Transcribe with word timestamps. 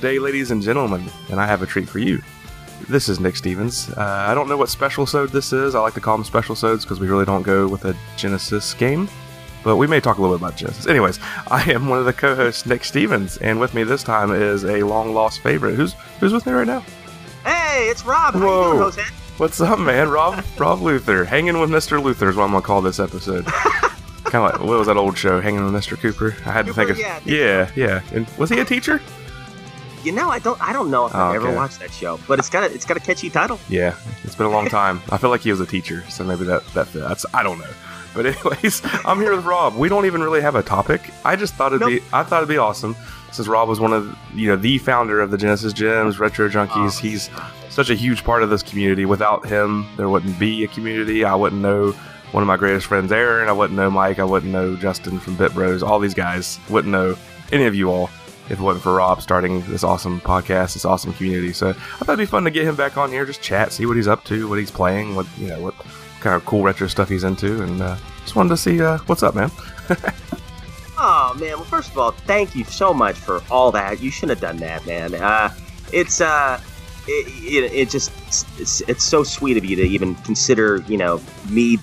Good 0.00 0.12
day, 0.12 0.18
ladies 0.18 0.50
and 0.50 0.62
gentlemen, 0.62 1.04
and 1.28 1.38
I 1.38 1.44
have 1.46 1.60
a 1.60 1.66
treat 1.66 1.86
for 1.86 1.98
you. 1.98 2.22
This 2.88 3.10
is 3.10 3.20
Nick 3.20 3.36
Stevens. 3.36 3.90
Uh, 3.90 4.24
I 4.26 4.32
don't 4.32 4.48
know 4.48 4.56
what 4.56 4.70
special 4.70 5.04
sode 5.04 5.28
this 5.28 5.52
is. 5.52 5.74
I 5.74 5.80
like 5.80 5.92
to 5.92 6.00
call 6.00 6.16
them 6.16 6.24
special 6.24 6.54
sodes 6.54 6.86
because 6.86 6.98
we 6.98 7.06
really 7.06 7.26
don't 7.26 7.42
go 7.42 7.68
with 7.68 7.84
a 7.84 7.94
Genesis 8.16 8.72
game, 8.72 9.10
but 9.62 9.76
we 9.76 9.86
may 9.86 10.00
talk 10.00 10.16
a 10.16 10.22
little 10.22 10.38
bit 10.38 10.42
about 10.42 10.56
Genesis. 10.56 10.86
Anyways, 10.86 11.18
I 11.48 11.70
am 11.70 11.86
one 11.88 11.98
of 11.98 12.06
the 12.06 12.14
co-hosts, 12.14 12.64
Nick 12.64 12.82
Stevens, 12.82 13.36
and 13.38 13.60
with 13.60 13.74
me 13.74 13.84
this 13.84 14.02
time 14.02 14.32
is 14.32 14.64
a 14.64 14.82
long 14.84 15.12
lost 15.12 15.40
favorite. 15.40 15.74
Who's 15.74 15.92
who's 16.18 16.32
with 16.32 16.46
me 16.46 16.52
right 16.52 16.66
now? 16.66 16.80
Hey, 17.44 17.88
it's 17.90 18.02
Rob. 18.02 18.32
How 18.32 18.40
you 18.40 18.46
Whoa. 18.46 18.70
doing, 18.70 18.82
Jose? 18.84 19.02
What's 19.36 19.60
up, 19.60 19.78
man? 19.80 20.08
Rob 20.08 20.42
Rob 20.56 20.80
Luther, 20.80 21.26
hanging 21.26 21.60
with 21.60 21.68
Mr. 21.68 22.02
Luther 22.02 22.30
is 22.30 22.36
what 22.36 22.44
I'm 22.44 22.52
gonna 22.52 22.62
call 22.62 22.80
this 22.80 23.00
episode. 23.00 23.44
kind 24.30 24.46
of 24.46 24.52
like 24.52 24.60
what 24.60 24.78
was 24.78 24.86
that 24.86 24.96
old 24.96 25.18
show, 25.18 25.42
Hanging 25.42 25.62
with 25.62 25.74
Mr. 25.74 25.98
Cooper? 25.98 26.34
I 26.46 26.52
had 26.52 26.64
to 26.64 26.72
think 26.72 26.88
of 26.88 26.98
yeah, 26.98 27.20
yeah, 27.26 27.70
yeah. 27.76 28.00
And 28.14 28.26
was 28.38 28.48
he 28.48 28.60
a 28.60 28.64
teacher? 28.64 29.02
You 30.04 30.12
know, 30.12 30.30
I 30.30 30.38
don't, 30.38 30.60
I 30.62 30.72
don't 30.72 30.90
know 30.90 31.06
if 31.06 31.14
Oh, 31.14 31.18
I've 31.18 31.36
ever 31.36 31.54
watched 31.54 31.78
that 31.80 31.92
show, 31.92 32.18
but 32.28 32.38
it's 32.38 32.48
got 32.50 32.64
a, 32.70 32.74
it's 32.74 32.84
got 32.84 32.96
a 32.96 33.00
catchy 33.00 33.30
title. 33.30 33.58
Yeah, 33.68 33.94
it's 34.24 34.34
been 34.34 34.46
a 34.46 34.50
long 34.50 34.68
time. 34.68 35.00
I 35.10 35.18
feel 35.18 35.30
like 35.30 35.42
he 35.42 35.50
was 35.50 35.60
a 35.60 35.66
teacher, 35.66 36.04
so 36.08 36.24
maybe 36.24 36.44
that 36.44 36.66
that 36.74 36.86
fits. 36.88 37.26
I 37.34 37.42
don't 37.42 37.58
know. 37.58 37.70
But 38.14 38.26
anyways, 38.44 38.82
I'm 39.04 39.20
here 39.20 39.34
with 39.34 39.44
Rob. 39.44 39.76
We 39.76 39.88
don't 39.88 40.06
even 40.06 40.22
really 40.22 40.40
have 40.40 40.54
a 40.56 40.62
topic. 40.62 41.02
I 41.24 41.36
just 41.36 41.54
thought 41.54 41.72
it'd 41.72 41.86
be 41.86 42.02
I 42.12 42.22
thought 42.22 42.38
it'd 42.38 42.48
be 42.48 42.58
awesome 42.58 42.96
since 43.32 43.46
Rob 43.46 43.68
was 43.68 43.78
one 43.80 43.92
of 43.92 44.16
you 44.34 44.48
know 44.48 44.56
the 44.56 44.78
founder 44.78 45.20
of 45.20 45.30
the 45.30 45.38
Genesis 45.38 45.72
Gems 45.72 46.18
Retro 46.18 46.48
Junkies. 46.48 46.98
Oh, 46.98 47.00
He's 47.00 47.30
such 47.68 47.90
a 47.90 47.94
huge 47.94 48.24
part 48.24 48.42
of 48.42 48.50
this 48.50 48.62
community. 48.62 49.04
Without 49.06 49.46
him, 49.46 49.86
there 49.96 50.08
wouldn't 50.08 50.38
be 50.38 50.64
a 50.64 50.68
community. 50.68 51.24
I 51.24 51.34
wouldn't 51.34 51.62
know 51.62 51.92
one 52.32 52.42
of 52.42 52.46
my 52.46 52.56
greatest 52.56 52.86
friends, 52.86 53.12
Aaron. 53.12 53.48
I 53.48 53.52
wouldn't 53.52 53.76
know 53.76 53.90
Mike. 53.90 54.18
I 54.18 54.24
wouldn't 54.24 54.52
know 54.52 54.76
Justin 54.76 55.18
from 55.20 55.36
Bit 55.36 55.52
Bros. 55.54 55.82
All 55.82 55.98
these 56.00 56.14
guys 56.14 56.58
wouldn't 56.68 56.90
know 56.92 57.16
any 57.52 57.66
of 57.66 57.74
you 57.74 57.90
all 57.90 58.08
if 58.50 58.58
it 58.58 58.60
wasn't 58.60 58.82
for 58.82 58.94
Rob 58.94 59.22
starting 59.22 59.62
this 59.62 59.84
awesome 59.84 60.20
podcast, 60.20 60.74
this 60.74 60.84
awesome 60.84 61.12
community. 61.14 61.52
So 61.52 61.70
I 61.70 61.72
thought 61.72 62.08
it'd 62.10 62.18
be 62.18 62.26
fun 62.26 62.44
to 62.44 62.50
get 62.50 62.64
him 62.64 62.74
back 62.76 62.96
on 62.96 63.10
here, 63.10 63.24
just 63.24 63.40
chat, 63.40 63.72
see 63.72 63.86
what 63.86 63.96
he's 63.96 64.08
up 64.08 64.24
to, 64.24 64.48
what 64.48 64.58
he's 64.58 64.70
playing, 64.70 65.14
what 65.14 65.26
you 65.38 65.48
know, 65.48 65.60
what 65.60 65.74
kind 66.20 66.36
of 66.36 66.44
cool 66.44 66.62
retro 66.62 66.86
stuff 66.88 67.08
he's 67.08 67.24
into, 67.24 67.62
and 67.62 67.80
uh, 67.80 67.96
just 68.22 68.36
wanted 68.36 68.50
to 68.50 68.56
see 68.56 68.82
uh, 68.82 68.98
what's 69.06 69.22
up, 69.22 69.34
man. 69.34 69.50
Oh 71.02 71.34
man, 71.40 71.52
well 71.52 71.64
first 71.64 71.92
of 71.92 71.98
all, 71.98 72.10
thank 72.10 72.54
you 72.54 72.62
so 72.64 72.92
much 72.92 73.16
for 73.16 73.40
all 73.50 73.72
that. 73.72 74.02
You 74.02 74.10
shouldn't 74.10 74.38
have 74.38 74.40
done 74.40 74.58
that, 74.58 74.86
man. 74.86 75.14
Uh, 75.14 75.50
it's 75.94 76.20
uh, 76.20 76.60
it, 77.08 77.26
it, 77.42 77.72
it 77.72 77.88
just 77.88 78.12
it's, 78.58 78.82
it's 78.82 79.02
so 79.02 79.24
sweet 79.24 79.56
of 79.56 79.64
you 79.64 79.76
to 79.76 79.82
even 79.82 80.14
consider, 80.16 80.84
you 80.88 80.98
know, 80.98 81.22
me 81.48 81.78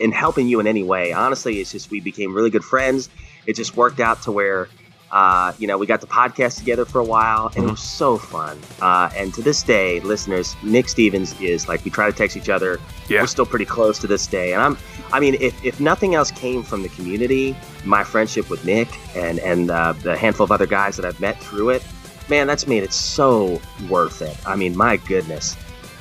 in 0.00 0.12
helping 0.12 0.48
you 0.48 0.60
in 0.60 0.66
any 0.66 0.82
way. 0.82 1.14
Honestly, 1.14 1.60
it's 1.60 1.72
just 1.72 1.90
we 1.90 2.00
became 2.00 2.34
really 2.34 2.50
good 2.50 2.62
friends. 2.62 3.08
It 3.46 3.56
just 3.56 3.74
worked 3.74 4.00
out 4.00 4.20
to 4.22 4.32
where. 4.32 4.68
Uh, 5.12 5.52
you 5.58 5.66
know, 5.66 5.76
we 5.76 5.86
got 5.86 6.00
the 6.00 6.06
podcast 6.06 6.56
together 6.56 6.86
for 6.86 6.98
a 6.98 7.04
while, 7.04 7.52
and 7.54 7.66
it 7.66 7.70
was 7.70 7.82
so 7.82 8.16
fun. 8.16 8.58
Uh, 8.80 9.10
and 9.14 9.34
to 9.34 9.42
this 9.42 9.62
day, 9.62 10.00
listeners, 10.00 10.56
Nick 10.62 10.88
Stevens 10.88 11.38
is 11.38 11.68
like 11.68 11.84
we 11.84 11.90
try 11.90 12.10
to 12.10 12.16
text 12.16 12.34
each 12.34 12.48
other. 12.48 12.80
Yeah. 13.08 13.20
We're 13.20 13.26
still 13.26 13.44
pretty 13.44 13.66
close 13.66 13.98
to 13.98 14.06
this 14.06 14.26
day, 14.26 14.54
and 14.54 14.62
I'm 14.62 14.78
I 15.12 15.20
mean, 15.20 15.36
if, 15.38 15.62
if 15.62 15.78
nothing 15.80 16.14
else 16.14 16.30
came 16.30 16.62
from 16.62 16.82
the 16.82 16.88
community, 16.88 17.54
my 17.84 18.02
friendship 18.02 18.48
with 18.48 18.64
Nick 18.64 18.88
and 19.14 19.38
and 19.40 19.70
uh, 19.70 19.92
the 19.92 20.16
handful 20.16 20.44
of 20.44 20.50
other 20.50 20.66
guys 20.66 20.96
that 20.96 21.04
I've 21.04 21.20
met 21.20 21.38
through 21.42 21.70
it, 21.70 21.84
man, 22.30 22.46
that's 22.46 22.66
made 22.66 22.82
it 22.82 22.92
so 22.92 23.60
worth 23.90 24.22
it. 24.22 24.36
I 24.46 24.56
mean, 24.56 24.74
my 24.74 24.96
goodness, 24.96 25.56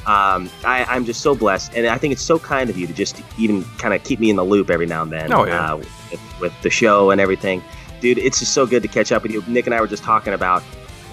um, 0.05 0.49
I, 0.63 0.85
I'm 0.89 1.05
just 1.05 1.21
so 1.21 1.35
blessed, 1.35 1.73
and 1.75 1.85
I 1.87 1.97
think 1.97 2.13
it's 2.13 2.23
so 2.23 2.39
kind 2.39 2.69
of 2.69 2.77
you 2.77 2.87
to 2.87 2.93
just 2.93 3.21
even 3.37 3.63
kind 3.77 3.93
of 3.93 4.03
keep 4.03 4.19
me 4.19 4.29
in 4.29 4.37
the 4.37 4.45
loop 4.45 4.69
every 4.69 4.85
now 4.85 5.03
and 5.03 5.11
then. 5.11 5.33
Oh, 5.33 5.45
yeah. 5.45 5.73
uh, 5.73 5.77
with, 5.77 6.39
with 6.39 6.61
the 6.61 6.69
show 6.69 7.11
and 7.11 7.19
everything, 7.21 7.61
dude. 8.01 8.17
It's 8.17 8.39
just 8.39 8.53
so 8.53 8.65
good 8.65 8.81
to 8.83 8.89
catch 8.89 9.11
up 9.11 9.23
with 9.23 9.31
you. 9.31 9.43
Nick 9.47 9.65
and 9.65 9.73
I 9.73 9.79
were 9.81 9.87
just 9.87 10.03
talking 10.03 10.33
about 10.33 10.63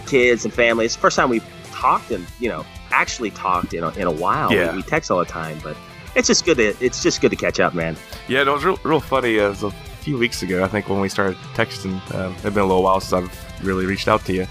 kids 0.06 0.44
and 0.44 0.52
family. 0.52 0.86
It's 0.86 0.94
the 0.94 1.00
first 1.00 1.16
time 1.16 1.28
we've 1.30 1.46
talked 1.70 2.10
and 2.10 2.26
you 2.40 2.48
know 2.48 2.64
actually 2.90 3.30
talked 3.30 3.74
in 3.74 3.84
a, 3.84 3.90
in 3.90 4.06
a 4.06 4.10
while. 4.10 4.52
Yeah. 4.52 4.70
We, 4.72 4.78
we 4.78 4.82
text 4.82 5.10
all 5.10 5.18
the 5.18 5.24
time, 5.24 5.58
but. 5.62 5.76
It's 6.16 6.26
just 6.26 6.44
good 6.44 6.56
to 6.56 6.74
it's 6.84 7.00
just 7.02 7.20
good 7.20 7.30
to 7.30 7.36
catch 7.36 7.60
up, 7.60 7.74
man. 7.74 7.96
Yeah, 8.26 8.40
it 8.40 8.46
was 8.48 8.64
real, 8.64 8.80
real 8.82 8.98
funny. 8.98 9.38
Uh, 9.38 9.44
it 9.44 9.48
was 9.50 9.62
a 9.62 9.70
few 9.70 10.18
weeks 10.18 10.42
ago, 10.42 10.64
I 10.64 10.66
think, 10.68 10.88
when 10.88 11.00
we 11.00 11.08
started 11.08 11.36
texting. 11.54 12.00
Um, 12.12 12.32
it's 12.32 12.42
been 12.42 12.58
a 12.58 12.66
little 12.66 12.82
while 12.82 12.98
since 12.98 13.12
I've 13.12 13.64
really 13.64 13.86
reached 13.86 14.08
out 14.08 14.24
to 14.24 14.32
you, 14.32 14.46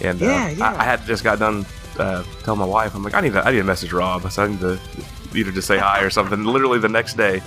and 0.00 0.20
uh, 0.20 0.24
Yeah, 0.24 0.48
yeah. 0.48 0.72
I, 0.72 0.80
I 0.80 0.84
had 0.84 1.04
just 1.04 1.22
got 1.22 1.38
done 1.38 1.64
uh, 1.98 2.24
telling 2.42 2.58
my 2.58 2.66
wife, 2.66 2.94
I'm 2.94 3.04
like, 3.04 3.14
I 3.14 3.20
need 3.20 3.34
to, 3.34 3.46
I 3.46 3.50
need 3.50 3.58
to 3.58 3.64
message 3.64 3.92
Rob. 3.92 4.28
So 4.32 4.42
I 4.42 4.48
need 4.48 4.60
to 4.60 4.80
either 5.34 5.52
just 5.52 5.68
say 5.68 5.78
hi 5.78 6.00
or 6.02 6.10
something. 6.10 6.42
Literally 6.44 6.78
the 6.78 6.88
next 6.88 7.14
day. 7.14 7.42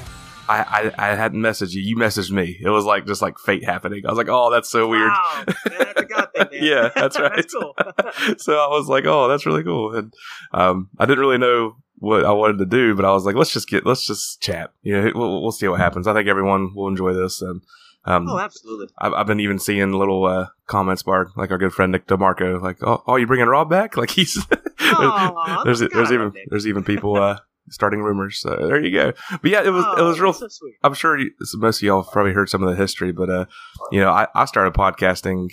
I, 0.48 0.92
I, 0.98 1.12
I 1.12 1.16
hadn't 1.16 1.40
messaged 1.40 1.74
you. 1.74 1.82
You 1.82 1.96
messaged 1.96 2.32
me. 2.32 2.58
It 2.62 2.70
was 2.70 2.86
like 2.86 3.06
just 3.06 3.22
like 3.22 3.38
fate 3.40 3.66
happening. 3.66 4.06
I 4.06 4.10
was 4.10 4.18
like, 4.18 4.30
oh, 4.30 4.52
that's 4.52 4.70
so 4.70 4.88
weird. 4.88 5.10
Wow, 5.10 5.44
man, 5.46 5.56
that's 5.80 6.02
a 6.02 6.06
God 6.06 6.30
thing, 6.36 6.48
man. 6.52 6.64
Yeah, 6.64 6.90
that's 6.94 7.20
right. 7.20 7.32
that's 7.36 7.54
cool. 7.54 7.76
so 8.38 8.54
I 8.54 8.68
was 8.68 8.88
like, 8.88 9.06
"Oh, 9.06 9.28
that's 9.28 9.46
really 9.46 9.64
cool." 9.64 9.96
And 9.96 10.14
um, 10.54 10.90
I 11.00 11.06
didn't 11.06 11.20
really 11.20 11.38
know 11.38 11.78
what 11.98 12.26
I 12.26 12.32
wanted 12.32 12.60
to 12.60 12.66
do, 12.66 12.96
but 12.96 13.06
I 13.06 13.12
was 13.12 13.26
like, 13.26 13.36
"Let's 13.36 13.54
just 13.54 13.68
get, 13.68 13.86
let's 13.86 14.06
just 14.06 14.42
chat. 14.42 14.72
You 14.84 15.02
know, 15.02 15.12
we'll, 15.16 15.42
we'll 15.42 15.52
see 15.52 15.68
what 15.68 15.80
happens. 15.80 16.08
I 16.08 16.14
think 16.14 16.28
everyone 16.28 16.74
will 16.74 16.88
enjoy 16.88 17.14
this." 17.14 17.42
And 17.42 17.62
um, 18.06 18.28
oh, 18.30 18.40
absolutely. 18.40 18.88
I've, 18.98 19.14
I've 19.14 19.28
been 19.28 19.40
even 19.40 19.60
seeing 19.60 19.94
little 19.94 20.26
uh, 20.26 20.48
comments 20.68 21.04
bar 21.04 21.30
like 21.36 21.52
our 21.52 21.58
good 21.58 21.74
friend 21.74 21.92
Nick 21.92 22.08
DeMarco, 22.08 22.62
like, 22.62 22.78
"Oh, 22.84 23.04
oh 23.08 23.16
you 23.16 23.28
bringing 23.28 23.48
Rob 23.48 23.70
back?" 23.70 23.98
Like 24.06 24.12
he's 24.12 24.38
Aw, 24.80 25.64
there's 25.64 25.80
that's 25.80 25.94
there's 25.94 26.12
even 26.12 26.34
there's 26.50 26.68
even 26.68 26.84
people 26.84 27.16
uh, 27.16 27.40
starting 27.70 28.02
rumors. 28.02 28.40
So 28.40 28.56
there 28.68 28.84
you 28.84 28.92
go. 28.92 29.14
But 29.42 29.52
yeah, 29.52 29.64
it 29.64 29.70
was 29.72 29.84
it 29.84 30.00
Oh, 30.00 30.08
was 30.08 30.20
real 30.20 30.34
so 30.34 30.48
sweet. 30.48 30.76
I'm 30.84 30.94
sure 30.94 31.18
you, 31.18 31.32
most 31.56 31.78
of 31.80 31.84
y'all 31.84 32.04
have 32.04 32.12
probably 32.12 32.34
heard 32.34 32.50
some 32.50 32.64
of 32.64 32.70
the 32.70 32.76
history, 32.76 33.12
but 33.12 33.30
uh, 33.30 33.46
you 33.92 34.00
know, 34.00 34.10
I, 34.12 34.28
I 34.36 34.46
started 34.46 34.74
podcasting. 34.74 35.50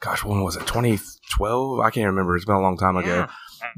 Gosh, 0.00 0.24
when 0.24 0.42
was 0.42 0.56
it? 0.56 0.66
2012? 0.66 1.80
I 1.80 1.90
can't 1.90 2.06
remember. 2.06 2.36
It's 2.36 2.44
been 2.44 2.54
a 2.54 2.60
long 2.60 2.76
time 2.76 2.96
ago. 2.96 3.26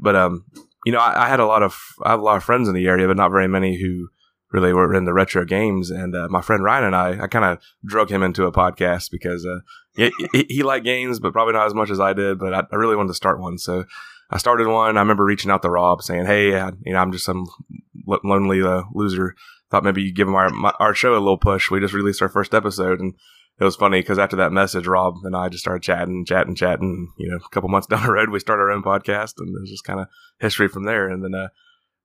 But 0.01 0.15
um, 0.15 0.45
you 0.85 0.91
know, 0.91 0.99
I, 0.99 1.25
I 1.25 1.29
had 1.29 1.39
a 1.39 1.45
lot 1.45 1.63
of 1.63 1.77
I 2.03 2.11
have 2.11 2.19
a 2.19 2.23
lot 2.23 2.37
of 2.37 2.43
friends 2.43 2.67
in 2.67 2.73
the 2.75 2.87
area, 2.87 3.07
but 3.07 3.17
not 3.17 3.31
very 3.31 3.47
many 3.47 3.79
who 3.81 4.09
really 4.51 4.73
were 4.73 4.93
into 4.95 5.13
retro 5.13 5.45
games. 5.45 5.91
And 5.91 6.15
uh, 6.15 6.27
my 6.29 6.41
friend 6.41 6.63
Ryan 6.63 6.85
and 6.85 6.95
I, 6.95 7.23
I 7.23 7.27
kind 7.27 7.45
of 7.45 7.59
drug 7.85 8.09
him 8.11 8.23
into 8.23 8.45
a 8.45 8.51
podcast 8.51 9.11
because 9.11 9.45
uh, 9.45 9.59
he, 9.95 10.11
he, 10.33 10.45
he 10.49 10.63
liked 10.63 10.85
games, 10.85 11.19
but 11.19 11.33
probably 11.33 11.53
not 11.53 11.67
as 11.67 11.73
much 11.73 11.89
as 11.89 11.99
I 11.99 12.13
did. 12.13 12.39
But 12.39 12.53
I, 12.53 12.63
I 12.71 12.75
really 12.75 12.95
wanted 12.95 13.09
to 13.09 13.13
start 13.15 13.39
one, 13.39 13.57
so 13.57 13.85
I 14.29 14.37
started 14.37 14.67
one. 14.67 14.97
I 14.97 15.01
remember 15.01 15.23
reaching 15.23 15.51
out 15.51 15.61
to 15.63 15.69
Rob 15.69 16.01
saying, 16.01 16.25
"Hey, 16.25 16.59
I, 16.59 16.71
you 16.85 16.93
know, 16.93 16.99
I'm 16.99 17.11
just 17.11 17.25
some 17.25 17.47
lo- 18.07 18.19
lonely 18.23 18.61
uh, 18.61 18.83
loser. 18.93 19.35
Thought 19.71 19.83
maybe 19.83 20.03
you'd 20.03 20.15
give 20.15 20.29
our 20.29 20.49
my, 20.49 20.73
our 20.79 20.93
show 20.93 21.13
a 21.13 21.19
little 21.19 21.37
push. 21.37 21.69
We 21.69 21.79
just 21.79 21.93
released 21.93 22.21
our 22.21 22.29
first 22.29 22.53
episode, 22.53 22.99
and 22.99 23.13
it 23.59 23.63
was 23.63 23.75
funny 23.75 24.01
because 24.01 24.19
after 24.19 24.35
that 24.37 24.51
message, 24.51 24.87
Rob 24.87 25.15
and 25.23 25.35
I 25.35 25.49
just 25.49 25.63
started 25.63 25.83
chatting, 25.83 26.25
chatting, 26.25 26.55
chatting. 26.55 27.11
You 27.17 27.31
know, 27.31 27.37
a 27.37 27.49
couple 27.49 27.69
months 27.69 27.87
down 27.89 28.05
the 28.05 28.11
road, 28.11 28.29
we 28.29 28.39
started 28.39 28.63
our 28.63 28.71
own 28.71 28.83
podcast, 28.83 29.33
and 29.37 29.49
it 29.55 29.61
was 29.61 29.69
just 29.69 29.83
kind 29.83 29.99
of 29.99 30.07
history 30.39 30.67
from 30.67 30.85
there. 30.85 31.09
And 31.09 31.23
then 31.23 31.33
uh, 31.35 31.49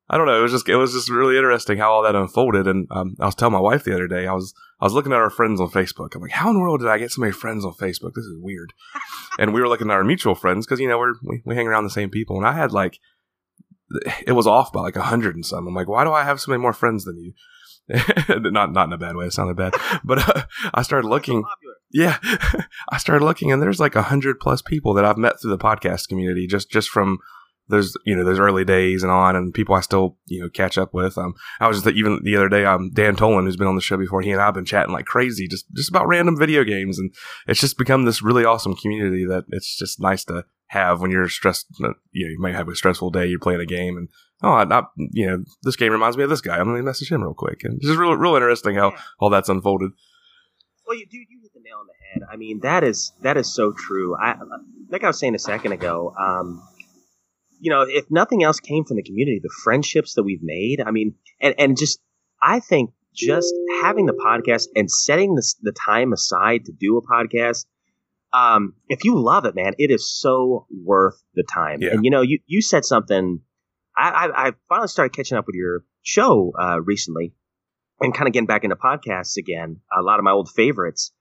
I 0.08 0.16
don't 0.16 0.26
know, 0.26 0.38
it 0.38 0.42
was 0.42 0.52
just 0.52 0.68
it 0.68 0.76
was 0.76 0.92
just 0.92 1.10
really 1.10 1.36
interesting 1.36 1.78
how 1.78 1.92
all 1.92 2.02
that 2.02 2.16
unfolded. 2.16 2.66
And 2.66 2.86
um, 2.90 3.16
I 3.20 3.26
was 3.26 3.34
telling 3.34 3.52
my 3.52 3.60
wife 3.60 3.84
the 3.84 3.94
other 3.94 4.08
day, 4.08 4.26
I 4.26 4.32
was 4.32 4.54
I 4.84 4.86
was 4.86 4.92
looking 4.92 5.12
at 5.12 5.18
our 5.18 5.30
friends 5.30 5.62
on 5.62 5.70
Facebook. 5.70 6.14
I'm 6.14 6.20
like, 6.20 6.32
how 6.32 6.50
in 6.50 6.56
the 6.56 6.60
world 6.60 6.81
did 6.81 6.90
I 6.90 6.98
get 6.98 7.10
so 7.10 7.22
many 7.22 7.32
friends 7.32 7.64
on 7.64 7.72
Facebook? 7.72 8.12
This 8.12 8.26
is 8.26 8.36
weird. 8.38 8.75
and 9.38 9.54
we 9.54 9.62
were 9.62 9.69
looking 9.69 9.88
at 9.88 9.94
our 9.94 10.04
mutual 10.04 10.34
friends 10.34 10.66
because 10.66 10.78
you 10.78 10.86
know 10.86 10.98
we're 10.98 11.14
we, 11.22 11.40
we 11.46 11.54
hang 11.54 11.66
around 11.66 11.84
the 11.84 11.90
same 11.90 12.10
people, 12.10 12.36
and 12.36 12.46
I 12.46 12.52
had 12.52 12.70
like 12.70 13.00
it 14.26 14.32
was 14.32 14.46
off 14.46 14.75
by 14.75 14.82
like 14.82 14.96
a 14.96 15.04
hundred 15.04 15.36
and 15.36 15.46
some. 15.46 15.66
I'm 15.66 15.75
like, 15.75 15.88
why 15.88 16.04
do 16.04 16.12
I 16.12 16.25
have 16.25 16.38
so 16.38 16.50
many 16.50 16.60
more 16.60 16.75
friends 16.75 17.04
than 17.06 17.16
you? 17.16 17.32
not 18.28 18.72
not 18.72 18.88
in 18.88 18.92
a 18.92 18.98
bad 18.98 19.16
way. 19.16 19.25
It 19.25 19.32
sounded 19.32 19.56
bad, 19.56 19.72
but 20.04 20.19
uh, 20.28 20.42
I 20.75 20.82
started 20.82 21.08
looking. 21.08 21.44
Yeah, 21.90 22.19
I 22.90 22.98
started 22.98 23.25
looking, 23.25 23.50
and 23.50 23.62
there's 23.62 23.80
like 23.80 23.96
a 23.96 24.02
hundred 24.02 24.38
plus 24.38 24.60
people 24.60 24.92
that 24.92 25.04
I've 25.06 25.16
met 25.16 25.40
through 25.40 25.52
the 25.52 25.58
podcast 25.58 26.08
community, 26.08 26.46
just 26.46 26.70
just 26.70 26.90
from 26.90 27.20
those 27.69 27.96
you 28.05 28.14
know 28.14 28.25
those 28.25 28.38
early 28.38 28.64
days 28.64 29.02
and 29.02 29.11
on, 29.11 29.37
and 29.37 29.55
people 29.55 29.75
I 29.75 29.81
still 29.81 30.16
you 30.26 30.43
know 30.43 30.49
catch 30.49 30.76
up 30.76 30.93
with. 30.93 31.16
Um, 31.16 31.34
I 31.61 31.69
was 31.69 31.82
just 31.82 31.96
even 31.96 32.20
the 32.22 32.37
other 32.37 32.49
day, 32.49 32.64
um, 32.64 32.90
Dan 32.93 33.16
Tolan, 33.16 33.44
who's 33.44 33.56
been 33.56 33.66
on 33.66 33.76
the 33.76 33.81
show 33.81 33.96
before, 33.96 34.20
he 34.22 34.31
and 34.31 34.40
I've 34.40 34.55
been 34.55 34.64
chatting 34.64 34.93
like 34.93 35.06
crazy, 35.06 35.49
just 35.49 35.66
just 35.72 35.88
about 35.88 36.06
random 36.06 36.37
video 36.37 36.64
games, 36.64 36.99
and 36.99 37.14
it's 37.46 37.61
just 37.61 37.78
become 37.78 38.05
this 38.05 38.22
really 38.22 38.44
awesome 38.44 38.75
community 38.75 39.25
that 39.26 39.44
it's 39.49 39.76
just 39.78 40.00
nice 40.00 40.25
to 40.25 40.44
have 40.69 41.00
when 41.00 41.11
you're 41.11 41.28
stressed. 41.28 41.66
You 41.78 41.88
know, 41.88 41.94
you 42.12 42.40
might 42.40 42.55
have 42.55 42.69
a 42.69 42.76
stressful 42.76 43.11
day, 43.11 43.26
you're 43.26 43.38
playing 43.38 43.61
a 43.61 43.66
game, 43.66 43.96
and 43.96 44.08
oh, 44.43 44.52
I, 44.52 44.64
I, 44.64 44.82
you 44.96 45.26
know, 45.26 45.44
this 45.62 45.76
game 45.76 45.93
reminds 45.93 46.16
me 46.16 46.25
of 46.25 46.31
this 46.31 46.40
guy. 46.40 46.58
I'm 46.58 46.66
gonna 46.66 46.82
message 46.82 47.11
him 47.11 47.22
real 47.22 47.34
quick, 47.34 47.64
and 47.64 47.76
it's 47.78 47.87
just 47.87 47.99
real 47.99 48.16
real 48.16 48.34
interesting 48.34 48.76
how 48.76 48.94
all 49.19 49.31
that's 49.31 49.49
unfolded. 49.49 49.93
Well, 50.87 50.99
you, 50.99 51.06
dude, 51.06 51.26
you 51.31 51.40
hit 51.43 51.55
the 51.55 51.61
nail 51.61 51.78
on 51.78 51.87
the 51.87 51.94
head. 52.12 52.28
I 52.31 52.37
mean, 52.37 52.61
that 52.61 52.84
is 52.84 53.12
that 53.22 53.37
is 53.38 53.52
so 53.52 53.72
true. 53.72 54.16
I 54.16 54.37
like 54.90 55.02
I 55.02 55.06
was 55.06 55.19
saying 55.19 55.34
a 55.34 55.38
second 55.38 55.72
ago. 55.72 56.14
Um, 56.19 56.62
you 57.64 57.70
know, 57.70 57.87
if 57.88 58.05
nothing 58.11 58.44
else 58.44 58.61
came 58.61 58.84
from 58.84 58.99
the 58.99 59.02
community, 59.02 59.40
the 59.43 59.52
friendships 59.64 60.12
that 60.14 60.22
we've 60.22 60.43
made. 60.43 60.82
I 60.87 60.90
mean, 60.90 61.14
and 61.40 61.55
and 61.58 61.78
just 61.78 61.99
I 62.43 62.61
think 62.61 62.90
just 63.14 63.55
having 63.81 64.05
the 64.05 64.12
podcast 64.12 64.66
and 64.76 64.90
setting 64.90 65.34
this, 65.34 65.55
the 65.62 65.72
time 65.72 66.12
aside 66.12 66.66
to 66.66 66.72
do 66.72 66.99
a 66.99 67.02
podcast. 67.02 67.64
Um, 68.34 68.75
if 68.88 69.05
you 69.05 69.19
love 69.19 69.46
it, 69.46 69.55
man, 69.55 69.72
it 69.78 69.90
is 69.90 70.12
so 70.12 70.66
worth 70.84 71.22
the 71.34 71.43
time. 71.43 71.81
Yeah. 71.81 71.93
And 71.93 72.05
you 72.05 72.11
know, 72.11 72.20
you 72.20 72.38
you 72.44 72.61
said 72.61 72.84
something. 72.84 73.40
I, 73.96 74.11
I, 74.11 74.49
I 74.49 74.52
finally 74.69 74.88
started 74.88 75.16
catching 75.16 75.38
up 75.38 75.46
with 75.46 75.55
your 75.55 75.84
show 76.02 76.52
uh, 76.61 76.82
recently, 76.82 77.32
and 77.99 78.12
kind 78.12 78.28
of 78.28 78.34
getting 78.34 78.46
back 78.46 78.64
into 78.64 78.76
podcasts 78.76 79.38
again. 79.38 79.81
A 79.99 80.02
lot 80.02 80.19
of 80.19 80.25
my 80.25 80.32
old 80.32 80.50
favorites, 80.50 81.12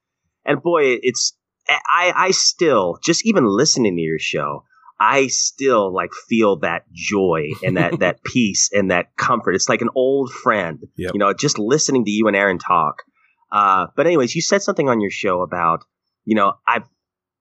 and 0.43 0.61
boy, 0.61 0.97
it's 1.01 1.37
I 1.69 2.11
I 2.13 2.31
still 2.31 2.97
just 3.01 3.25
even 3.25 3.45
listening 3.45 3.95
to 3.95 4.01
your 4.01 4.19
show, 4.19 4.65
I 5.05 5.27
still 5.27 5.93
like 5.93 6.11
feel 6.29 6.59
that 6.59 6.83
joy 6.93 7.49
and 7.63 7.75
that 7.77 7.99
that 8.03 8.23
peace 8.23 8.69
and 8.71 8.91
that 8.91 9.15
comfort. 9.17 9.55
It's 9.55 9.67
like 9.69 9.81
an 9.81 9.89
old 9.95 10.31
friend, 10.31 10.79
Yep. 10.97 11.11
you 11.13 11.19
know, 11.19 11.33
just 11.33 11.59
listening 11.59 12.05
to 12.05 12.11
you 12.11 12.27
and 12.27 12.35
Aaron 12.37 12.57
talk. 12.59 12.95
Uh, 13.51 13.87
but 13.95 14.07
anyways, 14.07 14.33
you 14.35 14.41
said 14.41 14.61
something 14.61 14.87
on 14.89 15.01
your 15.01 15.11
show 15.11 15.41
about, 15.41 15.83
you 16.25 16.35
know, 16.35 16.53
I 16.67 16.81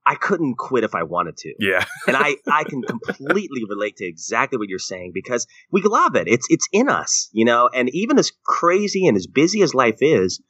I 0.04 0.16
couldn't 0.16 0.56
quit 0.58 0.82
if 0.82 0.94
I 0.96 1.04
wanted 1.04 1.36
to, 1.38 1.54
Yeah. 1.60 1.84
and 2.08 2.16
I 2.16 2.36
I 2.50 2.64
can 2.64 2.82
completely 2.82 3.62
relate 3.68 3.96
to 3.98 4.04
exactly 4.06 4.58
what 4.58 4.68
you're 4.68 4.78
saying 4.92 5.12
because 5.14 5.46
we 5.70 5.82
love 5.82 6.16
it. 6.16 6.26
It's 6.26 6.46
it's 6.50 6.66
in 6.72 6.88
us, 6.88 7.28
you 7.32 7.44
know, 7.44 7.70
and 7.72 7.88
even 7.90 8.18
as 8.18 8.32
crazy 8.44 9.06
and 9.06 9.16
as 9.16 9.26
busy 9.28 9.62
as 9.62 9.72
life 9.74 9.98
is, 10.00 10.42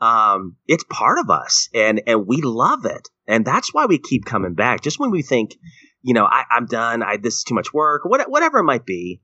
um, 0.00 0.56
it's 0.66 0.84
part 0.88 1.18
of 1.18 1.30
us, 1.30 1.68
and 1.74 2.02
and 2.06 2.26
we 2.26 2.40
love 2.42 2.84
it, 2.84 3.08
and 3.26 3.44
that's 3.44 3.74
why 3.74 3.86
we 3.86 3.98
keep 3.98 4.24
coming 4.24 4.54
back. 4.54 4.80
Just 4.82 4.98
when 5.00 5.10
we 5.10 5.22
think, 5.22 5.56
you 6.02 6.14
know, 6.14 6.24
I, 6.24 6.44
I'm 6.50 6.66
done, 6.66 7.02
I 7.02 7.16
this 7.16 7.36
is 7.36 7.44
too 7.44 7.54
much 7.54 7.72
work, 7.72 8.02
what, 8.04 8.28
whatever 8.30 8.58
it 8.58 8.64
might 8.64 8.84
be. 8.86 9.20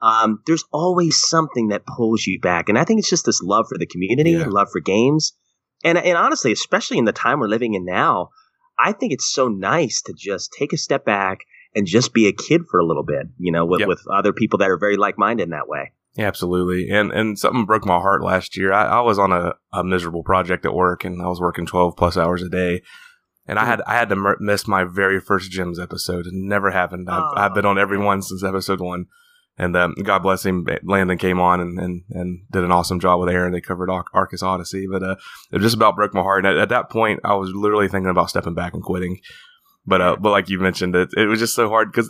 Um, 0.00 0.40
there's 0.46 0.64
always 0.72 1.16
something 1.20 1.68
that 1.68 1.86
pulls 1.86 2.26
you 2.26 2.40
back, 2.40 2.68
and 2.68 2.76
I 2.76 2.84
think 2.84 2.98
it's 2.98 3.10
just 3.10 3.24
this 3.24 3.40
love 3.42 3.66
for 3.68 3.78
the 3.78 3.86
community, 3.86 4.32
Yeah. 4.32 4.46
love 4.48 4.68
for 4.72 4.80
games, 4.80 5.32
and 5.84 5.96
and 5.96 6.18
honestly, 6.18 6.50
especially 6.52 6.98
in 6.98 7.04
the 7.04 7.12
time 7.12 7.38
we're 7.38 7.46
living 7.46 7.74
in 7.74 7.84
now, 7.84 8.30
I 8.78 8.92
think 8.92 9.12
it's 9.12 9.32
so 9.32 9.46
nice 9.48 10.02
to 10.06 10.12
just 10.16 10.52
take 10.58 10.72
a 10.72 10.76
step 10.76 11.04
back 11.04 11.38
and 11.74 11.86
just 11.86 12.12
be 12.12 12.26
a 12.26 12.32
kid 12.32 12.62
for 12.70 12.80
a 12.80 12.84
little 12.84 13.04
bit, 13.04 13.26
you 13.38 13.52
know, 13.52 13.64
with, 13.64 13.80
Yep. 13.80 13.88
with 13.88 14.02
other 14.12 14.32
people 14.32 14.58
that 14.58 14.70
are 14.70 14.76
very 14.78 14.96
like 14.96 15.16
minded 15.18 15.44
in 15.44 15.50
that 15.50 15.68
way. 15.68 15.92
Yeah, 16.16 16.26
absolutely. 16.26 16.90
And 16.90 17.12
and 17.12 17.38
something 17.38 17.64
broke 17.64 17.86
my 17.86 17.98
heart 18.00 18.22
last 18.24 18.56
year. 18.56 18.72
I, 18.72 18.98
I 18.98 19.00
was 19.00 19.18
on 19.20 19.32
a, 19.32 19.54
a 19.72 19.84
miserable 19.84 20.22
project 20.24 20.66
at 20.66 20.74
work, 20.74 21.04
and 21.04 21.22
I 21.22 21.28
was 21.28 21.40
working 21.40 21.64
twelve 21.64 21.96
plus 21.96 22.16
hours 22.16 22.42
a 22.42 22.48
day. 22.48 22.82
And 23.46 23.58
I 23.58 23.64
had 23.64 23.82
I 23.86 23.94
had 23.94 24.08
to 24.10 24.36
miss 24.40 24.68
my 24.68 24.84
very 24.84 25.20
first 25.20 25.50
Gems 25.50 25.78
episode. 25.80 26.26
It 26.26 26.32
never 26.32 26.70
happened. 26.70 27.08
I've, 27.10 27.22
Oh. 27.22 27.32
I've 27.36 27.54
been 27.54 27.66
on 27.66 27.78
every 27.78 27.98
one 27.98 28.22
since 28.22 28.44
episode 28.44 28.80
one. 28.80 29.06
And 29.58 29.76
um, 29.76 29.94
God 30.02 30.20
bless 30.20 30.46
him, 30.46 30.66
Landon 30.82 31.18
came 31.18 31.38
on 31.38 31.60
and, 31.60 31.78
and, 31.78 32.02
and 32.08 32.40
did 32.50 32.64
an 32.64 32.72
awesome 32.72 32.98
job 33.00 33.20
with 33.20 33.28
Aaron. 33.28 33.52
They 33.52 33.60
covered 33.60 33.90
Ar- 33.90 34.06
Arcus 34.14 34.42
Odyssey, 34.42 34.86
but 34.90 35.02
uh, 35.02 35.16
it 35.52 35.58
just 35.58 35.74
about 35.76 35.94
broke 35.94 36.14
my 36.14 36.22
heart. 36.22 36.46
And 36.46 36.56
at, 36.56 36.62
at 36.62 36.68
that 36.70 36.88
point, 36.88 37.20
I 37.22 37.34
was 37.34 37.50
literally 37.52 37.86
thinking 37.86 38.08
about 38.08 38.30
stepping 38.30 38.54
back 38.54 38.72
and 38.72 38.82
quitting. 38.82 39.20
But 39.84 40.00
uh, 40.00 40.16
but 40.18 40.30
like 40.30 40.48
you 40.48 40.58
mentioned, 40.58 40.94
it 40.96 41.10
it 41.16 41.26
was 41.26 41.38
just 41.40 41.54
so 41.54 41.68
hard 41.68 41.92
because 41.92 42.08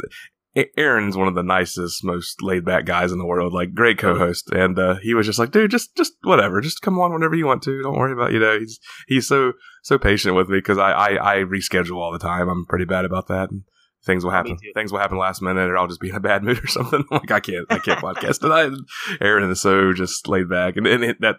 Aaron's 0.76 1.16
one 1.16 1.28
of 1.28 1.34
the 1.34 1.42
nicest, 1.42 2.04
most 2.04 2.42
laid 2.42 2.64
back 2.64 2.84
guys 2.84 3.10
in 3.10 3.18
the 3.18 3.24
world. 3.24 3.52
Like 3.52 3.74
great 3.74 3.98
co-host, 3.98 4.50
and 4.52 4.78
uh, 4.78 4.96
he 4.96 5.14
was 5.14 5.26
just 5.26 5.38
like, 5.38 5.50
dude, 5.50 5.70
just 5.70 5.96
just 5.96 6.12
whatever, 6.22 6.60
just 6.60 6.82
come 6.82 6.98
on 6.98 7.12
whenever 7.12 7.34
you 7.34 7.46
want 7.46 7.62
to. 7.62 7.82
Don't 7.82 7.96
worry 7.96 8.12
about 8.12 8.32
you 8.32 8.38
know. 8.38 8.58
He's 8.58 8.78
he's 9.06 9.26
so 9.26 9.52
so 9.82 9.98
patient 9.98 10.34
with 10.34 10.48
me 10.48 10.58
because 10.58 10.78
I, 10.78 10.92
I 10.92 11.34
I 11.34 11.36
reschedule 11.38 11.96
all 11.96 12.12
the 12.12 12.18
time. 12.18 12.48
I'm 12.48 12.66
pretty 12.66 12.84
bad 12.84 13.04
about 13.04 13.28
that. 13.28 13.50
And 13.50 13.62
things 14.04 14.24
will 14.24 14.32
happen. 14.32 14.58
Things 14.74 14.92
will 14.92 14.98
happen 14.98 15.18
last 15.18 15.42
minute, 15.42 15.70
or 15.70 15.78
I'll 15.78 15.88
just 15.88 16.00
be 16.00 16.10
in 16.10 16.16
a 16.16 16.20
bad 16.20 16.42
mood 16.44 16.62
or 16.62 16.66
something. 16.66 17.04
like 17.10 17.30
I 17.30 17.40
can't 17.40 17.66
I 17.70 17.78
can't 17.78 18.00
podcast 18.00 18.40
tonight. 18.40 18.66
And 18.66 18.88
Aaron 19.20 19.50
is 19.50 19.60
so 19.60 19.92
just 19.92 20.28
laid 20.28 20.48
back, 20.48 20.76
and, 20.76 20.86
and 20.86 21.04
it, 21.04 21.20
that 21.20 21.36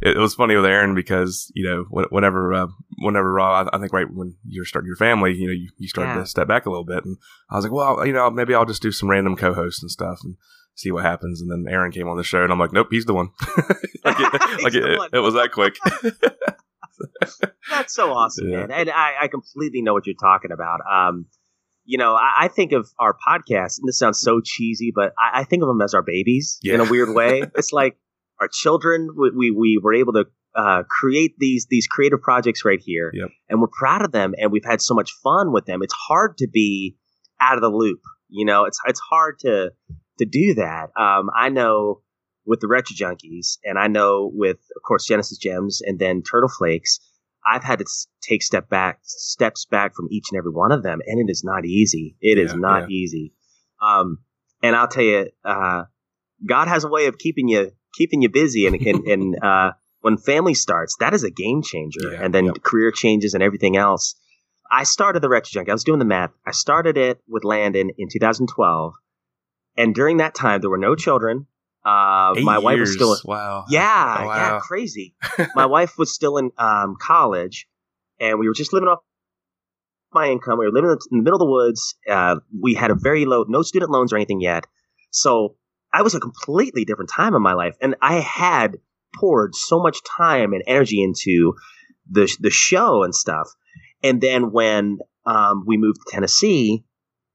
it, 0.00 0.16
was 0.16 0.34
funny 0.34 0.54
with 0.56 0.64
Aaron 0.64 0.94
because 0.94 1.50
you 1.54 1.64
know 1.64 1.84
wh- 1.84 2.12
whenever 2.12 2.52
uh, 2.54 2.66
whenever 2.98 3.32
Rob, 3.32 3.68
I, 3.72 3.76
I 3.76 3.80
think 3.80 3.92
right 3.92 4.06
when 4.12 4.36
you're 4.46 4.64
starting 4.64 4.86
your 4.86 4.96
family, 4.96 5.34
you 5.34 5.46
know 5.46 5.52
you, 5.52 5.68
you 5.78 5.88
started 5.88 6.12
Yeah. 6.14 6.20
to 6.20 6.26
step 6.26 6.48
back 6.48 6.66
a 6.66 6.70
little 6.70 6.84
bit, 6.84 7.04
and 7.04 7.16
I 7.50 7.56
was 7.56 7.64
like, 7.64 7.72
well, 7.72 8.06
you 8.06 8.12
know, 8.12 8.30
maybe 8.30 8.54
I'll 8.54 8.64
just 8.64 8.82
do 8.82 8.92
some 8.92 9.10
random 9.10 9.36
co-hosts 9.36 9.82
and 9.82 9.90
stuff 9.90 10.20
and 10.24 10.36
see 10.74 10.92
what 10.92 11.04
happens. 11.04 11.40
And 11.40 11.50
then 11.50 11.72
Aaron 11.72 11.90
came 11.92 12.06
on 12.08 12.16
the 12.16 12.22
show, 12.24 12.42
and 12.42 12.52
I'm 12.52 12.58
like, 12.58 12.72
nope, 12.72 12.88
he's 12.90 13.04
the 13.06 13.14
one. 13.14 13.30
like 14.04 14.16
it, 14.20 14.32
like 14.62 14.74
it, 14.74 14.98
one. 14.98 15.10
it 15.12 15.18
was 15.20 15.34
that 15.34 15.50
quick. 15.52 15.74
That's 17.70 17.94
so 17.94 18.12
awesome, 18.12 18.48
Yeah. 18.48 18.66
man. 18.66 18.70
And 18.72 18.90
I, 18.90 19.14
I 19.22 19.28
completely 19.28 19.82
know 19.82 19.92
what 19.92 20.06
you're 20.06 20.16
talking 20.20 20.50
about. 20.52 20.80
Um, 20.90 21.26
you 21.84 21.96
know, 21.98 22.14
I, 22.14 22.32
I 22.44 22.48
think 22.48 22.72
of 22.72 22.88
our 22.98 23.14
podcast, 23.26 23.78
and 23.78 23.86
this 23.88 23.98
sounds 23.98 24.20
so 24.20 24.40
cheesy, 24.44 24.92
but 24.94 25.12
I, 25.18 25.40
I 25.40 25.44
think 25.44 25.62
of 25.62 25.68
them 25.68 25.80
as 25.80 25.94
our 25.94 26.02
babies 26.02 26.58
in 26.62 26.80
a 26.80 26.84
weird 26.84 27.14
way. 27.14 27.42
it's 27.56 27.72
like 27.72 27.96
our 28.40 28.48
children. 28.48 29.08
We, 29.16 29.30
we, 29.30 29.50
we 29.50 29.80
were 29.82 29.94
able 29.94 30.12
to 30.14 30.24
uh, 30.54 30.82
create 30.88 31.34
these 31.38 31.66
these 31.70 31.86
creative 31.86 32.20
projects 32.20 32.64
right 32.64 32.80
here, 32.82 33.10
Yep. 33.14 33.28
and 33.48 33.60
we're 33.60 33.68
proud 33.68 34.04
of 34.04 34.12
them, 34.12 34.34
and 34.38 34.50
we've 34.50 34.64
had 34.64 34.80
so 34.80 34.94
much 34.94 35.10
fun 35.22 35.52
with 35.52 35.66
them. 35.66 35.80
It's 35.82 35.94
hard 36.08 36.38
to 36.38 36.48
be 36.48 36.96
out 37.40 37.56
of 37.56 37.60
the 37.62 37.68
loop. 37.68 38.00
You 38.28 38.44
know, 38.44 38.64
it's 38.64 38.78
it's 38.86 39.00
hard 39.00 39.38
to 39.40 39.70
to 40.18 40.24
do 40.26 40.54
that. 40.54 40.88
Um, 41.00 41.30
I 41.36 41.48
know 41.50 42.00
with 42.46 42.60
the 42.60 42.68
Retro 42.68 42.96
Junkies, 42.96 43.58
and 43.62 43.78
I 43.78 43.88
know 43.88 44.30
with, 44.32 44.56
of 44.74 44.82
course, 44.82 45.06
Genesis 45.06 45.36
Gems, 45.38 45.80
and 45.84 45.98
then 45.98 46.22
Turtle 46.22 46.48
Flakes. 46.48 46.98
I've 47.50 47.62
had 47.62 47.78
to 47.78 47.84
take 48.20 48.42
step 48.42 48.68
back, 48.68 48.98
steps 49.04 49.64
back 49.64 49.94
from 49.94 50.08
each 50.10 50.24
and 50.30 50.38
every 50.38 50.50
one 50.50 50.72
of 50.72 50.82
them, 50.82 50.98
and 51.06 51.20
it 51.20 51.30
is 51.30 51.42
not 51.44 51.64
easy. 51.64 52.16
It 52.20 52.36
is 52.36 52.52
Yeah, 52.52 52.58
not 52.58 52.90
easy. 52.90 53.32
Um, 53.80 54.18
and 54.62 54.74
I'll 54.76 54.88
tell 54.88 55.04
you, 55.04 55.28
uh, 55.44 55.84
God 56.46 56.68
has 56.68 56.84
a 56.84 56.88
way 56.88 57.06
of 57.06 57.16
keeping 57.16 57.48
you 57.48 57.70
keeping 57.94 58.22
you 58.22 58.28
busy, 58.28 58.66
and 58.66 58.76
and, 58.76 59.06
and 59.06 59.42
uh, 59.42 59.72
when 60.00 60.16
family 60.16 60.54
starts, 60.54 60.96
that 61.00 61.14
is 61.14 61.24
a 61.24 61.30
game 61.30 61.62
changer. 61.62 62.12
Yeah, 62.12 62.22
and 62.22 62.34
then 62.34 62.46
yep. 62.46 62.62
career 62.62 62.90
changes 62.90 63.34
and 63.34 63.42
everything 63.42 63.76
else. 63.76 64.14
I 64.70 64.84
started 64.84 65.22
the 65.22 65.28
Retro 65.28 65.48
Junkie. 65.50 65.70
I 65.70 65.74
was 65.74 65.84
doing 65.84 65.98
the 65.98 66.04
math. 66.04 66.30
I 66.46 66.52
started 66.52 66.98
it 66.98 67.20
with 67.26 67.44
Landon 67.44 67.90
in 67.96 68.08
2012, 68.12 68.94
and 69.76 69.94
during 69.94 70.18
that 70.18 70.34
time, 70.34 70.60
there 70.60 70.70
were 70.70 70.78
no 70.78 70.94
children. 70.94 71.46
Uh, 71.84 72.34
my 72.42 72.58
wife 72.58 72.78
was 72.78 72.90
years. 72.90 72.96
still 72.96 73.16
wow. 73.24 73.64
yeah, 73.70 74.16
Oh, 74.20 74.24
yeah, 74.24 74.58
crazy. 74.60 75.14
my 75.54 75.64
wife 75.64 75.96
was 75.96 76.12
still 76.12 76.36
in 76.36 76.50
um, 76.58 76.96
college, 77.00 77.66
and 78.20 78.38
we 78.38 78.46
were 78.46 78.54
just 78.54 78.72
living 78.72 78.88
off 78.88 78.98
my 80.12 80.28
income. 80.28 80.58
We 80.58 80.66
were 80.66 80.72
living 80.72 80.90
in 80.90 81.18
the 81.18 81.22
middle 81.22 81.36
of 81.36 81.40
the 81.40 81.50
woods. 81.50 81.96
Uh, 82.08 82.36
we 82.60 82.74
had 82.74 82.90
a 82.90 82.94
very 82.94 83.24
low, 83.24 83.44
no 83.48 83.62
student 83.62 83.90
loans 83.90 84.12
or 84.12 84.16
anything 84.16 84.40
yet. 84.40 84.64
So 85.10 85.56
I 85.92 86.02
was 86.02 86.14
a 86.14 86.20
completely 86.20 86.84
different 86.84 87.10
time 87.10 87.34
in 87.34 87.42
my 87.42 87.54
life, 87.54 87.76
and 87.80 87.96
I 88.00 88.20
had 88.20 88.78
poured 89.14 89.54
so 89.54 89.80
much 89.80 89.98
time 90.04 90.52
and 90.52 90.62
energy 90.66 91.02
into 91.02 91.54
the 92.10 92.34
the 92.40 92.50
show 92.50 93.02
and 93.02 93.14
stuff. 93.14 93.48
And 94.02 94.20
then 94.20 94.52
when 94.52 94.98
um, 95.26 95.64
we 95.66 95.76
moved 95.76 95.98
to 96.06 96.12
Tennessee, 96.14 96.84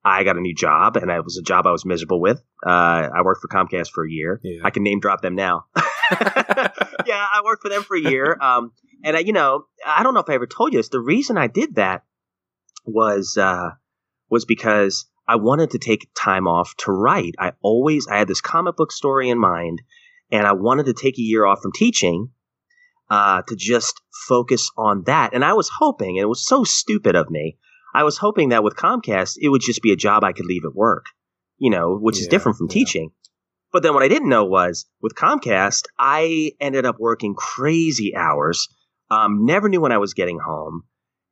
I 0.05 0.23
got 0.23 0.37
a 0.37 0.41
new 0.41 0.55
job, 0.55 0.97
and 0.97 1.09
it 1.09 1.23
was 1.23 1.37
a 1.37 1.43
job 1.43 1.65
I 1.65 1.71
was 1.71 1.85
miserable 1.85 2.19
with. 2.19 2.41
Uh, 2.65 3.09
I 3.15 3.21
worked 3.23 3.41
for 3.41 3.47
Comcast 3.47 3.89
for 3.89 4.05
a 4.05 4.09
year. 4.09 4.39
Yeah. 4.43 4.61
I 4.63 4.69
can 4.69 4.83
name 4.83 4.99
drop 4.99 5.21
them 5.21 5.35
now. 5.35 5.65
yeah, 5.75 7.27
I 7.33 7.41
worked 7.43 7.61
for 7.61 7.69
them 7.69 7.83
for 7.83 7.95
a 7.95 8.01
year. 8.01 8.37
Um, 8.43 8.71
and 9.05 9.17
I, 9.17 9.19
you 9.19 9.33
know, 9.33 9.65
I 9.85 10.03
don't 10.03 10.13
know 10.13 10.21
if 10.21 10.29
I 10.29 10.33
ever 10.33 10.47
told 10.47 10.73
you 10.73 10.79
this. 10.79 10.89
The 10.89 10.99
reason 10.99 11.37
I 11.37 11.47
did 11.47 11.75
that 11.75 12.03
was 12.85 13.37
uh, 13.37 13.71
was 14.29 14.45
because 14.45 15.05
I 15.27 15.37
wanted 15.37 15.71
to 15.71 15.79
take 15.79 16.09
time 16.15 16.47
off 16.47 16.75
to 16.79 16.91
write. 16.91 17.35
I 17.39 17.53
always 17.61 18.07
I 18.07 18.17
had 18.17 18.27
this 18.27 18.41
comic 18.41 18.75
book 18.75 18.91
story 18.91 19.29
in 19.29 19.39
mind, 19.39 19.81
and 20.31 20.45
I 20.45 20.53
wanted 20.53 20.87
to 20.87 20.93
take 20.93 21.17
a 21.17 21.21
year 21.21 21.45
off 21.45 21.61
from 21.61 21.71
teaching 21.71 22.29
uh, 23.09 23.41
to 23.47 23.55
just 23.55 24.01
focus 24.27 24.69
on 24.77 25.03
that. 25.05 25.33
And 25.33 25.45
I 25.45 25.53
was 25.53 25.69
hoping, 25.79 26.17
and 26.17 26.23
it 26.23 26.29
was 26.29 26.45
so 26.45 26.63
stupid 26.63 27.15
of 27.15 27.29
me. 27.29 27.57
I 27.93 28.03
was 28.03 28.17
hoping 28.17 28.49
that 28.49 28.63
with 28.63 28.75
Comcast, 28.75 29.37
it 29.39 29.49
would 29.49 29.61
just 29.61 29.81
be 29.81 29.91
a 29.91 29.95
job 29.97 30.23
I 30.23 30.33
could 30.33 30.45
leave 30.45 30.65
at 30.65 30.75
work, 30.75 31.05
you 31.57 31.69
know, 31.69 31.95
which 31.95 32.19
is 32.19 32.27
different 32.27 32.57
from 32.57 32.67
yeah. 32.69 32.73
teaching. 32.73 33.11
But 33.71 33.83
then 33.83 33.93
what 33.93 34.03
I 34.03 34.07
didn't 34.07 34.29
know 34.29 34.45
was 34.45 34.85
with 35.01 35.15
Comcast, 35.15 35.83
I 35.97 36.51
ended 36.59 36.85
up 36.85 36.97
working 36.99 37.35
crazy 37.35 38.15
hours. 38.15 38.67
Um, 39.09 39.45
never 39.45 39.69
knew 39.69 39.81
when 39.81 39.91
I 39.91 39.97
was 39.97 40.13
getting 40.13 40.39
home. 40.39 40.83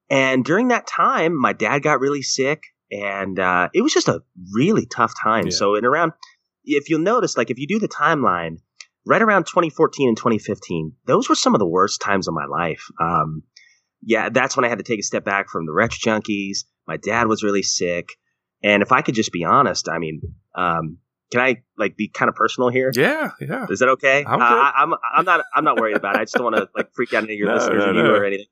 And 0.10 0.44
during 0.44 0.68
that 0.70 0.88
time, 0.88 1.40
my 1.40 1.54
dad 1.54 1.80
got 1.80 2.00
really 2.00 2.22
sick, 2.22 2.64
and 2.92 3.40
uh, 3.40 3.70
it 3.74 3.82
was 3.82 3.94
just 3.94 4.08
a 4.08 4.22
really 4.54 4.86
tough 4.86 5.14
time. 5.22 5.46
Yeah. 5.46 5.52
So, 5.56 5.76
in 5.76 5.86
around, 5.86 6.12
if 6.64 6.90
you'll 6.90 7.00
notice, 7.00 7.38
like 7.38 7.50
if 7.50 7.58
you 7.58 7.68
do 7.68 7.80
the 7.80 7.88
timeline, 7.88 8.58
right 9.06 9.22
around 9.22 9.46
2014 9.46 10.10
and 10.10 10.18
2015, 10.18 10.94
those 11.06 11.30
were 11.30 11.36
some 11.36 11.56
of 11.56 11.60
the 11.60 11.66
worst 11.68 12.02
times 12.02 12.28
of 12.28 12.34
my 12.34 12.46
life. 12.46 12.84
Um, 13.00 13.44
yeah, 14.04 14.30
that's 14.30 14.56
when 14.56 14.66
I 14.66 14.70
had 14.70 14.80
to 14.80 14.84
take 14.84 15.00
a 15.00 15.04
step 15.04 15.24
back 15.24 15.50
from 15.50 15.66
the 15.66 15.72
Retro 15.74 15.98
Junkies. 16.12 16.66
My 16.88 16.98
dad 16.98 17.28
was 17.28 17.44
really 17.44 17.64
sick, 17.64 18.10
and 18.64 18.82
if 18.84 18.92
I 18.92 19.02
could 19.02 19.16
just 19.16 19.32
be 19.32 19.44
honest, 19.46 19.88
I 19.90 20.00
mean, 20.00 20.22
um, 20.56 20.98
can 21.32 21.40
I 21.42 21.64
like 21.78 21.96
be 21.96 22.10
kind 22.10 22.28
of 22.28 22.36
personal 22.36 22.70
here? 22.70 22.92
Yeah, 22.94 23.32
yeah. 23.40 23.68
Is 23.70 23.80
that 23.80 23.90
okay? 23.90 24.26
I'm 24.28 24.42
Uh. 24.42 24.46
I, 24.46 24.72
I'm 24.76 24.94
I'm 25.16 25.26
not 25.26 25.46
I'm 25.56 25.64
not 25.64 25.80
worried 25.80 25.96
about 25.96 26.16
it. 26.16 26.20
I 26.20 26.24
just 26.24 26.34
don't 26.34 26.44
want 26.44 26.58
to 26.58 26.70
like 26.76 26.90
freak 26.94 27.14
out 27.14 27.24
any 27.24 27.34
of 27.34 27.40
your 27.40 27.48
No, 27.50 27.54
listeners 27.56 27.84
no, 27.86 27.92
or 27.92 27.94
you 27.94 28.04
no. 28.04 28.14
or 28.16 28.26
anything. 28.26 28.46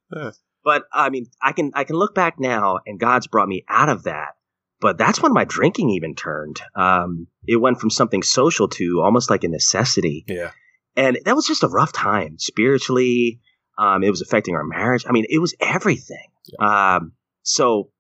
Yeah. 0.70 0.80
But 0.80 0.84
I 0.94 1.10
mean, 1.10 1.26
I 1.42 1.52
can 1.52 1.72
I 1.74 1.84
can 1.84 1.96
look 1.96 2.14
back 2.16 2.40
now, 2.40 2.80
and 2.86 3.00
God's 3.00 3.28
brought 3.28 3.48
me 3.48 3.64
out 3.68 3.90
of 3.90 4.04
that. 4.04 4.36
But 4.82 4.98
that's 4.98 5.22
when 5.22 5.34
my 5.34 5.44
drinking 5.44 5.90
even 5.90 6.16
turned. 6.16 6.60
Um, 6.76 7.28
it 7.46 7.58
went 7.58 7.80
from 7.82 7.90
something 7.90 8.24
social 8.24 8.68
to 8.70 9.02
almost 9.04 9.30
like 9.30 9.44
a 9.44 9.50
necessity, 9.50 10.24
Yeah. 10.28 10.52
and 10.96 11.20
that 11.26 11.36
was 11.36 11.46
just 11.46 11.64
a 11.64 11.68
rough 11.68 11.92
time 11.92 12.38
spiritually. 12.40 13.42
Um, 13.78 14.04
it 14.04 14.10
was 14.10 14.22
affecting 14.22 14.56
our 14.56 14.64
marriage. 14.64 15.06
I 15.08 15.12
mean, 15.12 15.26
it 15.30 15.40
was 15.40 15.54
everything. 15.60 16.28
Um, 16.60 17.14
so, 17.44 17.92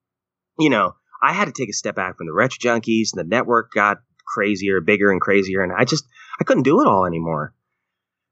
you 0.58 0.70
know, 0.70 0.96
I 1.22 1.34
had 1.34 1.46
to 1.46 1.52
take 1.54 1.70
a 1.70 1.74
step 1.74 1.96
back 1.96 2.18
from 2.18 2.28
the 2.28 2.34
retro 2.34 2.58
junkies, 2.60 3.10
and 3.14 3.20
the 3.20 3.24
network 3.36 3.72
got 3.74 3.98
crazier, 4.26 4.80
bigger, 4.82 5.12
and 5.12 5.20
crazier, 5.22 5.62
and 5.62 5.72
I 5.78 5.84
just 5.86 6.06
I 6.40 6.44
couldn't 6.46 6.64
do 6.64 6.80
it 6.82 6.88
all 6.88 7.06
anymore. 7.06 7.54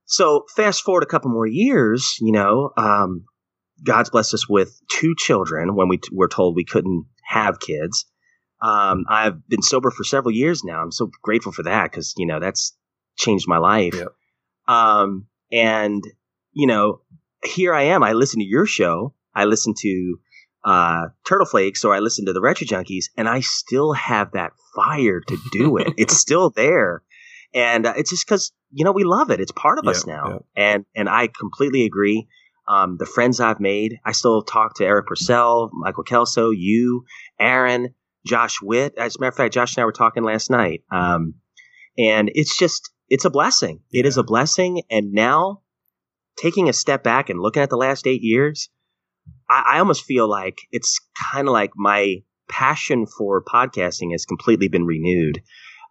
So 0.05 0.45
fast 0.55 0.83
forward 0.83 1.03
a 1.03 1.07
couple 1.07 1.31
more 1.31 1.45
years, 1.47 2.15
you 2.21 2.31
know, 2.31 2.71
um, 2.77 3.25
God's 3.83 4.09
blessed 4.09 4.33
us 4.33 4.49
with 4.49 4.79
two 4.89 5.13
children 5.17 5.75
when 5.75 5.87
we 5.87 5.97
t- 5.97 6.09
were 6.11 6.27
told 6.27 6.55
we 6.55 6.65
couldn't 6.65 7.05
have 7.25 7.59
kids. 7.59 8.05
Um, 8.61 9.05
I've 9.07 9.47
been 9.47 9.61
sober 9.61 9.91
for 9.91 10.03
several 10.03 10.33
years 10.33 10.63
now. 10.63 10.81
I'm 10.81 10.91
so 10.91 11.11
grateful 11.21 11.51
for 11.51 11.63
that 11.63 11.91
because 11.91 12.13
you 12.17 12.25
know 12.25 12.39
that's 12.39 12.75
changed 13.17 13.47
my 13.47 13.57
life. 13.57 13.93
Yep. 13.93 14.07
Um, 14.67 15.27
and 15.51 16.03
you 16.53 16.67
know, 16.67 17.01
here 17.43 17.73
I 17.73 17.83
am. 17.83 18.03
I 18.03 18.13
listen 18.13 18.39
to 18.39 18.45
your 18.45 18.65
show. 18.65 19.13
I 19.35 19.45
listen 19.45 19.73
to 19.79 20.19
uh, 20.65 21.01
Turtle 21.27 21.45
Flakes, 21.45 21.85
or 21.85 21.93
I 21.93 21.99
listen 21.99 22.25
to 22.25 22.33
the 22.33 22.41
Retro 22.41 22.65
Junkies, 22.65 23.05
and 23.15 23.29
I 23.29 23.41
still 23.41 23.93
have 23.93 24.31
that 24.31 24.53
fire 24.75 25.21
to 25.21 25.37
do 25.51 25.77
it. 25.77 25.93
it's 25.97 26.17
still 26.17 26.49
there, 26.49 27.03
and 27.53 27.85
uh, 27.85 27.93
it's 27.95 28.09
just 28.09 28.25
because 28.25 28.51
you 28.71 28.83
know 28.83 28.91
we 28.91 29.03
love 29.03 29.29
it. 29.29 29.39
It's 29.39 29.51
part 29.51 29.77
of 29.77 29.85
Yep, 29.85 29.95
us 29.95 30.07
now, 30.07 30.29
yep. 30.31 30.45
and 30.55 30.85
and 30.95 31.07
I 31.07 31.27
completely 31.27 31.85
agree. 31.85 32.27
Um, 32.67 32.97
the 32.97 33.05
friends 33.05 33.39
I've 33.39 33.59
made, 33.59 33.99
I 34.05 34.11
still 34.11 34.41
talk 34.41 34.75
to 34.75 34.85
Eric 34.85 35.07
Purcell, 35.07 35.69
Michael 35.73 36.03
Kelso, 36.03 36.51
you, 36.51 37.05
Aaron, 37.39 37.93
Josh 38.25 38.61
Witt. 38.61 38.93
As 38.97 39.15
a 39.15 39.19
matter 39.19 39.29
of 39.29 39.35
fact, 39.35 39.53
Josh 39.53 39.75
and 39.75 39.83
I 39.83 39.85
were 39.85 39.93
talking 39.93 40.23
last 40.23 40.49
night, 40.49 40.83
um, 40.91 41.35
and 41.97 42.29
it's 42.33 42.57
just 42.57 42.91
it's 43.09 43.25
a 43.25 43.29
blessing. 43.29 43.79
It 43.91 44.05
is 44.05 44.17
a 44.17 44.23
blessing, 44.23 44.81
and 44.91 45.13
now 45.13 45.61
taking 46.37 46.69
a 46.69 46.73
step 46.73 47.03
back 47.03 47.29
and 47.29 47.39
looking 47.39 47.63
at 47.63 47.69
the 47.69 47.77
last 47.77 48.05
eight 48.05 48.21
years, 48.21 48.69
I, 49.49 49.75
I 49.75 49.79
almost 49.79 50.05
feel 50.05 50.29
like 50.29 50.59
it's 50.71 50.99
kind 51.31 51.47
of 51.47 51.53
like 51.53 51.71
my 51.75 52.17
passion 52.49 53.05
for 53.05 53.43
podcasting 53.43 54.11
has 54.11 54.25
completely 54.25 54.67
been 54.67 54.85
renewed. 54.85 55.41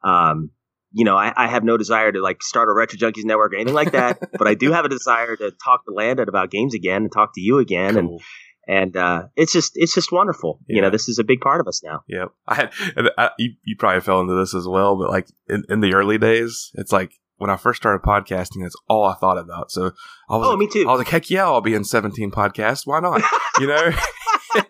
Um, 0.04 0.50
you 0.96 1.04
know, 1.04 1.16
I, 1.16 1.32
I 1.36 1.46
have 1.46 1.62
no 1.62 1.76
desire 1.76 2.10
to 2.10 2.20
like 2.22 2.42
start 2.42 2.68
a 2.70 2.72
Retro 2.72 2.98
Junkies 2.98 3.24
network 3.24 3.52
or 3.52 3.56
anything 3.56 3.74
like 3.74 3.92
that, 3.92 4.18
but 4.38 4.48
I 4.48 4.54
do 4.54 4.72
have 4.72 4.84
a 4.86 4.88
desire 4.88 5.36
to 5.36 5.50
talk 5.62 5.84
to 5.84 5.92
Landon 5.92 6.28
about 6.28 6.50
games 6.50 6.74
again 6.74 7.02
and 7.02 7.12
talk 7.12 7.34
to 7.34 7.40
you 7.40 7.58
again, 7.58 7.96
and 7.98 8.08
Cool. 8.08 8.22
and 8.66 8.96
uh, 8.96 9.24
it's 9.36 9.52
just 9.52 9.72
it's 9.74 9.94
just 9.94 10.10
wonderful. 10.10 10.58
You 10.66 10.80
know, 10.80 10.88
this 10.90 11.08
is 11.08 11.18
a 11.18 11.24
big 11.24 11.40
part 11.40 11.60
of 11.60 11.68
us 11.68 11.82
now. 11.84 12.00
Yep. 12.08 12.28
I 12.48 12.54
had, 12.54 12.72
and 12.96 13.10
I, 13.18 13.30
you, 13.38 13.52
you 13.64 13.76
probably 13.78 14.00
fell 14.00 14.20
into 14.22 14.34
this 14.34 14.54
as 14.54 14.66
well, 14.66 14.96
but 14.96 15.10
like 15.10 15.28
in, 15.48 15.64
in 15.68 15.80
the 15.82 15.92
early 15.94 16.16
days, 16.16 16.70
it's 16.74 16.92
like 16.92 17.12
when 17.38 17.50
I 17.50 17.56
first 17.58 17.82
started 17.82 18.00
podcasting, 18.02 18.62
that's 18.62 18.76
all 18.88 19.04
I 19.04 19.14
thought 19.16 19.36
about. 19.36 19.70
So 19.70 19.92
I 20.30 20.36
was 20.38 20.46
Oh, 20.46 20.50
like, 20.52 20.58
me 20.58 20.68
too. 20.68 20.88
I 20.88 20.92
was 20.92 20.98
like, 21.00 21.08
heck 21.08 21.28
yeah, 21.28 21.44
I'll 21.44 21.60
be 21.60 21.74
in 21.74 21.84
17 21.84 22.30
podcasts. 22.30 22.86
Why 22.86 23.00
not? 23.00 23.20
You 23.60 23.66
know? 23.68 23.90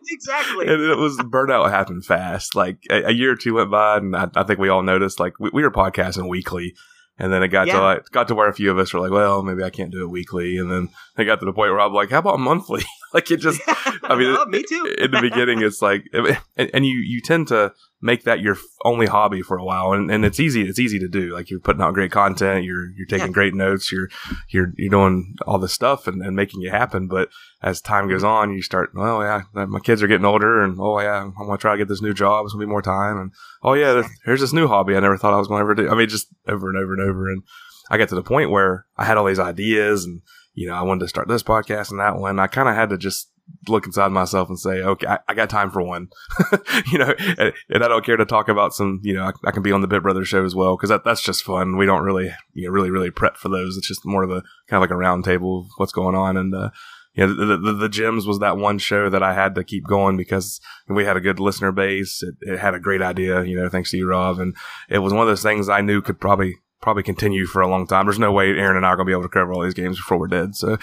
exactly. 0.09 0.67
and 0.67 0.83
it 0.83 0.99
was 0.99 1.17
burnout 1.19 1.71
happened 1.71 2.05
fast. 2.05 2.55
Like 2.55 2.79
a, 2.91 3.05
a 3.05 3.13
year 3.13 3.33
or 3.33 3.37
two 3.37 3.55
went 3.55 3.71
by, 3.71 3.99
and 3.99 4.17
I, 4.17 4.29
I 4.35 4.43
think 4.45 4.59
we 4.59 4.69
all 4.69 4.83
noticed 4.83 5.21
like 5.21 5.39
we, 5.39 5.51
we 5.53 5.63
were 5.63 5.71
podcasting 5.71 6.29
weekly, 6.29 6.75
and 7.19 7.33
then 7.33 7.43
it 7.43 7.49
got 7.49 7.67
to 7.67 7.81
like 7.81 8.11
got 8.11 8.29
to 8.29 8.35
where 8.35 8.49
a 8.49 8.55
few 8.55 8.71
of 8.71 8.79
us 8.79 8.93
were 8.93 9.01
like, 9.01 9.11
well, 9.11 9.43
maybe 9.43 9.63
I 9.63 9.71
can't 9.71 9.91
do 9.91 10.03
it 10.03 10.11
weekly, 10.11 10.59
and 10.59 10.71
then 10.71 10.89
it 11.17 11.25
got 11.25 11.41
to 11.41 11.47
the 11.47 11.53
point 11.53 11.71
where 11.71 11.81
I'm 11.81 11.93
like, 11.93 12.11
how 12.11 12.19
about 12.19 12.41
monthly? 12.41 12.83
like 13.17 13.31
it 13.31 13.39
just, 13.39 13.61
I 13.67 14.15
mean, 14.17 14.35
Oh, 14.39 14.45
me 14.47 14.63
too. 14.69 14.95
in 14.99 15.11
the 15.11 15.21
beginning, 15.21 15.63
it's 15.63 15.81
like, 15.83 16.05
and, 16.57 16.71
and 16.75 16.87
you 16.87 16.99
you 16.99 17.21
tend 17.21 17.49
to 17.49 17.73
make 18.03 18.25
that 18.25 18.41
your 18.41 18.57
only 18.85 19.07
hobby 19.07 19.41
for 19.43 19.57
a 19.57 19.65
while, 19.65 19.93
and, 19.93 20.11
and 20.11 20.25
it's 20.25 20.39
easy 20.39 20.61
it's 20.69 20.79
easy 20.79 20.99
to 20.99 21.09
do. 21.09 21.33
Like 21.35 21.51
you're 21.51 21.61
putting 21.67 21.83
out 21.83 21.95
great 21.95 22.13
content, 22.13 22.65
you're 22.65 22.87
you're 22.97 23.07
taking 23.09 23.29
Yeah. 23.29 23.33
great 23.33 23.55
notes, 23.55 23.91
you're 23.91 24.09
you're 24.51 24.71
you're 24.77 24.91
doing 24.91 25.35
all 25.47 25.59
this 25.59 25.73
stuff 25.73 26.07
and, 26.07 26.23
and 26.23 26.37
making 26.37 26.63
it 26.63 26.71
happen. 26.73 27.09
But 27.09 27.31
as 27.63 27.81
time 27.81 28.09
goes 28.09 28.23
on, 28.25 28.53
you 28.53 28.63
start, 28.63 28.91
oh 28.97 29.23
yeah, 29.23 29.43
uh, 29.55 29.67
my 29.67 29.81
kids 29.81 30.03
are 30.03 30.07
getting 30.09 30.27
older, 30.27 30.63
and 30.63 30.77
oh 30.79 31.01
yeah, 31.01 31.23
I'm 31.25 31.33
gonna 31.47 31.57
try 31.59 31.73
to 31.73 31.79
get 31.79 31.89
this 31.89 32.03
new 32.03 32.13
job. 32.15 32.45
It's 32.45 32.53
gonna 32.53 32.67
be 32.67 32.71
more 32.71 32.83
time, 32.83 33.17
and 33.19 33.33
oh 33.63 33.73
yeah, 33.75 33.93
there's- 33.95 34.11
here's 34.27 34.41
this 34.43 34.53
new 34.53 34.69
hobby 34.69 34.95
I 34.97 35.01
never 35.01 35.17
thought 35.17 35.35
I 35.35 35.39
was 35.39 35.49
gonna 35.49 35.63
ever 35.63 35.75
do. 35.75 35.89
I 35.91 35.95
mean, 35.95 36.09
just 36.09 36.29
over 36.47 36.69
and 36.69 36.79
over 36.79 36.93
and 36.93 37.03
over, 37.03 37.31
and 37.31 37.43
I 37.91 37.97
got 37.99 38.09
to 38.11 38.15
the 38.15 38.23
point 38.23 38.51
where 38.51 38.85
I 38.99 39.05
had 39.07 39.17
all 39.17 39.25
these 39.27 39.39
ideas, 39.39 40.05
and 40.05 40.21
you 40.57 40.67
know, 40.67 40.75
I 40.75 40.83
wanted 40.83 41.01
to 41.01 41.09
start 41.09 41.29
this 41.29 41.43
podcast 41.43 41.91
and 41.91 42.01
that 42.01 42.17
one. 42.17 42.41
I 42.41 42.47
kind 42.47 42.69
of 42.69 42.75
had 42.75 42.89
to 42.89 42.99
just 42.99 43.31
look 43.69 43.87
inside 43.87 44.11
myself 44.11 44.49
and 44.49 44.59
say, 44.59 44.81
okay, 44.81 45.07
I, 45.07 45.19
I 45.29 45.35
got 45.35 45.51
time 45.51 45.71
for 45.71 45.83
one, 45.83 46.09
you 46.91 46.99
know, 46.99 47.15
and, 47.39 47.53
and 47.69 47.85
I 47.85 47.89
don't 47.89 48.05
care 48.05 48.17
to 48.17 48.25
talk 48.25 48.49
about 48.49 48.75
some, 48.75 49.01
you 49.05 49.15
know, 49.15 49.25
I, 49.25 49.33
I 49.45 49.51
can 49.53 49.63
be 49.63 49.71
on 49.71 49.83
the 49.83 49.87
Bit 49.87 50.03
Brothers 50.03 50.29
show 50.29 50.45
as 50.45 50.55
well 50.55 50.77
because 50.77 50.89
that, 50.89 51.05
that's 51.05 51.23
just 51.23 51.45
fun. 51.45 51.77
We 51.77 51.87
don't 51.87 52.03
really, 52.03 52.33
you 52.55 52.67
know, 52.67 52.73
really, 52.73 52.91
really 52.91 53.11
prep 53.11 53.37
for 53.37 53.51
those. 53.51 53.77
It's 53.77 53.87
just 53.87 54.07
more 54.07 54.23
of 54.23 54.31
a 54.31 54.43
kind 54.69 54.79
of 54.79 54.81
like 54.81 54.91
a 54.91 54.97
round 54.97 55.25
table 55.25 55.61
of 55.61 55.67
what's 55.77 55.93
going 55.93 56.17
on. 56.17 56.39
And, 56.39 56.55
uh, 56.55 56.71
you 57.13 57.27
know, 57.27 57.35
the, 57.35 57.57
the, 57.59 57.73
the 57.73 57.89
Gems 57.89 58.27
was 58.27 58.39
that 58.39 58.57
one 58.57 58.79
show 58.79 59.11
that 59.11 59.23
I 59.23 59.35
had 59.35 59.55
to 59.57 59.65
keep 59.65 59.87
going 59.87 60.17
because 60.17 60.61
we 60.89 61.05
had 61.05 61.17
a 61.17 61.21
good 61.21 61.39
listener 61.39 61.71
base. 61.71 62.23
It, 62.23 62.35
it 62.41 62.59
had 62.59 62.75
a 62.75 62.81
great 62.81 63.03
idea, 63.03 63.45
you 63.45 63.57
know, 63.57 63.69
thanks 63.69 63.91
to 63.91 63.99
you, 63.99 64.09
Rob. 64.09 64.39
And 64.39 64.57
it 64.89 64.99
was 64.99 65.13
one 65.13 65.23
of 65.23 65.29
those 65.29 65.43
things 65.43 65.69
I 65.69 65.83
knew 65.83 66.01
could 66.03 66.19
probably, 66.19 66.57
probably 66.81 67.03
continue 67.03 67.47
for 67.47 67.63
a 67.63 67.69
long 67.69 67.87
time. 67.87 68.07
There's 68.07 68.19
no 68.19 68.33
way 68.33 68.49
Aaron 68.51 68.77
and 68.77 68.87
I 68.87 68.91
are 68.91 68.97
going 68.97 69.07
to 69.07 69.11
be 69.11 69.15
able 69.15 69.23
to 69.23 69.29
cover 69.29 69.53
all 69.53 69.63
these 69.63 69.75
games 69.75 69.97
before 69.97 70.19
we're 70.19 70.29
dead. 70.29 70.55
So, 70.55 70.77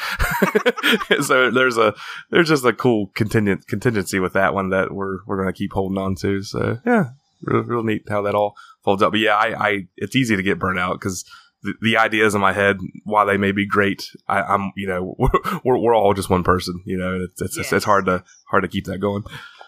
so 1.22 1.52
there's 1.52 1.78
a, 1.78 1.94
there's 2.30 2.50
just 2.50 2.66
a 2.66 2.74
cool 2.74 3.12
contingent 3.16 3.68
contingency 3.68 4.20
with 4.20 4.34
that 4.34 4.54
one 4.54 4.70
that 4.70 4.92
we're, 4.92 5.20
we're 5.26 5.42
going 5.42 5.54
to 5.54 5.58
keep 5.58 5.74
holding 5.74 5.98
on 5.98 6.16
to. 6.16 6.42
So 6.44 6.80
yeah, 6.86 7.12
real, 7.42 7.64
real 7.64 7.84
neat 7.84 8.04
how 8.10 8.22
that 8.24 8.36
all 8.36 8.56
folds 8.84 9.04
up. 9.04 9.12
But 9.12 9.20
yeah, 9.20 9.36
I, 9.36 9.68
I, 9.68 9.88
it's 9.96 10.16
easy 10.16 10.36
to 10.36 10.44
get 10.44 10.60
burnt 10.60 10.80
out 10.80 11.00
because 11.00 11.26
the, 11.64 11.74
the 11.82 11.98
ideas 11.98 12.36
in 12.36 12.42
my 12.42 12.54
head, 12.54 12.78
while 13.06 13.26
they 13.26 13.38
may 13.38 13.52
be 13.52 13.66
great, 13.66 14.10
I, 14.28 14.42
I'm, 14.42 14.72
you 14.76 14.88
know, 14.88 15.16
we're, 15.18 15.30
we're, 15.64 15.78
we're 15.78 15.96
all 15.96 16.14
just 16.14 16.30
one 16.30 16.44
person, 16.44 16.82
you 16.86 16.98
know, 16.98 17.14
and 17.14 17.30
it's, 17.30 17.58
it's, 17.58 17.72
it's, 17.72 17.86
hard 17.86 18.06
to, 18.06 18.24
hard 18.50 18.64
to 18.64 18.68
keep 18.68 18.86
that 18.86 19.00
going. 19.00 19.24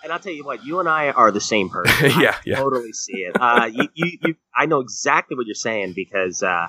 And 0.06 0.14
I'll 0.14 0.20
tell 0.20 0.32
you 0.34 0.46
what, 0.46 0.64
you 0.64 0.80
and 0.80 0.88
I 0.88 1.10
are 1.10 1.32
the 1.32 1.42
same 1.42 1.68
person. 1.70 2.12
I 2.12 2.22
Yeah, 2.22 2.38
yeah. 2.46 2.58
totally 2.58 2.94
see 2.94 3.18
it. 3.24 3.36
Uh, 3.42 3.68
you, 3.74 3.90
you, 3.96 4.18
you, 4.22 4.36
I 4.56 4.68
know 4.68 4.80
exactly 4.80 5.36
what 5.36 5.48
you're 5.48 5.56
saying 5.56 5.94
because, 5.96 6.44
uh, 6.44 6.68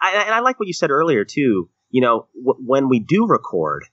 I, 0.00 0.12
and 0.24 0.32
I 0.32 0.38
like 0.38 0.60
what 0.60 0.68
you 0.68 0.72
said 0.72 0.90
earlier 0.92 1.24
too. 1.24 1.68
You 1.90 2.00
know, 2.00 2.28
w- 2.36 2.64
when 2.64 2.88
we 2.88 3.00
do 3.00 3.26
record, 3.26 3.84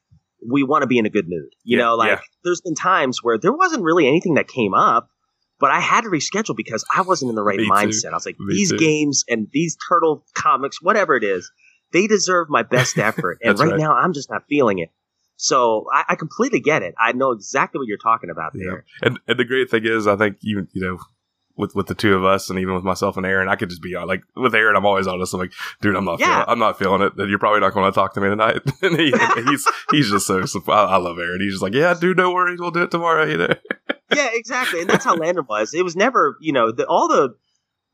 we 0.47 0.63
want 0.63 0.83
to 0.83 0.87
be 0.87 0.99
in 0.99 1.07
a 1.07 1.09
good 1.09 1.25
mood. 1.27 1.49
You 1.63 1.77
Yeah, 1.79 1.85
know, 1.85 1.95
like 1.95 2.09
yeah. 2.09 2.19
there's 2.43 2.61
been 2.61 2.75
times 2.75 3.23
where 3.23 3.39
there 3.39 3.51
wasn't 3.53 3.81
really 3.83 4.07
anything 4.07 4.35
that 4.35 4.47
came 4.47 4.75
up, 4.75 5.09
but 5.59 5.71
I 5.71 5.79
had 5.79 6.01
to 6.01 6.09
reschedule 6.09 6.55
because 6.55 6.85
I 6.95 7.01
wasn't 7.01 7.29
in 7.29 7.35
the 7.35 7.43
right 7.43 7.57
Me 7.57 7.63
too. 7.65 7.71
mindset. 7.71 8.11
I 8.11 8.13
was 8.13 8.27
like, 8.27 8.39
Me 8.39 8.53
these 8.53 8.69
too. 8.71 8.77
games 8.77 9.23
and 9.27 9.47
these 9.51 9.75
turtle 9.89 10.23
comics, 10.35 10.83
whatever 10.83 11.15
it 11.15 11.23
is, 11.23 11.51
they 11.93 12.05
deserve 12.05 12.47
my 12.47 12.61
best 12.61 12.97
effort. 12.99 13.39
and 13.43 13.57
right, 13.57 13.71
right. 13.71 13.79
now, 13.79 13.95
I'm 13.95 14.13
just 14.13 14.29
not 14.29 14.43
feeling 14.47 14.77
it. 14.77 14.91
So 15.43 15.87
I, 15.93 16.05
I 16.07 16.15
completely 16.15 16.61
get 16.61 16.83
it. 16.83 16.95
I 16.97 17.11
know 17.11 17.31
exactly 17.31 17.77
what 17.77 17.87
you're 17.87 17.97
talking 17.97 18.29
about 18.29 18.53
Yeah. 18.55 18.63
there. 18.65 18.85
And, 19.01 19.19
and 19.27 19.37
the 19.37 19.43
great 19.43 19.69
thing 19.69 19.83
is, 19.85 20.07
I 20.07 20.15
think 20.15 20.37
even, 20.41 20.69
you 20.71 20.81
know, 20.81 20.99
with, 21.57 21.75
with 21.75 21.87
the 21.87 21.95
two 21.95 22.15
of 22.15 22.23
us 22.23 22.49
and 22.49 22.57
even 22.59 22.73
with 22.75 22.85
myself 22.85 23.17
and 23.17 23.25
Aaron, 23.25 23.49
I 23.49 23.57
could 23.57 23.69
just 23.69 23.81
be 23.81 23.93
like, 23.97 24.23
with 24.37 24.55
Aaron, 24.55 24.77
I'm 24.77 24.85
always 24.85 25.05
honest. 25.05 25.33
I'm 25.33 25.41
like, 25.41 25.51
dude, 25.81 25.97
I'm 25.97 26.05
not 26.05 26.21
Yeah. 26.21 26.27
feeling, 26.27 26.45
I'm 26.47 26.59
not 26.59 26.79
feeling 26.79 27.01
it. 27.01 27.11
And 27.17 27.29
you're 27.29 27.39
probably 27.39 27.59
not 27.59 27.73
going 27.73 27.91
to 27.91 27.93
talk 27.93 28.13
to 28.13 28.21
me 28.21 28.29
tonight. 28.29 28.61
and 28.81 28.97
he, 28.97 29.11
he's, 29.49 29.67
he's 29.91 30.09
just 30.09 30.27
so, 30.27 30.39
I, 30.69 30.71
I 30.71 30.95
love 30.97 31.17
Aaron. 31.19 31.41
He's 31.41 31.51
just 31.51 31.61
like, 31.61 31.73
yeah, 31.73 31.93
dude, 31.93 32.15
no 32.15 32.31
worries. 32.31 32.61
We'll 32.61 32.71
do 32.71 32.83
it 32.83 32.91
tomorrow, 32.91 33.25
you 33.25 33.37
know? 33.37 33.53
yeah, 34.15 34.29
exactly. 34.31 34.79
And 34.79 34.89
that's 34.89 35.03
how 35.03 35.15
Landon 35.15 35.45
was. 35.49 35.73
It 35.73 35.83
was 35.83 35.97
never, 35.97 36.37
you 36.39 36.53
know, 36.53 36.71
the, 36.71 36.85
all 36.87 37.09
the. 37.09 37.35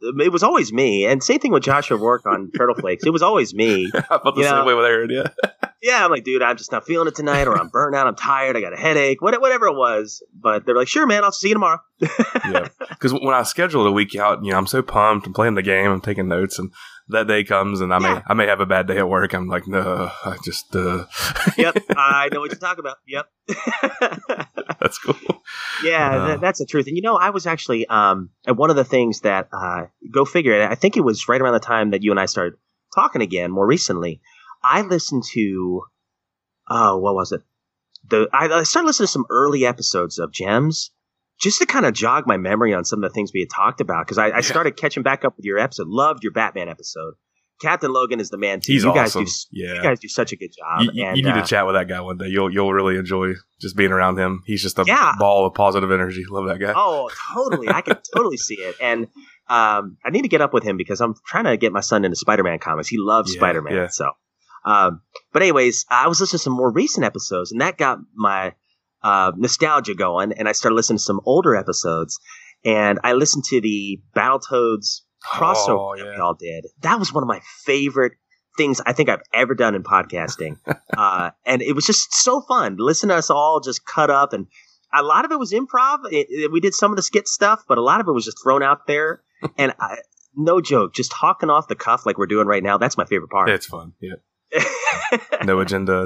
It 0.02 0.32
was 0.32 0.44
always 0.44 0.72
me, 0.72 1.06
and 1.06 1.22
same 1.24 1.40
thing 1.40 1.52
with 1.52 1.64
Joshua 1.64 1.98
work 1.98 2.26
on 2.26 2.52
Turtle 2.58 2.76
Flakes. 2.76 3.04
It 3.06 3.10
was 3.12 3.22
always 3.22 3.54
me. 3.54 3.90
I 3.94 4.02
felt 4.02 4.24
the 4.24 4.32
You 4.38 4.44
know- 4.44 4.58
same 4.60 4.66
way 4.66 4.74
with 4.74 4.86
Aaron. 4.86 5.10
Yeah. 5.10 5.28
Yeah, 5.82 6.04
I'm 6.04 6.12
like, 6.12 6.26
dude, 6.26 6.42
I'm 6.42 6.58
just 6.58 6.74
not 6.74 6.86
feeling 6.86 7.08
it 7.08 7.16
tonight, 7.16 7.48
or 7.48 7.58
I'm 7.58 7.70
burnt 7.70 7.96
out, 7.96 8.06
I'm 8.06 8.14
tired, 8.16 8.58
I 8.58 8.60
got 8.60 8.74
a 8.74 8.78
headache, 8.78 9.22
what- 9.22 9.40
whatever 9.40 9.68
it 9.68 9.76
was. 9.78 10.22
But 10.38 10.66
they're 10.66 10.76
like, 10.76 10.90
sure, 10.90 11.08
man, 11.08 11.24
I'll 11.24 11.32
see 11.32 11.48
you 11.48 11.54
tomorrow. 11.56 11.80
yeah. 12.02 12.68
Because 12.90 13.14
when 13.14 13.34
I 13.34 13.44
scheduled 13.44 13.88
a 13.88 13.92
week 13.94 14.14
out, 14.14 14.44
you 14.44 14.52
know, 14.52 14.58
I'm 14.58 14.68
so 14.68 14.82
pumped. 14.82 15.26
I'm 15.26 15.32
playing 15.32 15.56
the 15.56 15.62
game. 15.62 15.90
I'm 15.90 16.02
taking 16.02 16.28
notes, 16.28 16.60
and 16.60 16.74
that 17.10 17.28
day 17.28 17.44
comes, 17.44 17.82
and 17.82 17.94
I 17.94 18.00
may 18.00 18.10
Yeah. 18.10 18.22
I 18.28 18.34
may 18.34 18.48
have 18.48 18.60
a 18.60 18.66
bad 18.66 18.88
day 18.88 18.98
at 18.98 19.10
work. 19.10 19.34
I'm 19.34 19.48
like, 19.48 19.68
no, 19.68 20.12
I 20.26 20.38
just 20.44 20.76
uh, 20.76 21.06
yep, 21.58 21.78
I 21.96 22.30
know 22.32 22.40
what 22.40 22.52
you're 22.52 22.60
talking 22.60 22.80
about. 22.80 22.98
Yep. 23.08 23.26
that's 24.80 24.98
cool. 25.00 25.16
Yeah, 25.84 26.10
Uh. 26.16 26.28
that, 26.28 26.42
that's 26.42 26.60
the 26.60 26.66
truth. 26.66 26.88
And 26.88 26.96
you 26.96 27.02
know, 27.02 27.16
I 27.18 27.30
was 27.32 27.46
actually 27.48 27.86
um, 27.88 28.30
and 28.46 28.58
one 28.58 28.70
of 28.70 28.76
the 28.76 28.84
things 28.86 29.22
that 29.22 29.50
uh, 29.54 29.86
go 30.12 30.26
figure. 30.26 30.68
I 30.68 30.76
think 30.76 30.98
it 30.98 31.02
was 31.02 31.28
right 31.28 31.42
around 31.42 31.54
the 31.54 31.60
time 31.60 31.92
that 31.92 32.04
you 32.04 32.12
and 32.12 32.20
I 32.20 32.26
started 32.26 32.54
talking 32.96 33.22
again 33.22 33.52
more 33.52 33.68
recently. 33.68 34.22
I 34.64 34.82
listened 34.82 35.24
to 35.34 35.84
oh, 36.70 36.98
what 36.98 37.16
was 37.16 37.32
it? 37.32 37.42
The 38.10 38.28
I, 38.34 38.48
I 38.48 38.64
started 38.64 38.88
listening 38.88 39.08
to 39.08 39.12
some 39.12 39.26
early 39.30 39.66
episodes 39.66 40.20
of 40.20 40.32
Gems 40.32 40.92
just 41.40 41.60
to 41.60 41.66
kind 41.66 41.86
of 41.86 41.94
jog 41.94 42.26
my 42.28 42.38
memory 42.38 42.74
on 42.74 42.84
some 42.86 43.04
of 43.04 43.10
the 43.10 43.14
things 43.14 43.32
we 43.34 43.40
had 43.42 43.50
talked 43.50 43.82
about 43.82 44.06
because 44.06 44.18
I, 44.18 44.26
I 44.28 44.36
Yeah. 44.38 44.42
started 44.42 44.78
catching 44.78 45.04
back 45.04 45.24
up 45.26 45.36
with 45.38 45.46
your 45.46 45.58
episode. 45.60 45.88
Loved 45.88 46.24
your 46.24 46.34
Batman 46.34 46.70
episode. 46.70 47.14
Captain 47.62 47.92
Logan 47.92 48.22
is 48.22 48.30
the 48.30 48.38
man 48.38 48.62
too. 48.62 48.72
He's 48.72 48.86
you 48.86 48.94
guys 48.94 49.12
do 49.12 49.26
yeah. 49.52 49.74
you 49.74 49.82
guys 49.82 50.00
do 50.00 50.08
such 50.08 50.32
a 50.32 50.38
good 50.38 50.52
job. 50.58 50.82
You, 50.82 50.92
you- 50.94 51.06
and, 51.06 51.18
you 51.18 51.24
need 51.24 51.32
uh, 51.32 51.42
to 51.42 51.48
chat 51.48 51.66
with 51.66 51.76
that 51.76 51.90
guy 51.90 52.00
one 52.00 52.18
day. 52.18 52.28
You'll 52.28 52.50
you'll 52.54 52.74
really 52.74 52.98
enjoy 52.98 53.34
just 53.60 53.76
being 53.76 53.92
around 53.92 54.18
him. 54.18 54.44
He's 54.46 54.62
just 54.62 54.80
a 54.80 54.86
Yeah. 54.88 55.14
ball 55.20 55.46
of 55.46 55.54
positive 55.56 55.92
energy. 55.92 56.24
Love 56.30 56.48
that 56.48 56.58
guy. 56.60 56.72
Oh, 56.76 57.10
totally. 57.34 57.68
I 57.68 57.82
can 57.82 57.98
totally 58.16 58.38
see 58.38 58.56
it. 58.56 58.76
And 58.82 59.08
um, 59.50 59.98
I 60.06 60.10
need 60.10 60.22
to 60.22 60.30
get 60.30 60.40
up 60.40 60.54
with 60.54 60.64
him 60.64 60.78
because 60.78 61.02
I'm 61.02 61.16
trying 61.26 61.46
to 61.46 61.58
get 61.58 61.74
my 61.74 61.82
son 61.82 62.06
into 62.06 62.16
Spider-Man 62.16 62.60
comics. 62.60 62.88
He 62.88 62.98
loves 62.98 63.34
Yeah, 63.34 63.40
Spider-Man. 63.40 63.74
yeah. 63.76 63.88
So, 63.88 64.12
um, 64.64 65.02
but 65.34 65.42
anyways, 65.42 65.86
I 65.90 66.08
was 66.08 66.22
listening 66.22 66.38
to 66.38 66.44
some 66.44 66.54
more 66.54 66.72
recent 66.72 67.06
episodes, 67.06 67.52
and 67.52 67.60
that 67.62 67.78
got 67.78 67.98
my 68.16 68.54
uh, 69.04 69.32
nostalgia 69.36 69.96
going. 69.96 70.34
And 70.34 70.48
I 70.48 70.52
started 70.52 70.76
listening 70.76 70.98
to 70.98 71.04
some 71.04 71.22
older 71.26 71.56
episodes, 71.56 72.20
and 72.66 73.00
I 73.04 73.14
listened 73.14 73.46
to 73.46 73.62
the 73.62 74.02
Battletoads 74.16 75.02
crossover 75.26 75.80
Oh, 75.80 75.96
that 75.98 76.06
yeah. 76.06 76.16
we 76.16 76.22
all 76.22 76.34
did. 76.34 76.66
That 76.82 77.00
was 77.00 77.14
one 77.14 77.24
of 77.24 77.28
my 77.28 77.42
favorite 77.66 78.14
things 78.58 78.82
I 78.86 78.94
think 78.94 79.10
I've 79.10 79.22
ever 79.34 79.56
done 79.56 79.76
in 79.76 79.84
podcasting. 79.84 80.58
uh, 80.98 81.32
and 81.46 81.62
it 81.62 81.74
was 81.74 81.86
just 81.86 82.14
so 82.14 82.42
fun 82.42 82.78
listen 82.80 83.10
to 83.10 83.16
us 83.16 83.30
all 83.30 83.60
just 83.60 83.86
cut 83.86 84.10
up. 84.10 84.34
And 84.34 84.48
a 84.94 85.04
lot 85.04 85.26
of 85.26 85.32
it 85.32 85.40
was 85.40 85.52
improv. 85.52 86.00
It, 86.12 86.28
it, 86.30 86.52
we 86.52 86.60
did 86.60 86.74
some 86.74 86.92
of 86.92 86.98
the 86.98 87.04
skit 87.04 87.28
stuff, 87.28 87.64
but 87.68 87.78
a 87.78 87.82
lot 87.82 88.02
of 88.02 88.08
it 88.08 88.12
was 88.12 88.26
just 88.26 88.38
thrown 88.44 88.64
out 88.64 88.88
there. 88.88 89.24
and 89.58 89.74
I, 89.80 89.98
no 90.36 90.62
joke, 90.62 90.94
just 90.94 91.12
talking 91.12 91.50
off 91.50 91.68
the 91.68 91.76
cuff 91.76 92.06
like 92.06 92.18
we're 92.18 92.28
doing 92.28 92.48
right 92.48 92.64
now. 92.64 92.78
That's 92.78 92.98
my 92.98 93.06
favorite 93.06 93.30
part. 93.30 93.50
It's 93.50 93.66
fun. 93.66 93.94
Yeah. 94.00 94.16
no 95.44 95.60
agenda. 95.60 96.06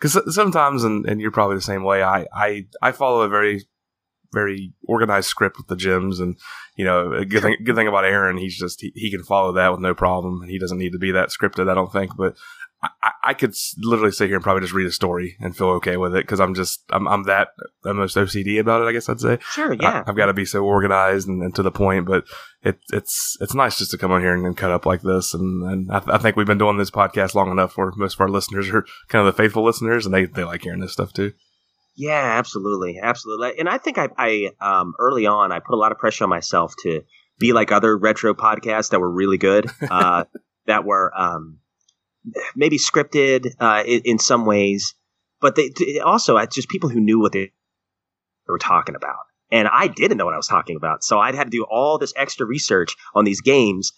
Because 0.00 0.34
sometimes, 0.34 0.82
and, 0.84 1.04
and 1.06 1.20
you're 1.20 1.30
probably 1.30 1.56
the 1.56 1.62
same 1.62 1.84
way, 1.84 2.02
I, 2.02 2.26
I, 2.32 2.66
I 2.80 2.92
follow 2.92 3.22
a 3.22 3.28
very 3.28 3.64
very 4.32 4.72
organized 4.86 5.28
script 5.28 5.56
with 5.58 5.66
the 5.66 5.76
Gems 5.76 6.20
and 6.20 6.38
you 6.76 6.84
know 6.84 7.12
a 7.12 7.24
good 7.24 7.42
thing, 7.42 7.56
good 7.64 7.74
thing 7.74 7.88
about 7.88 8.04
aaron 8.04 8.36
he's 8.36 8.56
just 8.56 8.80
he, 8.80 8.92
he 8.94 9.10
can 9.10 9.24
follow 9.24 9.52
that 9.52 9.72
with 9.72 9.80
no 9.80 9.94
problem 9.94 10.40
and 10.40 10.50
he 10.50 10.58
doesn't 10.58 10.78
need 10.78 10.92
to 10.92 10.98
be 10.98 11.10
that 11.10 11.30
scripted 11.30 11.68
i 11.68 11.74
don't 11.74 11.92
think 11.92 12.16
but 12.16 12.36
I, 12.82 13.10
I 13.24 13.34
could 13.34 13.54
literally 13.78 14.12
sit 14.12 14.28
here 14.28 14.36
and 14.36 14.42
probably 14.42 14.62
just 14.62 14.72
read 14.72 14.86
a 14.86 14.92
story 14.92 15.36
and 15.38 15.54
feel 15.54 15.68
okay 15.72 15.98
with 15.98 16.14
it 16.14 16.24
because 16.24 16.40
I'm 16.40 16.54
just 16.54 16.82
I'm, 16.90 17.06
I'm 17.06 17.24
that 17.24 17.48
almost 17.84 18.16
OCD 18.16 18.58
about 18.58 18.82
it. 18.82 18.86
I 18.86 18.92
guess 18.92 19.08
I'd 19.08 19.20
say. 19.20 19.38
Sure, 19.50 19.74
yeah. 19.74 20.02
I, 20.02 20.04
have 20.06 20.16
got 20.16 20.26
to 20.26 20.32
be 20.32 20.46
so 20.46 20.64
organized 20.64 21.28
and, 21.28 21.42
and, 21.42 21.54
to 21.56 21.62
the 21.62 21.70
point, 21.70 22.06
but 22.06 22.24
it, 22.62 22.78
it's 22.90 23.36
it's 23.40 23.54
nice 23.54 23.78
just 23.78 23.90
to 23.90 23.98
come 23.98 24.12
on 24.12 24.22
here 24.22 24.34
and, 24.34 24.46
and 24.46 24.56
cut 24.56 24.70
up 24.70 24.86
like 24.86 25.02
this. 25.02 25.34
And, 25.34 25.62
and 25.70 25.92
I, 25.92 25.98
th- 26.00 26.10
I, 26.10 26.18
think 26.18 26.36
we've 26.36 26.46
been 26.46 26.58
doing 26.58 26.78
this 26.78 26.90
podcast 26.90 27.34
long 27.34 27.50
enough 27.50 27.76
where 27.76 27.92
most 27.96 28.14
of 28.14 28.20
our 28.22 28.28
listeners 28.28 28.70
are 28.70 28.86
kind 29.08 29.26
of 29.26 29.34
the 29.34 29.42
faithful 29.42 29.64
listeners, 29.64 30.06
and 30.06 30.14
they 30.14 30.24
they 30.24 30.44
like 30.44 30.62
hearing 30.62 30.80
this 30.80 30.92
stuff 30.92 31.12
too. 31.12 31.32
Yeah, 31.96 32.38
absolutely, 32.38 32.98
absolutely. 33.00 33.58
And 33.58 33.68
I 33.68 33.76
think 33.76 33.98
I, 33.98 34.08
I 34.16 34.50
um, 34.60 34.94
early 34.98 35.26
on 35.26 35.52
I 35.52 35.58
put 35.58 35.74
a 35.74 35.78
lot 35.78 35.92
of 35.92 35.98
pressure 35.98 36.24
on 36.24 36.30
myself 36.30 36.74
to 36.82 37.02
be 37.38 37.52
like 37.52 37.72
other 37.72 37.96
retro 37.96 38.32
podcasts 38.32 38.90
that 38.90 39.00
were 39.00 39.10
really 39.10 39.38
good, 39.38 39.66
uh, 39.90 40.24
that 40.66 40.84
were 40.84 41.12
um, 41.14 41.59
maybe 42.54 42.78
scripted 42.78 43.52
uh, 43.58 43.82
in, 43.86 44.02
in, 44.04 44.18
some 44.18 44.44
ways, 44.44 44.94
but 45.40 45.56
they 45.56 46.00
also 46.00 46.36
it's 46.36 46.54
just 46.54 46.68
people 46.68 46.88
who 46.88 47.00
knew 47.00 47.20
what 47.20 47.32
they 47.32 47.52
were 48.46 48.58
talking 48.58 48.94
about. 48.94 49.18
And 49.52 49.66
I 49.66 49.88
didn't 49.88 50.16
know 50.16 50.26
what 50.26 50.34
I 50.34 50.38
was 50.38 50.46
talking 50.46 50.76
about, 50.76 51.02
so 51.02 51.18
I'd 51.18 51.34
had 51.34 51.44
to 51.44 51.50
do 51.50 51.66
all 51.68 51.98
this 51.98 52.12
extra 52.16 52.46
research 52.46 52.94
on 53.14 53.24
these 53.24 53.40
games. 53.40 53.92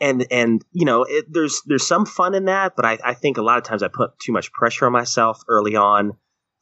And 0.00 0.26
and 0.30 0.64
you 0.72 0.86
know, 0.86 1.04
it, 1.04 1.26
there's 1.30 1.60
there's 1.66 1.86
some 1.86 2.06
fun 2.06 2.34
in 2.34 2.46
that, 2.46 2.74
but 2.76 2.84
I, 2.84 2.98
I 3.04 3.14
think 3.14 3.36
a 3.36 3.42
lot 3.42 3.58
of 3.58 3.64
times 3.64 3.82
I 3.82 3.88
put 3.88 4.18
too 4.18 4.32
much 4.32 4.52
pressure 4.52 4.86
on 4.86 4.92
myself 4.92 5.42
early 5.48 5.76
on 5.76 6.12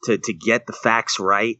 to 0.03 0.17
to 0.17 0.33
get 0.33 0.67
the 0.67 0.73
facts 0.73 1.19
right. 1.19 1.57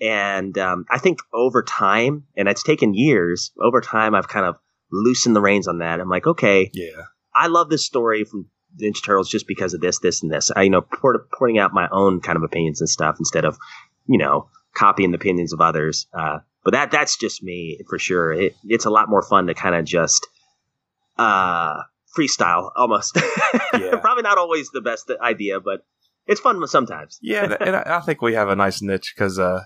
And 0.00 0.58
um, 0.58 0.84
I 0.90 0.98
think 0.98 1.20
over 1.32 1.62
time, 1.62 2.24
and 2.36 2.48
it's 2.48 2.62
taken 2.62 2.92
years, 2.92 3.52
over 3.62 3.80
time 3.80 4.14
I've 4.14 4.28
kind 4.28 4.44
of 4.44 4.56
loosened 4.92 5.34
the 5.34 5.40
reins 5.40 5.68
on 5.68 5.78
that. 5.78 6.00
I'm 6.00 6.10
like, 6.10 6.26
okay, 6.26 6.70
yeah, 6.74 7.02
I 7.34 7.46
love 7.46 7.70
this 7.70 7.86
story 7.86 8.24
from 8.24 8.50
Ninja 8.80 9.04
Turtles 9.04 9.28
just 9.28 9.46
because 9.46 9.74
of 9.74 9.80
this, 9.80 9.98
this, 9.98 10.22
and 10.22 10.32
this. 10.32 10.50
I, 10.54 10.62
you 10.62 10.70
know, 10.70 10.82
port- 10.82 11.30
pointing 11.30 11.58
out 11.58 11.72
my 11.72 11.88
own 11.90 12.20
kind 12.20 12.36
of 12.36 12.42
opinions 12.42 12.80
and 12.80 12.88
stuff 12.88 13.16
instead 13.18 13.44
of, 13.44 13.56
you 14.06 14.18
know, 14.18 14.48
copying 14.74 15.10
the 15.10 15.16
opinions 15.16 15.52
of 15.52 15.60
others. 15.60 16.06
Uh, 16.12 16.38
but 16.64 16.72
that 16.72 16.90
that's 16.90 17.16
just 17.16 17.42
me 17.42 17.78
for 17.88 17.98
sure. 17.98 18.32
It, 18.32 18.56
it's 18.64 18.84
a 18.84 18.90
lot 18.90 19.08
more 19.08 19.22
fun 19.22 19.46
to 19.46 19.54
kind 19.54 19.74
of 19.74 19.84
just 19.84 20.26
uh, 21.16 21.82
freestyle 22.16 22.70
almost. 22.76 23.16
Yeah. 23.72 23.96
Probably 24.00 24.22
not 24.22 24.38
always 24.38 24.70
the 24.70 24.80
best 24.80 25.10
idea, 25.22 25.60
but 25.60 25.84
it's 26.26 26.40
fun 26.40 26.66
sometimes. 26.66 27.18
yeah, 27.22 27.56
and 27.60 27.76
I 27.76 28.00
think 28.00 28.20
we 28.20 28.34
have 28.34 28.48
a 28.48 28.56
nice 28.56 28.82
niche 28.82 29.14
because 29.14 29.38
uh, 29.38 29.60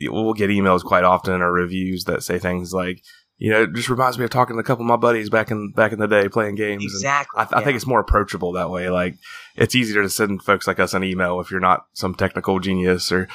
we'll 0.00 0.34
get 0.34 0.50
emails 0.50 0.82
quite 0.82 1.04
often 1.04 1.40
or 1.40 1.52
reviews 1.52 2.04
that 2.04 2.22
say 2.22 2.38
things 2.38 2.72
like, 2.72 3.02
you 3.40 3.50
know, 3.50 3.62
it 3.62 3.72
just 3.72 3.88
reminds 3.88 4.18
me 4.18 4.24
of 4.24 4.30
talking 4.30 4.54
to 4.56 4.60
a 4.60 4.62
couple 4.62 4.84
of 4.84 4.88
my 4.88 4.96
buddies 4.96 5.30
back 5.30 5.50
in 5.50 5.72
back 5.72 5.92
in 5.92 5.98
the 5.98 6.06
day 6.06 6.28
playing 6.28 6.56
games. 6.56 6.84
Exactly. 6.84 7.40
I, 7.40 7.44
yeah. 7.44 7.58
I, 7.58 7.64
think 7.64 7.74
it's 7.74 7.86
more 7.86 7.98
approachable 7.98 8.52
that 8.52 8.68
way. 8.68 8.90
Like, 8.90 9.14
it's 9.56 9.74
easier 9.74 10.02
to 10.02 10.10
send 10.10 10.42
folks 10.42 10.66
like 10.66 10.78
us 10.78 10.92
an 10.92 11.02
email 11.02 11.40
if 11.40 11.50
you're 11.50 11.58
not 11.58 11.86
some 11.94 12.14
technical 12.14 12.60
genius 12.60 13.10
or 13.10 13.28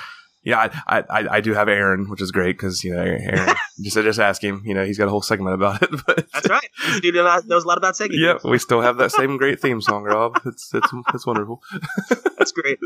yeah, 0.46 0.70
I, 0.86 1.00
I, 1.10 1.28
I 1.38 1.42
do 1.42 1.56
have 1.56 1.68
Aaron, 1.68 2.08
which 2.08 2.22
is 2.22 2.30
great 2.30 2.56
because 2.56 2.84
you 2.84 2.94
know 2.94 3.02
Aaron. 3.02 3.56
just 3.82 3.96
just 3.96 4.20
ask 4.20 4.44
him. 4.44 4.62
You 4.64 4.76
know, 4.76 4.86
he's 4.86 4.98
got 4.98 5.08
a 5.08 5.10
whole 5.10 5.24
segment 5.24 5.56
about 5.56 5.82
it. 5.82 5.90
But 6.06 6.32
that's 6.32 6.48
right. 6.50 6.70
This 6.86 7.00
dude 7.02 7.16
knows 7.16 7.64
a 7.64 7.68
lot 7.68 7.80
about 7.80 7.96
Sega. 7.96 8.12
Yeah, 8.12 8.38
we 8.44 8.60
still 8.60 8.82
have 8.82 8.98
that 8.98 9.12
same 9.12 9.38
great 9.38 9.60
theme 9.60 9.82
song, 9.82 10.04
Rob. 10.04 10.40
It's 10.46 10.72
it's 10.72 10.88
it's 11.16 11.26
wonderful. 11.26 11.64
that's 12.38 12.52
great. 12.52 12.78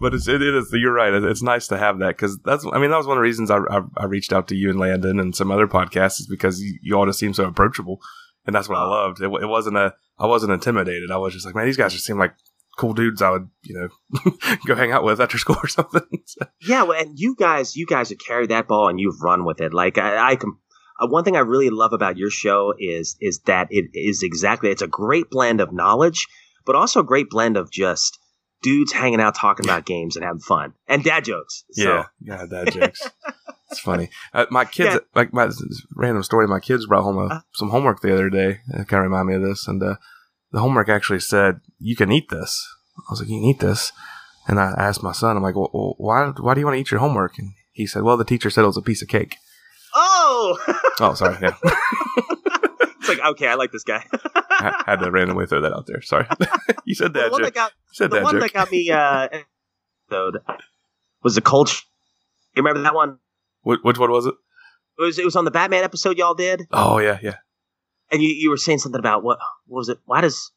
but 0.00 0.14
it's 0.14 0.28
it 0.28 0.40
is. 0.40 0.70
You're 0.72 0.92
right. 0.92 1.12
It's 1.12 1.42
nice 1.42 1.66
to 1.68 1.76
have 1.76 1.98
that 1.98 2.16
because 2.16 2.38
that's. 2.38 2.64
I 2.72 2.78
mean, 2.78 2.90
that 2.90 2.98
was 2.98 3.08
one 3.08 3.16
of 3.16 3.20
the 3.20 3.26
reasons 3.26 3.50
I, 3.50 3.58
I, 3.58 3.80
I 3.96 4.04
reached 4.04 4.32
out 4.32 4.46
to 4.48 4.54
you 4.54 4.70
and 4.70 4.78
Landon 4.78 5.18
and 5.18 5.34
some 5.34 5.50
other 5.50 5.66
podcasts 5.66 6.20
is 6.20 6.28
because 6.28 6.62
you, 6.62 6.78
you 6.80 6.96
all 6.96 7.06
just 7.06 7.18
seem 7.18 7.34
so 7.34 7.46
approachable, 7.46 8.00
and 8.46 8.54
that's 8.54 8.68
what 8.68 8.78
I 8.78 8.84
loved. 8.84 9.20
It, 9.20 9.24
it 9.24 9.48
wasn't 9.48 9.76
a. 9.76 9.94
I 10.20 10.26
wasn't 10.26 10.52
intimidated. 10.52 11.10
I 11.10 11.16
was 11.16 11.34
just 11.34 11.46
like, 11.46 11.56
man, 11.56 11.66
these 11.66 11.76
guys 11.76 11.92
just 11.92 12.04
seem 12.04 12.18
like 12.18 12.34
cool 12.78 12.94
dudes 12.94 13.20
I 13.20 13.30
would, 13.30 13.50
you 13.64 13.74
know, 13.74 14.30
go 14.66 14.74
hang 14.74 14.92
out 14.92 15.04
with 15.04 15.20
after 15.20 15.36
school 15.38 15.58
or 15.62 15.68
something. 15.68 16.22
yeah, 16.66 16.84
well, 16.84 16.98
and 16.98 17.18
you 17.18 17.36
guys, 17.36 17.76
you 17.76 17.84
guys 17.84 18.08
have 18.08 18.18
carried 18.18 18.50
that 18.50 18.68
ball 18.68 18.88
and 18.88 18.98
you've 18.98 19.20
run 19.20 19.44
with 19.44 19.60
it. 19.60 19.74
Like 19.74 19.98
I, 19.98 20.32
I 20.32 20.36
can. 20.36 20.56
Uh, 20.98 21.06
one 21.06 21.22
thing 21.24 21.36
I 21.36 21.40
really 21.40 21.70
love 21.70 21.92
about 21.92 22.16
your 22.16 22.30
show 22.30 22.72
is 22.78 23.16
is 23.20 23.40
that 23.40 23.68
it 23.70 23.90
is 23.92 24.22
exactly 24.22 24.70
it's 24.70 24.82
a 24.82 24.88
great 24.88 25.28
blend 25.28 25.60
of 25.60 25.72
knowledge, 25.72 26.26
but 26.64 26.74
also 26.74 27.00
a 27.00 27.04
great 27.04 27.28
blend 27.28 27.56
of 27.56 27.70
just 27.70 28.18
dudes 28.62 28.92
hanging 28.92 29.20
out 29.20 29.36
talking 29.36 29.66
about 29.66 29.86
games 29.86 30.16
and 30.16 30.24
having 30.24 30.40
fun 30.40 30.72
and 30.88 31.04
dad 31.04 31.24
jokes. 31.24 31.64
So. 31.72 31.82
Yeah, 31.84 32.04
yeah, 32.20 32.46
dad 32.46 32.72
jokes. 32.72 33.08
it's 33.70 33.80
funny. 33.80 34.10
Uh, 34.34 34.46
my 34.50 34.64
kids, 34.64 34.94
yeah. 34.94 35.00
like 35.14 35.32
my 35.32 35.50
random 35.94 36.24
story. 36.24 36.48
My 36.48 36.58
kids 36.58 36.86
brought 36.86 37.04
home 37.04 37.18
a, 37.18 37.34
uh, 37.34 37.40
some 37.52 37.70
homework 37.70 38.00
the 38.00 38.12
other 38.12 38.30
day. 38.30 38.60
It 38.68 38.88
kind 38.88 39.04
of 39.04 39.10
reminded 39.10 39.26
me 39.26 39.34
of 39.36 39.42
this, 39.42 39.68
and 39.68 39.80
uh, 39.80 39.96
the 40.52 40.60
homework 40.60 40.88
actually 40.88 41.20
said 41.20 41.60
you 41.78 41.96
can 41.96 42.10
eat 42.10 42.28
this. 42.30 42.66
I 42.98 43.10
was 43.10 43.20
like, 43.20 43.28
you 43.28 43.36
can 43.36 43.44
eat 43.44 43.60
this. 43.60 43.92
And 44.46 44.58
I 44.58 44.72
asked 44.78 45.02
my 45.02 45.12
son, 45.12 45.36
I'm 45.36 45.42
like, 45.42 45.56
well, 45.56 45.94
why, 45.98 46.32
why 46.38 46.54
do 46.54 46.60
you 46.60 46.66
want 46.66 46.76
to 46.76 46.80
eat 46.80 46.90
your 46.90 47.00
homework? 47.00 47.38
And 47.38 47.52
he 47.72 47.86
said, 47.86 48.02
well, 48.02 48.16
the 48.16 48.24
teacher 48.24 48.48
said 48.48 48.64
it 48.64 48.68
was 48.68 48.78
a 48.78 48.82
piece 48.82 49.02
of 49.02 49.08
cake. 49.08 49.36
Oh! 49.94 50.58
oh, 51.00 51.14
sorry. 51.14 51.36
Yeah. 51.42 51.54
it's 51.64 53.08
like, 53.08 53.20
okay, 53.20 53.48
I 53.48 53.54
like 53.54 53.72
this 53.72 53.84
guy. 53.84 54.04
I 54.34 54.82
had 54.86 55.00
to 55.00 55.10
randomly 55.10 55.46
throw 55.46 55.60
that 55.60 55.72
out 55.72 55.86
there. 55.86 56.00
Sorry. 56.00 56.26
you 56.84 56.94
said 56.94 57.12
that. 57.14 57.26
The 57.26 57.30
one, 57.30 57.42
that 57.42 57.54
got, 57.54 57.72
the 57.98 58.08
that, 58.08 58.22
one 58.22 58.38
that 58.38 58.52
got 58.52 58.70
me 58.72 58.90
uh, 58.90 59.28
was 61.22 61.34
the 61.34 61.42
cold. 61.42 61.68
Sh- 61.68 61.82
you 62.56 62.62
remember 62.62 62.82
that 62.82 62.94
one? 62.94 63.18
Which, 63.62 63.80
which 63.82 63.98
one 63.98 64.10
was 64.10 64.26
it? 64.26 64.34
It 64.98 65.02
was 65.02 65.18
it 65.18 65.24
was 65.24 65.36
on 65.36 65.44
the 65.44 65.52
Batman 65.52 65.84
episode 65.84 66.18
y'all 66.18 66.34
did. 66.34 66.66
Oh 66.72 66.98
yeah, 66.98 67.18
yeah 67.22 67.36
and 68.10 68.22
you, 68.22 68.28
you 68.28 68.50
were 68.50 68.56
saying 68.56 68.78
something 68.78 68.98
about 68.98 69.22
what, 69.22 69.38
what 69.66 69.78
was 69.78 69.88
it? 69.88 69.98
Why 70.04 70.20
does 70.20 70.52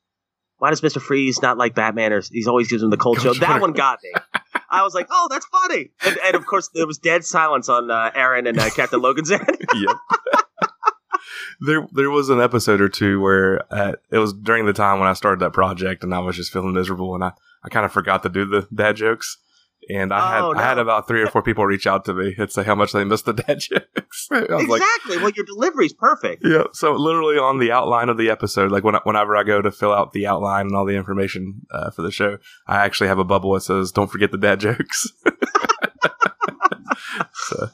why 0.57 0.69
does 0.69 0.83
Mister 0.83 0.99
Freeze 0.99 1.41
not 1.41 1.57
like 1.57 1.73
Batman? 1.73 2.13
Or 2.13 2.21
he's 2.21 2.47
always 2.47 2.67
gives 2.67 2.83
him 2.83 2.91
the 2.91 2.97
cold 2.97 3.19
chill. 3.19 3.33
That 3.33 3.61
one 3.61 3.71
got 3.73 3.99
me. 4.03 4.11
I 4.69 4.83
was 4.83 4.93
like, 4.93 5.07
oh, 5.09 5.27
that's 5.29 5.45
funny. 5.47 5.91
And, 6.05 6.17
and 6.23 6.35
of 6.35 6.45
course, 6.45 6.69
there 6.73 6.87
was 6.87 6.97
dead 6.97 7.25
silence 7.25 7.67
on 7.67 7.91
uh, 7.91 8.11
Aaron 8.15 8.47
and 8.47 8.57
uh, 8.57 8.69
Captain 8.69 9.01
Logan's 9.01 9.31
end. 9.31 9.45
yep. 9.75 9.95
there, 11.59 11.87
there 11.91 12.09
was 12.09 12.29
an 12.29 12.39
episode 12.39 12.79
or 12.79 12.87
two 12.87 13.19
where 13.19 13.61
uh, 13.73 13.93
it 14.11 14.19
was 14.19 14.33
during 14.33 14.65
the 14.65 14.71
time 14.71 14.99
when 14.99 15.09
I 15.09 15.13
started 15.13 15.41
that 15.41 15.51
project, 15.51 16.05
and 16.05 16.13
I 16.13 16.19
was 16.19 16.37
just 16.37 16.53
feeling 16.53 16.73
miserable, 16.73 17.15
and 17.15 17.23
I, 17.23 17.33
I 17.63 17.69
kind 17.69 17.85
of 17.85 17.91
forgot 17.91 18.23
to 18.23 18.29
do 18.29 18.45
the 18.45 18.65
dad 18.73 18.95
jokes 18.95 19.37
and 19.89 20.13
I 20.13 20.35
had 20.35 20.41
oh, 20.41 20.51
no. 20.51 20.59
I 20.59 20.63
had 20.63 20.77
about 20.77 21.07
three 21.07 21.21
or 21.21 21.27
four 21.27 21.41
people 21.41 21.65
reach 21.65 21.87
out 21.87 22.05
to 22.05 22.13
me 22.13 22.35
and 22.37 22.51
say 22.51 22.63
how 22.63 22.75
much 22.75 22.91
they 22.91 23.03
missed 23.03 23.25
the 23.25 23.33
dad 23.33 23.59
jokes. 23.59 24.27
exactly. 24.31 24.67
Like, 24.67 25.21
well, 25.21 25.31
your 25.35 25.45
delivery's 25.45 25.93
perfect. 25.93 26.43
Yeah. 26.45 26.65
So 26.73 26.93
literally 26.93 27.37
on 27.37 27.59
the 27.59 27.71
outline 27.71 28.09
of 28.09 28.17
the 28.17 28.29
episode, 28.29 28.71
like 28.71 28.83
when, 28.83 28.95
whenever 29.03 29.35
I 29.35 29.43
go 29.43 29.61
to 29.61 29.71
fill 29.71 29.93
out 29.93 30.13
the 30.13 30.27
outline 30.27 30.67
and 30.67 30.75
all 30.75 30.85
the 30.85 30.95
information 30.95 31.61
uh, 31.71 31.89
for 31.91 32.03
the 32.03 32.11
show, 32.11 32.37
I 32.67 32.85
actually 32.85 33.07
have 33.07 33.19
a 33.19 33.23
bubble 33.23 33.53
that 33.53 33.61
says 33.61 33.91
"Don't 33.91 34.11
forget 34.11 34.31
the 34.31 34.37
dad 34.37 34.59
jokes." 34.59 35.11
so. 37.33 37.69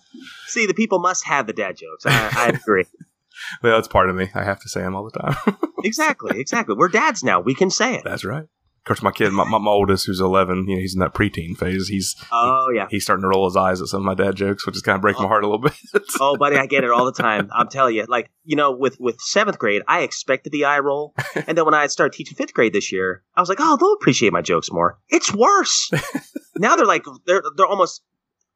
See, 0.48 0.66
the 0.66 0.74
people 0.74 1.00
must 1.00 1.26
have 1.26 1.46
the 1.46 1.54
dad 1.54 1.78
jokes. 1.78 2.06
I, 2.06 2.32
I 2.36 2.48
agree. 2.50 2.86
well, 3.62 3.76
that's 3.76 3.88
part 3.88 4.10
of 4.10 4.16
me. 4.16 4.30
I 4.34 4.44
have 4.44 4.62
to 4.62 4.70
say 4.70 4.82
them 4.82 4.96
all 4.96 5.04
the 5.04 5.20
time. 5.20 5.36
exactly. 5.84 6.40
Exactly. 6.40 6.76
We're 6.76 6.88
dads 6.88 7.24
now. 7.24 7.42
We 7.42 7.54
can 7.54 7.70
say 7.70 7.96
it. 7.96 8.04
That's 8.06 8.24
right 8.24 8.46
course, 8.88 9.04
my 9.04 9.12
kid, 9.12 9.32
my, 9.32 9.44
my, 9.44 9.58
my, 9.58 9.72
oldest, 9.72 10.06
who's 10.06 10.20
eleven, 10.20 10.68
you 10.68 10.76
know, 10.76 10.82
he's 10.82 10.94
in 10.94 11.00
that 11.00 11.14
preteen 11.14 11.58
phase. 11.58 11.88
He's 11.88 12.16
oh 12.32 12.70
yeah, 12.74 12.88
he's 12.90 13.04
starting 13.04 13.24
to 13.24 13.28
roll 13.28 13.46
his 13.46 13.56
eyes 13.56 13.82
at 13.82 13.88
some 13.88 14.02
of 14.02 14.06
my 14.06 14.14
dad 14.14 14.36
jokes, 14.36 14.66
which 14.66 14.76
is 14.76 14.82
kind 14.82 14.96
of 14.96 15.02
breaking 15.02 15.22
oh. 15.22 15.24
my 15.24 15.30
heart 15.30 15.44
a 15.44 15.48
little 15.48 15.62
bit. 15.62 15.74
oh, 16.20 16.38
buddy, 16.38 16.58
I 16.58 16.66
get 16.66 16.84
it 16.84 16.90
all 16.90 17.06
the 17.06 17.12
time. 17.12 17.50
I'm 17.52 17.68
telling 17.68 17.96
you, 17.96 18.06
like 18.08 18.32
you 18.44 18.56
know, 18.56 18.72
with 18.72 19.00
with 19.00 19.20
seventh 19.20 19.60
grade, 19.60 19.82
I 19.88 20.02
expected 20.02 20.52
the 20.52 20.66
eye 20.66 20.80
roll, 20.80 21.14
and 21.36 21.58
then 21.58 21.66
when 21.66 21.74
I 21.74 21.88
started 21.88 22.16
teaching 22.16 22.36
fifth 22.36 22.54
grade 22.54 22.74
this 22.74 22.92
year, 22.92 23.24
I 23.36 23.42
was 23.42 23.50
like, 23.50 23.60
oh, 23.62 23.78
they'll 23.78 23.94
appreciate 23.94 24.34
my 24.34 24.42
jokes 24.42 24.72
more. 24.72 25.00
It's 25.10 25.34
worse. 25.34 25.92
now 26.58 26.76
they're 26.76 26.86
like 26.86 27.06
they're 27.26 27.44
they're 27.56 27.68
almost 27.68 28.02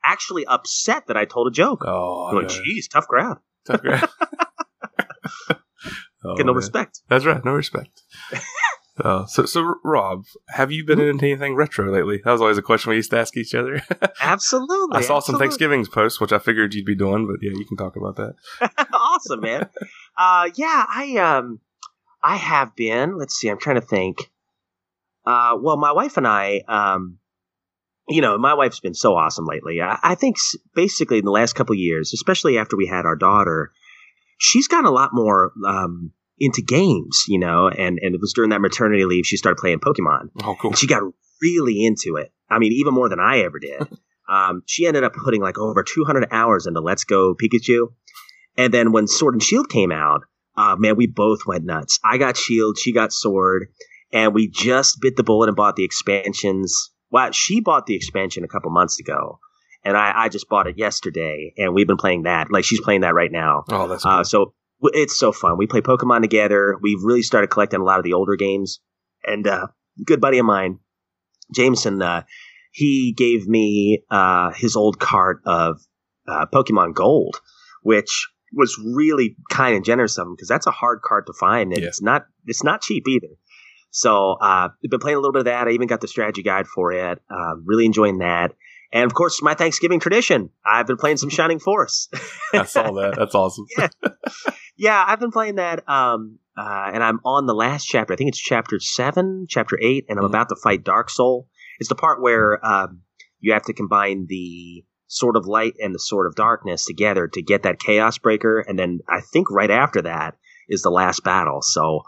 actually 0.03 0.45
upset 0.45 1.07
that 1.07 1.17
I 1.17 1.25
told 1.25 1.47
a 1.47 1.51
joke. 1.51 1.83
Oh, 1.85 2.31
like, 2.33 2.49
geez, 2.49 2.87
tough 2.87 3.07
crowd. 3.07 3.37
Tough 3.65 3.81
crowd. 3.81 4.09
oh, 6.23 6.35
Get 6.35 6.45
no 6.45 6.51
oh, 6.51 6.53
man. 6.53 6.55
respect. 6.55 7.01
That's 7.09 7.25
right, 7.25 7.43
no 7.43 7.51
respect. 7.53 8.01
Uh, 8.99 9.25
so, 9.25 9.45
so 9.45 9.75
Rob, 9.83 10.25
have 10.49 10.71
you 10.71 10.85
been 10.85 10.99
mm-hmm. 10.99 11.09
into 11.11 11.25
anything 11.25 11.55
retro 11.55 11.91
lately? 11.91 12.21
That 12.23 12.31
was 12.31 12.41
always 12.41 12.57
a 12.57 12.61
question 12.61 12.89
we 12.89 12.97
used 12.97 13.11
to 13.11 13.19
ask 13.19 13.37
each 13.37 13.55
other. 13.55 13.81
absolutely. 14.21 14.97
I 14.97 15.01
saw 15.01 15.17
absolutely. 15.17 15.21
some 15.21 15.39
Thanksgiving's 15.39 15.89
posts, 15.89 16.19
which 16.19 16.33
I 16.33 16.39
figured 16.39 16.73
you'd 16.73 16.85
be 16.85 16.95
doing, 16.95 17.25
but 17.25 17.37
yeah, 17.41 17.57
you 17.57 17.65
can 17.65 17.77
talk 17.77 17.95
about 17.95 18.17
that. 18.17 18.87
awesome, 18.93 19.41
man. 19.41 19.69
uh, 20.17 20.49
yeah, 20.55 20.85
I 20.87 21.17
um, 21.17 21.59
I 22.21 22.35
have 22.35 22.75
been. 22.75 23.17
Let's 23.17 23.35
see. 23.35 23.49
I'm 23.49 23.59
trying 23.59 23.79
to 23.79 23.85
think. 23.85 24.29
Uh, 25.25 25.57
well, 25.59 25.77
my 25.77 25.91
wife 25.91 26.17
and 26.17 26.27
I, 26.27 26.61
um, 26.67 27.19
you 28.09 28.21
know, 28.21 28.37
my 28.37 28.55
wife's 28.55 28.79
been 28.79 28.93
so 28.93 29.15
awesome 29.15 29.45
lately. 29.45 29.81
I, 29.81 29.97
I 30.03 30.15
think 30.15 30.37
basically 30.75 31.19
in 31.19 31.25
the 31.25 31.31
last 31.31 31.53
couple 31.53 31.75
years, 31.75 32.11
especially 32.13 32.57
after 32.57 32.75
we 32.75 32.87
had 32.87 33.05
our 33.05 33.15
daughter, 33.15 33.71
she's 34.37 34.67
gotten 34.67 34.85
a 34.85 34.91
lot 34.91 35.11
more 35.13 35.53
um, 35.65 36.11
into 36.41 36.63
games, 36.63 37.25
you 37.27 37.37
know, 37.37 37.69
and, 37.69 37.99
and 38.01 38.15
it 38.15 38.19
was 38.19 38.33
during 38.33 38.49
that 38.49 38.61
maternity 38.61 39.05
leave 39.05 39.27
she 39.27 39.37
started 39.37 39.57
playing 39.57 39.79
Pokemon. 39.79 40.29
Oh, 40.43 40.55
cool. 40.59 40.71
And 40.71 40.77
she 40.77 40.87
got 40.87 41.03
really 41.39 41.85
into 41.85 42.15
it. 42.17 42.33
I 42.49 42.57
mean, 42.57 42.71
even 42.73 42.95
more 42.95 43.09
than 43.09 43.19
I 43.19 43.41
ever 43.41 43.59
did. 43.59 43.87
um, 44.29 44.63
she 44.65 44.87
ended 44.87 45.03
up 45.03 45.13
putting 45.13 45.39
like 45.39 45.59
over 45.59 45.83
200 45.83 46.27
hours 46.31 46.65
into 46.65 46.81
Let's 46.81 47.03
Go 47.03 47.35
Pikachu. 47.35 47.93
And 48.57 48.73
then 48.73 48.91
when 48.91 49.05
Sword 49.05 49.35
and 49.35 49.43
Shield 49.43 49.69
came 49.69 49.91
out, 49.91 50.21
uh, 50.57 50.75
man, 50.77 50.97
we 50.97 51.05
both 51.05 51.45
went 51.45 51.63
nuts. 51.63 51.99
I 52.03 52.17
got 52.17 52.37
Shield, 52.37 52.77
she 52.77 52.91
got 52.91 53.13
Sword, 53.13 53.67
and 54.11 54.33
we 54.33 54.47
just 54.47 54.99
bit 54.99 55.15
the 55.15 55.23
bullet 55.23 55.47
and 55.47 55.55
bought 55.55 55.75
the 55.75 55.83
expansions. 55.83 56.89
Well, 57.11 57.31
she 57.31 57.61
bought 57.61 57.85
the 57.85 57.95
expansion 57.95 58.43
a 58.43 58.47
couple 58.47 58.71
months 58.71 58.99
ago, 58.99 59.39
and 59.85 59.95
I, 59.95 60.11
I 60.23 60.29
just 60.29 60.49
bought 60.49 60.67
it 60.67 60.77
yesterday, 60.77 61.53
and 61.57 61.73
we've 61.73 61.87
been 61.87 61.97
playing 61.97 62.23
that. 62.23 62.51
Like 62.51 62.65
she's 62.65 62.81
playing 62.81 63.01
that 63.01 63.13
right 63.13 63.31
now. 63.31 63.63
Oh, 63.69 63.87
that's 63.87 64.05
Uh, 64.05 64.23
so 64.23 64.37
w- 64.39 64.53
it's 64.83 65.17
so 65.17 65.31
fun. 65.31 65.57
We 65.57 65.67
play 65.67 65.81
Pokemon 65.81 66.21
together. 66.21 66.77
We've 66.81 67.03
really 67.03 67.21
started 67.21 67.47
collecting 67.47 67.79
a 67.79 67.83
lot 67.83 67.99
of 67.99 68.03
the 68.03 68.13
older 68.13 68.35
games. 68.35 68.79
And 69.25 69.45
uh, 69.47 69.67
a 69.99 70.03
good 70.03 70.21
buddy 70.21 70.39
of 70.39 70.45
mine, 70.45 70.79
Jameson, 71.53 72.01
uh, 72.01 72.23
he 72.71 73.13
gave 73.15 73.47
me 73.47 74.03
uh, 74.09 74.51
his 74.53 74.75
old 74.75 74.99
cart 74.99 75.41
of 75.45 75.81
uh, 76.27 76.45
Pokemon 76.53 76.93
Gold, 76.95 77.39
which 77.83 78.29
was 78.53 78.77
really 78.95 79.35
kind 79.49 79.75
and 79.75 79.85
generous 79.85 80.17
of 80.17 80.27
him 80.27 80.33
because 80.35 80.47
that's 80.47 80.67
a 80.67 80.71
hard 80.71 81.01
card 81.01 81.25
to 81.27 81.33
find, 81.33 81.71
and 81.73 81.81
Yeah. 81.81 81.87
it's 81.87 82.01
not 82.01 82.25
it's 82.45 82.63
not 82.63 82.81
cheap 82.81 83.07
either. 83.07 83.27
So 83.91 84.33
uh, 84.41 84.69
I've 84.83 84.89
been 84.89 84.99
playing 84.99 85.17
a 85.17 85.19
little 85.19 85.33
bit 85.33 85.39
of 85.41 85.45
that. 85.45 85.67
I 85.67 85.71
even 85.71 85.87
got 85.87 86.01
the 86.01 86.07
strategy 86.07 86.43
guide 86.43 86.67
for 86.67 86.93
it. 86.93 87.19
Uh, 87.29 87.55
really 87.65 87.85
enjoying 87.85 88.19
that. 88.19 88.53
And 88.93 89.05
of 89.05 89.13
course, 89.13 89.41
my 89.41 89.53
Thanksgiving 89.53 89.99
tradition. 89.99 90.49
I've 90.65 90.87
been 90.87 90.97
playing 90.97 91.17
some 91.17 91.29
Shining 91.37 91.59
Force. 91.59 92.09
I 92.53 92.63
saw 92.65 92.91
that. 92.93 93.15
That's 93.17 93.35
awesome. 93.35 93.65
Yeah. 93.77 93.87
yeah, 94.77 95.03
I've 95.07 95.19
been 95.19 95.31
playing 95.31 95.55
that, 95.55 95.87
um, 95.87 96.39
uh, 96.57 96.91
and 96.93 97.03
I'm 97.03 97.19
on 97.23 97.45
the 97.45 97.53
last 97.53 97.85
chapter. 97.85 98.13
I 98.13 98.15
think 98.17 98.29
it's 98.29 98.39
chapter 98.41 98.79
seven, 98.79 99.45
chapter 99.47 99.77
eight, 99.81 100.05
and 100.09 100.17
I'm 100.17 100.25
Mhm. 100.25 100.29
about 100.29 100.49
to 100.49 100.55
fight 100.63 100.83
Dark 100.83 101.09
Sol. 101.09 101.47
It's 101.79 101.89
the 101.89 101.95
part 101.95 102.21
where 102.21 102.63
um, 102.65 103.01
you 103.39 103.53
have 103.53 103.63
to 103.63 103.73
combine 103.73 104.25
the 104.27 104.83
Sword 105.07 105.35
of 105.35 105.45
Light 105.45 105.73
and 105.79 105.93
the 105.93 105.99
Sword 105.99 106.25
of 106.27 106.35
Darkness 106.35 106.85
together 106.85 107.27
to 107.27 107.41
get 107.41 107.63
that 107.63 107.79
Chaos 107.79 108.17
Breaker, 108.17 108.59
and 108.67 108.77
then 108.79 108.99
I 109.09 109.21
think 109.33 109.51
right 109.51 109.71
after 109.71 110.01
that 110.03 110.35
is 110.67 110.81
the 110.81 110.89
last 110.91 111.23
battle. 111.23 111.59
So 111.61 112.01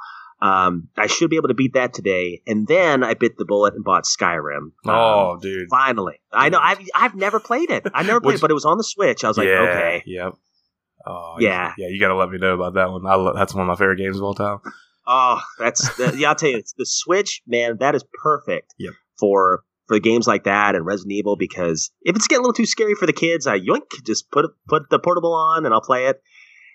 um, 0.43 0.89
I 0.97 1.07
should 1.07 1.29
be 1.29 1.37
able 1.37 1.47
to 1.47 1.53
beat 1.53 1.73
that 1.73 1.93
today. 1.93 2.41
And 2.45 2.67
then 2.67 3.03
I 3.03 3.13
bit 3.13 3.37
the 3.37 3.45
bullet 3.45 3.73
and 3.75 3.83
bought 3.83 4.03
Skyrim. 4.03 4.57
Um, 4.57 4.71
Oh, 4.85 5.37
dude. 5.41 5.69
finally! 5.69 6.19
I 6.31 6.49
know 6.49 6.59
I've 6.61 6.79
I've 6.93 7.15
never 7.15 7.39
played 7.39 7.71
it. 7.71 7.87
I 7.93 8.03
never 8.03 8.19
played 8.25 8.35
it, 8.35 8.41
but 8.41 8.51
it 8.51 8.55
was 8.55 8.65
on 8.65 8.77
the 8.77 8.83
Switch. 8.83 9.23
I 9.23 9.29
was 9.29 9.37
like, 9.37 9.47
yeah. 9.47 9.59
okay, 9.69 10.03
Yep. 10.05 10.33
Oh, 11.05 11.35
Yeah. 11.39 11.73
Yeah. 11.77 11.87
You 11.87 11.99
got 11.99 12.09
to 12.09 12.15
let 12.15 12.29
me 12.29 12.37
know 12.37 12.53
about 12.53 12.73
that 12.75 12.91
one. 12.91 13.05
I 13.05 13.15
lo- 13.15 13.33
that's 13.33 13.53
one 13.53 13.61
of 13.63 13.67
my 13.67 13.75
favorite 13.75 13.97
games 13.97 14.17
of 14.17 14.23
all 14.23 14.33
time. 14.33 14.59
Oh, 15.05 15.41
that's 15.59 15.95
the, 15.97 16.15
yeah. 16.17 16.29
I'll 16.29 16.35
tell 16.35 16.49
you, 16.49 16.57
it's 16.57 16.73
the 16.77 16.85
Switch, 16.85 17.41
man. 17.47 17.77
That 17.79 17.93
is 17.95 18.05
perfect 18.21 18.73
Yep. 18.77 18.93
for 19.19 19.63
for 19.87 19.99
games 19.99 20.27
like 20.27 20.45
that 20.45 20.75
and 20.75 20.85
Resident 20.85 21.11
Evil 21.11 21.35
because 21.35 21.91
if 22.03 22.15
it's 22.15 22.25
getting 22.27 22.39
a 22.39 22.43
little 22.43 22.53
too 22.53 22.65
scary 22.65 22.95
for 22.95 23.05
the 23.05 23.11
kids, 23.11 23.47
I 23.47 23.59
yoink 23.59 23.81
just 24.05 24.31
put 24.31 24.45
put 24.67 24.83
the 24.89 24.99
portable 24.99 25.33
on 25.33 25.65
and 25.65 25.73
I'll 25.73 25.81
play 25.81 26.05
it. 26.07 26.21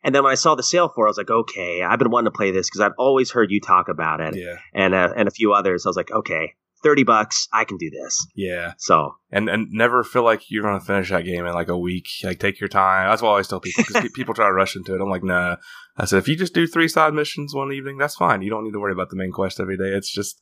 And 0.04 0.14
then 0.14 0.22
when 0.24 0.32
I 0.32 0.36
saw 0.36 0.54
the 0.54 0.62
sale 0.62 0.88
for 0.94 1.04
it, 1.06 1.08
I 1.08 1.10
was 1.10 1.18
like, 1.18 1.30
okay, 1.30 1.82
I've 1.82 1.98
been 1.98 2.10
wanting 2.10 2.30
to 2.32 2.36
play 2.36 2.50
this 2.50 2.68
because 2.68 2.80
I've 2.80 2.94
always 2.98 3.30
heard 3.30 3.50
you 3.50 3.60
talk 3.60 3.88
about 3.88 4.20
it 4.20 4.36
Yeah. 4.36 4.56
and 4.74 4.94
uh, 4.94 5.12
and 5.16 5.28
a 5.28 5.32
few 5.32 5.52
others. 5.52 5.84
I 5.84 5.88
was 5.88 5.96
like, 5.96 6.10
okay, 6.10 6.54
thirty 6.82 7.02
bucks, 7.02 7.48
I 7.52 7.64
can 7.64 7.76
do 7.76 7.90
this. 7.90 8.24
Yeah. 8.36 8.74
So 8.78 9.14
And 9.32 9.48
and 9.48 9.68
never 9.72 10.04
feel 10.04 10.22
like 10.24 10.50
you're 10.50 10.62
going 10.62 10.78
to 10.78 10.84
finish 10.84 11.10
that 11.10 11.24
game 11.24 11.44
in 11.46 11.52
like 11.54 11.68
a 11.68 11.76
week. 11.78 12.06
Like, 12.22 12.38
take 12.38 12.60
your 12.60 12.68
time. 12.68 13.08
That's 13.10 13.22
what 13.22 13.28
I 13.28 13.32
always 13.32 13.48
tell 13.48 13.60
people 13.60 13.84
because 13.86 14.08
people 14.14 14.34
try 14.34 14.46
to 14.46 14.52
rush 14.52 14.76
into 14.76 14.94
it. 14.94 15.00
I'm 15.00 15.10
like, 15.10 15.24
nah. 15.24 15.56
I 15.96 16.04
said, 16.04 16.18
if 16.18 16.28
you 16.28 16.36
just 16.36 16.54
do 16.54 16.66
three 16.68 16.86
side 16.88 17.12
missions 17.14 17.54
one 17.54 17.72
evening, 17.72 17.98
that's 17.98 18.14
fine. 18.14 18.42
You 18.42 18.50
don't 18.50 18.64
need 18.64 18.72
to 18.72 18.80
worry 18.80 18.92
about 18.92 19.10
the 19.10 19.16
main 19.16 19.32
quest 19.32 19.58
every 19.58 19.76
day. 19.76 19.88
It's 19.88 20.10
just, 20.12 20.40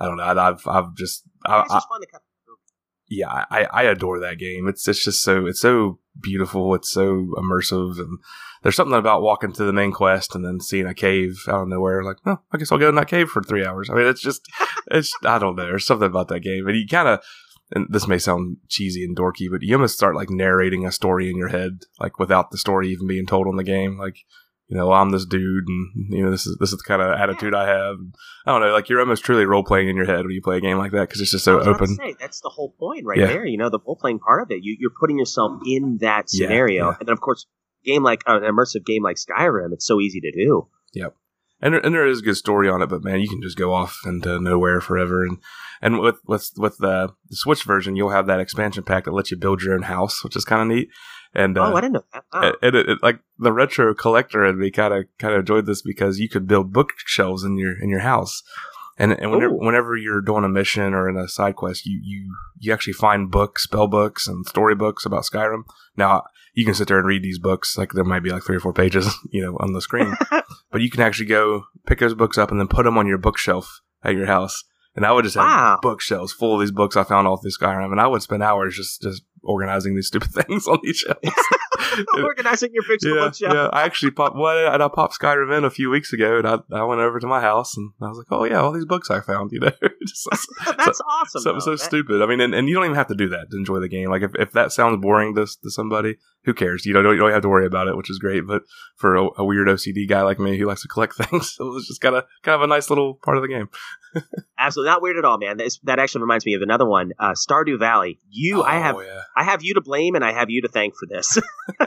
I 0.00 0.06
don't 0.06 0.16
know. 0.16 0.24
I've, 0.24 0.66
I've 0.66 0.94
just, 0.96 1.22
I, 1.46 1.60
just 1.62 1.88
fun 1.88 2.00
to 2.00 2.06
of 2.16 2.20
yeah, 3.08 3.44
I, 3.50 3.66
I 3.72 3.82
adore 3.84 4.20
that 4.20 4.38
game. 4.38 4.66
It's 4.66 4.86
it's 4.88 5.04
just 5.04 5.22
so 5.22 5.46
it's 5.46 5.60
so 5.60 5.98
beautiful. 6.20 6.74
It's 6.74 6.90
so 6.90 7.32
immersive, 7.36 7.98
and 7.98 8.18
there's 8.62 8.74
something 8.74 8.96
about 8.96 9.22
walking 9.22 9.52
to 9.52 9.64
the 9.64 9.72
main 9.72 9.92
quest 9.92 10.34
and 10.34 10.44
then 10.44 10.60
seeing 10.60 10.86
a 10.86 10.94
cave 10.94 11.36
out 11.48 11.62
of 11.62 11.68
nowhere. 11.68 12.02
Like, 12.02 12.16
oh, 12.26 12.40
I 12.52 12.58
guess 12.58 12.72
I'll 12.72 12.78
go 12.78 12.88
in 12.88 12.96
that 12.96 13.08
cave 13.08 13.28
for 13.28 13.42
three 13.42 13.64
hours. 13.64 13.88
I 13.88 13.94
mean, 13.94 14.06
it's 14.06 14.22
just, 14.22 14.42
it's 14.90 15.12
I 15.24 15.38
don't 15.38 15.56
know. 15.56 15.66
There's 15.66 15.86
something 15.86 16.06
about 16.06 16.28
that 16.28 16.40
game, 16.40 16.66
and 16.66 16.76
you 16.76 16.86
kind 16.88 17.08
of, 17.08 17.20
and 17.72 17.86
this 17.88 18.08
may 18.08 18.18
sound 18.18 18.56
cheesy 18.68 19.04
and 19.04 19.16
dorky, 19.16 19.48
but 19.50 19.62
you 19.62 19.74
almost 19.76 19.94
start 19.94 20.16
like 20.16 20.30
narrating 20.30 20.84
a 20.84 20.92
story 20.92 21.30
in 21.30 21.36
your 21.36 21.48
head, 21.48 21.82
like 22.00 22.18
without 22.18 22.50
the 22.50 22.58
story 22.58 22.88
even 22.88 23.06
being 23.06 23.26
told 23.26 23.46
on 23.46 23.56
the 23.56 23.64
game. 23.64 23.98
Like, 23.98 24.24
you 24.68 24.76
know, 24.76 24.90
I'm 24.92 25.10
this 25.10 25.24
dude, 25.24 25.68
and 25.68 26.12
you 26.12 26.24
know, 26.24 26.30
this 26.30 26.46
is 26.46 26.56
this 26.58 26.72
is 26.72 26.78
the 26.78 26.84
kind 26.86 27.00
of 27.02 27.18
attitude 27.18 27.54
I 27.54 27.66
have. 27.68 27.96
I 28.46 28.52
don't 28.52 28.60
know, 28.62 28.72
like 28.72 28.88
you're 28.88 29.00
almost 29.00 29.24
truly 29.24 29.44
role 29.46 29.62
playing 29.64 29.88
in 29.88 29.96
your 29.96 30.06
head 30.06 30.24
when 30.24 30.30
you 30.32 30.42
play 30.42 30.56
a 30.56 30.60
game 30.60 30.78
like 30.78 30.92
that 30.92 31.02
because 31.08 31.20
it's 31.20 31.30
just 31.30 31.44
so 31.44 31.54
I 31.54 31.56
was 31.58 31.66
about 31.68 31.76
to 31.78 31.84
open. 31.84 31.96
say, 31.96 32.14
that's 32.18 32.40
the 32.40 32.48
whole 32.48 32.74
point 32.78 33.04
right 33.04 33.18
Yeah. 33.18 33.26
there. 33.26 33.46
You 33.46 33.58
know, 33.58 33.70
the 33.70 33.78
role 33.86 33.96
playing 33.96 34.18
part 34.18 34.42
of 34.42 34.50
it. 34.50 34.60
You, 34.62 34.76
you're 34.80 34.90
putting 34.98 35.18
yourself 35.18 35.60
in 35.66 35.98
that 36.00 36.28
scenario, 36.30 36.86
yeah. 36.90 36.96
and 36.98 37.08
then 37.08 37.12
of 37.12 37.20
course, 37.20 37.46
game 37.84 38.02
like 38.02 38.22
uh, 38.26 38.40
an 38.40 38.42
immersive 38.42 38.84
game 38.84 39.02
like 39.02 39.16
Skyrim, 39.16 39.72
it's 39.72 39.86
so 39.86 40.00
easy 40.00 40.20
to 40.20 40.32
do. 40.32 40.68
Yep. 40.94 41.14
And 41.62 41.72
there, 41.72 41.80
and 41.86 41.94
there 41.94 42.06
is 42.06 42.18
a 42.18 42.22
good 42.22 42.36
story 42.36 42.68
on 42.68 42.82
it, 42.82 42.88
but 42.88 43.02
man, 43.02 43.20
you 43.20 43.28
can 43.30 43.40
just 43.40 43.56
go 43.56 43.72
off 43.72 44.00
into 44.04 44.38
nowhere 44.38 44.80
forever. 44.80 45.24
And 45.24 45.38
and 45.80 46.00
with 46.00 46.16
with 46.26 46.50
with 46.58 46.76
the, 46.78 47.12
the 47.30 47.36
Switch 47.36 47.62
version, 47.64 47.96
you'll 47.96 48.10
have 48.10 48.26
that 48.26 48.40
expansion 48.40 48.82
pack 48.84 49.04
that 49.04 49.14
lets 49.14 49.30
you 49.30 49.38
build 49.38 49.62
your 49.62 49.74
own 49.74 49.82
house, 49.82 50.22
which 50.22 50.36
is 50.36 50.44
kind 50.44 50.60
of 50.60 50.68
neat. 50.76 50.88
And 51.36 51.56
uh, 51.58 51.70
oh, 51.70 51.76
I 51.76 51.80
didn't 51.82 51.92
know 51.94 52.04
that. 52.14 52.24
And 52.32 52.54
and 52.62 52.74
it, 52.76 52.88
it- 52.88 53.02
like 53.02 53.20
the 53.38 53.52
retro 53.52 53.94
collector 53.94 54.42
and 54.44 54.58
me 54.58 54.70
kind 54.70 54.92
of 54.94 55.04
kind 55.18 55.34
of 55.34 55.40
enjoyed 55.40 55.66
this 55.66 55.82
because 55.82 56.18
you 56.18 56.28
could 56.28 56.46
build 56.48 56.72
bookshelves 56.72 57.44
in 57.44 57.58
your 57.58 57.78
in 57.80 57.90
your 57.90 58.00
house. 58.00 58.42
And, 58.98 59.12
and 59.12 59.30
whenever, 59.30 59.52
Ooh. 59.52 59.58
whenever 59.58 59.94
you're 59.94 60.22
doing 60.22 60.42
a 60.44 60.48
mission 60.48 60.94
or 60.94 61.06
in 61.06 61.18
a 61.18 61.28
side 61.28 61.54
quest, 61.54 61.84
you, 61.84 62.00
you, 62.02 62.34
you 62.58 62.72
actually 62.72 62.94
find 62.94 63.30
books, 63.30 63.64
spell 63.64 63.88
books, 63.88 64.26
and 64.26 64.46
story 64.46 64.74
books 64.74 65.04
about 65.04 65.24
Skyrim. 65.24 65.64
Now, 65.98 66.22
you 66.54 66.64
can 66.64 66.72
sit 66.72 66.88
there 66.88 66.96
and 66.96 67.06
read 67.06 67.22
these 67.22 67.38
books, 67.38 67.76
like 67.76 67.92
there 67.92 68.04
might 68.04 68.22
be 68.22 68.30
like 68.30 68.42
three 68.42 68.56
or 68.56 68.60
four 68.60 68.72
pages, 68.72 69.14
you 69.30 69.42
know, 69.42 69.58
on 69.60 69.74
the 69.74 69.82
screen. 69.82 70.16
but 70.70 70.80
you 70.80 70.88
can 70.88 71.02
actually 71.02 71.26
go 71.26 71.64
pick 71.86 71.98
those 71.98 72.14
books 72.14 72.38
up 72.38 72.50
and 72.50 72.58
then 72.58 72.68
put 72.68 72.84
them 72.84 72.96
on 72.96 73.06
your 73.06 73.18
bookshelf 73.18 73.82
at 74.02 74.14
your 74.14 74.24
house. 74.24 74.64
And 74.96 75.04
I 75.04 75.12
would 75.12 75.24
just 75.24 75.36
have 75.36 75.44
Wow. 75.44 75.78
bookshelves 75.82 76.32
full 76.32 76.54
of 76.54 76.60
these 76.60 76.70
books 76.72 76.96
I 76.96 77.04
found 77.04 77.28
off 77.28 77.42
through 77.42 77.50
Skyrim, 77.52 77.92
and 77.92 78.00
I 78.00 78.06
would 78.06 78.22
spend 78.22 78.42
hours 78.42 78.74
just 78.76 79.02
just 79.02 79.22
organizing 79.42 79.94
these 79.94 80.06
stupid 80.08 80.30
things 80.34 80.66
on 80.66 80.78
these 80.82 80.96
shelves. 80.96 81.20
Organizing 82.16 82.70
your 82.72 82.82
physical 82.82 83.16
yeah, 83.16 83.24
bookshelf. 83.24 83.54
yeah. 83.54 83.68
I 83.72 83.82
actually 83.82 84.10
popped 84.10 84.36
what 84.36 84.56
and 84.56 84.82
I 84.82 84.88
popped 84.88 85.18
Skyrim 85.18 85.56
in 85.56 85.64
a 85.64 85.70
few 85.70 85.88
weeks 85.90 86.12
ago, 86.12 86.38
and 86.38 86.46
I, 86.48 86.58
I 86.72 86.82
went 86.84 87.00
over 87.00 87.20
to 87.20 87.26
my 87.26 87.40
house 87.40 87.76
and 87.76 87.90
I 88.02 88.08
was 88.08 88.18
like, 88.18 88.26
oh 88.30 88.44
yeah, 88.44 88.60
all 88.60 88.72
these 88.72 88.84
books 88.84 89.10
I 89.10 89.20
found, 89.20 89.50
you 89.52 89.60
know, 89.60 89.70
just 90.06 90.26
That's 90.76 91.00
awesome. 91.00 91.40
something 91.42 91.60
so 91.60 91.70
though. 91.70 91.76
That- 91.76 91.78
stupid. 91.84 92.22
I 92.22 92.26
mean, 92.26 92.40
and, 92.40 92.54
and 92.54 92.68
you 92.68 92.74
don't 92.74 92.84
even 92.84 92.96
have 92.96 93.06
to 93.08 93.14
do 93.14 93.28
that 93.30 93.50
to 93.50 93.56
enjoy 93.56 93.80
the 93.80 93.88
game. 93.88 94.10
Like 94.10 94.22
if, 94.22 94.32
if 94.38 94.52
that 94.52 94.72
sounds 94.72 95.00
boring 95.00 95.34
to, 95.36 95.46
to 95.46 95.70
somebody, 95.70 96.16
who 96.46 96.54
cares? 96.54 96.86
You 96.86 96.94
don't 96.94 97.04
you 97.04 97.16
don't 97.18 97.32
have 97.32 97.42
to 97.42 97.48
worry 97.48 97.66
about 97.66 97.88
it, 97.88 97.96
which 97.96 98.08
is 98.08 98.18
great. 98.18 98.46
But 98.46 98.62
for 98.96 99.16
a, 99.16 99.28
a 99.38 99.44
weird 99.44 99.68
OCD 99.68 100.08
guy 100.08 100.22
like 100.22 100.38
me 100.38 100.56
who 100.56 100.64
likes 100.66 100.80
to 100.82 100.88
collect 100.88 101.14
things, 101.16 101.56
it 101.60 101.64
was 101.64 101.86
just 101.86 102.00
kind 102.00 102.16
of 102.16 102.24
kind 102.42 102.54
of 102.54 102.62
a 102.62 102.66
nice 102.66 102.88
little 102.88 103.14
part 103.22 103.36
of 103.36 103.42
the 103.42 103.48
game. 103.48 103.68
Absolutely 104.58 104.90
not 104.90 105.02
weird 105.02 105.18
at 105.18 105.24
all, 105.26 105.36
man. 105.38 105.58
This, 105.58 105.78
that 105.82 105.98
actually 105.98 106.22
reminds 106.22 106.46
me 106.46 106.54
of 106.54 106.62
another 106.62 106.86
one, 106.86 107.12
uh, 107.18 107.32
Stardew 107.32 107.78
Valley. 107.78 108.18
You, 108.30 108.62
I 108.62 108.76
have, 108.78 108.94
Oh, 108.96 109.00
yeah. 109.02 109.20
I 109.36 109.44
have 109.44 109.62
you 109.62 109.74
to 109.74 109.82
blame, 109.82 110.14
and 110.14 110.24
I 110.24 110.32
have 110.32 110.48
you 110.48 110.62
to 110.62 110.68
thank 110.68 110.94
for 110.96 111.06
this. 111.06 111.36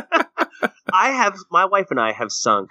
I 0.94 1.10
have 1.12 1.36
my 1.50 1.66
wife 1.66 1.88
and 1.90 2.00
I 2.00 2.12
have 2.12 2.32
sunk 2.32 2.70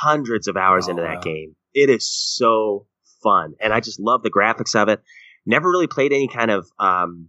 hundreds 0.00 0.48
of 0.48 0.56
hours 0.56 0.86
Oh, 0.86 0.92
into 0.92 1.02
that 1.02 1.16
wow. 1.16 1.20
game. 1.20 1.56
It 1.74 1.90
is 1.90 2.08
so 2.10 2.86
fun, 3.22 3.54
and 3.60 3.72
I 3.72 3.80
just 3.80 4.00
love 4.00 4.22
the 4.22 4.30
graphics 4.30 4.74
of 4.80 4.88
it. 4.88 5.02
Never 5.44 5.68
really 5.70 5.86
played 5.86 6.12
any 6.12 6.28
kind 6.28 6.50
of 6.50 6.68
um, 6.78 7.28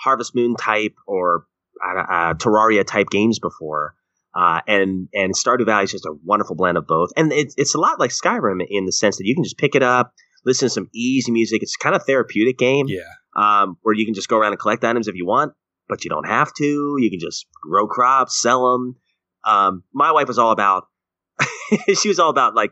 Harvest 0.00 0.34
Moon 0.34 0.56
type 0.56 0.94
or 1.06 1.44
uh, 1.84 2.00
uh, 2.00 2.34
Terraria 2.34 2.84
type 2.86 3.08
games 3.10 3.38
before. 3.38 3.94
Uh, 4.34 4.60
and 4.68 5.08
and 5.12 5.34
Stardew 5.34 5.66
Valley 5.66 5.84
is 5.84 5.90
just 5.90 6.06
a 6.06 6.14
wonderful 6.24 6.54
blend 6.54 6.78
of 6.78 6.86
both, 6.86 7.10
and 7.16 7.32
it's 7.32 7.52
it's 7.58 7.74
a 7.74 7.78
lot 7.78 7.98
like 7.98 8.10
Skyrim 8.10 8.64
in 8.68 8.84
the 8.86 8.92
sense 8.92 9.16
that 9.18 9.26
you 9.26 9.34
can 9.34 9.42
just 9.42 9.58
pick 9.58 9.74
it 9.74 9.82
up, 9.82 10.12
listen 10.44 10.66
to 10.66 10.70
some 10.70 10.88
easy 10.94 11.32
music. 11.32 11.62
It's 11.64 11.74
kind 11.76 11.96
of 11.96 12.04
therapeutic 12.04 12.56
game 12.56 12.86
Yeah. 12.88 13.00
um, 13.34 13.76
where 13.82 13.92
you 13.94 14.04
can 14.04 14.14
just 14.14 14.28
go 14.28 14.36
around 14.38 14.52
and 14.52 14.60
collect 14.60 14.84
items 14.84 15.08
if 15.08 15.16
you 15.16 15.26
want, 15.26 15.52
but 15.88 16.04
you 16.04 16.10
don't 16.10 16.28
have 16.28 16.54
to. 16.58 16.96
You 16.98 17.10
can 17.10 17.18
just 17.18 17.46
grow 17.60 17.88
crops, 17.88 18.40
sell 18.40 18.70
them. 18.72 18.96
Um, 19.44 19.82
my 19.92 20.12
wife 20.12 20.28
was 20.28 20.38
all 20.38 20.52
about. 20.52 20.84
she 22.00 22.08
was 22.08 22.20
all 22.20 22.30
about 22.30 22.54
like 22.54 22.70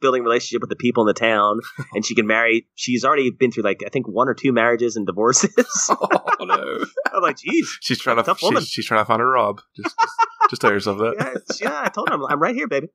building 0.00 0.22
relationship 0.22 0.60
with 0.60 0.70
the 0.70 0.76
people 0.76 1.02
in 1.02 1.06
the 1.06 1.14
town, 1.18 1.60
and 1.94 2.04
she 2.04 2.14
can 2.14 2.26
marry. 2.26 2.66
She's 2.74 3.04
already 3.04 3.30
been 3.30 3.50
through 3.52 3.64
like 3.64 3.82
I 3.84 3.88
think 3.88 4.06
one 4.08 4.28
or 4.28 4.34
two 4.34 4.52
marriages 4.52 4.96
and 4.96 5.06
divorces. 5.06 5.54
oh 5.90 6.44
no. 6.44 6.84
I'm 7.12 7.22
like, 7.22 7.38
geez, 7.38 7.78
She's 7.80 7.98
trying 7.98 8.22
to 8.22 8.34
she's, 8.36 8.68
she's 8.68 8.86
trying 8.86 9.00
to 9.00 9.04
find 9.04 9.20
her 9.20 9.30
Rob. 9.30 9.60
Just, 9.76 9.94
just 9.98 10.12
just 10.50 10.62
tell 10.62 10.72
yourself 10.72 10.98
that. 10.98 11.14
yeah, 11.60 11.68
yeah. 11.68 11.82
I 11.84 11.88
told 11.88 12.08
her 12.08 12.14
I'm, 12.14 12.24
I'm 12.24 12.40
right 12.40 12.54
here, 12.54 12.68
baby. 12.68 12.88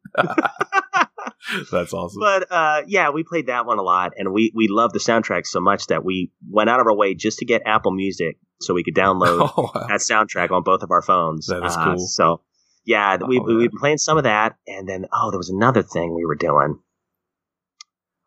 That's 1.71 1.93
awesome. 1.93 2.19
But 2.19 2.51
uh, 2.51 2.81
yeah, 2.87 3.09
we 3.09 3.23
played 3.23 3.47
that 3.47 3.65
one 3.65 3.77
a 3.77 3.83
lot, 3.83 4.13
and 4.17 4.33
we 4.33 4.51
we 4.55 4.67
loved 4.69 4.95
the 4.95 4.99
soundtrack 4.99 5.45
so 5.45 5.59
much 5.59 5.87
that 5.87 6.03
we 6.03 6.31
went 6.49 6.69
out 6.69 6.79
of 6.79 6.87
our 6.87 6.95
way 6.95 7.15
just 7.15 7.39
to 7.39 7.45
get 7.45 7.61
Apple 7.65 7.91
Music 7.91 8.37
so 8.61 8.73
we 8.73 8.83
could 8.83 8.95
download 8.95 9.51
oh, 9.57 9.71
wow. 9.75 9.87
that 9.87 9.99
soundtrack 9.99 10.51
on 10.51 10.63
both 10.63 10.83
of 10.83 10.91
our 10.91 11.01
phones. 11.01 11.47
That 11.47 11.63
is 11.65 11.75
Uh, 11.75 11.85
cool. 11.85 11.97
So 12.07 12.41
yeah, 12.85 13.17
we 13.17 13.39
Oh, 13.39 13.43
we 13.43 13.53
yeah. 13.53 13.59
we've 13.59 13.71
been 13.71 13.79
playing 13.79 13.97
some 13.97 14.17
of 14.17 14.23
that, 14.23 14.55
and 14.67 14.87
then 14.87 15.05
oh, 15.13 15.31
there 15.31 15.37
was 15.37 15.49
another 15.49 15.83
thing 15.83 16.13
we 16.15 16.25
were 16.25 16.35
doing. 16.35 16.79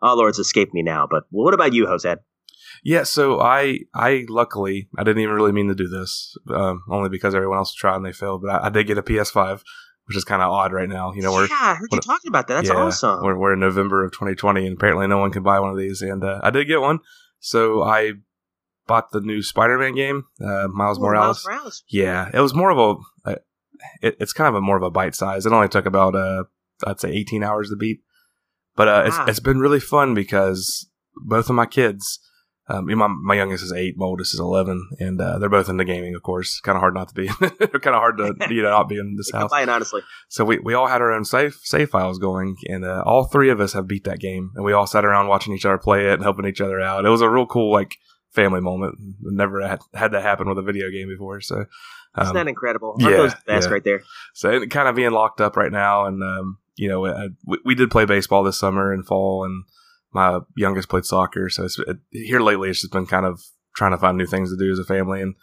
Oh 0.07 0.17
Lord's 0.17 0.39
escaped 0.39 0.75
me 0.75 0.83
now. 0.83 1.07
But 1.11 1.25
what 1.31 1.55
about 1.55 1.73
you, 1.73 1.87
Jose? 1.87 2.15
Yeah, 2.85 3.03
so 3.03 3.41
I 3.41 3.81
I 3.95 4.27
luckily 4.29 4.89
I 4.97 5.05
didn't 5.05 5.23
even 5.23 5.35
really 5.35 5.53
mean 5.53 5.69
to 5.69 5.75
do 5.75 5.89
this, 5.89 6.37
um, 6.51 6.83
only 6.91 7.09
because 7.09 7.35
everyone 7.35 7.59
else 7.59 7.75
tried 7.75 7.97
and 7.97 8.07
they 8.07 8.13
failed. 8.13 8.43
But 8.43 8.51
I, 8.51 8.67
I 8.67 8.69
did 8.71 8.87
get 8.87 8.99
a 8.99 9.03
PS5, 9.03 9.63
which 10.07 10.17
is 10.17 10.25
kind 10.25 10.43
of 10.43 10.51
odd 10.51 10.73
right 10.73 10.89
now. 10.89 11.13
You 11.13 11.23
know, 11.23 11.33
we're 11.33 11.47
yeah, 11.47 11.57
I 11.61 11.75
heard 11.75 11.89
you 11.93 12.01
talking 12.01 12.29
about 12.29 12.49
that. 12.49 12.55
That's 12.55 12.69
yeah, 12.69 12.77
awesome. 12.77 13.23
We're, 13.23 13.37
we're 13.37 13.53
in 13.55 13.61
November 13.61 14.05
of 14.05 14.13
2020, 14.13 14.67
and 14.67 14.77
apparently 14.77 15.07
no 15.07 15.19
one 15.19 15.33
can 15.33 15.43
buy 15.43 15.59
one 15.61 15.71
of 15.71 15.79
these. 15.79 16.03
And 16.03 16.23
uh, 16.23 16.41
I 16.43 16.51
did 16.51 16.67
get 16.67 16.81
one, 16.81 17.01
so 17.41 17.83
I 17.83 18.13
bought 18.87 19.11
the 19.11 19.21
new 19.21 19.43
Spider-Man 19.43 19.95
game, 19.95 20.25
uh, 20.41 20.69
Miles 20.69 20.99
Ooh, 20.99 21.03
Morales. 21.03 21.45
Miles 21.45 21.47
Morales. 21.47 21.85
Yeah, 21.89 22.31
it 22.33 22.41
was 22.41 22.55
more 22.55 22.71
of 22.71 22.79
a. 22.79 23.31
Uh, 23.31 23.37
it, 24.01 24.17
it's 24.21 24.33
kind 24.33 24.49
of 24.49 24.55
a 24.55 24.61
more 24.61 24.77
of 24.77 24.83
a 24.83 24.91
bite 24.91 25.15
size. 25.15 25.45
It 25.45 25.53
only 25.53 25.69
took 25.69 25.87
about 25.87 26.15
uh, 26.15 26.45
I'd 26.87 27.01
say 27.01 27.11
18 27.11 27.43
hours 27.43 27.71
to 27.71 27.77
beat, 27.77 28.01
but 28.77 28.89
uh, 28.89 29.03
it's 29.07 29.19
it's 29.29 29.41
been 29.41 29.59
really 29.59 29.81
fun 29.81 30.15
because 30.15 30.89
both 31.17 31.49
of 31.49 31.57
my 31.57 31.67
kids. 31.67 32.21
Um, 32.69 32.87
my 32.99 33.07
my 33.07 33.37
youngest 33.37 33.63
is 33.63 33.73
eight, 33.73 33.95
my 33.97 34.07
oldest 34.07 34.35
is 34.35 34.41
eleven, 34.41 34.89
and 34.99 35.21
uh, 35.21 35.39
they're 35.39 35.49
both 35.49 35.69
into 35.69 35.85
gaming. 35.85 36.17
Of 36.17 36.25
course, 36.25 36.59
kind 36.59 36.75
of 36.75 36.81
hard 36.81 36.95
not 36.95 37.07
to 37.11 37.15
be. 37.15 37.29
kind 37.39 37.55
of 37.71 38.01
hard 38.01 38.17
to 38.19 38.35
you 38.53 38.61
know 38.63 38.71
not 38.71 38.89
be 38.89 38.99
in 38.99 39.15
this 39.17 39.31
house. 39.31 39.51
fine, 39.51 39.69
honestly. 39.69 40.01
So 40.29 40.45
we, 40.45 40.59
we 40.59 40.75
all 40.75 40.89
had 40.89 41.01
our 41.01 41.13
own 41.13 41.25
save 41.25 41.55
save 41.63 41.91
files 41.91 42.19
going, 42.19 42.57
and 42.69 42.85
uh, 42.85 43.05
all 43.07 43.27
three 43.27 43.51
of 43.51 43.61
us 43.61 43.73
have 43.75 43.87
beat 43.87 44.03
that 44.03 44.19
game, 44.19 44.51
and 44.57 44.65
we 44.65 44.73
all 44.73 44.89
sat 44.89 45.05
around 45.05 45.29
watching 45.29 45.55
each 45.55 45.65
other 45.65 45.79
play 45.79 46.09
it 46.09 46.15
and 46.15 46.25
helping 46.25 46.45
each 46.45 46.61
other 46.61 46.81
out. 46.81 47.05
It 47.05 47.09
was 47.09 47.21
a 47.21 47.31
real 47.31 47.47
cool 47.47 47.71
like 47.71 47.99
family 48.33 48.61
moment. 48.61 48.97
Never 49.23 49.65
had, 49.65 49.79
had 49.95 50.11
that 50.11 50.23
happen 50.23 50.49
with 50.49 50.59
a 50.59 50.63
video 50.63 50.91
game 50.91 51.07
before. 51.07 51.41
So 51.41 51.67
Isn't 52.21 52.29
um, 52.31 52.35
that 52.35 52.49
incredible? 52.49 52.97
yeah, 52.99 53.07
Aren't 53.07 53.17
those 53.19 53.35
the 53.35 53.41
best 53.47 53.69
yeah. 53.69 53.73
right 53.73 53.85
there? 53.85 54.03
so 54.35 54.67
kind 54.67 54.89
of 54.89 54.97
being 54.97 55.13
locked 55.13 55.41
up 55.41 55.57
right 55.57 55.71
now, 55.71 56.07
and 56.07 56.21
um, 56.21 56.59
you 56.77 56.89
know 56.89 57.07
uh, 57.07 57.29
we, 57.45 57.59
we 57.65 57.75
did 57.75 57.91
play 57.91 58.05
baseball 58.05 58.43
this 58.43 58.59
summer 58.59 58.93
and 58.93 59.07
fall, 59.07 59.45
and 59.45 59.65
my 60.13 60.41
youngest 60.57 60.89
played 60.89 61.05
soccer. 61.05 61.49
So 61.49 61.65
it's, 61.65 61.79
it, 61.79 61.99
here 62.11 62.41
lately, 62.41 62.71
it's 62.71 62.81
just 62.81 62.93
been 62.93 63.07
kind 63.07 63.27
of 63.27 63.41
trying 63.75 63.93
to 63.93 63.99
find 63.99 64.17
new 64.17 64.27
things 64.27 64.51
to 64.51 64.57
do 64.57 64.71
as 64.73 64.79
a 64.79 64.85
family, 64.85 65.21
and 65.21 65.35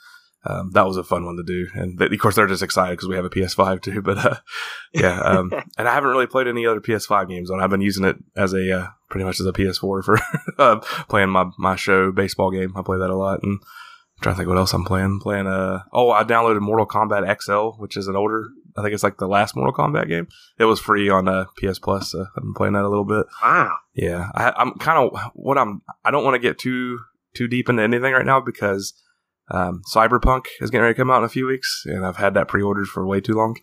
um, 0.46 0.72
that 0.72 0.86
was 0.86 0.98
a 0.98 1.04
fun 1.04 1.26
one 1.26 1.38
to 1.38 1.44
do. 1.44 1.68
And 1.74 1.98
th- 1.98 2.12
of 2.12 2.20
course, 2.20 2.36
they're 2.36 2.48
just 2.48 2.64
excited 2.64 2.98
because 2.98 3.08
we 3.08 3.16
have 3.16 3.26
a 3.26 3.30
PS5 3.30 3.82
too. 3.82 4.02
But 4.02 4.18
uh, 4.18 4.36
yeah, 4.94 5.20
um, 5.22 5.52
and 5.78 5.88
I 5.88 5.94
haven't 5.94 6.10
really 6.10 6.28
played 6.28 6.48
any 6.48 6.66
other 6.66 6.82
PS5 6.82 7.30
games 7.30 7.50
on. 7.50 7.62
I've 7.62 7.70
been 7.70 7.82
using 7.82 8.06
it 8.06 8.18
as 8.36 8.54
a 8.54 8.80
uh, 8.80 8.88
pretty 9.10 9.26
much 9.26 9.40
as 9.40 9.46
a 9.46 9.54
PS4 9.54 10.04
for 10.04 10.18
uh, 10.58 10.80
playing 11.08 11.30
my 11.30 11.46
my 11.58 11.76
show 11.76 12.12
baseball 12.12 12.52
game. 12.52 12.74
I 12.76 12.82
play 12.82 12.98
that 12.98 13.10
a 13.10 13.16
lot, 13.16 13.42
and 13.44 13.60
I'm 13.62 14.22
trying 14.22 14.36
to 14.36 14.38
think 14.38 14.50
what 14.50 14.58
else 14.58 14.74
I'm 14.74 14.86
playing. 14.86 15.20
Playing 15.22 15.48
uh 15.48 15.84
oh, 15.94 16.12
I 16.12 16.24
downloaded 16.24 16.62
Mortal 16.62 16.88
Kombat 16.88 17.42
XL, 17.42 17.82
which 17.82 17.96
is 17.96 18.08
an 18.08 18.16
older. 18.16 18.50
I 18.78 18.82
think 18.82 18.94
it's 18.94 19.04
like 19.04 19.18
the 19.18 19.28
last 19.28 19.56
Mortal 19.56 19.74
Kombat 19.74 20.08
game. 20.08 20.28
It 20.60 20.66
was 20.66 20.80
free 20.80 21.10
on 21.10 21.28
uh, 21.28 21.46
PS 21.58 21.80
Plus. 21.80 22.12
So 22.12 22.22
I've 22.36 22.44
been 22.44 22.54
playing 22.56 22.74
that 22.74 22.84
a 22.86 22.90
little 22.90 23.06
bit. 23.06 23.26
Wow. 23.44 23.76
Yeah, 23.94 24.30
I, 24.34 24.52
I'm 24.58 24.74
kind 24.80 24.98
of 24.98 25.20
what 25.34 25.58
I'm. 25.58 25.82
I 26.04 26.12
don't 26.12 26.24
want 26.24 26.36
to 26.36 26.40
get 26.40 26.58
too 26.58 27.00
too 27.36 27.48
deep 27.48 27.70
into 27.70 27.84
anything 27.84 28.14
right 28.14 28.26
now 28.26 28.40
because 28.40 28.94
um, 29.52 29.82
Cyberpunk 29.94 30.46
is 30.62 30.70
getting 30.70 30.84
ready 30.84 30.94
to 30.94 30.98
come 31.00 31.12
out 31.12 31.20
in 31.20 31.24
a 31.26 31.30
few 31.30 31.46
weeks, 31.48 31.84
and 31.86 32.06
I've 32.06 32.18
had 32.18 32.34
that 32.36 32.48
pre-ordered 32.48 32.88
for 32.88 33.06
way 33.06 33.22
too 33.22 33.34
long. 33.34 33.58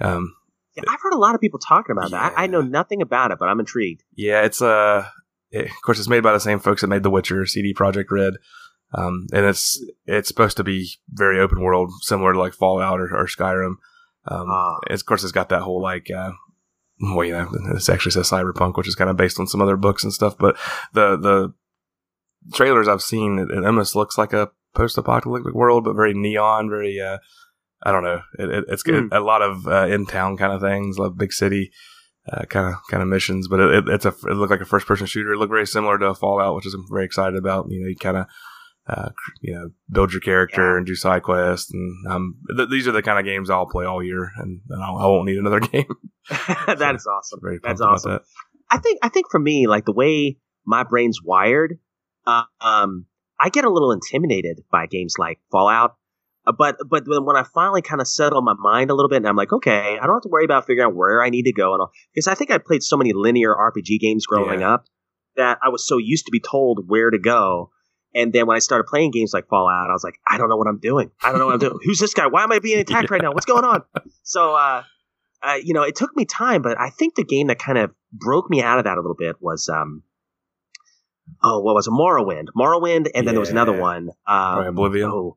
Um, 0.00 0.34
Yeah, 0.76 0.84
I've 0.88 1.00
heard 1.02 1.14
a 1.14 1.18
lot 1.18 1.34
of 1.34 1.40
people 1.40 1.58
talking 1.58 1.92
about 1.96 2.10
that. 2.12 2.34
I, 2.36 2.46
know 2.46 2.60
nothing 2.62 3.00
about 3.02 3.30
it, 3.32 3.38
but 3.38 3.48
I'm 3.48 3.60
intrigued. 3.60 4.04
yeah, 4.14 4.42
it's 4.42 4.60
uh, 4.62 5.06
it- 5.50 5.66
of 5.66 5.82
course, 5.84 5.98
it's 5.98 6.08
made 6.08 6.22
by 6.22 6.32
the 6.32 6.40
same 6.40 6.58
folks 6.60 6.80
that 6.82 6.88
made 6.88 7.02
The 7.02 7.10
Witcher, 7.10 7.44
CD 7.46 7.74
Projekt 7.74 8.10
Red, 8.10 8.34
um, 8.94 9.26
and 9.32 9.44
it's 9.46 9.82
it's 10.06 10.28
supposed 10.28 10.56
to 10.58 10.64
be 10.64 10.90
very 11.10 11.40
open 11.40 11.60
world, 11.60 11.90
similar 12.02 12.32
to 12.32 12.38
like 12.38 12.52
Fallout 12.54 13.00
or, 13.00 13.14
or 13.14 13.26
Skyrim. 13.26 13.74
Um, 14.28 14.46
Ah. 14.50 14.78
it's- 14.86 15.00
of 15.02 15.06
course, 15.06 15.22
it's 15.22 15.32
got 15.32 15.48
that 15.50 15.62
whole 15.62 15.80
like. 15.82 16.10
Uh, 16.10 16.32
well, 17.00 17.24
you 17.24 17.32
know, 17.32 17.48
this 17.74 17.88
actually 17.88 18.12
says 18.12 18.30
cyberpunk, 18.30 18.76
which 18.76 18.88
is 18.88 18.94
kind 18.94 19.10
of 19.10 19.16
based 19.16 19.38
on 19.38 19.46
some 19.46 19.60
other 19.60 19.76
books 19.76 20.02
and 20.04 20.12
stuff. 20.12 20.36
But 20.38 20.56
the 20.94 21.16
the 21.16 21.54
trailers 22.54 22.88
I've 22.88 23.02
seen, 23.02 23.38
it, 23.38 23.50
it 23.50 23.64
almost 23.66 23.94
looks 23.96 24.16
like 24.16 24.32
a 24.32 24.50
post-apocalyptic 24.74 25.54
world, 25.54 25.84
but 25.84 25.94
very 25.96 26.14
neon, 26.14 26.68
very 26.70 27.00
uh, 27.00 27.18
I 27.82 27.92
don't 27.92 28.02
know. 28.04 28.20
It, 28.38 28.48
it, 28.50 28.64
it's 28.68 28.82
Hmm. 28.86 29.08
a 29.12 29.20
lot 29.20 29.42
of 29.42 29.66
uh, 29.66 29.86
in 29.86 30.06
town 30.06 30.36
kind 30.36 30.52
of 30.52 30.60
things, 30.60 30.98
a 30.98 31.10
big 31.10 31.32
city 31.32 31.70
kind 32.48 32.74
of 32.74 32.80
kind 32.90 33.02
of 33.02 33.08
missions. 33.08 33.46
But 33.48 33.60
it, 33.60 33.74
it, 33.74 33.88
it's 33.88 34.04
a 34.06 34.08
it 34.28 34.34
looked 34.34 34.50
like 34.50 34.60
a 34.60 34.64
first-person 34.64 35.06
shooter. 35.06 35.32
It 35.32 35.38
looked 35.38 35.52
very 35.52 35.66
similar 35.66 35.98
to 35.98 36.14
Fallout, 36.14 36.54
which 36.54 36.66
is 36.66 36.74
I'm 36.74 36.86
very 36.90 37.04
excited 37.04 37.36
about. 37.38 37.66
You 37.68 37.80
know, 37.82 37.88
you 37.88 37.96
kind 37.96 38.16
of 38.16 38.26
uh, 38.88 39.10
you 39.40 39.54
know 39.54 39.70
build 39.90 40.12
your 40.12 40.20
character 40.20 40.72
Yeah. 40.72 40.76
and 40.78 40.86
do 40.86 40.94
side 40.94 41.22
quests, 41.22 41.72
and 41.72 42.06
um, 42.10 42.36
th- 42.56 42.68
these 42.70 42.86
are 42.88 42.92
the 42.92 43.02
kind 43.02 43.18
of 43.18 43.24
games 43.24 43.50
I'll 43.50 43.66
play 43.66 43.84
all 43.84 44.02
year, 44.02 44.30
and, 44.36 44.60
and 44.68 44.82
I'll, 44.82 44.96
I 44.98 45.06
won't 45.06 45.26
need 45.26 45.38
another 45.38 45.60
game. 45.72 45.86
that 46.28 46.92
is 46.94 47.06
awesome. 47.06 47.40
Very 47.42 47.58
That's 47.62 47.80
awesome. 47.80 48.12
that. 48.12 48.22
I 48.70 48.78
think 48.78 48.98
I 49.02 49.08
think 49.08 49.26
for 49.30 49.38
me, 49.40 49.66
like 49.66 49.84
the 49.84 49.92
way 49.92 50.38
my 50.64 50.82
brain's 50.82 51.20
wired, 51.22 51.78
uh, 52.26 52.42
um, 52.60 53.06
I 53.40 53.48
get 53.50 53.64
a 53.64 53.70
little 53.70 53.92
intimidated 53.92 54.60
by 54.70 54.86
games 54.86 55.14
like 55.18 55.38
Fallout. 55.52 55.96
Uh, 56.46 56.52
but 56.56 56.76
but 56.88 57.04
when 57.06 57.24
when 57.24 57.36
I 57.36 57.44
finally 57.54 57.82
kind 57.82 58.00
of 58.00 58.06
settle 58.08 58.40
my 58.42 58.54
mind 58.58 58.90
a 58.90 58.94
little 58.94 59.08
bit, 59.08 59.16
and 59.16 59.28
I'm 59.28 59.36
like, 59.36 59.52
okay, 59.52 59.98
I 60.00 60.06
don't 60.06 60.14
have 60.16 60.22
to 60.22 60.28
worry 60.28 60.44
about 60.44 60.66
figuring 60.66 60.86
out 60.88 60.94
where 60.96 61.22
I 61.22 61.28
need 61.30 61.42
to 61.44 61.52
go 61.52 61.72
and 61.74 61.80
all. 61.80 61.90
Because 62.14 62.28
I 62.28 62.34
think 62.34 62.50
I 62.52 62.58
played 62.58 62.82
so 62.82 62.96
many 62.96 63.12
linear 63.12 63.54
RPG 63.54 63.98
games 64.00 64.26
growing 64.26 64.60
Yeah. 64.60 64.74
up 64.74 64.84
that 65.36 65.58
I 65.62 65.68
was 65.70 65.86
so 65.86 65.98
used 65.98 66.26
to 66.26 66.30
be 66.32 66.40
told 66.40 66.84
where 66.88 67.10
to 67.10 67.18
go. 67.18 67.70
And 68.16 68.32
then 68.32 68.46
when 68.46 68.56
I 68.56 68.60
started 68.60 68.84
playing 68.84 69.10
games 69.12 69.32
like 69.34 69.46
Fallout, 69.48 69.90
I 69.90 69.92
was 69.92 70.02
like, 70.02 70.18
I 70.26 70.38
don't 70.38 70.48
know 70.48 70.56
what 70.56 70.66
I'm 70.66 70.78
doing. 70.80 71.10
I 71.22 71.30
don't 71.30 71.38
know 71.38 71.46
what 71.46 71.52
I'm 71.52 71.58
doing. 71.60 71.78
Who's 71.84 71.98
this 72.00 72.14
guy? 72.14 72.26
Why 72.26 72.42
am 72.42 72.50
I 72.50 72.58
being 72.58 72.80
attacked 72.80 73.10
right 73.10 73.20
now? 73.22 73.32
What's 73.32 73.46
going 73.46 73.64
on? 73.64 73.82
So, 74.22 74.54
uh, 74.56 74.82
uh, 75.42 75.58
you 75.62 75.72
know, 75.74 75.82
it 75.84 75.94
took 75.94 76.16
me 76.16 76.24
time, 76.24 76.60
but 76.62 76.80
I 76.80 76.90
think 76.90 77.14
the 77.14 77.22
game 77.24 77.46
that 77.46 77.60
kind 77.60 77.78
of 77.78 77.92
broke 78.12 78.50
me 78.50 78.60
out 78.62 78.78
of 78.78 78.84
that 78.86 78.98
a 78.98 79.00
little 79.00 79.14
bit 79.14 79.36
was, 79.40 79.68
um, 79.68 80.02
oh, 81.44 81.60
what 81.60 81.74
was 81.76 81.86
it? 81.86 81.90
Morrowind. 81.90 82.46
Morrowind, 82.56 83.08
and 83.14 83.26
then 83.26 83.34
there 83.34 83.40
was 83.40 83.50
another 83.50 83.74
Yeah. 83.74 83.80
one. 83.80 84.10
Um, 84.26 84.66
Oblivion. 84.66 85.10
oh, 85.12 85.36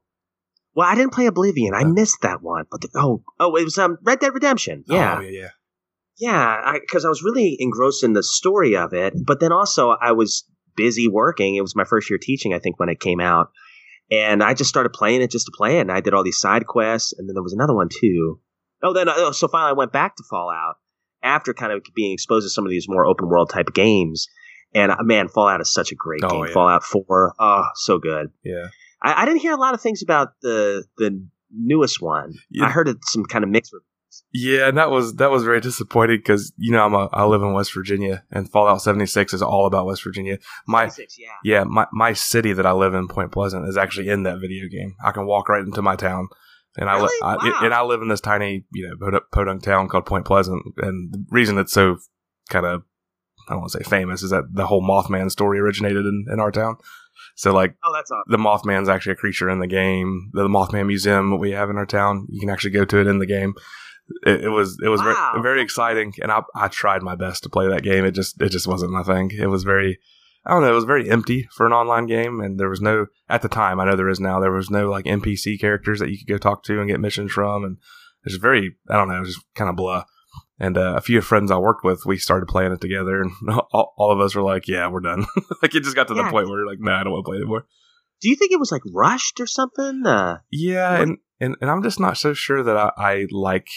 well, 0.74 0.88
I 0.88 0.96
didn't 0.96 1.13
play 1.13 1.26
Oblivion. 1.28 1.74
I 1.76 1.84
missed 1.84 2.22
that 2.22 2.42
one. 2.42 2.65
But 2.72 2.82
the, 2.82 2.89
oh, 2.96 3.24
oh, 3.39 3.56
it 3.58 3.63
was 3.63 3.78
um, 3.78 3.98
Red 4.02 4.20
Dead 4.20 4.34
Redemption. 4.34 4.84
Yeah, 4.88 5.18
Oh, 5.18 5.22
yeah, 5.22 5.30
yeah. 5.30 5.50
yeah, 6.18 6.74
because 6.80 7.06
I, 7.06 7.10
was 7.10 7.22
really 7.24 7.58
engrossed 7.60 8.04
in 8.04 8.13
the 8.13 8.24
story 8.24 8.76
of 8.76 8.94
it, 8.94 9.13
but 9.26 9.39
then 9.39 9.52
also 9.52 9.89
I 9.89 10.13
was 10.13 10.46
busy 10.80 11.08
working. 11.10 11.56
It 11.56 11.62
was 11.62 11.76
my 11.76 11.84
first 11.84 12.10
year 12.10 12.20
teaching, 12.22 12.54
I 12.54 12.60
think, 12.60 12.80
when 12.80 12.89
it 12.89 13.00
came 13.02 13.20
out, 13.20 13.48
and 14.10 14.42
I 14.42 14.54
just 14.54 14.70
started 14.70 14.94
playing 14.94 15.22
it 15.22 15.30
just 15.32 15.46
to 15.48 15.52
play 15.56 15.78
it. 15.78 15.82
And 15.82 15.92
I 15.92 16.00
did 16.02 16.13
all 16.13 16.24
these 16.24 16.39
side 16.39 16.65
quests, 16.68 17.13
and 17.18 17.28
then 17.28 17.34
there 17.34 17.44
was 17.44 17.54
another 17.54 17.76
one 17.76 17.89
too. 17.89 18.39
Oh, 18.82 18.94
then 18.94 19.10
oh, 19.10 19.32
so 19.32 19.48
finally 19.50 19.72
I 19.72 19.74
went 19.74 19.92
back 19.92 20.15
to 20.15 20.24
Fallout 20.30 20.76
after 21.22 21.54
kind 21.54 21.74
of 21.74 21.84
being 21.96 22.13
exposed 22.13 22.46
to 22.46 22.50
some 22.50 22.65
of 22.65 22.70
these 22.72 22.88
more 22.88 23.06
open 23.06 23.28
world 23.28 23.50
type 23.50 23.74
games. 23.74 24.28
And 24.74 24.92
uh, 24.92 24.98
man, 25.02 25.28
Fallout 25.28 25.60
is 25.62 25.74
such 25.74 25.92
a 25.92 25.96
great 25.96 26.22
Oh, 26.24 26.30
game. 26.30 26.46
yeah. 26.48 26.54
Fallout 26.54 26.84
Four, 26.84 27.34
oh, 27.39 27.65
so 27.76 27.98
good. 28.00 28.28
Yeah. 28.44 28.68
I, 29.04 29.24
I 29.24 29.26
didn't 29.26 29.42
hear 29.42 29.54
a 29.54 29.58
lot 29.60 29.74
of 29.74 29.82
things 29.82 30.02
about 30.02 30.30
the 30.42 30.86
the 30.98 31.22
newest 31.52 32.02
one. 32.02 32.34
Yeah. 32.50 32.65
I 32.65 32.70
heard 32.70 32.88
it, 32.88 32.98
some 33.04 33.26
kind 33.26 33.44
of 33.44 33.50
mixed. 33.50 33.74
Yeah, 34.34 34.67
and 34.67 34.78
that 34.78 34.91
was 34.91 35.15
that 35.15 35.32
was 35.32 35.43
very 35.43 35.60
disappointing 35.62 36.17
because 36.17 36.52
you 36.58 36.72
know 36.72 36.84
I'm 36.86 36.93
a 36.93 37.10
I 37.13 37.26
live 37.26 37.41
in 37.41 37.54
West 37.54 37.74
Virginia 37.74 38.24
and 38.32 38.50
Fallout 38.50 38.82
76 38.82 39.34
is 39.34 39.41
all 39.41 39.65
about 39.65 39.86
West 39.86 40.04
Virginia. 40.04 40.38
My 40.67 40.86
yeah. 41.17 41.28
yeah, 41.43 41.63
my 41.63 41.88
my 41.91 42.13
city 42.13 42.54
that 42.54 42.65
I 42.65 42.72
live 42.72 42.93
in, 42.93 43.08
Point 43.08 43.32
Pleasant, 43.32 43.67
is 43.67 43.78
actually 43.78 44.10
in 44.10 44.24
that 44.24 44.39
video 44.39 44.67
game. 44.67 44.95
I 45.04 45.12
can 45.12 45.26
walk 45.26 45.50
right 45.50 45.63
into 45.63 45.82
my 45.82 45.95
town, 45.95 46.28
and 46.78 46.89
I, 46.89 46.95
li- 47.02 47.02
Really? 47.02 47.19
I 47.24 47.36
Wow. 47.36 47.60
and 47.63 47.74
I 47.74 47.82
live 47.84 48.02
in 48.02 48.08
this 48.10 48.22
tiny 48.22 48.65
you 48.72 48.88
know 48.88 48.95
podunk, 49.00 49.24
podunk 49.32 49.63
town 49.63 49.88
called 49.89 50.06
Point 50.06 50.26
Pleasant. 50.26 50.62
And 50.78 51.13
the 51.13 51.26
reason 51.30 51.58
it's 51.58 51.74
so 51.74 51.98
kind 52.50 52.65
of 52.65 52.84
I 53.48 53.54
don't 53.54 53.62
want 53.62 53.72
to 53.72 53.84
say 53.84 53.89
famous 53.89 54.22
is 54.22 54.30
that 54.30 54.43
the 54.54 54.67
whole 54.67 54.82
Mothman 54.84 55.32
story 55.32 55.60
originated 55.60 56.06
in, 56.06 56.26
in 56.32 56.39
our 56.39 56.52
town. 56.52 56.78
So 57.36 57.52
like 57.54 57.76
Oh, 57.84 57.91
that's 57.93 58.12
awesome. 58.12 58.24
the 58.28 58.38
Mothman's 58.38 58.89
actually 58.89 59.13
a 59.13 59.15
creature 59.15 59.50
in 59.50 59.60
the 59.60 59.67
game. 59.67 60.30
The 60.34 60.48
Mothman 60.48 60.88
Museum 60.88 61.32
that 61.32 61.38
we 61.38 61.52
have 61.52 61.69
in 61.69 61.78
our 61.78 61.86
town, 61.86 62.28
you 62.30 62.39
can 62.39 62.50
actually 62.50 62.72
go 62.72 62.86
to 62.86 63.00
it 63.00 63.08
in 63.08 63.17
the 63.19 63.26
game. 63.26 63.54
It, 64.26 64.45
it 64.45 64.50
was 64.50 64.78
it 64.84 64.89
was 64.89 65.00
Wow. 65.02 65.32
very, 65.34 65.43
very 65.43 65.62
exciting, 65.62 66.13
and 66.22 66.32
I 66.32 66.41
I 66.56 66.67
tried 66.67 67.02
my 67.04 67.15
best 67.15 67.43
to 67.43 67.50
play 67.50 67.67
that 67.67 67.84
game. 67.84 68.06
It 68.06 68.12
just 68.12 68.41
it 68.41 68.50
just 68.50 68.67
wasn't 68.67 68.91
my 68.91 69.04
thing. 69.04 69.32
It 69.38 69.48
was 69.48 69.63
very 69.63 70.00
I 70.45 70.52
don't 70.52 70.62
know. 70.63 70.72
It 70.72 70.76
was 70.76 70.86
very 70.86 71.10
empty 71.10 71.48
for 71.56 71.65
an 71.65 71.74
online 71.74 72.06
game, 72.08 72.39
and 72.39 72.60
there 72.60 72.69
was 72.69 72.82
no 72.82 73.08
at 73.30 73.41
the 73.41 73.50
time. 73.50 73.80
I 73.80 73.86
know 73.86 73.95
there 73.95 74.10
is 74.10 74.19
now. 74.19 74.39
There 74.39 74.52
was 74.52 74.69
no 74.69 74.89
like 74.89 75.06
NPC 75.06 75.60
characters 75.60 76.00
that 76.00 76.10
you 76.10 76.17
could 76.17 76.28
go 76.28 76.38
talk 76.38 76.63
to 76.63 76.80
and 76.80 76.89
get 76.89 77.00
missions 77.00 77.32
from, 77.32 77.63
and 77.63 77.78
it's 78.24 78.34
just 78.34 78.41
very 78.41 78.76
I 78.89 78.95
don't 78.95 79.08
know. 79.10 79.17
It 79.17 79.22
was 79.22 79.36
just 79.36 79.45
kind 79.56 79.69
of 79.69 79.76
blah. 79.76 80.06
And 80.62 80.78
uh, 80.78 80.95
a 80.98 81.02
few 81.02 81.22
friends 81.22 81.52
I 81.52 81.58
worked 81.58 81.86
with, 81.86 82.06
we 82.06 82.17
started 82.17 82.48
playing 82.48 82.74
it 82.74 82.82
together, 82.82 83.22
and 83.22 83.32
all, 83.72 83.93
all 83.98 84.12
of 84.12 84.19
us 84.19 84.36
were 84.36 84.41
like, 84.41 84.67
"Yeah, 84.67 84.88
we're 84.89 85.00
done." 85.02 85.26
like 85.62 85.74
it 85.76 85.84
just 85.84 85.95
got 85.95 86.08
to 86.10 86.15
Yeah. 86.15 86.24
the 86.24 86.32
point 86.32 86.48
where 86.50 86.60
we're 86.60 86.67
like, 86.67 86.80
"No, 86.82 86.91
I 86.93 87.04
don't 87.04 87.13
want 87.13 87.26
to 87.26 87.30
play 87.30 87.38
anymore." 87.38 87.65
Do 88.22 88.30
you 88.30 88.36
think 88.36 88.52
it 88.52 88.60
was 88.60 88.72
like 88.72 88.82
rushed 88.93 89.39
or 89.39 89.48
something? 89.48 90.04
Uh, 90.06 90.39
Yeah, 90.52 90.91
What- 91.00 91.02
and, 91.02 91.17
and 91.39 91.56
and 91.62 91.69
I'm 91.72 91.82
just 91.84 92.00
not 92.00 92.17
so 92.17 92.34
sure 92.34 92.62
that 92.63 92.76
I, 92.76 92.91
I 92.98 93.28
like 93.32 93.67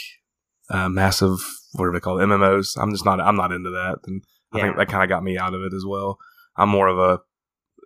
uh, 0.70 0.88
massive 0.88 1.38
what 1.74 1.86
are 1.86 1.92
they 1.92 2.00
called 2.00 2.20
MMOs. 2.20 2.76
I'm 2.80 2.90
just 2.92 3.04
not 3.04 3.20
I'm 3.20 3.36
not 3.36 3.52
into 3.52 3.70
that, 3.70 3.98
and 4.06 4.22
I 4.52 4.58
Yeah. 4.58 4.64
think 4.64 4.76
that 4.76 4.88
kind 4.88 5.02
of 5.02 5.08
got 5.08 5.22
me 5.24 5.38
out 5.38 5.54
of 5.54 5.62
it 5.62 5.72
as 5.74 5.84
well. 5.86 6.18
I'm 6.56 6.68
more 6.68 6.88
of 6.88 6.98
a 6.98 7.20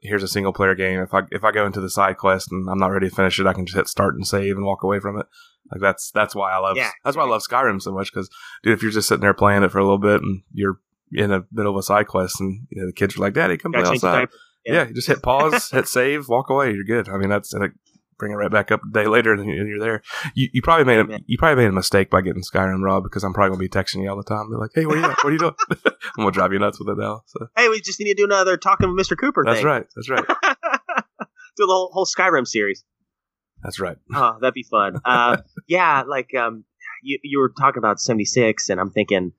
here's 0.02 0.22
a 0.22 0.28
single 0.28 0.52
player 0.52 0.74
game. 0.74 1.00
If 1.00 1.14
I 1.14 1.22
if 1.30 1.44
I 1.44 1.52
go 1.52 1.66
into 1.66 1.80
the 1.80 1.90
side 1.90 2.16
quest 2.18 2.48
and 2.52 2.68
I'm 2.68 2.78
not 2.78 2.88
ready 2.90 3.08
to 3.08 3.14
finish 3.14 3.38
it, 3.40 3.46
I 3.46 3.52
can 3.52 3.66
just 3.66 3.76
hit 3.76 3.88
start 3.88 4.14
and 4.14 4.26
save 4.26 4.56
and 4.56 4.66
walk 4.66 4.82
away 4.82 4.98
from 5.00 5.18
it. 5.18 5.26
Like 5.72 5.80
that's 5.80 6.10
that's 6.12 6.34
why 6.34 6.52
I 6.52 6.58
love 6.58 6.76
Yeah. 6.76 6.90
that's 7.04 7.16
why 7.16 7.24
I 7.24 7.28
love 7.28 7.42
Skyrim 7.42 7.80
so 7.80 7.92
much 7.92 8.12
because 8.12 8.28
dude, 8.62 8.74
if 8.74 8.82
you're 8.82 8.90
just 8.92 9.08
sitting 9.08 9.22
there 9.22 9.34
playing 9.34 9.62
it 9.62 9.70
for 9.72 9.78
a 9.78 9.82
little 9.84 9.98
bit 9.98 10.20
and 10.22 10.42
you're 10.52 10.78
in 11.12 11.30
the 11.30 11.46
middle 11.52 11.72
of 11.72 11.78
a 11.78 11.82
side 11.82 12.06
quest 12.08 12.40
and 12.40 12.66
you 12.70 12.80
know, 12.80 12.86
the 12.86 12.92
kids 12.92 13.16
are 13.16 13.20
like, 13.20 13.34
"Daddy, 13.34 13.56
come 13.56 13.72
play 13.72 13.82
Gotta 13.82 13.98
the 13.98 14.06
outside." 14.06 14.28
Yeah. 14.64 14.74
Yeah. 14.74 14.88
you 14.88 14.94
just 14.94 15.06
hit 15.08 15.22
pause, 15.22 15.70
hit 15.72 15.86
save, 15.88 16.28
walk 16.28 16.50
away. 16.50 16.72
You're 16.72 16.84
good. 16.84 17.08
I 17.08 17.16
mean, 17.16 17.28
that's 17.30 17.52
and 17.54 17.64
it, 17.64 17.72
bring 18.18 18.32
it 18.32 18.36
right 18.36 18.50
back 18.50 18.70
up 18.72 18.80
a 18.88 18.92
day 18.92 19.06
later, 19.06 19.32
and 19.32 19.44
you- 19.46 19.60
and 19.60 19.68
you're 19.68 19.80
there. 19.80 20.02
You, 20.34 20.48
you 20.52 20.62
probably 20.62 20.84
made 20.84 20.98
a, 20.98 21.20
you 21.26 21.36
probably 21.38 21.62
made 21.64 21.68
a 21.68 21.72
mistake 21.72 22.10
by 22.10 22.20
getting 22.20 22.42
Skyrim, 22.42 22.82
Rob, 22.82 23.02
because 23.04 23.24
I'm 23.24 23.32
probably 23.34 23.50
gonna 23.56 23.60
be 23.60 23.68
texting 23.68 24.02
you 24.02 24.10
all 24.10 24.16
the 24.16 24.22
time. 24.24 24.50
Be 24.50 24.56
like, 24.56 24.70
"Hey, 24.74 24.86
what 24.86 24.96
are 24.98 25.00
you? 25.00 25.08
What 25.08 25.24
are 25.26 25.32
you 25.32 25.38
doing?" 25.38 25.54
I'm 25.86 25.92
gonna 26.18 26.30
drive 26.32 26.52
you 26.52 26.58
nuts 26.58 26.78
with 26.78 26.88
it 26.88 26.98
now. 27.00 27.22
So 27.26 27.46
Hey, 27.56 27.68
we 27.68 27.80
just 27.80 28.00
need 28.00 28.06
to 28.06 28.14
do 28.14 28.24
another 28.24 28.56
talking 28.56 28.92
with 28.94 29.06
Mr. 29.06 29.16
Cooper 29.18 29.42
that's 29.44 29.58
thing. 29.58 29.66
right. 29.66 29.86
That's 29.94 30.08
right. 30.10 30.24
do 31.56 31.64
the 31.66 31.66
whole, 31.66 31.90
whole 31.92 32.06
Skyrim 32.06 32.46
series. 32.46 32.84
That's 33.62 33.80
right. 33.80 33.96
Oh, 34.14 34.36
that'd 34.40 34.54
be 34.54 34.62
fun. 34.70 35.00
Uh, 35.04 35.38
yeah, 35.68 36.02
like 36.06 36.34
um, 36.34 36.64
you, 37.02 37.18
you 37.22 37.38
were 37.40 37.52
talking 37.58 37.78
about 37.78 37.98
76, 38.00 38.68
and 38.68 38.78
I'm 38.80 38.90
thinking, 38.90 39.32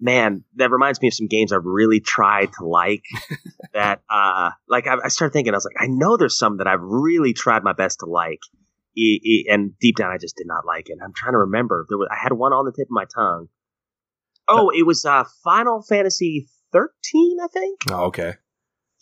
man, 0.00 0.44
that 0.56 0.70
reminds 0.70 1.00
me 1.00 1.08
of 1.08 1.14
some 1.14 1.26
games 1.26 1.52
I've 1.52 1.64
really 1.64 2.00
tried 2.00 2.50
to 2.58 2.66
like. 2.66 3.02
that, 3.74 4.02
uh, 4.10 4.50
like, 4.68 4.86
I, 4.86 4.96
I 5.04 5.08
started 5.08 5.32
thinking, 5.32 5.54
I 5.54 5.56
was 5.56 5.64
like, 5.64 5.82
I 5.82 5.86
know 5.88 6.16
there's 6.16 6.38
some 6.38 6.58
that 6.58 6.66
I've 6.66 6.82
really 6.82 7.32
tried 7.32 7.64
my 7.64 7.72
best 7.72 8.00
to 8.00 8.06
like. 8.06 8.40
E- 8.96 9.20
e- 9.22 9.46
and 9.50 9.72
deep 9.78 9.96
down, 9.96 10.10
I 10.10 10.18
just 10.18 10.36
did 10.36 10.46
not 10.46 10.64
like 10.66 10.88
it. 10.88 10.98
I'm 11.04 11.12
trying 11.14 11.32
to 11.32 11.38
remember. 11.38 11.84
There 11.88 11.98
was, 11.98 12.08
I 12.10 12.16
had 12.22 12.32
one 12.32 12.52
on 12.52 12.64
the 12.64 12.72
tip 12.72 12.86
of 12.86 12.90
my 12.90 13.04
tongue. 13.14 13.48
Oh, 14.48 14.70
it 14.70 14.86
was 14.86 15.04
uh, 15.04 15.24
Final 15.44 15.82
Fantasy 15.82 16.48
13, 16.72 17.38
I 17.42 17.46
think. 17.48 17.80
Oh, 17.90 18.04
okay. 18.04 18.34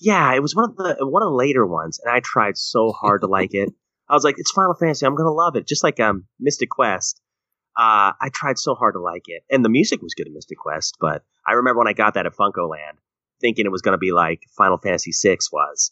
Yeah, 0.01 0.35
it 0.35 0.41
was 0.41 0.55
one 0.55 0.71
of 0.71 0.77
the 0.77 0.97
one 1.07 1.23
of 1.23 1.29
the 1.29 1.37
later 1.37 1.65
ones, 1.67 2.01
and 2.03 2.13
I 2.13 2.21
tried 2.21 2.57
so 2.57 2.91
hard 2.91 3.21
to 3.21 3.27
like 3.27 3.51
it. 3.55 3.71
I 4.09 4.15
was 4.15 4.25
like, 4.25 4.35
"It's 4.39 4.51
Final 4.51 4.75
Fantasy. 4.75 5.07
I'm 5.07 5.15
gonna 5.15 5.31
love 5.31 5.57
it." 5.57 5.67
Just 5.67 5.85
like 5.85 6.01
um, 6.01 6.25
Mystic 6.41 6.69
Quest. 6.69 7.21
Uh, 7.77 8.13
I 8.21 8.29
tried 8.33 8.59
so 8.59 8.75
hard 8.75 8.95
to 8.95 9.01
like 9.01 9.25
it, 9.27 9.43
and 9.51 9.65
the 9.65 9.69
music 9.69 10.01
was 10.03 10.15
good 10.15 10.27
in 10.27 10.35
Mystic 10.35 10.59
Quest. 10.59 10.97
But 11.01 11.23
I 11.47 11.53
remember 11.55 11.79
when 11.79 11.89
I 11.89 11.93
got 11.93 12.15
that 12.15 12.27
at 12.27 12.35
FuncoLand, 12.35 12.99
thinking 13.41 13.67
it 13.67 13.73
was 13.73 13.83
gonna 13.83 13.99
be 13.99 14.13
like 14.13 14.43
Final 14.57 14.79
Fantasy 14.79 15.13
VI 15.13 15.39
was, 15.53 15.91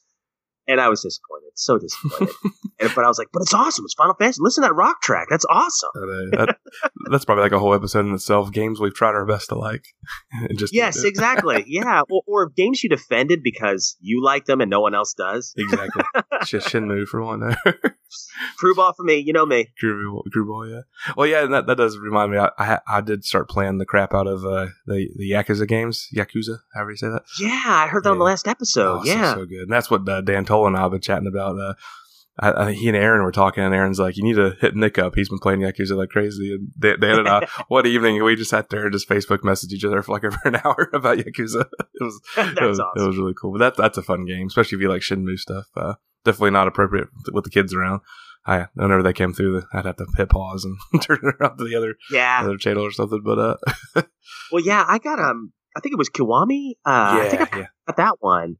and 0.69 0.81
I 0.81 0.89
was 0.89 1.03
disappointed, 1.03 1.52
so 1.55 1.79
disappointed. 1.79 2.35
and, 2.81 2.93
but 2.95 3.05
I 3.05 3.09
was 3.09 3.19
like, 3.19 3.29
"But 3.33 3.43
it's 3.43 3.55
awesome. 3.55 3.85
It's 3.85 3.95
Final 3.95 4.15
Fantasy. 4.19 4.39
Listen 4.43 4.63
to 4.63 4.69
that 4.69 4.75
rock 4.75 5.03
track. 5.03 5.27
That's 5.31 5.45
awesome." 5.49 5.91
That, 5.95 6.31
uh, 6.39 6.47
that, 6.47 6.57
that's 7.11 7.25
probably 7.25 7.43
like 7.43 7.53
a 7.53 7.59
whole 7.59 7.75
episode 7.75 8.07
in 8.07 8.15
itself. 8.15 8.53
Games 8.53 8.81
we've 8.81 8.95
tried 8.95 9.11
our 9.15 9.27
best 9.27 9.49
to 9.51 9.55
like, 9.57 9.85
and 10.33 10.59
just 10.59 10.75
Yes, 10.75 11.05
exactly. 11.05 11.65
yeah, 11.69 12.03
or, 12.11 12.23
or 12.27 12.49
games 12.49 12.83
you 12.83 12.89
defended 12.91 13.41
because 13.43 13.97
you 14.01 14.23
like 14.25 14.47
them 14.47 14.61
and 14.61 14.71
no 14.71 14.81
one 14.81 14.95
else 14.95 15.15
does. 15.15 15.55
exactly. 15.57 16.03
Sh- 16.45 16.55
Shenmue 16.57 17.07
for 17.07 17.23
one. 17.23 17.55
Prove 18.59 18.79
off 18.79 18.97
for 18.97 19.05
me. 19.05 19.17
You 19.17 19.33
know 19.33 19.47
me. 19.47 19.69
Drew 19.79 20.23
Ball, 20.47 20.69
yeah. 20.69 20.81
Well, 21.17 21.27
yeah, 21.27 21.45
and 21.45 21.55
that, 21.55 21.67
that 21.67 21.77
does 21.77 21.97
remind 21.99 22.33
me. 22.33 22.39
I, 22.39 22.51
I 22.59 22.79
I 22.87 23.01
did 23.01 23.25
start 23.25 23.49
playing 23.49 23.79
the 23.79 23.87
crap 23.87 24.13
out 24.15 24.27
of 24.27 24.45
uh, 24.45 24.67
the 24.87 25.09
the 25.17 25.31
Yakuza 25.31 25.67
games, 25.67 26.09
Yakuza, 26.15 26.59
however 26.75 26.91
you 26.91 26.97
say 26.97 27.09
that. 27.09 27.23
Yeah, 27.41 27.63
I 27.67 27.87
heard 27.89 28.05
that 28.05 28.11
on 28.11 28.19
the 28.19 28.25
last 28.25 28.47
episode. 28.49 29.01
Oh, 29.01 29.05
so- 29.05 29.11
yeah. 29.13 29.35
so, 29.35 29.47
good. 29.47 29.63
And 29.63 29.73
that's 29.73 29.91
what 29.91 30.09
uh, 30.09 30.21
Dan 30.21 30.45
Toll 30.45 30.67
and 30.67 30.77
I 30.77 30.83
have 30.83 30.91
been 30.93 31.01
chatting 31.01 31.27
about. 31.27 31.42
Uh, 31.51 31.75
I, 32.39 32.67
I 32.67 32.73
he 32.73 32.89
and 32.89 32.97
Aaron 32.97 33.23
were 33.23 33.33
talking, 33.33 33.63
and 33.63 33.75
Aaron's 33.75 33.99
like, 33.99 34.17
"You 34.17 34.25
need 34.25 34.37
to 34.37 34.57
hit 34.61 34.75
Nick 34.75 34.99
up. 34.99 35.15
He's 35.15 35.29
been 35.29 35.39
playing 35.39 35.61
Yakuza 35.61 35.97
like 35.97 36.09
crazy." 36.09 36.55
And 36.55 36.73
Dan, 36.79 37.01
Dan 37.01 37.19
and 37.21 37.29
I, 37.29 37.47
one 37.69 37.87
evening, 37.87 38.23
we 38.23 38.37
just 38.37 38.51
sat 38.51 38.71
there 38.71 38.85
and 38.85 38.93
just 38.93 39.09
Facebook 39.09 39.39
messaged 39.39 39.73
each 39.73 39.85
other 39.85 40.03
for 40.03 40.13
like 40.13 40.25
over 40.25 40.39
an 40.45 40.57
hour 40.65 40.89
about 40.93 41.19
Yakuza. 41.19 41.67
It 41.95 42.05
was 42.05 42.21
it 42.37 42.63
was, 42.63 42.81
awesome. 42.81 43.03
it 43.03 43.07
was 43.07 43.17
really 43.17 43.35
cool. 43.35 43.53
But 43.53 43.59
that 43.59 43.77
that's 43.77 43.99
a 43.99 44.03
fun 44.03 44.25
game, 44.25 44.47
especially 44.47 44.77
if 44.77 44.83
you 44.83 44.89
like 44.89 45.03
Shenmue 45.03 45.39
stuff. 45.39 45.67
Uh, 45.77 45.95
definitely 46.25 46.51
not 46.51 46.67
appropriate 46.67 47.09
with 47.33 47.45
the 47.45 47.51
kids 47.51 47.75
around. 47.75 48.01
I 48.45 48.67
whenever 48.75 49.03
they 49.03 49.13
came 49.13 49.33
through, 49.33 49.63
I'd 49.73 49.85
have 49.85 49.97
to 49.97 50.07
hit 50.17 50.31
pause 50.31 50.65
and 50.65 51.03
turn 51.03 51.19
it 51.23 51.35
around 51.39 51.59
to 51.59 51.65
the 51.65 51.77
other 51.77 51.97
yeah. 52.11 52.41
other 52.43 52.57
channel 52.57 52.85
or 52.85 52.91
something. 52.91 53.23
But 53.23 53.39
uh, 53.39 54.03
Well, 54.51 54.65
yeah, 54.65 54.85
I 54.87 54.99
got 54.99 55.19
um, 55.19 55.53
I 55.77 55.81
think 55.81 55.93
it 55.93 55.99
was 55.99 56.11
Kiwami. 56.11 56.73
Uh, 56.85 57.23
I 57.25 57.29
think 57.29 57.43
I 57.43 57.57
yeah, 57.57 57.63
yeah, 57.63 57.67
got 57.87 57.97
that 57.97 58.17
one. 58.21 58.57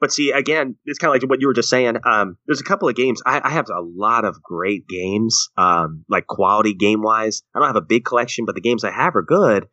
But 0.00 0.12
see, 0.12 0.30
again, 0.30 0.76
it's 0.84 0.98
kind 0.98 1.14
of 1.14 1.20
like 1.20 1.28
what 1.28 1.40
you 1.40 1.48
were 1.48 1.54
just 1.54 1.68
saying. 1.68 1.96
Um, 2.04 2.36
there's 2.46 2.60
a 2.60 2.64
couple 2.64 2.88
of 2.88 2.94
games. 2.94 3.20
I, 3.26 3.40
I 3.42 3.50
have 3.50 3.66
a 3.68 3.80
lot 3.80 4.24
of 4.24 4.40
great 4.42 4.86
games, 4.86 5.48
um, 5.56 6.04
like 6.08 6.26
quality 6.26 6.72
game 6.74 7.02
wise. 7.02 7.42
I 7.54 7.58
don't 7.58 7.68
have 7.68 7.76
a 7.76 7.80
big 7.80 8.04
collection, 8.04 8.44
but 8.46 8.54
the 8.54 8.60
games 8.60 8.84
I 8.84 8.92
have 8.92 9.16
are 9.16 9.22
good. 9.22 9.66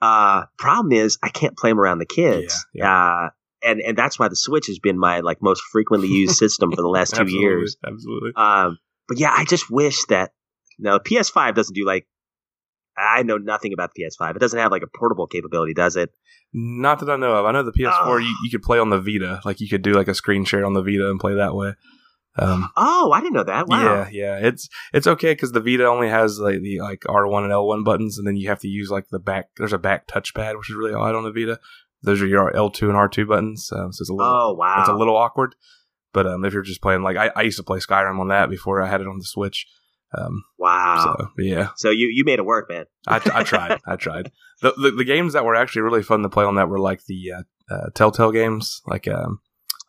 Uh, 0.00 0.44
problem 0.58 0.92
is 0.92 1.18
I 1.22 1.28
can't 1.28 1.56
play 1.56 1.70
them 1.70 1.80
around 1.80 1.98
the 1.98 2.06
kids. 2.06 2.64
Yeah, 2.72 2.90
Uh, 2.90 3.28
and 3.62 3.80
and 3.80 3.96
that's 3.98 4.18
why 4.18 4.28
the 4.28 4.36
Switch 4.36 4.68
has 4.68 4.78
been 4.78 4.98
my 4.98 5.20
like 5.20 5.38
most 5.42 5.62
frequently 5.72 6.08
used 6.08 6.36
system 6.36 6.70
for 6.70 6.80
the 6.80 6.88
last 6.88 7.10
two 7.14 7.22
absolutely, 7.22 7.44
years. 7.44 7.76
absolutely. 7.86 8.30
Um, 8.36 8.78
but 9.08 9.18
yeah, 9.18 9.32
I 9.36 9.44
just 9.44 9.70
wish 9.70 10.04
that 10.08 10.30
no 10.78 10.98
PS5 10.98 11.54
doesn't 11.56 11.74
do 11.74 11.84
like 11.84 12.06
I 12.98 13.22
know 13.22 13.36
nothing 13.38 13.72
about 13.72 13.90
the 13.94 14.02
PS5. 14.02 14.36
It 14.36 14.38
doesn't 14.40 14.58
have 14.58 14.72
like 14.72 14.82
a 14.82 14.98
portable 14.98 15.26
capability, 15.26 15.74
does 15.74 15.96
it? 15.96 16.10
Not 16.52 16.98
that 17.00 17.10
I 17.10 17.16
know 17.16 17.34
of. 17.34 17.46
I 17.46 17.52
know 17.52 17.62
the 17.62 17.72
PS4 17.72 17.92
Oh. 18.06 18.16
you, 18.16 18.34
you 18.44 18.50
could 18.50 18.62
play 18.62 18.78
on 18.78 18.90
the 18.90 19.00
Vita. 19.00 19.40
Like 19.44 19.60
you 19.60 19.68
could 19.68 19.82
do 19.82 19.92
like 19.92 20.08
a 20.08 20.14
screen 20.14 20.44
share 20.44 20.64
on 20.64 20.72
the 20.74 20.82
Vita 20.82 21.08
and 21.10 21.20
play 21.20 21.34
that 21.34 21.54
way. 21.54 21.74
Um, 22.38 22.68
Oh, 22.76 23.10
I 23.12 23.20
didn't 23.20 23.34
know 23.34 23.44
that. 23.44 23.66
Wow. 23.68 23.82
Yeah, 23.94 24.08
yeah. 24.40 24.46
It's 24.46 24.68
it's 24.92 25.06
okay 25.06 25.32
because 25.32 25.52
the 25.52 25.60
Vita 25.60 25.86
only 25.86 26.08
has 26.08 26.38
like 26.38 26.60
the 26.60 26.80
like 26.80 27.02
R 27.08 27.26
one 27.26 27.42
and 27.44 27.52
L 27.52 27.66
one 27.66 27.82
buttons, 27.84 28.16
and 28.18 28.26
then 28.26 28.36
you 28.36 28.48
have 28.48 28.60
to 28.60 28.68
use 28.68 28.90
like 28.90 29.08
the 29.10 29.18
back. 29.18 29.48
There's 29.56 29.72
a 29.72 29.78
back 29.78 30.06
touchpad, 30.06 30.56
which 30.56 30.70
is 30.70 30.76
really 30.76 30.94
odd 30.94 31.14
on 31.14 31.24
the 31.24 31.32
Vita. 31.32 31.58
Those 32.02 32.22
are 32.22 32.26
your 32.26 32.54
L 32.56 32.70
two 32.70 32.88
and 32.88 32.96
R 32.96 33.08
two 33.08 33.26
buttons, 33.26 33.70
um, 33.72 33.92
so 33.92 34.02
it's 34.02 34.10
a 34.10 34.14
little 34.14 34.32
Oh 34.32 34.54
wow. 34.54 34.76
it's 34.80 34.88
a 34.88 34.94
little 34.94 35.16
awkward. 35.16 35.56
But 36.12 36.26
um, 36.26 36.44
if 36.44 36.52
you're 36.54 36.62
just 36.62 36.80
playing 36.80 37.02
like 37.02 37.16
I, 37.16 37.30
I 37.34 37.42
used 37.42 37.58
to 37.58 37.64
play 37.64 37.80
Skyrim 37.80 38.20
on 38.20 38.28
that 38.28 38.48
before 38.48 38.80
I 38.80 38.88
had 38.88 39.00
it 39.00 39.08
on 39.08 39.18
the 39.18 39.24
Switch. 39.24 39.66
Um, 40.16 40.42
wow. 40.58 41.16
so 41.36 41.70
So, 41.76 41.90
you 41.90 42.08
you 42.12 42.24
made 42.24 42.38
it 42.38 42.44
work, 42.46 42.68
man. 42.70 42.84
I, 43.06 43.16
I 43.34 43.42
tried. 43.42 43.78
I 43.86 43.96
tried. 43.96 44.30
The, 44.62 44.72
the 44.76 44.90
the 44.92 45.04
games 45.04 45.34
that 45.34 45.44
were 45.44 45.54
actually 45.54 45.82
really 45.82 46.02
fun 46.02 46.22
to 46.22 46.28
play 46.28 46.44
on 46.44 46.54
that 46.56 46.68
were 46.68 46.78
like 46.80 47.04
the 47.04 47.32
uh, 47.32 47.42
uh, 47.74 47.90
Telltale 47.94 48.32
games, 48.32 48.80
like 48.86 49.06
um, 49.06 49.40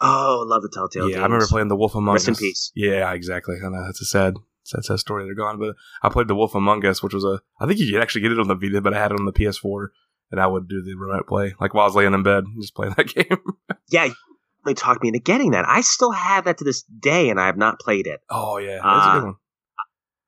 Oh, 0.01 0.43
love 0.47 0.62
the 0.62 0.69
Telltale 0.73 1.03
yeah, 1.10 1.15
games. 1.15 1.19
I 1.21 1.23
remember 1.23 1.47
playing 1.47 1.67
The 1.69 1.75
Wolf 1.75 1.95
Among 1.95 2.15
Rest 2.15 2.27
in 2.27 2.36
peace. 2.36 2.71
Yeah, 2.75 3.12
exactly. 3.13 3.55
I 3.65 3.69
know 3.69 3.84
that's 3.86 4.01
a 4.01 4.05
sad, 4.05 4.36
sad, 4.63 4.84
sad 4.86 4.99
story. 4.99 5.23
They're 5.25 5.36
gone, 5.36 5.58
but 5.60 5.75
I 6.03 6.10
played 6.10 6.27
The 6.27 6.36
Wolf 6.36 6.53
Among 6.55 6.86
Us, 6.86 7.01
which 7.03 7.13
was 7.13 7.23
a. 7.25 7.41
I 7.60 7.65
think 7.65 7.79
you 7.79 7.91
could 7.91 8.01
actually 8.01 8.21
get 8.21 8.32
it 8.34 8.39
on 8.39 8.47
the 8.47 8.55
Vita, 8.55 8.82
but 8.82 8.93
I 8.93 8.99
had 8.99 9.12
it 9.12 9.19
on 9.19 9.25
the 9.25 9.34
PS4, 9.34 9.88
and 10.32 10.39
I 10.41 10.47
would 10.47 10.67
do 10.67 10.82
the 10.82 10.95
remote 10.95 11.27
play, 11.27 11.53
like 11.62 11.73
while 11.73 11.84
I 11.84 11.88
was 11.88 11.95
laying 11.95 12.13
in 12.13 12.23
bed, 12.23 12.43
just 12.62 12.75
playing 12.75 12.93
that 12.97 13.08
game. 13.13 13.38
Yeah, 13.89 14.10
they 14.65 14.73
talked 14.73 15.01
me 15.01 15.10
into 15.10 15.19
getting 15.19 15.51
that. 15.51 15.65
I 15.67 15.82
still 15.82 16.12
have 16.12 16.45
that 16.45 16.58
to 16.60 16.63
this 16.65 16.84
day, 16.84 17.29
and 17.29 17.39
I 17.39 17.45
have 17.47 17.58
not 17.58 17.79
played 17.79 18.05
it. 18.08 18.19
oh 18.29 18.58
yeah, 18.58 18.75
that's 18.75 18.84
Ah. 18.86 19.12
a 19.17 19.19
good 19.19 19.25
one. 19.27 19.36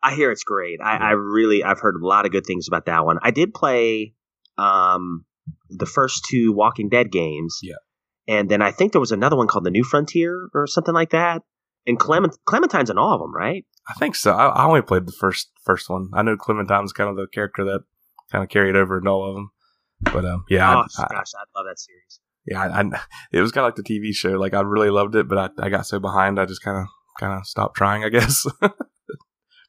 I 0.03 0.15
hear 0.15 0.31
it's 0.31 0.43
great. 0.43 0.79
I, 0.81 0.95
Yeah. 0.95 1.03
I 1.05 1.11
really 1.11 1.63
I've 1.63 1.79
heard 1.79 1.95
a 1.95 2.05
lot 2.05 2.25
of 2.25 2.31
good 2.31 2.45
things 2.45 2.67
about 2.67 2.85
that 2.85 3.05
one. 3.05 3.19
I 3.21 3.31
did 3.31 3.53
play 3.53 4.13
um 4.57 5.25
the 5.69 5.85
first 5.85 6.25
two 6.29 6.53
Walking 6.53 6.89
Dead 6.89 7.11
games. 7.11 7.59
Yeah. 7.61 7.75
And 8.27 8.49
then 8.49 8.61
I 8.61 8.71
think 8.71 8.91
there 8.91 9.01
was 9.01 9.11
another 9.11 9.35
one 9.35 9.47
called 9.47 9.65
The 9.65 9.71
New 9.71 9.83
Frontier 9.83 10.49
or 10.53 10.67
something 10.67 10.93
like 10.93 11.09
that. 11.11 11.41
And 11.87 11.97
Clement 11.97 12.37
Clementine's 12.45 12.89
in 12.89 12.97
all 12.97 13.13
of 13.13 13.21
them, 13.21 13.35
right? 13.35 13.65
I 13.89 13.93
think 13.93 14.15
so. 14.15 14.33
I, 14.33 14.47
I 14.47 14.65
only 14.65 14.81
played 14.81 15.07
the 15.07 15.11
first 15.11 15.49
first 15.63 15.89
one. 15.89 16.09
I 16.13 16.21
know 16.21 16.37
Clementine's 16.37 16.93
kind 16.93 17.09
of 17.09 17.15
the 17.15 17.27
character 17.27 17.63
that 17.65 17.81
kind 18.31 18.43
of 18.43 18.49
carried 18.49 18.75
over 18.75 18.99
in 18.99 19.07
all 19.07 19.27
of 19.27 19.35
them. 19.35 19.51
But 20.01 20.25
um, 20.25 20.45
yeah, 20.49 20.75
oh 20.75 20.83
I, 20.97 21.07
gosh, 21.11 21.31
I 21.35 21.43
love 21.57 21.65
that 21.67 21.79
series. 21.79 22.19
yeah, 22.45 22.61
I, 22.61 22.81
I, 22.81 23.01
it 23.31 23.41
was 23.41 23.51
kind 23.51 23.65
of 23.65 23.69
like 23.69 23.83
the 23.83 23.83
TV 23.83 24.13
show. 24.13 24.31
Like 24.31 24.53
I 24.53 24.61
really 24.61 24.89
loved 24.89 25.15
it, 25.15 25.27
but 25.27 25.37
I, 25.37 25.65
I 25.65 25.69
got 25.69 25.85
so 25.85 25.99
behind, 25.99 26.39
I 26.39 26.45
just 26.45 26.63
kind 26.63 26.77
of 26.77 26.85
kind 27.19 27.33
of 27.33 27.45
stopped 27.45 27.75
trying. 27.75 28.03
I 28.03 28.09
guess. 28.09 28.45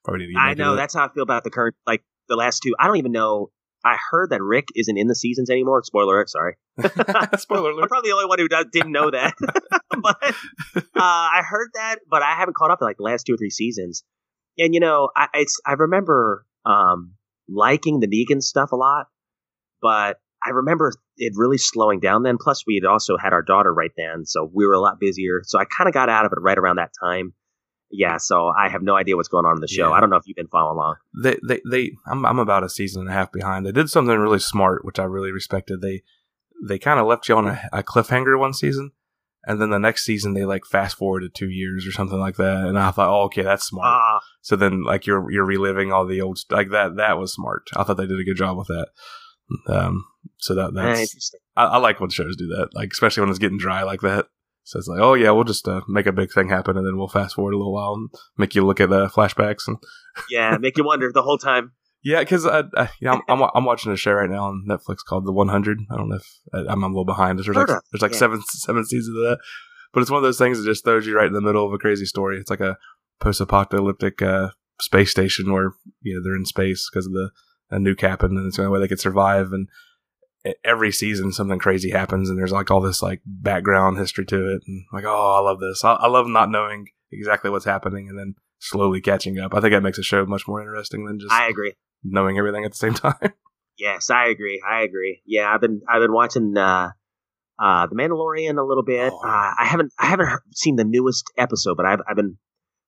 Probably 0.05 0.26
need 0.26 0.34
to 0.34 0.40
I 0.40 0.55
know 0.55 0.76
that's 0.76 0.94
how 0.94 1.07
I 1.07 1.09
feel 1.12 1.22
about 1.22 1.44
the 1.44 1.50
current 1.50 1.76
like 1.86 2.03
the 2.28 2.36
last 2.36 2.61
two. 2.62 2.74
I 2.78 2.86
don't 2.86 2.96
even 2.96 3.12
know. 3.12 3.50
I 3.84 3.96
heard 4.11 4.30
that 4.30 4.40
Rick 4.40 4.68
isn't 4.76 4.96
in 4.96 5.09
the 5.09 5.14
seasons 5.14 5.50
anymore. 5.50 5.82
Spoiler 5.84 6.14
alert, 6.14 6.30
sorry. 6.30 6.57
Spoiler 7.38 7.70
alert. 7.70 7.82
I'm 7.82 7.88
probably 7.88 8.11
the 8.11 8.14
only 8.14 8.26
one 8.26 8.38
who 8.38 8.48
does, 8.48 8.66
didn't 8.72 8.92
know 8.92 9.11
that. 9.11 9.34
but 9.40 10.22
uh, 10.22 10.80
I 10.94 11.42
heard 11.48 11.70
that, 11.74 11.96
but 12.09 12.22
I 12.22 12.34
haven't 12.34 12.55
caught 12.55 12.70
up 12.70 12.78
to 12.78 12.84
like 12.84 12.96
the 12.96 13.03
last 13.03 13.24
two 13.24 13.34
or 13.34 13.36
three 13.36 13.50
seasons. 13.50 14.05
And 14.59 14.74
you 14.74 14.80
know, 14.80 15.11
I 15.16 15.28
it's 15.34 15.61
I 15.66 15.72
remember 15.72 16.44
um, 16.64 17.14
liking 17.48 18.00
the 18.00 18.07
Negan 18.07 18.42
stuff 18.42 18.72
a 18.72 18.76
lot, 18.76 19.07
but 19.80 20.18
I 20.44 20.50
remember 20.50 20.92
it 21.16 21.32
really 21.36 21.59
slowing 21.59 22.00
down 22.00 22.22
then. 22.22 22.36
Plus, 22.40 22.64
we 22.66 22.80
had 22.82 22.88
also 22.88 23.16
had 23.16 23.32
our 23.32 23.42
daughter 23.42 23.72
right 23.72 23.92
then, 23.96 24.26
so 24.26 24.48
we 24.53 24.66
were 24.66 24.74
a 24.74 24.80
lot 24.80 25.00
busier. 25.00 25.42
So 25.44 25.59
I 25.59 25.64
kind 25.64 25.88
of 25.88 25.94
got 25.94 26.09
out 26.09 26.24
of 26.26 26.32
it 26.32 26.40
right 26.40 26.59
around 26.59 26.76
that 26.76 26.90
time. 27.03 27.34
Yeah, 27.95 28.16
so 28.16 28.49
I 28.49 28.70
have 28.70 28.82
no 28.82 28.97
idea 28.97 29.16
what's 29.16 29.28
going 29.28 29.45
on 29.45 29.57
in 29.57 29.61
the 29.61 29.68
show. 29.68 29.88
Yeah. 29.90 29.95
I 29.95 30.01
don't 30.01 30.09
know 30.09 30.16
if 30.16 30.26
you've 30.26 30.34
been 30.36 30.49
following 30.49 30.76
along. 30.78 30.97
they 31.22 31.36
they 31.47 31.61
they 31.70 31.93
I'm 32.07 32.24
I'm 32.24 32.38
about 32.38 32.64
a 32.64 32.70
season 32.70 33.03
and 33.03 33.11
a 33.11 33.12
half 33.12 33.30
behind. 33.30 33.66
They 33.66 33.72
did 33.72 33.90
something 33.90 34.18
really 34.18 34.38
smart, 34.38 34.84
which 34.84 34.99
I 34.99 35.05
really 35.05 35.30
respected. 35.30 35.82
They 35.82 36.03
they 36.66 36.78
kind 36.78 36.99
of 36.99 37.07
left 37.07 37.28
you 37.28 37.36
on 37.36 37.47
a, 37.49 37.68
a 37.70 37.82
cliffhanger 37.82 38.38
one 38.38 38.55
season, 38.55 38.93
and 39.45 39.61
then 39.61 39.68
the 39.68 39.78
next 39.78 40.05
season 40.07 40.32
they 40.32 40.47
like 40.47 40.64
fast 40.64 40.97
forwarded 40.97 41.34
two 41.34 41.51
years 41.51 41.86
or 41.86 41.93
something 41.93 42.18
like 42.18 42.36
that. 42.36 42.64
And 42.64 42.78
I 42.78 42.93
thought, 42.93 43.11
oh, 43.11 43.24
okay, 43.24 43.43
that's 43.43 43.66
smart. 43.66 43.86
Ah, 43.86 44.20
so 44.40 44.57
then 44.57 44.84
like 44.84 45.07
you're 45.07 45.30
you're 45.30 45.45
reliving 45.45 45.93
all 45.93 46.07
the 46.07 46.22
old 46.22 46.38
like 46.51 46.70
that. 46.70 46.97
That 46.97 47.18
was 47.18 47.34
smart. 47.34 47.68
I 47.76 47.84
thought 47.84 47.99
they 47.99 48.07
did 48.07 48.18
a 48.18 48.24
good 48.24 48.38
job 48.38 48.57
with 48.57 48.68
that. 48.68 48.88
Um, 49.68 50.07
so 50.38 50.55
that 50.55 50.68
Ah, 50.68 50.70
that's 50.70 51.01
interesting. 51.01 51.40
I, 51.57 51.64
I 51.64 51.76
like 51.76 52.01
when 52.01 52.09
shows 52.09 52.36
do 52.36 52.47
that, 52.49 52.70
like 52.72 52.90
especially 52.90 53.20
when 53.20 53.28
it's 53.30 53.38
getting 53.38 53.59
dry 53.59 53.82
like 53.82 54.01
that. 54.01 54.28
So 54.64 54.78
it's 54.78 54.88
like, 54.88 55.00
oh 55.00 55.14
yeah, 55.14 55.30
we'll 55.30 55.44
just 55.44 55.66
uh, 55.66 55.80
make 55.88 56.06
a 56.06 56.12
big 56.12 56.32
thing 56.32 56.48
happen, 56.48 56.76
and 56.76 56.86
then 56.86 56.96
we'll 56.96 57.08
fast 57.08 57.34
forward 57.34 57.54
a 57.54 57.56
little 57.56 57.74
while 57.74 57.94
and 57.94 58.10
make 58.38 58.54
you 58.54 58.64
look 58.64 58.80
at 58.80 58.90
the 58.90 59.08
flashbacks 59.08 59.66
and 59.66 59.76
Yeah, 60.30 60.56
make 60.58 60.76
you 60.76 60.84
wonder 60.84 61.10
the 61.12 61.22
whole 61.22 61.38
time. 61.38 61.72
yeah, 62.04 62.20
because 62.20 62.46
I, 62.46 62.64
I, 62.76 62.90
you 63.00 63.08
know, 63.08 63.20
I'm, 63.28 63.42
I'm 63.42 63.50
I'm 63.54 63.64
watching 63.64 63.92
a 63.92 63.96
show 63.96 64.12
right 64.12 64.30
now 64.30 64.44
on 64.44 64.64
Netflix 64.68 64.98
called 65.06 65.26
The 65.26 65.32
100. 65.32 65.78
I 65.90 65.96
don't 65.96 66.08
know 66.08 66.16
if 66.16 66.26
I, 66.54 66.72
I'm 66.72 66.82
a 66.82 66.86
little 66.86 67.04
behind. 67.04 67.38
There's 67.38 67.48
like 67.48 67.66
there's 67.66 68.02
like 68.02 68.12
yeah. 68.12 68.18
seven 68.18 68.42
seven 68.46 68.84
seasons 68.84 69.16
of 69.16 69.22
that, 69.24 69.38
but 69.92 70.00
it's 70.00 70.10
one 70.10 70.18
of 70.18 70.24
those 70.24 70.38
things 70.38 70.58
that 70.58 70.64
just 70.64 70.84
throws 70.84 71.06
you 71.06 71.16
right 71.16 71.26
in 71.26 71.32
the 71.32 71.40
middle 71.40 71.66
of 71.66 71.72
a 71.72 71.78
crazy 71.78 72.06
story. 72.06 72.38
It's 72.38 72.50
like 72.50 72.60
a 72.60 72.76
post-apocalyptic 73.20 74.20
uh, 74.22 74.50
space 74.80 75.10
station 75.10 75.52
where 75.52 75.72
you 76.02 76.14
know 76.14 76.22
they're 76.22 76.36
in 76.36 76.44
space 76.44 76.88
because 76.90 77.06
of 77.06 77.12
the 77.12 77.30
a 77.70 77.78
nuke 77.78 78.02
happened, 78.02 78.36
and 78.36 78.46
it's 78.46 78.56
the 78.58 78.64
only 78.64 78.72
way 78.72 78.80
they 78.80 78.88
could 78.88 79.00
survive. 79.00 79.52
And 79.52 79.68
every 80.64 80.93
season 80.93 81.32
something 81.32 81.59
crazy 81.59 81.90
happens, 81.90 82.28
and 82.28 82.38
there's 82.38 82.53
like 82.53 82.70
all 82.70 82.80
this 82.80 83.03
like 83.03 83.20
background 83.24 83.99
history 83.99 84.24
to 84.26 84.55
it, 84.55 84.62
and 84.66 84.84
like 84.93 85.05
oh, 85.05 85.36
I 85.38 85.40
love 85.40 85.61
this. 85.61 85.84
I, 85.84 85.93
I 85.95 86.09
love 86.09 86.26
not 86.26 86.51
knowing 86.51 86.86
exactly 87.11 87.51
what's 87.51 87.64
happening 87.64 88.09
and 88.09 88.18
then 88.18 88.34
slowly 88.59 89.01
catching 89.01 89.38
up. 89.38 89.55
I 89.55 89.61
think 89.61 89.72
that 89.72 89.82
makes 89.82 89.99
a 89.99 90.03
show 90.03 90.24
much 90.24 90.47
more 90.49 90.61
interesting 90.61 91.05
than 91.05 91.18
just 91.18 91.32
I 91.32 91.49
agree. 91.49 91.74
knowing 92.03 92.38
everything 92.38 92.64
at 92.64 92.72
the 92.72 92.76
same 92.76 92.95
time. 92.95 93.32
Yes, 93.78 94.11
I 94.11 94.26
agree. 94.28 94.62
I 94.68 94.82
agree. 94.82 95.22
Yeah, 95.26 95.53
I've 95.53 95.61
been 95.61 95.82
I've 95.88 96.03
been 96.03 96.12
watching 96.12 96.57
uh, 96.57 96.90
uh, 97.59 97.86
the 97.86 97.95
Mandalorian 97.95 98.59
a 98.59 98.62
little 98.62 98.84
bit. 98.84 99.12
Oh. 99.12 99.20
Uh, 99.24 99.53
I 99.59 99.64
haven't 99.64 99.93
I 99.99 100.07
haven't 100.07 100.28
seen 100.55 100.76
the 100.76 100.84
newest 100.84 101.24
episode, 101.36 101.76
but 101.76 101.86
I've 101.86 102.01
I've 102.09 102.16
been 102.16 102.36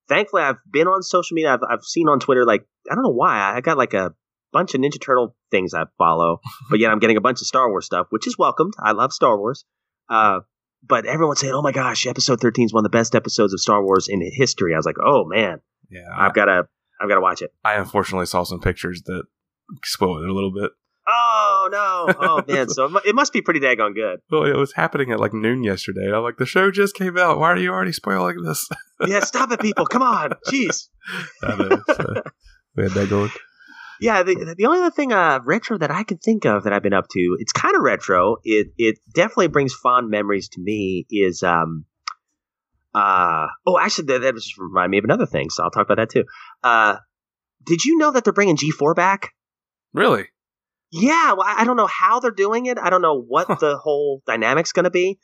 thankfully 0.09 0.43
I've 0.43 0.59
been 0.71 0.87
on 0.87 1.03
social 1.03 1.35
media. 1.35 1.55
I've 1.55 1.63
I've 1.69 1.85
seen 1.85 2.09
on 2.09 2.21
Twitter 2.21 2.45
like 2.45 2.67
I 2.91 2.95
don't 2.95 3.05
know 3.05 3.11
why 3.11 3.55
I 3.55 3.61
got 3.61 3.79
like 3.79 3.95
a 3.95 4.15
bunch 4.55 4.75
of 4.75 4.81
Ninja 4.81 4.99
Turtle 5.01 5.37
things 5.51 5.75
I 5.75 5.85
follow, 5.99 6.41
but 6.71 6.79
yet 6.79 6.91
I'm 6.91 7.01
getting 7.01 7.19
a 7.19 7.21
bunch 7.21 7.43
of 7.43 7.47
Star 7.47 7.69
Wars 7.69 7.85
stuff, 7.85 8.07
which 8.09 8.27
is 8.27 8.39
welcomed. 8.39 8.73
I 8.83 8.93
love 8.93 9.13
Star 9.13 9.37
Wars. 9.37 9.65
Uh, 10.09 10.41
but 10.87 11.05
everyone's 11.05 11.41
saying, 11.41 11.53
"Oh 11.53 11.63
my 11.63 11.73
gosh, 11.73 12.07
Episode 12.07 12.41
13 12.41 12.67
is 12.67 12.73
one 12.73 12.85
of 12.85 12.91
the 12.91 12.97
best 12.97 13.15
episodes 13.15 13.53
of 13.53 13.61
Star 13.61 13.85
Wars 13.85 14.09
in 14.09 14.23
history." 14.33 14.73
I 14.75 14.77
was 14.79 14.87
like, 14.87 14.97
"Oh 15.05 15.25
man, 15.27 15.61
yeah, 15.91 16.09
I've 16.17 16.35
got 16.35 16.47
to 16.47 16.69
I've 17.01 17.09
got 17.09 17.17
to 17.17 17.21
watch 17.21 17.43
it." 17.43 17.53
I 17.65 17.75
unfortunately 17.75 18.27
saw 18.27 18.45
some 18.45 18.61
pictures 18.61 19.03
that 19.07 19.25
spoiled 19.83 20.23
it 20.23 20.29
a 20.29 20.35
little 20.35 20.53
bit. 20.53 20.71
Oh 21.07 21.69
no! 21.71 22.15
Oh 22.19 22.43
man! 22.49 22.69
So 22.69 22.87
it 22.87 23.07
it 23.07 23.15
must 23.15 23.33
be 23.33 23.43
pretty 23.43 23.61
daggone 23.61 23.95
good. 23.95 24.21
Well, 24.31 24.45
it 24.45 24.57
was 24.57 24.73
happening 24.75 25.11
at 25.11 25.21
like 25.21 25.35
noon 25.35 25.63
yesterday. 25.63 26.13
I'm 26.13 26.23
like, 26.23 26.37
the 26.39 26.47
show 26.47 26.71
just 26.71 26.95
came 26.95 27.19
out. 27.19 27.39
Why 27.39 27.51
are 27.51 27.59
you 27.59 27.71
already 27.71 27.93
spoiling 27.93 28.43
this? 28.43 28.69
Yeah, 29.07 29.21
stop 29.21 29.53
it, 29.53 29.61
people! 29.61 29.87
Come 29.87 30.03
on, 30.03 30.31
jeez. 30.49 30.89
I 31.43 31.57
know, 31.57 31.83
so 31.95 32.23
we 32.77 32.85
had 32.85 32.93
that 32.93 33.11
going. 33.11 33.31
Yeah, 34.01 34.23
the 34.23 34.55
the 34.57 34.67
only 34.67 34.81
other 34.81 34.91
thing 34.91 35.13
uh, 35.13 35.41
retro 35.45 35.79
that 35.79 35.91
I 35.91 36.03
can 36.03 36.19
think 36.19 36.45
of 36.45 36.65
that 36.65 36.73
I've 36.73 36.83
been 36.83 36.93
up 36.93 37.07
to, 37.13 37.37
it's 37.39 37.53
kind 37.53 37.75
of 37.77 37.83
retro. 37.83 38.37
It 38.45 38.69
it 38.79 38.99
definitely 39.15 39.49
brings 39.49 39.73
fond 39.75 40.11
memories 40.11 40.49
to 40.51 40.61
me. 40.61 41.07
Is 41.11 41.43
um 41.43 41.85
uh 42.95 43.47
oh 43.67 43.79
actually 43.79 44.07
that, 44.07 44.21
that 44.23 44.35
just 44.35 44.59
remind 44.59 44.91
me 44.91 44.99
of 44.99 45.05
another 45.05 45.27
thing, 45.27 45.51
so 45.51 45.63
I'll 45.65 45.71
talk 45.71 45.87
about 45.87 45.99
that 45.99 46.11
too. 46.11 46.25
Uh, 46.63 46.97
did 47.65 47.85
you 47.85 47.97
know 47.99 48.11
that 48.13 48.25
they're 48.25 48.33
bringing 48.33 48.57
G 48.57 48.71
four 48.71 48.95
back? 48.95 49.33
Really? 49.93 50.27
Yeah, 50.91 51.33
well, 51.33 51.47
I 51.47 51.65
don't 51.65 51.77
know 51.77 51.89
how 51.89 52.21
they're 52.21 52.31
doing 52.31 52.67
it. 52.67 52.79
I 52.79 52.89
don't 52.89 53.03
know 53.03 53.21
what 53.21 53.49
Huh. 53.49 53.57
the 53.61 53.77
whole 53.77 54.23
dynamic's 54.27 54.71
going 54.73 54.85
to 54.85 54.91
be. 54.91 55.19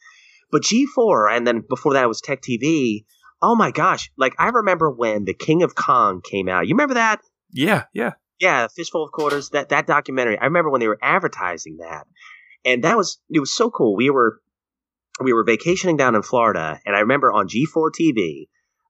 But 0.50 0.62
G4, 0.62 1.36
and 1.36 1.46
then 1.46 1.62
before 1.68 1.92
that 1.92 2.02
it 2.02 2.08
was 2.08 2.20
Tech 2.20 2.40
TV. 2.42 3.04
Oh 3.40 3.54
my 3.54 3.70
gosh. 3.70 4.10
Like, 4.16 4.34
I 4.38 4.48
remember 4.48 4.90
when 4.90 5.24
The 5.26 5.32
King 5.34 5.62
of 5.62 5.76
Kong 5.76 6.22
came 6.28 6.48
out. 6.48 6.66
You 6.66 6.74
remember 6.74 6.94
that? 6.94 7.20
Yeah, 7.52 7.84
yeah. 7.94 8.14
Yeah, 8.40 8.68
Fistful 8.68 9.04
of 9.04 9.12
Quarters, 9.12 9.50
that, 9.50 9.68
that 9.68 9.86
documentary. 9.86 10.38
I 10.38 10.46
remember 10.46 10.70
when 10.70 10.80
they 10.80 10.88
were 10.88 10.98
advertising 11.00 11.78
that. 11.78 12.06
And 12.64 12.84
that 12.84 12.96
was, 12.96 13.18
it 13.30 13.40
was 13.40 13.54
so 13.54 13.70
cool. 13.70 13.96
We 13.96 14.10
were, 14.10 14.40
we 15.22 15.32
were 15.32 15.44
vacationing 15.44 15.96
down 15.96 16.14
in 16.14 16.22
Florida, 16.22 16.80
and 16.84 16.96
I 16.96 17.00
remember 17.00 17.32
on 17.32 17.48
G4 17.48 17.90
TV, 17.98 18.48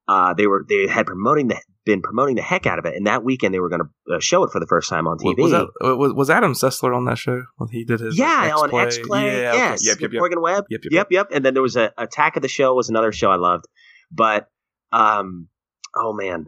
uh, 0.09 0.35
they 0.35 0.47
were, 0.47 0.65
they 0.69 0.87
had 0.87 1.07
promoting 1.07 1.49
the, 1.49 1.61
been 1.85 2.03
promoting 2.03 2.37
the 2.37 2.43
heck 2.43 2.67
out 2.67 2.79
of 2.79 2.85
it. 2.85 2.95
And 2.95 3.07
that 3.07 3.25
weekend 3.25 3.55
they 3.55 3.61
were 3.61 3.69
going 3.69 3.83
to 3.83 4.15
uh, 4.15 4.21
show 4.21 4.43
it 4.45 4.51
for 4.51 4.61
the 4.61 4.67
first 4.67 4.89
time 4.89 5.07
on 5.07 5.19
TV. 5.19 5.39
was 5.39 5.53
that 5.53 5.67
uh, 5.85 5.97
was, 5.97 6.13
was 6.13 6.31
Adam 6.31 6.53
Sessler 6.53 6.95
on 6.95 7.05
that 7.07 7.19
show 7.19 7.45
when 7.57 7.69
he 7.71 7.85
did 7.85 8.01
his 8.01 8.19
Yeah, 8.19 8.55
like, 8.55 8.73
on 8.73 8.81
X 8.81 8.99
Play. 8.99 9.25
Yeah, 9.25 9.49
okay. 9.51 9.59
yes. 9.59 9.87
Yep, 9.87 9.97
yep, 9.97 10.03
with 10.03 10.13
yep. 10.13 10.21
Morgan 10.21 10.43
Webb. 10.43 10.65
Yep, 10.71 10.81
yep, 10.85 10.93
Yep, 10.93 11.07
yep. 11.11 11.29
And 11.33 11.45
then 11.45 11.55
there 11.55 11.63
was 11.63 11.77
a 11.77 11.93
Attack 11.97 12.37
of 12.37 12.43
the 12.43 12.49
Show 12.49 12.75
was 12.75 12.89
another 12.91 13.13
show 13.13 13.31
I 13.31 13.37
loved. 13.37 13.65
But 14.11 14.49
um 14.93 15.49
oh 15.97 16.13
man. 16.13 16.47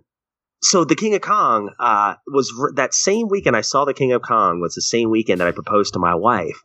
So 0.62 0.84
the 0.84 0.94
King 0.94 1.14
of 1.14 1.20
Kong 1.20 1.70
uh 1.78 2.14
was 2.26 2.52
r- 2.58 2.72
that 2.76 2.94
same 2.94 3.28
weekend 3.28 3.56
I 3.56 3.62
saw 3.62 3.84
the 3.84 3.94
King 3.94 4.12
of 4.12 4.22
Kong 4.22 4.60
was 4.60 4.74
the 4.74 4.82
same 4.82 5.10
weekend 5.10 5.40
that 5.40 5.48
I 5.48 5.52
proposed 5.52 5.94
to 5.94 5.98
my 5.98 6.14
wife. 6.14 6.60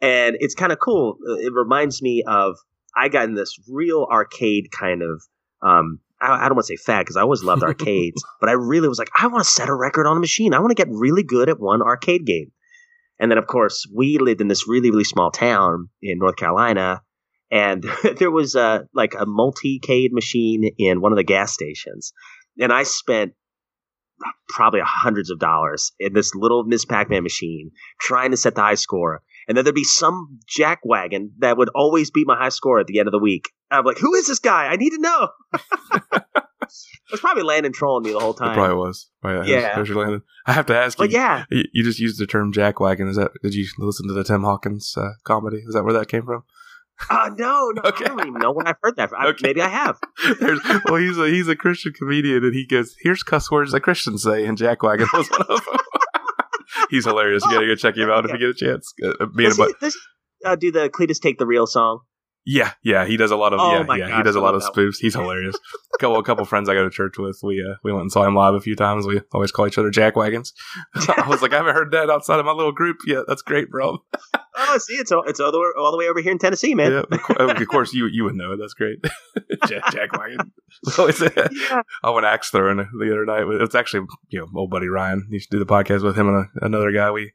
And 0.00 0.36
it's 0.40 0.54
kind 0.54 0.72
of 0.72 0.78
cool. 0.78 1.16
Uh, 1.28 1.34
It 1.34 1.52
reminds 1.52 2.02
me 2.02 2.22
of 2.26 2.56
I 2.94 3.08
got 3.08 3.24
in 3.24 3.34
this 3.34 3.56
real 3.68 4.06
arcade 4.10 4.70
kind 4.70 5.02
of 5.02 5.22
um 5.62 6.00
I, 6.20 6.32
I 6.32 6.48
don't 6.48 6.56
want 6.56 6.66
to 6.66 6.76
say 6.76 6.82
fat 6.82 7.02
because 7.02 7.16
I 7.16 7.22
always 7.22 7.42
loved 7.44 7.62
arcades, 7.62 8.24
but 8.40 8.48
I 8.48 8.52
really 8.52 8.88
was 8.88 8.98
like, 8.98 9.10
I 9.18 9.26
want 9.26 9.44
to 9.44 9.50
set 9.50 9.68
a 9.68 9.74
record 9.74 10.06
on 10.06 10.16
a 10.16 10.20
machine. 10.20 10.54
I 10.54 10.60
want 10.60 10.70
to 10.70 10.82
get 10.82 10.88
really 10.90 11.22
good 11.22 11.48
at 11.48 11.60
one 11.60 11.82
arcade 11.82 12.24
game. 12.24 12.52
And 13.18 13.30
then, 13.30 13.38
of 13.38 13.46
course, 13.46 13.86
we 13.94 14.18
lived 14.18 14.40
in 14.40 14.48
this 14.48 14.68
really, 14.68 14.90
really 14.90 15.04
small 15.04 15.30
town 15.30 15.88
in 16.02 16.18
North 16.18 16.36
Carolina, 16.36 17.02
and 17.50 17.84
there 18.18 18.30
was 18.30 18.54
a 18.54 18.86
like 18.94 19.14
a 19.18 19.24
multi-cade 19.26 20.12
machine 20.12 20.70
in 20.78 21.00
one 21.00 21.12
of 21.12 21.16
the 21.16 21.24
gas 21.24 21.52
stations, 21.52 22.12
and 22.60 22.72
I 22.72 22.82
spent 22.84 23.32
probably 24.48 24.80
hundreds 24.82 25.30
of 25.30 25.38
dollars 25.38 25.92
in 26.00 26.14
this 26.14 26.34
little 26.34 26.64
Miss 26.64 26.84
Pac-Man 26.84 27.22
machine 27.22 27.70
trying 28.00 28.30
to 28.30 28.36
set 28.36 28.54
the 28.54 28.62
high 28.62 28.74
score. 28.74 29.22
And 29.48 29.56
then 29.56 29.64
there'd 29.64 29.74
be 29.74 29.84
some 29.84 30.38
jackwagon 30.58 31.28
that 31.38 31.56
would 31.58 31.68
always 31.74 32.10
beat 32.10 32.26
my 32.26 32.36
high 32.36 32.48
score 32.48 32.80
at 32.80 32.86
the 32.86 32.98
end 32.98 33.06
of 33.08 33.12
the 33.12 33.18
week. 33.18 33.50
I'm 33.70 33.84
like, 33.84 33.98
who 33.98 34.14
is 34.14 34.26
this 34.26 34.38
guy? 34.38 34.66
I 34.66 34.76
need 34.76 34.90
to 34.90 34.98
know. 35.00 35.28
it 36.12 36.22
was 37.12 37.20
probably 37.20 37.42
Landon 37.42 37.72
trolling 37.72 38.04
me 38.04 38.12
the 38.12 38.18
whole 38.20 38.32
It 38.32 38.38
time. 38.38 38.54
probably 38.54 38.76
was. 38.76 39.08
Oh, 39.22 39.30
Yeah. 39.30 39.42
there's- 39.44 39.74
there's 39.76 39.88
your 39.88 39.98
Landon. 39.98 40.22
I 40.46 40.52
have 40.52 40.66
to 40.66 40.76
ask 40.76 40.98
you. 40.98 41.06
Yeah, 41.10 41.44
You, 41.50 41.64
you 41.72 41.84
just 41.84 41.98
used 42.00 42.18
the 42.18 42.26
term 42.26 42.52
jackwagon. 42.52 43.08
Is 43.08 43.16
that? 43.16 43.32
Did 43.42 43.54
you 43.54 43.66
listen 43.78 44.08
to 44.08 44.14
the 44.14 44.24
Tim 44.24 44.42
Hawkins 44.42 44.94
uh, 44.96 45.10
comedy? 45.24 45.58
Is 45.66 45.74
that 45.74 45.84
where 45.84 45.94
that 45.94 46.08
came 46.08 46.24
from? 46.24 46.44
Uh, 47.10 47.30
no, 47.36 47.70
no, 47.74 47.82
Okay. 47.84 48.04
I 48.04 48.08
don't 48.08 48.20
even 48.20 48.34
know 48.34 48.52
when 48.52 48.66
I've 48.66 48.76
heard 48.82 48.96
that. 48.96 49.10
I, 49.16 49.28
Okay. 49.28 49.38
Maybe 49.42 49.60
I 49.60 49.68
have. 49.68 49.98
There's, 50.40 50.60
well, 50.86 50.96
he's 50.96 51.18
a 51.18 51.28
he's 51.28 51.48
a 51.48 51.56
Christian 51.56 51.92
comedian, 51.92 52.44
and 52.44 52.54
he 52.54 52.66
goes, 52.66 52.94
"Here's 53.00 53.22
cuss 53.22 53.50
words 53.50 53.72
that 53.72 53.80
Christians 53.80 54.22
say," 54.22 54.46
and 54.46 54.56
jackwagon 54.56 55.08
was 55.12 55.28
one 55.30 55.42
of 55.48 55.64
them. 55.64 55.76
he's 56.90 57.04
hilarious. 57.04 57.44
You 57.44 57.52
gotta 57.52 57.66
go 57.66 57.74
check 57.74 57.96
him 57.96 58.10
out 58.10 58.24
if 58.24 58.32
you 58.32 58.38
get 58.38 58.48
a 58.50 58.54
chance. 58.54 58.92
Uh, 59.02 59.26
being 59.26 59.50
Does 59.50 59.58
he, 59.58 59.74
does 59.80 59.98
uh, 60.44 60.56
do 60.56 60.72
the 60.72 60.88
Cletus 60.88 61.20
take 61.20 61.38
the 61.38 61.46
real 61.46 61.66
song? 61.66 62.00
Yeah, 62.48 62.70
yeah, 62.84 63.04
he 63.06 63.16
does 63.16 63.32
a 63.32 63.36
lot 63.36 63.52
of 63.52 63.58
Oh 63.60 63.72
yeah, 63.94 64.06
yeah, 64.06 64.16
he 64.18 64.22
does 64.22 64.36
a 64.36 64.40
lot 64.40 64.54
of 64.54 64.62
spoofs. 64.62 64.98
He's 65.00 65.14
hilarious. 65.14 65.56
a 65.94 65.98
couple, 65.98 66.16
a 66.16 66.22
couple 66.22 66.44
friends 66.44 66.68
I 66.68 66.74
go 66.74 66.84
to 66.84 66.90
church 66.90 67.18
with, 67.18 67.40
we 67.42 67.60
uh, 67.60 67.74
we 67.82 67.92
went 67.92 68.02
and 68.02 68.12
saw 68.12 68.22
him 68.24 68.36
live 68.36 68.54
a 68.54 68.60
few 68.60 68.76
times. 68.76 69.04
We 69.04 69.20
always 69.34 69.50
call 69.50 69.66
each 69.66 69.78
other 69.78 69.90
jackwagons. 69.90 70.52
I 70.94 71.26
was 71.28 71.42
like, 71.42 71.52
I 71.52 71.56
haven't 71.56 71.74
heard 71.74 71.90
that 71.90 72.08
outside 72.08 72.38
of 72.38 72.46
my 72.46 72.52
little 72.52 72.70
group 72.70 72.98
yet. 73.04 73.24
That's 73.26 73.42
great, 73.42 73.68
bro. 73.70 73.98
Oh, 74.58 74.78
see, 74.78 74.94
it's 74.94 75.12
all, 75.12 75.22
it's 75.24 75.38
all 75.38 75.52
the, 75.52 75.58
way- 75.58 75.72
all 75.78 75.90
the 75.92 75.98
way 75.98 76.08
over 76.08 76.18
here 76.18 76.32
in 76.32 76.38
Tennessee, 76.38 76.74
man. 76.74 76.90
Yeah, 76.90 77.36
of 77.38 77.68
course 77.68 77.92
you 77.92 78.06
you 78.06 78.24
would 78.24 78.34
know 78.36 78.52
it. 78.52 78.56
That's 78.56 78.72
great. 78.72 79.04
Jack, 79.68 79.82
jackwagon. 79.92 80.50
So 80.84 81.06
it's, 81.08 81.20
Yeah. 81.20 81.82
I 82.02 82.08
went 82.08 82.24
axe 82.24 82.48
throwing 82.48 82.78
the 82.78 83.12
other 83.12 83.26
night. 83.26 83.44
It's 83.62 83.74
actually 83.74 84.06
you 84.30 84.40
know 84.40 84.46
old 84.56 84.70
buddy 84.70 84.88
Ryan. 84.88 85.28
Used 85.30 85.50
to 85.50 85.58
do 85.58 85.62
the 85.64 85.70
podcast 85.70 86.02
with 86.02 86.16
him 86.16 86.28
and 86.28 86.46
a, 86.62 86.64
another 86.64 86.90
guy. 86.90 87.10
We 87.10 87.32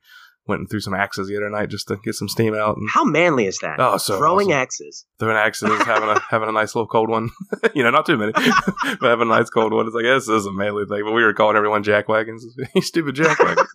went 0.51 0.59
and 0.59 0.69
threw 0.69 0.79
some 0.79 0.93
axes 0.93 1.27
the 1.27 1.35
other 1.37 1.49
night 1.49 1.69
just 1.69 1.87
to 1.87 1.97
get 2.03 2.13
some 2.13 2.29
steam 2.29 2.53
out 2.53 2.77
and 2.77 2.87
How 2.93 3.03
manly 3.03 3.47
is 3.47 3.57
that? 3.59 3.79
Oh, 3.79 3.97
so 3.97 4.17
Throwing 4.17 4.49
awesome. 4.49 4.61
axes. 4.61 5.05
throwing 5.19 5.37
axes, 5.37 5.69
having 5.83 6.09
a 6.09 6.19
having 6.29 6.49
a 6.49 6.51
nice 6.51 6.75
little 6.75 6.87
cold 6.87 7.09
one. 7.09 7.29
you 7.73 7.83
know, 7.83 7.89
not 7.89 8.05
too 8.05 8.17
many, 8.17 8.31
but 8.35 9.09
having 9.09 9.27
a 9.27 9.31
nice 9.31 9.49
cold 9.49 9.73
one. 9.73 9.87
It's 9.87 9.95
like 9.95 10.03
this 10.05 10.27
is 10.29 10.45
a 10.45 10.51
manly 10.51 10.85
thing. 10.85 11.01
But 11.03 11.13
we 11.13 11.23
were 11.23 11.33
calling 11.33 11.57
everyone 11.57 11.83
jackwagons. 11.83 12.41
you 12.75 12.81
stupid 12.81 13.15
jackwagon. 13.15 13.65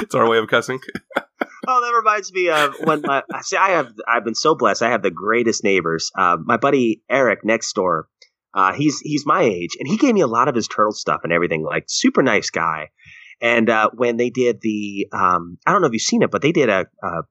it's 0.00 0.14
our 0.14 0.28
way 0.28 0.38
of 0.38 0.48
cussing. 0.48 0.80
Oh, 1.70 1.80
that 1.82 1.94
reminds 1.96 2.32
me 2.32 2.48
of 2.48 2.74
when 2.84 3.02
my 3.02 3.22
I 3.32 3.42
see. 3.42 3.56
I 3.56 3.70
have 3.70 3.92
I've 4.08 4.24
been 4.24 4.34
so 4.34 4.54
blessed. 4.54 4.82
I 4.82 4.90
have 4.90 5.02
the 5.02 5.10
greatest 5.10 5.62
neighbors. 5.64 6.10
Uh, 6.16 6.36
my 6.42 6.56
buddy 6.56 7.02
Eric 7.10 7.40
next 7.44 7.72
door. 7.74 8.08
Uh, 8.54 8.72
he's 8.72 8.98
he's 9.00 9.26
my 9.26 9.42
age, 9.42 9.76
and 9.78 9.86
he 9.86 9.98
gave 9.98 10.14
me 10.14 10.22
a 10.22 10.26
lot 10.26 10.48
of 10.48 10.54
his 10.54 10.66
turtle 10.66 10.92
stuff 10.92 11.20
and 11.24 11.32
everything. 11.32 11.62
Like 11.62 11.84
super 11.86 12.22
nice 12.22 12.48
guy. 12.48 12.88
And 13.40 13.70
uh, 13.70 13.90
when 13.94 14.16
they 14.16 14.30
did 14.30 14.60
the, 14.62 15.08
um, 15.12 15.58
I 15.66 15.72
don't 15.72 15.80
know 15.80 15.86
if 15.86 15.92
you've 15.92 16.02
seen 16.02 16.22
it, 16.22 16.30
but 16.30 16.42
they 16.42 16.52
did 16.52 16.68
a, 16.68 16.86
a 17.02 17.22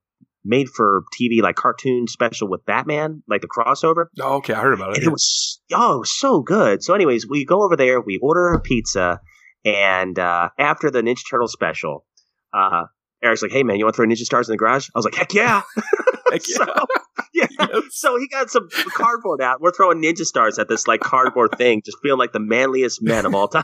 made 0.46 0.70
for 0.70 1.04
TV 1.20 1.42
like 1.42 1.56
cartoon 1.56 2.08
special 2.08 2.48
with 2.48 2.66
Batman, 2.66 3.22
like 3.28 3.42
the 3.42 3.48
crossover. 3.48 4.06
Oh, 4.20 4.36
okay, 4.38 4.54
I 4.54 4.62
heard 4.62 4.74
about 4.74 4.92
it. 4.92 4.98
and 4.98 5.08
it 5.08 5.12
was 5.12 5.60
oh 5.74 5.96
it 5.96 6.00
was 6.00 6.18
so 6.18 6.42
good. 6.42 6.82
So, 6.84 6.94
anyways, 6.94 7.28
we 7.28 7.46
go 7.46 7.64
over 7.64 7.76
there, 7.76 8.00
we 8.00 8.18
order 8.22 8.54
a 8.54 8.62
pizza, 8.62 9.20
and 9.66 10.18
uh, 10.18 10.50
after 10.58 10.90
the 10.90 11.02
Ninja 11.02 11.22
Turtle 11.30 11.48
special, 11.48 12.06
uh, 12.54 12.84
Eric's 13.22 13.42
like, 13.42 13.52
"Hey 13.52 13.64
man, 13.64 13.78
you 13.78 13.86
want 13.86 13.96
to 13.96 13.98
throw 13.98 14.08
Ninja 14.08 14.24
Stars 14.24 14.48
in 14.48 14.54
the 14.54 14.58
garage?" 14.58 14.88
I 14.96 14.98
was 14.98 15.06
like, 15.06 15.16
"Heck 15.16 15.34
yeah!" 15.34 15.62
Heck 16.32 16.42
yeah. 16.48 16.56
so, 16.56 16.86
yeah. 17.34 17.48
Yes. 17.60 17.84
So 17.92 18.18
he 18.18 18.28
got 18.28 18.50
some 18.50 18.68
cardboard 18.96 19.42
out. 19.42 19.62
We're 19.62 19.72
throwing 19.72 20.02
Ninja 20.02 20.26
Stars 20.26 20.60
at 20.60 20.68
this 20.68 20.88
like 20.88 21.02
cardboard 21.02 21.52
thing, 21.58 21.82
just 21.86 21.98
feeling 22.02 22.20
like 22.20 22.34
the 22.34 22.40
manliest 22.40 23.02
men 23.02 23.26
of 23.26 23.36
all 23.36 23.48
time. 23.48 23.64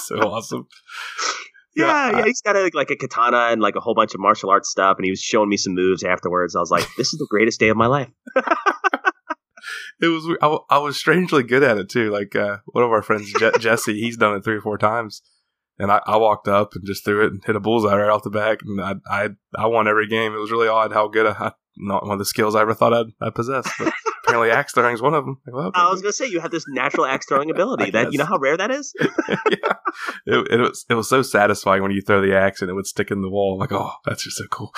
so 0.00 0.16
awesome. 0.18 0.66
Yeah, 1.74 2.18
yeah, 2.18 2.24
he's 2.24 2.40
got 2.40 2.56
a, 2.56 2.70
like 2.74 2.90
a 2.90 2.96
katana 2.96 3.48
and 3.50 3.60
like 3.60 3.76
a 3.76 3.80
whole 3.80 3.94
bunch 3.94 4.12
of 4.12 4.20
martial 4.20 4.50
arts 4.50 4.68
stuff, 4.68 4.96
and 4.98 5.04
he 5.04 5.12
was 5.12 5.20
showing 5.20 5.48
me 5.48 5.56
some 5.56 5.74
moves 5.74 6.02
afterwards. 6.02 6.56
I 6.56 6.60
was 6.60 6.72
like, 6.72 6.84
"This 6.96 7.12
is 7.12 7.20
the 7.20 7.26
greatest 7.30 7.60
day 7.60 7.68
of 7.68 7.76
my 7.76 7.86
life." 7.86 8.08
it 10.00 10.08
was. 10.08 10.36
I, 10.42 10.58
I, 10.70 10.78
was 10.78 10.96
strangely 10.96 11.44
good 11.44 11.62
at 11.62 11.78
it 11.78 11.88
too. 11.88 12.10
Like 12.10 12.34
uh, 12.34 12.56
one 12.66 12.82
of 12.82 12.90
our 12.90 13.02
friends, 13.02 13.32
Je- 13.32 13.58
Jesse, 13.60 14.00
he's 14.00 14.16
done 14.16 14.34
it 14.34 14.42
three 14.42 14.56
or 14.56 14.60
four 14.60 14.76
times, 14.76 15.22
and 15.78 15.92
I, 15.92 16.00
I, 16.06 16.16
walked 16.16 16.48
up 16.48 16.74
and 16.74 16.84
just 16.84 17.04
threw 17.04 17.24
it 17.24 17.32
and 17.32 17.42
hit 17.44 17.56
a 17.56 17.60
bullseye 17.60 17.96
right 17.96 18.10
off 18.10 18.22
the 18.22 18.30
back, 18.30 18.60
and 18.64 18.80
I 18.80 18.94
I, 19.08 19.28
I 19.56 19.66
won 19.66 19.88
every 19.88 20.08
game. 20.08 20.34
It 20.34 20.38
was 20.38 20.50
really 20.50 20.68
odd 20.68 20.92
how 20.92 21.08
good 21.08 21.26
I, 21.26 21.52
not 21.76 22.02
one 22.04 22.12
of 22.12 22.18
the 22.18 22.24
skills 22.24 22.54
I 22.54 22.62
ever 22.62 22.74
thought 22.74 22.92
I'd, 22.92 23.06
I 23.20 23.30
possessed. 23.30 23.70
But 23.78 23.92
apparently, 24.24 24.50
axe 24.50 24.72
throwing 24.72 24.94
is 24.94 25.02
one 25.02 25.14
of 25.14 25.24
them. 25.24 25.40
Okay. 25.48 25.70
I 25.78 25.90
was 25.90 26.02
gonna 26.02 26.12
say 26.12 26.26
you 26.26 26.40
have 26.40 26.50
this 26.50 26.64
natural 26.68 27.06
axe 27.06 27.26
throwing 27.26 27.50
ability. 27.50 27.90
that 27.92 28.12
you 28.12 28.18
know 28.18 28.24
how 28.24 28.38
rare 28.38 28.56
that 28.56 28.70
is. 28.70 28.92
yeah, 29.00 29.74
it, 30.26 30.48
it, 30.50 30.60
was 30.60 30.84
it 30.90 30.94
was 30.94 31.08
so 31.08 31.22
satisfying 31.22 31.82
when 31.82 31.92
you 31.92 32.02
throw 32.02 32.20
the 32.20 32.36
axe 32.36 32.60
and 32.60 32.70
it 32.70 32.74
would 32.74 32.86
stick 32.86 33.10
in 33.10 33.22
the 33.22 33.30
wall. 33.30 33.54
I'm 33.54 33.60
like, 33.60 33.72
oh, 33.72 33.92
that's 34.04 34.24
just 34.24 34.36
so 34.36 34.44
cool. 34.50 34.72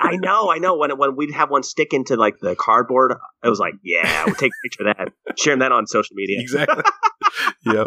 I 0.00 0.16
know, 0.16 0.50
I 0.50 0.58
know. 0.58 0.76
When 0.76 0.96
when 0.98 1.16
we'd 1.16 1.32
have 1.32 1.50
one 1.50 1.62
stick 1.62 1.92
into 1.92 2.16
like 2.16 2.38
the 2.40 2.54
cardboard, 2.54 3.14
it 3.42 3.48
was 3.48 3.58
like, 3.58 3.74
yeah, 3.82 4.24
we'll 4.26 4.34
take 4.34 4.52
a 4.52 4.68
picture 4.68 4.88
of 4.88 4.96
that, 4.96 5.38
sharing 5.38 5.60
that 5.60 5.72
on 5.72 5.86
social 5.86 6.14
media. 6.14 6.40
Exactly. 6.40 6.84
yep. 7.64 7.86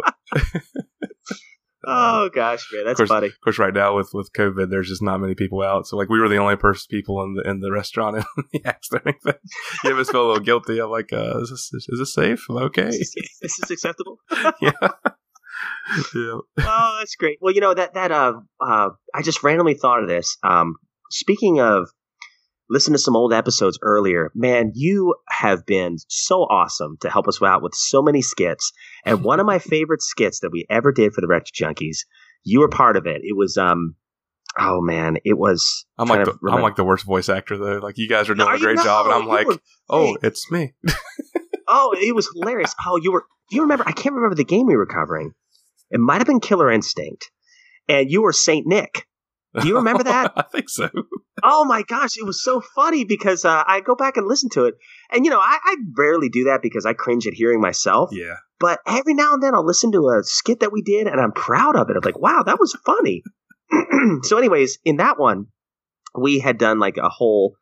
Oh 1.88 2.28
gosh, 2.34 2.68
man, 2.72 2.84
that's 2.84 3.00
of 3.00 3.08
course, 3.08 3.16
funny. 3.16 3.26
Of 3.28 3.40
course, 3.42 3.58
right 3.58 3.72
now 3.72 3.96
with 3.96 4.10
with 4.12 4.32
COVID, 4.32 4.70
there's 4.70 4.88
just 4.88 5.02
not 5.02 5.18
many 5.18 5.34
people 5.34 5.62
out. 5.62 5.86
So 5.86 5.96
like, 5.96 6.08
we 6.08 6.18
were 6.18 6.28
the 6.28 6.36
only 6.36 6.56
person 6.56 6.86
people 6.90 7.22
in 7.22 7.34
the 7.34 7.48
in 7.48 7.60
the 7.60 7.70
restaurant, 7.70 8.16
and 8.16 8.24
he 8.52 8.64
asked 8.64 8.92
anything. 8.92 9.40
You 9.84 9.90
ever 9.90 10.04
feel 10.04 10.26
a 10.26 10.28
little 10.28 10.44
guilty. 10.44 10.80
I'm 10.80 10.90
like, 10.90 11.12
uh, 11.12 11.38
is 11.40 11.50
this 11.50 11.70
is 11.88 11.98
this 11.98 12.12
safe? 12.12 12.44
Am 12.50 12.56
I 12.58 12.62
okay? 12.62 12.88
Is 12.88 13.14
this, 13.14 13.38
is 13.42 13.56
this 13.60 13.70
acceptable? 13.70 14.18
yeah. 14.60 14.72
yeah. 16.14 16.38
Oh, 16.58 16.96
that's 16.98 17.14
great. 17.14 17.38
Well, 17.40 17.54
you 17.54 17.60
know 17.60 17.74
that 17.74 17.94
that 17.94 18.10
uh 18.10 18.34
uh 18.60 18.90
I 19.14 19.22
just 19.22 19.42
randomly 19.42 19.74
thought 19.74 20.02
of 20.02 20.08
this. 20.08 20.36
Um, 20.42 20.74
speaking 21.10 21.60
of 21.60 21.88
listen 22.68 22.92
to 22.92 22.98
some 22.98 23.16
old 23.16 23.32
episodes 23.32 23.78
earlier. 23.82 24.30
Man, 24.34 24.72
you 24.74 25.14
have 25.28 25.64
been 25.66 25.96
so 26.08 26.42
awesome 26.42 26.96
to 27.00 27.10
help 27.10 27.28
us 27.28 27.40
out 27.42 27.62
with 27.62 27.74
so 27.74 28.02
many 28.02 28.22
skits. 28.22 28.72
And 29.04 29.22
one 29.22 29.40
of 29.40 29.46
my 29.46 29.58
favorite 29.60 30.02
skits 30.02 30.40
that 30.40 30.50
we 30.52 30.66
ever 30.68 30.92
did 30.92 31.12
for 31.12 31.20
the 31.20 31.28
Retro 31.28 31.52
Junkies, 31.54 31.98
you 32.44 32.60
were 32.60 32.68
part 32.68 32.96
of 32.96 33.06
it. 33.06 33.20
It 33.22 33.36
was 33.36 33.56
um 33.56 33.94
oh 34.58 34.80
man, 34.80 35.18
it 35.24 35.38
was 35.38 35.86
I'm 35.98 36.08
like 36.08 36.24
the, 36.24 36.38
I'm 36.50 36.62
like 36.62 36.76
the 36.76 36.84
worst 36.84 37.04
voice 37.04 37.28
actor 37.28 37.56
though. 37.56 37.78
Like 37.78 37.98
you 37.98 38.08
guys 38.08 38.28
are 38.28 38.34
doing 38.34 38.48
are 38.48 38.54
a 38.54 38.58
great 38.58 38.78
job 38.78 39.06
and 39.06 39.14
I'm 39.14 39.26
like, 39.26 39.46
"Oh, 39.88 40.16
it's 40.22 40.50
me." 40.50 40.74
oh, 41.68 41.94
it 41.98 42.14
was 42.14 42.28
hilarious. 42.32 42.74
Oh, 42.86 42.98
you 43.00 43.12
were 43.12 43.24
do 43.50 43.56
you 43.56 43.62
remember 43.62 43.84
I 43.86 43.92
can't 43.92 44.14
remember 44.14 44.34
the 44.34 44.44
game 44.44 44.66
we 44.66 44.76
were 44.76 44.86
covering. 44.86 45.32
It 45.90 46.00
might 46.00 46.18
have 46.18 46.26
been 46.26 46.40
Killer 46.40 46.70
Instinct. 46.70 47.30
And 47.88 48.10
you 48.10 48.22
were 48.22 48.32
Saint 48.32 48.66
Nick. 48.66 49.06
Do 49.60 49.68
you 49.68 49.76
remember 49.76 50.04
that? 50.04 50.32
I 50.36 50.42
think 50.42 50.68
so. 50.68 50.88
Oh 51.42 51.64
my 51.64 51.82
gosh, 51.82 52.16
it 52.16 52.26
was 52.26 52.42
so 52.42 52.60
funny 52.60 53.04
because 53.04 53.44
uh, 53.44 53.64
I 53.66 53.80
go 53.80 53.94
back 53.94 54.16
and 54.16 54.26
listen 54.26 54.50
to 54.50 54.66
it, 54.66 54.74
and 55.10 55.24
you 55.24 55.30
know 55.30 55.40
I, 55.40 55.58
I, 55.62 55.76
rarely 55.96 56.28
do 56.28 56.44
that 56.44 56.60
because 56.62 56.84
I 56.84 56.92
cringe 56.92 57.26
at 57.26 57.34
hearing 57.34 57.60
myself. 57.60 58.10
Yeah. 58.12 58.36
But 58.58 58.80
every 58.86 59.14
now 59.14 59.34
and 59.34 59.42
then 59.42 59.54
I'll 59.54 59.66
listen 59.66 59.92
to 59.92 60.08
a 60.08 60.22
skit 60.22 60.60
that 60.60 60.72
we 60.72 60.82
did, 60.82 61.06
and 61.06 61.20
I'm 61.20 61.32
proud 61.32 61.76
of 61.76 61.90
it. 61.90 61.96
I'm 61.96 62.02
like, 62.04 62.18
wow, 62.18 62.42
that 62.44 62.58
was 62.58 62.76
funny. 62.84 63.22
so, 64.22 64.38
anyways, 64.38 64.78
in 64.84 64.96
that 64.96 65.18
one, 65.18 65.46
we 66.18 66.38
had 66.38 66.58
done 66.58 66.78
like 66.78 66.96
a 66.96 67.08
whole 67.08 67.56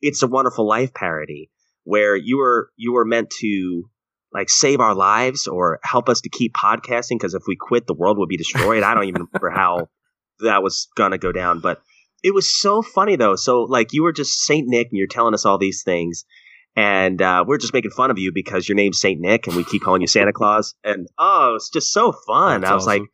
"It's 0.00 0.22
a 0.22 0.26
Wonderful 0.26 0.66
Life" 0.66 0.92
parody 0.94 1.50
where 1.84 2.16
you 2.16 2.38
were 2.38 2.70
you 2.76 2.92
were 2.92 3.04
meant 3.04 3.30
to 3.40 3.84
like 4.32 4.50
save 4.50 4.80
our 4.80 4.94
lives 4.94 5.46
or 5.46 5.80
help 5.82 6.08
us 6.08 6.20
to 6.22 6.28
keep 6.28 6.52
podcasting 6.54 7.18
because 7.18 7.34
if 7.34 7.42
we 7.46 7.56
quit, 7.56 7.86
the 7.86 7.94
world 7.94 8.18
would 8.18 8.28
be 8.28 8.36
destroyed. 8.36 8.82
I 8.82 8.94
don't 8.94 9.04
even 9.04 9.26
remember 9.32 9.50
how 9.50 9.88
that 10.40 10.62
was 10.62 10.88
gonna 10.96 11.18
go 11.18 11.32
down. 11.32 11.60
But 11.60 11.80
it 12.22 12.34
was 12.34 12.52
so 12.52 12.82
funny 12.82 13.16
though. 13.16 13.36
So 13.36 13.62
like 13.62 13.92
you 13.92 14.02
were 14.02 14.12
just 14.12 14.44
Saint 14.44 14.68
Nick 14.68 14.88
and 14.90 14.98
you're 14.98 15.06
telling 15.06 15.34
us 15.34 15.44
all 15.44 15.58
these 15.58 15.82
things. 15.82 16.24
And 16.76 17.20
uh, 17.20 17.44
we're 17.44 17.58
just 17.58 17.74
making 17.74 17.90
fun 17.90 18.12
of 18.12 18.18
you 18.18 18.30
because 18.32 18.68
your 18.68 18.76
name's 18.76 19.00
Saint 19.00 19.20
Nick, 19.20 19.48
and 19.48 19.56
we 19.56 19.64
keep 19.64 19.82
calling 19.82 20.00
you 20.00 20.06
Santa 20.06 20.32
Claus. 20.32 20.76
And 20.84 21.08
oh, 21.18 21.54
it's 21.56 21.70
just 21.70 21.92
so 21.92 22.12
fun. 22.12 22.60
That's 22.60 22.70
I 22.70 22.74
was 22.74 22.86
awesome. 22.86 23.00
like, 23.00 23.10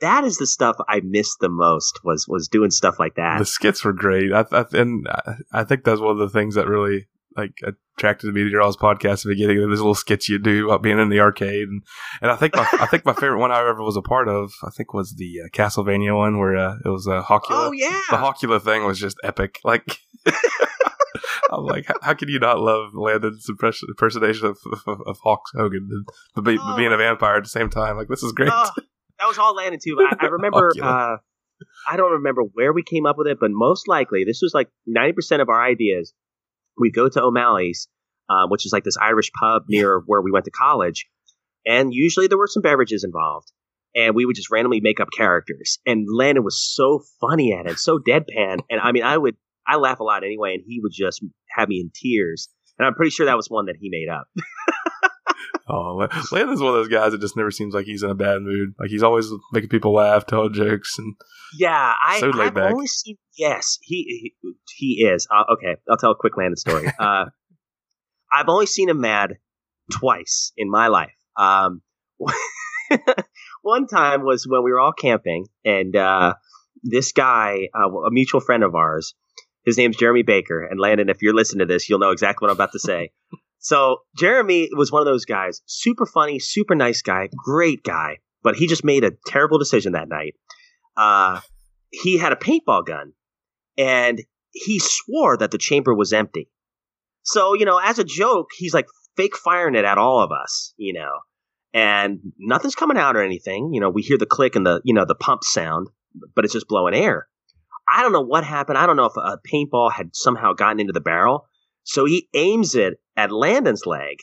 that 0.00 0.24
is 0.24 0.36
the 0.36 0.46
stuff 0.46 0.76
I 0.86 1.00
missed 1.02 1.38
the 1.40 1.48
most 1.48 2.00
was 2.04 2.26
was 2.28 2.48
doing 2.48 2.70
stuff 2.70 2.98
like 2.98 3.14
that. 3.14 3.38
The 3.38 3.46
skits 3.46 3.82
were 3.82 3.94
great, 3.94 4.30
I, 4.32 4.44
I, 4.52 4.64
and 4.74 5.06
I 5.52 5.64
think 5.64 5.84
that's 5.84 6.00
one 6.00 6.10
of 6.10 6.18
the 6.18 6.28
things 6.28 6.54
that 6.56 6.68
really 6.68 7.06
like 7.36 7.52
attracted 7.96 8.32
me 8.34 8.42
to 8.42 8.50
your 8.50 8.62
all's 8.62 8.76
podcast 8.76 9.12
at 9.12 9.22
the 9.24 9.28
beginning. 9.30 9.58
Those 9.58 9.78
little 9.78 9.94
skits 9.94 10.28
you 10.28 10.38
do 10.38 10.66
about 10.66 10.82
being 10.82 10.98
in 10.98 11.08
the 11.08 11.20
arcade, 11.20 11.68
and, 11.68 11.82
and 12.22 12.30
I 12.30 12.36
think 12.36 12.54
my, 12.54 12.66
I 12.80 12.86
think 12.86 13.04
my 13.04 13.12
favorite 13.12 13.38
one 13.38 13.52
I 13.52 13.60
ever 13.60 13.82
was 13.82 13.96
a 13.96 14.02
part 14.02 14.28
of, 14.28 14.52
I 14.64 14.70
think 14.70 14.94
was 14.94 15.14
the 15.14 15.42
uh, 15.44 15.48
Castlevania 15.48 16.16
one 16.16 16.38
where 16.38 16.56
uh, 16.56 16.76
it 16.84 16.88
was 16.88 17.06
a 17.06 17.16
uh, 17.16 17.24
Hawkula. 17.24 17.68
Oh 17.68 17.72
yeah, 17.72 18.00
the 18.10 18.16
Hawkula 18.16 18.62
thing 18.62 18.84
was 18.84 18.98
just 18.98 19.16
epic. 19.22 19.60
Like. 19.64 19.98
I'm 21.50 21.64
like, 21.64 21.86
how, 21.86 21.94
how 22.02 22.14
can 22.14 22.28
you 22.28 22.38
not 22.38 22.60
love 22.60 22.90
Landon's 22.92 23.48
impersonation 23.48 24.48
of, 24.48 24.58
of, 24.86 25.00
of 25.06 25.18
Hulk 25.24 25.40
Hogan, 25.54 26.04
but, 26.34 26.44
be, 26.44 26.58
oh. 26.60 26.76
being 26.76 26.92
a 26.92 26.96
vampire 26.98 27.36
at 27.36 27.44
the 27.44 27.48
same 27.48 27.70
time? 27.70 27.96
Like, 27.96 28.08
this 28.08 28.22
is 28.22 28.32
great. 28.32 28.50
Oh, 28.52 28.70
that 29.18 29.26
was 29.26 29.38
all 29.38 29.54
Landon 29.54 29.80
too. 29.82 29.96
I, 29.98 30.14
I 30.20 30.26
remember. 30.30 30.70
uh, 30.82 31.16
I 31.88 31.96
don't 31.96 32.12
remember 32.12 32.42
where 32.42 32.72
we 32.72 32.82
came 32.82 33.06
up 33.06 33.16
with 33.16 33.26
it, 33.26 33.38
but 33.40 33.50
most 33.50 33.88
likely 33.88 34.24
this 34.24 34.40
was 34.42 34.52
like 34.54 34.68
90% 34.88 35.40
of 35.40 35.48
our 35.48 35.62
ideas 35.62 36.12
we 36.78 36.90
go 36.90 37.08
to 37.08 37.22
O'Malley's, 37.22 37.88
uh, 38.28 38.46
which 38.48 38.66
is 38.66 38.72
like 38.72 38.84
this 38.84 38.96
Irish 39.00 39.30
pub 39.38 39.62
near 39.68 40.00
where 40.06 40.22
we 40.22 40.32
went 40.32 40.44
to 40.46 40.50
college, 40.50 41.06
and 41.66 41.92
usually 41.92 42.26
there 42.26 42.38
were 42.38 42.48
some 42.48 42.62
beverages 42.62 43.04
involved, 43.04 43.52
and 43.94 44.14
we 44.14 44.24
would 44.24 44.36
just 44.36 44.50
randomly 44.50 44.80
make 44.80 45.00
up 45.00 45.08
characters. 45.16 45.78
And 45.86 46.06
Landon 46.10 46.44
was 46.44 46.62
so 46.62 47.02
funny 47.20 47.52
at 47.52 47.70
it, 47.70 47.78
so 47.78 47.98
deadpan, 47.98 48.60
and 48.70 48.80
I 48.82 48.92
mean, 48.92 49.02
I 49.02 49.16
would 49.16 49.36
I 49.66 49.76
laugh 49.76 50.00
a 50.00 50.04
lot 50.04 50.24
anyway, 50.24 50.54
and 50.54 50.62
he 50.66 50.80
would 50.80 50.92
just 50.92 51.22
have 51.50 51.68
me 51.68 51.80
in 51.80 51.90
tears. 51.94 52.48
And 52.78 52.86
I'm 52.86 52.94
pretty 52.94 53.10
sure 53.10 53.26
that 53.26 53.36
was 53.36 53.50
one 53.50 53.66
that 53.66 53.76
he 53.78 53.90
made 53.90 54.08
up. 54.08 54.28
Oh, 55.68 56.08
Landon's 56.32 56.62
one 56.62 56.70
of 56.70 56.76
those 56.76 56.88
guys 56.88 57.12
that 57.12 57.20
just 57.20 57.36
never 57.36 57.50
seems 57.50 57.74
like 57.74 57.84
he's 57.84 58.02
in 58.02 58.10
a 58.10 58.14
bad 58.14 58.40
mood. 58.40 58.74
Like 58.78 58.90
he's 58.90 59.02
always 59.02 59.30
making 59.52 59.68
people 59.68 59.92
laugh, 59.92 60.26
telling 60.26 60.54
jokes, 60.54 60.98
and 60.98 61.14
yeah, 61.58 61.94
I, 62.02 62.20
so 62.20 62.32
I've 62.40 62.54
back. 62.54 62.72
only 62.72 62.86
seen. 62.86 63.16
Yes, 63.36 63.78
he 63.82 64.34
he, 64.42 64.52
he 64.76 65.06
is. 65.06 65.26
Uh, 65.30 65.52
okay, 65.54 65.76
I'll 65.88 65.98
tell 65.98 66.12
a 66.12 66.16
quick 66.16 66.36
Landon 66.36 66.56
story. 66.56 66.86
uh, 66.98 67.26
I've 68.32 68.48
only 68.48 68.66
seen 68.66 68.88
him 68.88 69.00
mad 69.00 69.36
twice 69.92 70.52
in 70.56 70.70
my 70.70 70.88
life. 70.88 71.14
Um, 71.36 71.82
one 73.62 73.86
time 73.86 74.22
was 74.24 74.46
when 74.46 74.62
we 74.62 74.72
were 74.72 74.80
all 74.80 74.92
camping, 74.92 75.46
and 75.64 75.94
uh, 75.94 76.34
this 76.82 77.12
guy, 77.12 77.68
uh, 77.74 77.88
a 77.88 78.10
mutual 78.10 78.40
friend 78.40 78.62
of 78.62 78.74
ours, 78.74 79.14
his 79.64 79.76
name's 79.76 79.96
Jeremy 79.96 80.22
Baker. 80.22 80.64
And 80.64 80.80
Landon, 80.80 81.08
if 81.08 81.20
you're 81.20 81.34
listening 81.34 81.66
to 81.66 81.72
this, 81.72 81.88
you'll 81.88 81.98
know 81.98 82.10
exactly 82.10 82.46
what 82.46 82.50
I'm 82.50 82.56
about 82.56 82.72
to 82.72 82.78
say. 82.78 83.10
So 83.58 83.98
Jeremy 84.16 84.70
was 84.72 84.92
one 84.92 85.02
of 85.02 85.06
those 85.06 85.24
guys, 85.24 85.62
super 85.66 86.06
funny, 86.06 86.38
super 86.38 86.74
nice 86.74 87.02
guy, 87.02 87.28
great 87.36 87.82
guy, 87.82 88.18
but 88.42 88.56
he 88.56 88.66
just 88.66 88.84
made 88.84 89.04
a 89.04 89.12
terrible 89.26 89.58
decision 89.58 89.92
that 89.92 90.08
night. 90.08 90.34
Uh, 90.96 91.40
he 91.90 92.18
had 92.18 92.32
a 92.32 92.36
paintball 92.36 92.86
gun, 92.86 93.12
and 93.76 94.22
he 94.52 94.78
swore 94.78 95.36
that 95.36 95.50
the 95.50 95.58
chamber 95.58 95.94
was 95.94 96.12
empty. 96.12 96.48
So 97.22 97.54
you 97.54 97.64
know, 97.64 97.78
as 97.78 97.98
a 97.98 98.04
joke, 98.04 98.48
he's 98.56 98.74
like 98.74 98.86
fake 99.16 99.36
firing 99.36 99.74
it 99.74 99.84
at 99.84 99.98
all 99.98 100.20
of 100.20 100.30
us, 100.30 100.72
you 100.76 100.92
know, 100.92 101.18
and 101.74 102.20
nothing's 102.38 102.74
coming 102.74 102.96
out 102.96 103.16
or 103.16 103.22
anything. 103.22 103.70
You 103.72 103.80
know, 103.80 103.90
we 103.90 104.02
hear 104.02 104.18
the 104.18 104.26
click 104.26 104.56
and 104.56 104.64
the 104.66 104.80
you 104.84 104.94
know 104.94 105.04
the 105.04 105.14
pump 105.14 105.44
sound, 105.44 105.88
but 106.34 106.44
it's 106.44 106.54
just 106.54 106.68
blowing 106.68 106.94
air. 106.94 107.28
I 107.92 108.02
don't 108.02 108.12
know 108.12 108.24
what 108.24 108.44
happened. 108.44 108.78
I 108.78 108.86
don't 108.86 108.96
know 108.96 109.06
if 109.06 109.16
a 109.16 109.38
paintball 109.50 109.92
had 109.92 110.14
somehow 110.14 110.52
gotten 110.52 110.80
into 110.80 110.92
the 110.92 111.00
barrel. 111.00 111.47
So 111.88 112.04
he 112.04 112.28
aims 112.34 112.74
it 112.74 113.00
at 113.16 113.32
Landon's 113.32 113.86
leg. 113.86 114.18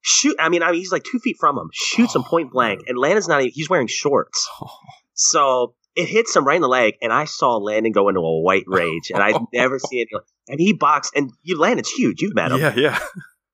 Shoot, 0.00 0.36
I 0.38 0.48
mean, 0.48 0.62
I 0.62 0.70
mean, 0.70 0.80
he's 0.80 0.90
like 0.90 1.04
two 1.04 1.18
feet 1.18 1.36
from 1.38 1.58
him. 1.58 1.68
Shoots 1.70 2.16
oh, 2.16 2.20
him 2.20 2.24
point 2.24 2.50
blank, 2.50 2.84
and 2.88 2.96
Landon's 2.96 3.28
not. 3.28 3.42
Even, 3.42 3.52
he's 3.54 3.68
wearing 3.68 3.86
shorts, 3.86 4.48
so 5.14 5.74
it 5.94 6.08
hits 6.08 6.34
him 6.34 6.44
right 6.44 6.56
in 6.56 6.62
the 6.62 6.68
leg. 6.68 6.94
And 7.02 7.12
I 7.12 7.26
saw 7.26 7.58
Landon 7.58 7.92
go 7.92 8.08
into 8.08 8.20
a 8.20 8.40
white 8.40 8.64
rage, 8.66 9.12
and 9.12 9.22
I've 9.22 9.38
never 9.52 9.78
seen 9.78 10.06
it. 10.10 10.22
And 10.48 10.58
he 10.58 10.72
boxed, 10.72 11.12
and 11.14 11.30
you 11.42 11.58
Landon's 11.58 11.90
huge. 11.90 12.22
You've 12.22 12.34
met 12.34 12.50
him, 12.50 12.58
yeah, 12.58 12.74
yeah. 12.74 12.98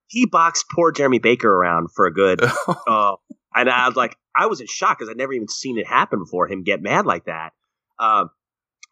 He 0.07 0.25
boxed 0.25 0.67
poor 0.73 0.93
Jeremy 0.93 1.19
Baker 1.19 1.53
around 1.53 1.89
for 1.95 2.07
a 2.07 2.15
good. 2.15 2.41
uh, 2.87 3.17
and 3.55 3.69
I 3.69 3.89
was 3.89 3.97
like, 3.97 4.17
I 4.35 4.47
was 4.47 4.61
in 4.61 4.69
shock 4.69 4.99
because 4.99 5.11
I'd 5.11 5.19
never 5.19 5.33
even 5.33 5.49
seen 5.49 5.77
it 5.77 5.87
happen 5.87 6.21
before. 6.21 6.49
Him 6.49 6.63
get 6.63 6.81
mad 6.81 7.05
like 7.05 7.25
that. 7.25 7.53
Um, 7.99 8.31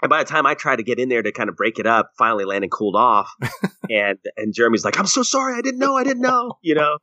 and 0.02 0.10
by 0.10 0.22
the 0.22 0.28
time 0.28 0.46
I 0.46 0.54
tried 0.54 0.76
to 0.76 0.82
get 0.82 0.98
in 0.98 1.08
there 1.08 1.22
to 1.22 1.32
kind 1.32 1.48
of 1.48 1.56
break 1.56 1.78
it 1.78 1.86
up, 1.86 2.10
finally 2.18 2.44
Landon 2.44 2.70
cooled 2.70 2.96
off, 2.96 3.30
and 3.90 4.18
and 4.36 4.54
Jeremy's 4.54 4.84
like, 4.84 4.98
"I'm 4.98 5.06
so 5.06 5.22
sorry, 5.22 5.56
I 5.56 5.62
didn't 5.62 5.80
know, 5.80 5.96
I 5.96 6.04
didn't 6.04 6.22
know," 6.22 6.54
you 6.62 6.74
know. 6.74 6.98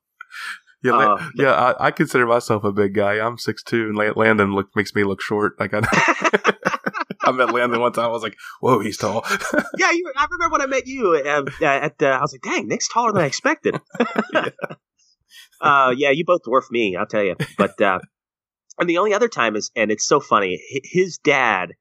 Yeah, 0.83 0.97
uh, 0.97 1.23
yeah. 1.35 1.53
I, 1.53 1.87
I, 1.87 1.91
consider 1.91 2.25
myself 2.25 2.65
a 2.65 2.71
big 2.73 2.93
guy. 2.93 3.25
I'm 3.25 3.37
six 3.37 3.63
two, 3.63 3.87
and 3.87 4.17
Landon 4.17 4.53
look 4.53 4.75
makes 4.75 4.93
me 4.93 5.05
look 5.05 5.21
short. 5.21 5.57
Like 5.57 5.73
I, 5.73 5.79
I 7.21 7.31
met 7.31 7.53
Landon 7.53 7.79
one 7.79 7.93
time. 7.93 8.05
I 8.05 8.09
was 8.09 8.21
like, 8.21 8.35
"Whoa, 8.59 8.79
he's 8.79 8.97
tall." 8.97 9.23
yeah, 9.77 9.91
you, 9.91 10.11
I 10.17 10.27
remember 10.29 10.51
when 10.51 10.61
I 10.61 10.65
met 10.65 10.85
you 10.85 11.13
uh, 11.13 11.45
at. 11.61 12.01
Uh, 12.01 12.07
I 12.07 12.19
was 12.19 12.33
like, 12.33 12.41
"Dang, 12.41 12.67
Nick's 12.67 12.89
taller 12.89 13.13
than 13.13 13.21
I 13.21 13.27
expected." 13.27 13.79
yeah. 14.33 14.49
Uh, 15.61 15.93
yeah, 15.95 16.09
you 16.09 16.25
both 16.25 16.41
dwarf 16.43 16.69
me. 16.69 16.97
I'll 16.97 17.05
tell 17.05 17.23
you. 17.23 17.37
But 17.57 17.79
uh, 17.79 17.99
and 18.77 18.89
the 18.89 18.97
only 18.97 19.13
other 19.13 19.29
time 19.29 19.55
is, 19.55 19.71
and 19.77 19.89
it's 19.89 20.05
so 20.05 20.19
funny. 20.19 20.61
His 20.83 21.17
dad 21.17 21.71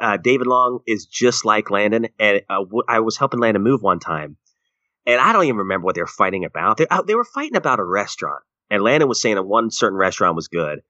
uh, 0.00 0.16
David 0.16 0.46
Long 0.46 0.80
is 0.86 1.06
just 1.06 1.44
like 1.44 1.70
Landon, 1.70 2.08
and 2.18 2.42
uh, 2.48 2.64
w- 2.64 2.82
I 2.88 3.00
was 3.00 3.16
helping 3.16 3.40
Landon 3.40 3.62
move 3.62 3.82
one 3.82 3.98
time, 3.98 4.36
and 5.06 5.20
I 5.20 5.32
don't 5.32 5.44
even 5.44 5.58
remember 5.58 5.84
what 5.84 5.94
they 5.94 6.00
were 6.00 6.06
fighting 6.06 6.44
about. 6.44 6.76
They, 6.76 6.86
uh, 6.86 7.02
they 7.02 7.14
were 7.14 7.24
fighting 7.24 7.56
about 7.56 7.80
a 7.80 7.84
restaurant, 7.84 8.42
and 8.70 8.82
Landon 8.82 9.08
was 9.08 9.20
saying 9.20 9.36
that 9.36 9.42
one 9.42 9.70
certain 9.70 9.98
restaurant 9.98 10.36
was 10.36 10.48
good, 10.48 10.80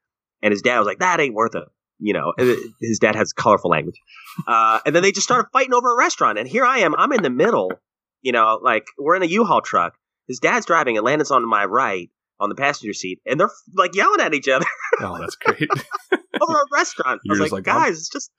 and 0.42 0.52
his 0.52 0.62
dad 0.62 0.78
was 0.78 0.86
like, 0.86 0.98
"That 0.98 1.20
ain't 1.20 1.34
worth 1.34 1.54
it." 1.54 1.64
You 1.98 2.14
know, 2.14 2.32
his 2.80 2.98
dad 2.98 3.14
has 3.14 3.32
colorful 3.32 3.70
language, 3.70 4.00
uh, 4.46 4.80
and 4.86 4.94
then 4.94 5.02
they 5.02 5.12
just 5.12 5.26
started 5.26 5.48
fighting 5.52 5.74
over 5.74 5.92
a 5.92 5.98
restaurant. 5.98 6.38
And 6.38 6.48
here 6.48 6.64
I 6.64 6.78
am, 6.78 6.94
I'm 6.94 7.12
in 7.12 7.22
the 7.22 7.30
middle. 7.30 7.72
You 8.22 8.32
know, 8.32 8.58
like 8.62 8.84
we're 8.98 9.16
in 9.16 9.22
a 9.22 9.26
U-Haul 9.26 9.60
truck. 9.62 9.94
His 10.28 10.38
dad's 10.38 10.66
driving, 10.66 10.96
and 10.96 11.04
Landon's 11.04 11.30
on 11.30 11.46
my 11.48 11.64
right 11.64 12.10
on 12.38 12.48
the 12.48 12.54
passenger 12.54 12.94
seat, 12.94 13.20
and 13.26 13.38
they're 13.38 13.50
like 13.76 13.94
yelling 13.94 14.20
at 14.20 14.34
each 14.34 14.48
other. 14.48 14.64
oh, 15.00 15.18
that's 15.18 15.36
great. 15.36 15.68
over 16.40 16.52
a 16.52 16.64
restaurant. 16.72 17.20
I 17.28 17.32
was 17.32 17.40
like, 17.40 17.52
like, 17.52 17.64
guys, 17.64 17.98
it's 17.98 18.08
just. 18.08 18.30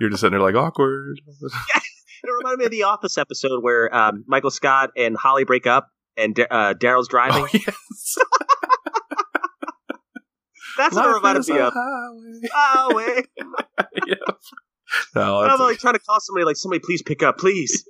You're 0.00 0.10
just 0.10 0.20
sitting 0.20 0.38
there 0.38 0.46
like 0.46 0.54
awkward. 0.54 1.20
yeah, 1.26 1.48
it 2.24 2.30
reminded 2.30 2.58
me 2.58 2.64
of 2.66 2.70
the 2.70 2.84
Office 2.84 3.18
episode 3.18 3.62
where 3.62 3.94
um, 3.94 4.24
Michael 4.26 4.50
Scott 4.50 4.90
and 4.96 5.16
Holly 5.16 5.44
break 5.44 5.66
up, 5.66 5.88
and 6.16 6.38
uh, 6.38 6.74
Darryl's 6.74 7.08
driving. 7.08 7.42
Oh, 7.42 7.48
yes. 7.52 8.16
That's 10.76 10.94
what 10.94 11.06
it 11.06 11.14
reminded 11.14 11.48
me 11.48 11.58
of. 11.58 11.72
Highway. 11.74 12.48
highway. 12.52 13.22
yeah. 14.06 14.14
No, 15.14 15.42
I'm 15.42 15.58
like 15.58 15.78
trying 15.78 15.94
to 15.94 16.00
call 16.00 16.20
somebody, 16.20 16.44
like 16.44 16.56
somebody, 16.56 16.80
please 16.84 17.02
pick 17.02 17.22
up, 17.22 17.38
please. 17.38 17.88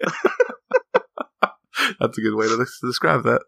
that's 2.00 2.16
a 2.16 2.20
good 2.20 2.34
way 2.36 2.46
to 2.46 2.64
describe 2.84 3.24
that. 3.24 3.42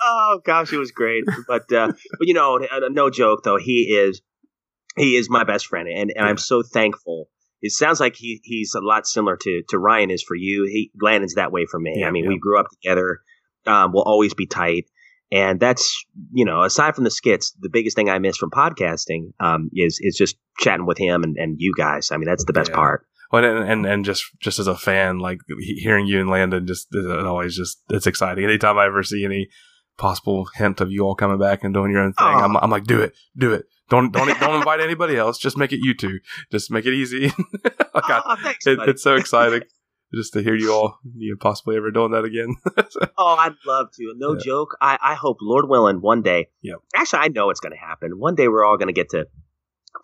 oh 0.00 0.40
gosh, 0.44 0.72
it 0.72 0.78
was 0.78 0.92
great, 0.92 1.24
but 1.48 1.70
uh, 1.72 1.88
but 1.88 2.28
you 2.28 2.34
know, 2.34 2.60
no 2.90 3.10
joke 3.10 3.42
though, 3.42 3.58
he 3.58 3.94
is 3.94 4.22
he 4.96 5.16
is 5.16 5.28
my 5.28 5.44
best 5.44 5.66
friend, 5.66 5.88
and, 5.88 5.98
and 5.98 6.12
yeah. 6.16 6.24
I'm 6.24 6.38
so 6.38 6.62
thankful. 6.62 7.28
It 7.64 7.72
sounds 7.72 7.98
like 7.98 8.14
he 8.14 8.40
he's 8.44 8.74
a 8.74 8.84
lot 8.84 9.06
similar 9.06 9.38
to 9.38 9.62
to 9.70 9.78
Ryan 9.78 10.10
is 10.10 10.22
for 10.22 10.36
you. 10.36 10.64
He 10.70 10.90
Landon's 11.00 11.34
that 11.34 11.50
way 11.50 11.64
for 11.64 11.80
me. 11.80 11.94
Yeah, 11.96 12.08
I 12.08 12.10
mean, 12.10 12.24
yeah. 12.24 12.28
we 12.28 12.38
grew 12.38 12.60
up 12.60 12.66
together. 12.70 13.20
Um, 13.66 13.92
we'll 13.94 14.02
always 14.02 14.34
be 14.34 14.46
tight. 14.46 14.84
And 15.32 15.58
that's, 15.58 16.04
you 16.32 16.44
know, 16.44 16.62
aside 16.62 16.94
from 16.94 17.04
the 17.04 17.10
skits, 17.10 17.56
the 17.58 17.70
biggest 17.70 17.96
thing 17.96 18.10
I 18.10 18.18
miss 18.18 18.36
from 18.36 18.50
podcasting 18.50 19.32
um, 19.40 19.70
is 19.74 19.98
is 20.02 20.14
just 20.14 20.36
chatting 20.58 20.84
with 20.84 20.98
him 20.98 21.22
and, 21.22 21.36
and 21.38 21.56
you 21.58 21.72
guys. 21.76 22.10
I 22.12 22.18
mean, 22.18 22.26
that's 22.26 22.44
the 22.44 22.52
best 22.52 22.68
yeah. 22.68 22.76
part. 22.76 23.06
Well, 23.32 23.44
and, 23.44 23.68
and 23.68 23.86
and 23.86 24.04
just 24.04 24.24
just 24.40 24.58
as 24.58 24.66
a 24.66 24.76
fan, 24.76 25.18
like 25.18 25.38
hearing 25.58 26.06
you 26.06 26.20
and 26.20 26.28
Landon, 26.28 26.66
just 26.66 26.88
it 26.92 27.26
always 27.26 27.56
just 27.56 27.78
it's 27.88 28.06
exciting. 28.06 28.44
Anytime 28.44 28.78
I 28.78 28.84
ever 28.84 29.02
see 29.02 29.24
any 29.24 29.48
possible 29.96 30.48
hint 30.54 30.82
of 30.82 30.92
you 30.92 31.02
all 31.02 31.14
coming 31.14 31.38
back 31.38 31.64
and 31.64 31.72
doing 31.72 31.90
your 31.90 32.02
own 32.02 32.12
thing, 32.12 32.26
oh. 32.26 32.44
I'm, 32.44 32.56
I'm 32.58 32.70
like, 32.70 32.84
do 32.84 33.00
it, 33.00 33.14
do 33.36 33.54
it. 33.54 33.64
Don't 33.94 34.10
don't 34.10 34.40
don't 34.40 34.56
invite 34.56 34.80
anybody 34.80 35.16
else. 35.16 35.38
Just 35.38 35.56
make 35.56 35.72
it 35.72 35.78
you 35.80 35.94
two. 35.94 36.18
Just 36.50 36.68
make 36.68 36.84
it 36.84 36.94
easy. 36.94 37.28
God, 38.08 38.22
oh, 38.26 38.36
thanks, 38.42 38.66
it, 38.66 38.80
it's 38.88 39.04
so 39.04 39.14
exciting 39.14 39.62
just 40.14 40.32
to 40.32 40.42
hear 40.42 40.56
you 40.56 40.72
all 40.72 40.98
you 41.16 41.36
possibly 41.36 41.76
ever 41.76 41.92
doing 41.92 42.10
that 42.10 42.24
again. 42.24 42.56
oh, 43.16 43.36
I'd 43.38 43.54
love 43.64 43.92
to. 43.94 44.12
No 44.16 44.32
yeah. 44.32 44.40
joke. 44.44 44.76
I, 44.80 44.98
I 45.00 45.14
hope, 45.14 45.36
Lord 45.40 45.68
willing, 45.68 46.00
one 46.00 46.22
day. 46.22 46.48
Yeah. 46.60 46.74
Actually, 46.92 47.20
I 47.20 47.28
know 47.28 47.50
it's 47.50 47.60
going 47.60 47.72
to 47.72 47.78
happen. 47.78 48.18
One 48.18 48.34
day 48.34 48.48
we're 48.48 48.64
all 48.64 48.76
going 48.76 48.88
to 48.88 48.92
get 48.92 49.10
to 49.10 49.28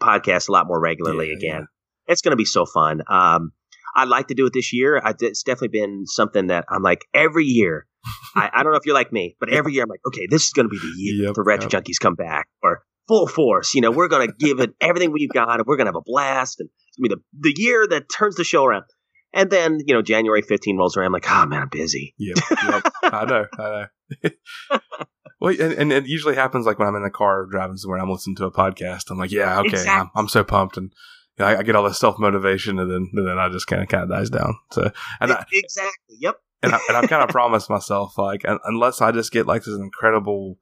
podcast 0.01 0.49
a 0.49 0.53
lot 0.53 0.69
more 0.69 0.81
regularly 0.81 1.31
yeah, 1.31 1.37
again. 1.37 1.67
Yeah. 2.07 2.13
It's 2.13 2.23
going 2.23 2.33
to 2.33 2.37
be 2.37 2.45
so 2.45 2.67
fun. 2.67 3.03
Um, 3.09 3.51
I'd 3.97 4.09
like 4.09 4.29
to 4.29 4.35
do 4.35 4.47
it 4.47 4.53
this 4.53 4.73
year. 4.73 5.01
I, 5.05 5.15
it's 5.19 5.43
definitely 5.43 5.81
been 5.81 6.07
something 6.07 6.47
that 6.47 6.65
I'm 6.69 6.85
like 6.85 7.07
every 7.13 7.47
year. 7.47 7.89
I, 8.37 8.51
I, 8.55 8.63
don't 8.63 8.71
know 8.71 8.79
if 8.79 8.87
you're 8.87 8.95
like 8.95 9.13
me, 9.13 9.37
but 9.41 9.53
every 9.53 9.73
year 9.73 9.83
I'm 9.83 9.91
like, 9.91 10.01
okay, 10.07 10.29
this 10.31 10.45
is 10.45 10.53
going 10.53 10.67
to 10.67 10.71
be 10.71 10.79
the 10.79 10.93
year 10.97 11.27
yep, 11.27 11.35
for 11.35 11.43
Retro 11.43 11.69
yep. 11.71 11.83
Junkies 11.83 11.99
come 12.01 12.15
back 12.15 12.47
or 12.63 12.83
full 13.11 13.27
force. 13.27 13.75
You 13.75 13.81
know, 13.81 13.91
we're 13.91 14.09
going 14.09 14.29
to 14.29 14.33
give 14.33 14.61
it 14.61 14.73
everything 14.81 15.11
we've 15.11 15.33
got, 15.33 15.59
and 15.59 15.67
we're 15.67 15.77
going 15.77 15.87
to 15.87 15.89
have 15.89 15.97
a 15.97 16.03
blast, 16.05 16.61
and 16.61 16.69
it's 16.89 16.97
going 16.97 17.11
to 17.11 17.17
be 17.17 17.23
the 17.41 17.51
the 17.51 17.61
year 17.61 17.87
that 17.89 18.05
turns 18.09 18.37
the 18.37 18.45
show 18.45 18.65
around. 18.65 18.85
And 19.33 19.51
then, 19.51 19.79
you 19.85 19.95
know, 19.95 20.03
January 20.03 20.43
15 20.43 20.77
rolls 20.77 20.97
around. 20.97 21.07
I'm 21.07 21.13
like, 21.13 21.31
oh, 21.31 21.47
man, 21.47 21.63
I'm 21.63 21.69
busy. 21.69 22.15
Yep. 22.19 22.39
yep. 22.51 22.83
I 23.05 23.25
know. 23.25 23.47
I 23.59 23.87
know. 24.23 24.79
well, 25.41 25.55
and, 25.61 25.73
and, 25.73 25.93
it 25.93 26.07
usually 26.07 26.35
happens 26.35 26.67
like 26.67 26.81
when 26.81 26.89
I'm 26.89 26.97
in 26.97 27.05
the 27.05 27.11
car 27.11 27.47
driving 27.47 27.77
somewhere 27.77 28.01
I'm 28.01 28.11
listening 28.11 28.37
to 28.37 28.47
a 28.47 28.53
podcast. 28.53 29.05
I'm 29.09 29.19
like, 29.19 29.31
yeah, 29.31 29.61
okay, 29.61 29.69
exactly. 29.69 30.01
I'm, 30.01 30.11
I'm, 30.17 30.29
so 30.29 30.43
pumped. 30.43 30.77
And 30.77 30.93
you 31.39 31.45
know, 31.45 31.51
I, 31.51 31.59
I, 31.59 31.63
get 31.63 31.77
all 31.77 31.85
this 31.85 32.01
self 32.01 32.19
motivation 32.19 32.81
and 32.81 32.91
then, 32.91 33.09
and 33.13 33.29
then 33.29 33.39
I 33.39 33.49
just 33.51 33.69
kind 33.69 33.83
of 33.83 33.89
kind 33.89 34.03
of 34.03 34.11
dies 34.11 34.31
down. 34.31 34.57
So, 34.73 34.91
and 35.21 35.33
I, 35.33 35.45
exactly. 35.53 36.17
Yep. 36.19 36.35
and, 36.65 36.75
I, 36.75 36.81
and 36.89 36.97
I've 36.97 37.09
kind 37.09 37.23
of 37.23 37.29
promised 37.31 37.71
myself, 37.71 38.19
like, 38.19 38.45
unless 38.65 39.01
I 39.01 39.13
just 39.13 39.31
get 39.31 39.47
like 39.47 39.63
this 39.63 39.77
incredible 39.77 40.59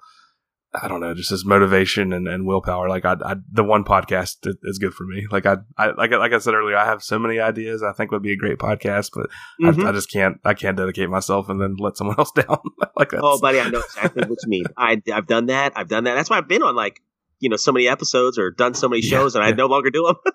I 0.83 0.89
don't 0.89 1.01
know, 1.01 1.15
just 1.15 1.33
as 1.33 1.45
motivation 1.45 2.13
and, 2.13 2.29
and 2.29 2.47
willpower. 2.47 2.89
Like 2.89 3.05
I, 3.05 3.17
I, 3.25 3.37
the 3.51 3.65
one 3.65 3.85
podcast 3.85 4.47
is 4.63 4.79
good 4.79 4.95
for 4.95 5.05
me. 5.05 5.27
Like 5.31 5.47
I, 5.47 5.57
I, 5.77 5.91
like, 5.91 6.11
like 6.11 6.33
I 6.33 6.39
said 6.39 6.55
earlier, 6.55 6.77
I 6.77 6.85
have 6.85 7.03
so 7.03 7.19
many 7.19 7.39
ideas 7.39 7.83
I 7.83 7.93
think 7.93 8.11
would 8.11 8.23
be 8.23 8.33
a 8.33 8.37
great 8.37 8.59
podcast, 8.59 9.11
but 9.15 9.31
mm-hmm. 9.63 9.85
I, 9.85 9.91
I, 9.91 9.93
just 9.93 10.11
can't, 10.11 10.39
I 10.45 10.55
can't 10.55 10.77
dedicate 10.77 11.09
myself 11.09 11.49
and 11.49 11.61
then 11.61 11.77
let 11.79 11.97
someone 11.97 12.17
else 12.19 12.33
down. 12.33 12.59
like 12.97 13.11
that. 13.11 13.21
Oh, 13.23 13.39
buddy, 13.41 13.61
I 13.61 13.69
know 13.69 13.81
exactly 13.81 14.27
what 14.27 14.39
you 14.43 14.49
mean. 14.49 14.65
I, 14.77 15.03
I've 15.13 15.27
done 15.27 15.47
that. 15.47 15.73
I've 15.77 15.89
done 15.89 16.05
that. 16.05 16.15
That's 16.15 16.31
why 16.31 16.39
I've 16.39 16.49
been 16.49 16.63
on 16.63 16.75
like, 16.75 17.01
you 17.41 17.49
know, 17.49 17.57
so 17.57 17.73
many 17.73 17.89
episodes 17.89 18.39
or 18.39 18.51
done 18.51 18.75
so 18.75 18.89
many 18.89 19.03
shows 19.03 19.35
yeah, 19.35 19.43
and 19.43 19.49
yeah. 19.49 19.55
I 19.55 19.57
no 19.57 19.67
longer 19.67 19.91
do 19.91 20.07
them. 20.07 20.33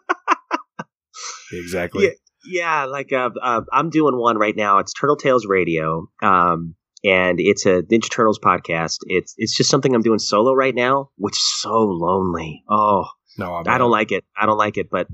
exactly. 1.54 2.06
Yeah. 2.06 2.12
Yeah, 2.46 2.86
like 2.86 3.14
uh, 3.14 3.30
uh, 3.42 3.62
I'm 3.72 3.90
doing 3.90 4.18
one 4.18 4.38
right 4.38 4.54
now. 4.54 4.80
It's 4.80 4.92
Turtle 4.92 5.16
Tales 5.16 5.46
Radio. 5.48 6.08
Um, 6.22 6.76
and 7.04 7.40
it's 7.40 7.66
a 7.66 7.82
Ninja 7.84 8.10
Turtles 8.10 8.40
podcast. 8.40 9.00
It's 9.06 9.34
it's 9.38 9.56
just 9.56 9.70
something 9.70 9.94
I'm 9.94 10.02
doing 10.02 10.20
solo 10.20 10.54
right 10.54 10.74
now, 10.74 11.10
which 11.18 11.36
is 11.36 11.62
so 11.62 11.84
lonely. 11.84 12.64
Oh, 12.70 13.06
no, 13.38 13.64
I 13.66 13.78
don't 13.78 13.92
like 13.92 14.12
it. 14.12 14.24
I 14.38 14.46
don't 14.46 14.58
like 14.58 14.78
it. 14.78 14.90
But 14.90 15.08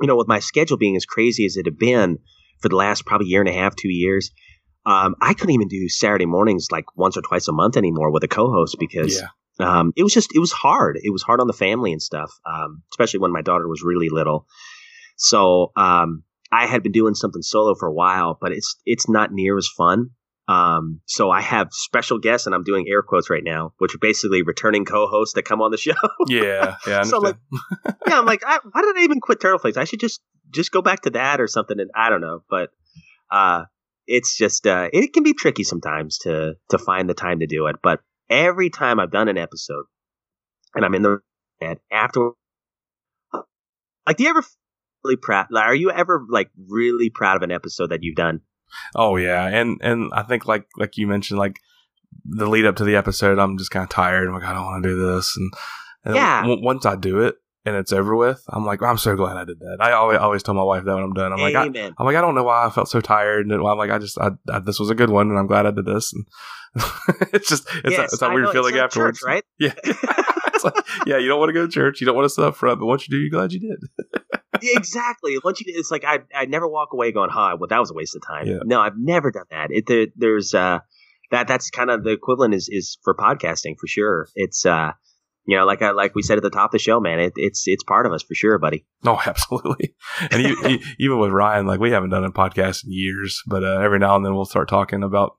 you 0.00 0.06
know, 0.08 0.16
with 0.16 0.28
my 0.28 0.40
schedule 0.40 0.76
being 0.76 0.96
as 0.96 1.06
crazy 1.06 1.44
as 1.46 1.56
it 1.56 1.66
had 1.66 1.78
been 1.78 2.18
for 2.60 2.68
the 2.68 2.76
last 2.76 3.06
probably 3.06 3.28
year 3.28 3.40
and 3.40 3.48
a 3.48 3.52
half, 3.52 3.76
two 3.76 3.90
years, 3.90 4.30
um, 4.84 5.14
I 5.20 5.34
couldn't 5.34 5.54
even 5.54 5.68
do 5.68 5.88
Saturday 5.88 6.26
mornings 6.26 6.68
like 6.72 6.96
once 6.96 7.16
or 7.16 7.22
twice 7.22 7.48
a 7.48 7.52
month 7.52 7.76
anymore 7.76 8.10
with 8.10 8.24
a 8.24 8.28
co-host 8.28 8.76
because 8.80 9.20
yeah. 9.20 9.28
um, 9.60 9.92
it 9.96 10.02
was 10.02 10.12
just 10.12 10.34
it 10.34 10.40
was 10.40 10.52
hard. 10.52 10.98
It 11.00 11.12
was 11.12 11.22
hard 11.22 11.40
on 11.40 11.46
the 11.46 11.52
family 11.52 11.92
and 11.92 12.02
stuff, 12.02 12.32
um, 12.44 12.82
especially 12.92 13.20
when 13.20 13.32
my 13.32 13.42
daughter 13.42 13.68
was 13.68 13.82
really 13.84 14.08
little. 14.10 14.46
So 15.16 15.70
um, 15.76 16.24
I 16.50 16.66
had 16.66 16.82
been 16.82 16.92
doing 16.92 17.14
something 17.14 17.42
solo 17.42 17.74
for 17.74 17.86
a 17.86 17.92
while, 17.92 18.36
but 18.40 18.50
it's 18.50 18.76
it's 18.84 19.08
not 19.08 19.32
near 19.32 19.56
as 19.56 19.68
fun. 19.68 20.10
Um, 20.52 21.00
so 21.06 21.30
I 21.30 21.40
have 21.40 21.68
special 21.72 22.18
guests, 22.18 22.46
and 22.46 22.54
I'm 22.54 22.62
doing 22.62 22.86
air 22.88 23.02
quotes 23.02 23.30
right 23.30 23.42
now, 23.42 23.72
which 23.78 23.94
are 23.94 23.98
basically 23.98 24.42
returning 24.42 24.84
co-hosts 24.84 25.34
that 25.34 25.44
come 25.44 25.62
on 25.62 25.70
the 25.70 25.78
show. 25.78 25.94
yeah, 26.28 26.76
yeah. 26.86 27.02
so 27.04 27.16
I'm 27.16 27.22
like, 27.22 27.36
yeah, 28.06 28.18
I'm 28.18 28.26
like, 28.26 28.42
I, 28.46 28.58
why 28.70 28.82
did 28.82 28.98
I 28.98 29.02
even 29.02 29.20
quit 29.20 29.40
Turtle 29.40 29.58
Flakes? 29.58 29.78
I 29.78 29.84
should 29.84 30.00
just 30.00 30.20
just 30.50 30.70
go 30.70 30.82
back 30.82 31.02
to 31.02 31.10
that 31.10 31.40
or 31.40 31.46
something. 31.46 31.80
And 31.80 31.90
I 31.94 32.10
don't 32.10 32.20
know, 32.20 32.42
but 32.50 32.70
uh, 33.30 33.64
it's 34.06 34.36
just 34.36 34.66
uh, 34.66 34.90
it 34.92 35.14
can 35.14 35.22
be 35.22 35.32
tricky 35.32 35.64
sometimes 35.64 36.18
to 36.18 36.54
to 36.70 36.78
find 36.78 37.08
the 37.08 37.14
time 37.14 37.40
to 37.40 37.46
do 37.46 37.66
it. 37.68 37.76
But 37.82 38.00
every 38.28 38.68
time 38.68 39.00
I've 39.00 39.12
done 39.12 39.28
an 39.28 39.38
episode, 39.38 39.84
and 40.74 40.84
I'm 40.84 40.94
in 40.94 41.02
the 41.02 41.20
bed 41.60 41.78
after, 41.90 42.32
like, 44.06 44.16
do 44.16 44.24
you 44.24 44.30
ever 44.30 44.44
really 45.02 45.16
proud? 45.16 45.46
Like, 45.50 45.64
are 45.64 45.74
you 45.74 45.90
ever 45.90 46.26
like 46.28 46.50
really 46.68 47.08
proud 47.08 47.36
of 47.36 47.42
an 47.42 47.52
episode 47.52 47.90
that 47.90 48.02
you've 48.02 48.16
done? 48.16 48.40
Oh 48.94 49.16
yeah, 49.16 49.46
and 49.46 49.78
and 49.82 50.12
I 50.14 50.22
think 50.22 50.46
like 50.46 50.66
like 50.76 50.96
you 50.96 51.06
mentioned, 51.06 51.38
like 51.38 51.58
the 52.24 52.48
lead 52.48 52.66
up 52.66 52.76
to 52.76 52.84
the 52.84 52.96
episode, 52.96 53.38
I'm 53.38 53.58
just 53.58 53.70
kind 53.70 53.82
of 53.82 53.90
tired. 53.90 54.28
I'm 54.28 54.34
like, 54.34 54.44
I 54.44 54.54
don't 54.54 54.64
want 54.64 54.82
to 54.84 54.88
do 54.88 55.14
this, 55.14 55.36
and, 55.36 55.52
and 56.04 56.14
yeah. 56.14 56.42
W- 56.42 56.62
once 56.62 56.86
I 56.86 56.96
do 56.96 57.20
it 57.20 57.36
and 57.64 57.76
it's 57.76 57.92
over 57.92 58.16
with, 58.16 58.42
I'm 58.48 58.66
like, 58.66 58.82
I'm 58.82 58.98
so 58.98 59.14
glad 59.14 59.36
I 59.36 59.44
did 59.44 59.60
that. 59.60 59.78
I 59.80 59.92
always 59.92 60.18
always 60.18 60.42
tell 60.42 60.54
my 60.54 60.62
wife 60.62 60.84
that 60.84 60.94
when 60.94 61.04
I'm 61.04 61.12
done. 61.12 61.32
I'm 61.32 61.40
Amen. 61.40 61.54
like, 61.54 61.76
I, 61.76 61.86
am 61.88 62.06
like, 62.06 62.16
I 62.16 62.20
don't 62.20 62.34
know 62.34 62.44
why 62.44 62.66
I 62.66 62.70
felt 62.70 62.88
so 62.88 63.00
tired, 63.00 63.46
and 63.46 63.52
I'm 63.54 63.78
like, 63.78 63.90
I 63.90 63.98
just, 63.98 64.18
I, 64.18 64.30
I, 64.50 64.58
this 64.58 64.80
was 64.80 64.90
a 64.90 64.94
good 64.94 65.10
one, 65.10 65.30
and 65.30 65.38
I'm 65.38 65.46
glad 65.46 65.66
I 65.66 65.70
did 65.70 65.86
this. 65.86 66.12
And 66.12 66.26
it's 67.32 67.48
just, 67.48 67.66
it's, 67.84 67.96
yes, 67.96 67.98
a, 67.98 68.14
it's 68.14 68.22
a 68.22 68.30
weird 68.30 68.50
feeling 68.50 68.76
afterwards, 68.76 69.20
church, 69.20 69.26
right? 69.26 69.44
Yeah. 69.58 69.74
like, 70.64 70.74
yeah, 71.06 71.18
you 71.18 71.28
don't 71.28 71.38
want 71.38 71.48
to 71.50 71.54
go 71.54 71.66
to 71.66 71.72
church, 71.72 72.00
you 72.00 72.06
don't 72.06 72.16
want 72.16 72.26
to 72.26 72.30
sit 72.30 72.44
up 72.44 72.56
front, 72.56 72.80
but 72.80 72.86
once 72.86 73.08
you 73.08 73.12
do, 73.12 73.18
you're 73.18 73.30
glad 73.30 73.52
you 73.52 73.60
did 73.60 73.78
exactly. 74.62 75.38
Once 75.42 75.60
you, 75.60 75.66
it's 75.74 75.90
like 75.90 76.04
I 76.04 76.20
I 76.34 76.46
never 76.46 76.68
walk 76.68 76.92
away 76.92 77.12
going, 77.12 77.30
"Hi, 77.30 77.54
well, 77.54 77.68
that 77.68 77.78
was 77.78 77.90
a 77.90 77.94
waste 77.94 78.14
of 78.16 78.22
time." 78.26 78.46
Yeah. 78.46 78.58
No, 78.64 78.80
I've 78.80 78.96
never 78.96 79.30
done 79.30 79.46
that. 79.50 79.68
It 79.70 79.86
there, 79.86 80.06
there's 80.16 80.54
uh 80.54 80.80
that 81.30 81.48
that's 81.48 81.70
kind 81.70 81.90
of 81.90 82.04
the 82.04 82.10
equivalent 82.10 82.54
is 82.54 82.68
is 82.70 82.98
for 83.02 83.14
podcasting 83.14 83.76
for 83.80 83.86
sure. 83.86 84.28
It's 84.34 84.64
uh 84.66 84.92
you 85.44 85.56
know, 85.56 85.64
like 85.64 85.82
I 85.82 85.90
like 85.90 86.14
we 86.14 86.22
said 86.22 86.36
at 86.36 86.42
the 86.42 86.50
top 86.50 86.66
of 86.66 86.72
the 86.72 86.78
show, 86.78 87.00
man, 87.00 87.18
it, 87.18 87.32
it's 87.36 87.66
it's 87.66 87.82
part 87.82 88.06
of 88.06 88.12
us 88.12 88.22
for 88.22 88.34
sure, 88.34 88.58
buddy. 88.58 88.86
Oh, 89.04 89.20
absolutely. 89.26 89.94
And 90.30 90.42
you, 90.42 90.78
even 90.98 91.18
with 91.18 91.30
Ryan, 91.30 91.66
like 91.66 91.80
we 91.80 91.90
haven't 91.90 92.10
done 92.10 92.24
a 92.24 92.30
podcast 92.30 92.84
in 92.84 92.92
years, 92.92 93.42
but 93.46 93.64
uh, 93.64 93.78
every 93.80 93.98
now 93.98 94.16
and 94.16 94.24
then 94.24 94.34
we'll 94.34 94.44
start 94.44 94.68
talking 94.68 95.02
about 95.02 95.36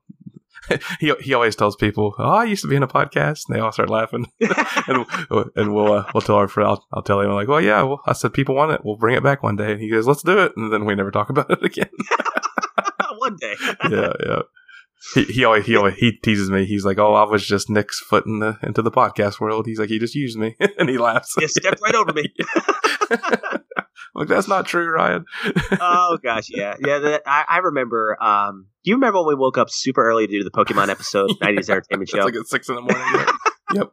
he 1.00 1.12
he 1.20 1.34
always 1.34 1.56
tells 1.56 1.76
people, 1.76 2.14
"Oh, 2.18 2.30
I 2.30 2.44
used 2.44 2.62
to 2.62 2.68
be 2.68 2.76
in 2.76 2.82
a 2.82 2.88
podcast," 2.88 3.42
and 3.46 3.56
they 3.56 3.60
all 3.60 3.72
start 3.72 3.90
laughing. 3.90 4.26
and, 4.40 5.06
and 5.56 5.74
we'll 5.74 5.92
uh, 5.92 6.10
we'll 6.14 6.22
tell 6.22 6.36
our 6.36 6.48
friend, 6.48 6.68
I'll, 6.68 6.86
I'll 6.92 7.02
tell 7.02 7.20
him 7.20 7.30
like, 7.30 7.48
"Well, 7.48 7.60
yeah, 7.60 7.82
well, 7.82 8.00
I 8.06 8.12
said 8.12 8.32
people 8.32 8.54
want 8.54 8.72
it. 8.72 8.80
We'll 8.84 8.96
bring 8.96 9.16
it 9.16 9.22
back 9.22 9.42
one 9.42 9.56
day." 9.56 9.72
And 9.72 9.80
he 9.80 9.90
goes, 9.90 10.06
"Let's 10.06 10.22
do 10.22 10.38
it," 10.38 10.52
and 10.56 10.72
then 10.72 10.84
we 10.84 10.94
never 10.94 11.10
talk 11.10 11.30
about 11.30 11.50
it 11.50 11.62
again. 11.62 11.90
one 13.18 13.36
day. 13.36 13.54
yeah, 13.90 14.12
yeah. 14.24 14.42
He, 15.14 15.24
he 15.24 15.44
always 15.44 15.66
he 15.66 15.76
always 15.76 15.94
he 15.96 16.12
teases 16.12 16.50
me. 16.50 16.64
He's 16.64 16.84
like, 16.84 16.98
"Oh, 16.98 17.14
I 17.14 17.24
was 17.24 17.46
just 17.46 17.68
Nick's 17.68 18.00
foot 18.00 18.26
in 18.26 18.38
the, 18.38 18.58
into 18.62 18.82
the 18.82 18.90
podcast 18.90 19.40
world." 19.40 19.66
He's 19.66 19.78
like, 19.78 19.90
"He 19.90 19.98
just 19.98 20.14
used 20.14 20.38
me," 20.38 20.56
and 20.78 20.88
he 20.88 20.98
laughs. 20.98 21.34
He 21.38 21.46
stepped 21.46 21.82
right 21.82 21.94
over 21.94 22.12
me. 22.12 22.32
like 24.14 24.28
that's 24.28 24.48
not 24.48 24.66
true, 24.66 24.88
Ryan. 24.90 25.26
oh 25.80 26.18
gosh, 26.22 26.48
yeah, 26.48 26.76
yeah. 26.80 26.98
The, 27.00 27.22
I, 27.26 27.44
I 27.48 27.58
remember. 27.58 28.16
Um, 28.22 28.68
do 28.84 28.90
you 28.90 28.96
remember 28.96 29.20
when 29.20 29.28
we 29.28 29.34
woke 29.34 29.56
up 29.56 29.70
super 29.70 30.04
early 30.04 30.26
to 30.26 30.32
do 30.32 30.44
the 30.44 30.50
Pokemon 30.50 30.88
episode, 30.88 31.30
Yeah. 31.40 31.48
90s 31.48 31.70
Entertainment 31.70 32.08
Show? 32.10 32.18
Like 32.18 32.34
at 32.34 32.46
six 32.46 32.68
in 32.68 32.74
the 32.74 32.82
morning. 32.82 33.26
yep. 33.74 33.90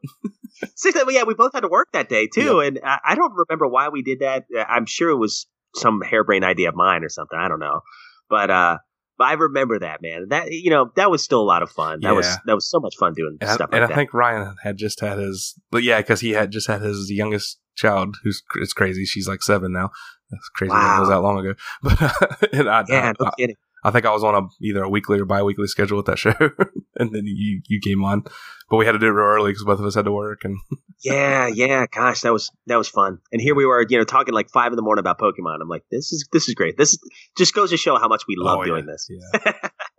Six, 0.75 0.95
Well, 0.95 1.11
yeah, 1.11 1.23
we 1.23 1.33
both 1.33 1.53
had 1.53 1.61
to 1.61 1.69
work 1.69 1.87
that 1.93 2.09
day 2.09 2.27
too, 2.27 2.59
and 2.59 2.79
I, 2.83 2.99
I 3.05 3.15
don't 3.15 3.33
remember 3.33 3.67
why 3.67 3.89
we 3.89 4.03
did 4.03 4.19
that. 4.19 4.45
I'm 4.67 4.85
sure 4.85 5.09
it 5.09 5.15
was 5.17 5.47
some 5.75 6.01
harebrained 6.01 6.43
idea 6.43 6.69
of 6.69 6.75
mine 6.75 7.03
or 7.03 7.09
something. 7.09 7.39
I 7.39 7.47
don't 7.47 7.59
know, 7.59 7.81
but 8.29 8.51
uh, 8.51 8.77
but 9.17 9.27
I 9.27 9.33
remember 9.33 9.79
that 9.79 10.01
man. 10.01 10.27
That 10.29 10.51
you 10.51 10.69
know 10.69 10.91
that 10.97 11.09
was 11.09 11.23
still 11.23 11.41
a 11.41 11.45
lot 11.45 11.63
of 11.63 11.71
fun. 11.71 12.01
That 12.01 12.13
was 12.13 12.27
that 12.45 12.53
was 12.53 12.69
so 12.69 12.79
much 12.79 12.95
fun 12.97 13.13
doing 13.13 13.37
And, 13.39 13.49
I, 13.49 13.53
stuff 13.53 13.69
and 13.71 13.81
like 13.81 13.91
I 13.91 13.95
think 13.95 14.13
Ryan 14.13 14.55
had 14.61 14.77
just 14.77 14.99
had 14.99 15.17
his, 15.17 15.55
but 15.71 15.83
yeah, 15.83 15.99
because 16.01 16.19
he 16.19 16.31
had 16.31 16.51
just 16.51 16.67
had 16.67 16.81
his 16.81 17.09
youngest 17.09 17.59
child, 17.75 18.17
who's 18.23 18.43
it's 18.55 18.73
crazy. 18.73 19.05
She's 19.05 19.27
like 19.27 19.41
seven 19.41 19.71
now. 19.71 19.89
That's 20.29 20.49
crazy. 20.49 20.73
That 20.73 20.99
was 20.99 21.09
that 21.09 21.21
long 21.21 21.39
ago. 21.39 21.53
But 21.81 22.53
and 22.53 22.69
I, 22.69 22.83
yeah, 22.87 23.13
no 23.19 23.27
I, 23.27 23.31
kidding. 23.37 23.55
I 23.84 23.91
think 23.91 24.05
I 24.05 24.11
was 24.11 24.23
on 24.23 24.36
a 24.36 24.47
either 24.61 24.84
a 24.84 24.89
weekly 24.89 25.19
or 25.19 25.25
bi-weekly 25.25 25.67
schedule 25.67 25.97
with 25.97 26.05
that 26.05 26.19
show, 26.19 26.34
and 26.95 27.13
then 27.13 27.23
you 27.25 27.61
you 27.67 27.79
came 27.82 28.03
on, 28.03 28.23
but 28.69 28.77
we 28.77 28.86
had 28.86 28.91
to 28.93 28.99
do 28.99 29.07
it 29.07 29.11
real 29.11 29.25
early 29.25 29.51
because 29.51 29.63
both 29.63 29.79
of 29.79 29.86
us 29.86 29.95
had 29.95 30.05
to 30.05 30.11
work. 30.11 30.41
And 30.43 30.57
Yeah, 31.03 31.47
yeah. 31.47 31.86
Gosh, 31.91 32.21
that 32.21 32.32
was 32.32 32.51
that 32.67 32.77
was 32.77 32.88
fun. 32.88 33.19
And 33.32 33.41
here 33.41 33.55
we 33.55 33.65
were, 33.65 33.86
you 33.89 33.97
know, 33.97 34.03
talking 34.03 34.34
like 34.34 34.49
five 34.51 34.71
in 34.71 34.75
the 34.75 34.84
morning 34.84 34.99
about 34.99 35.19
Pokemon. 35.19 35.57
I'm 35.61 35.67
like, 35.67 35.84
this 35.89 36.11
is 36.11 36.27
this 36.32 36.47
is 36.47 36.53
great. 36.53 36.77
This 36.77 36.91
is, 36.91 36.99
just 37.38 37.55
goes 37.55 37.71
to 37.71 37.77
show 37.77 37.97
how 37.97 38.07
much 38.07 38.23
we 38.27 38.36
love 38.38 38.59
Oh, 38.59 38.63
doing 38.63 38.86
this. 38.86 39.07
Yeah, 39.09 39.51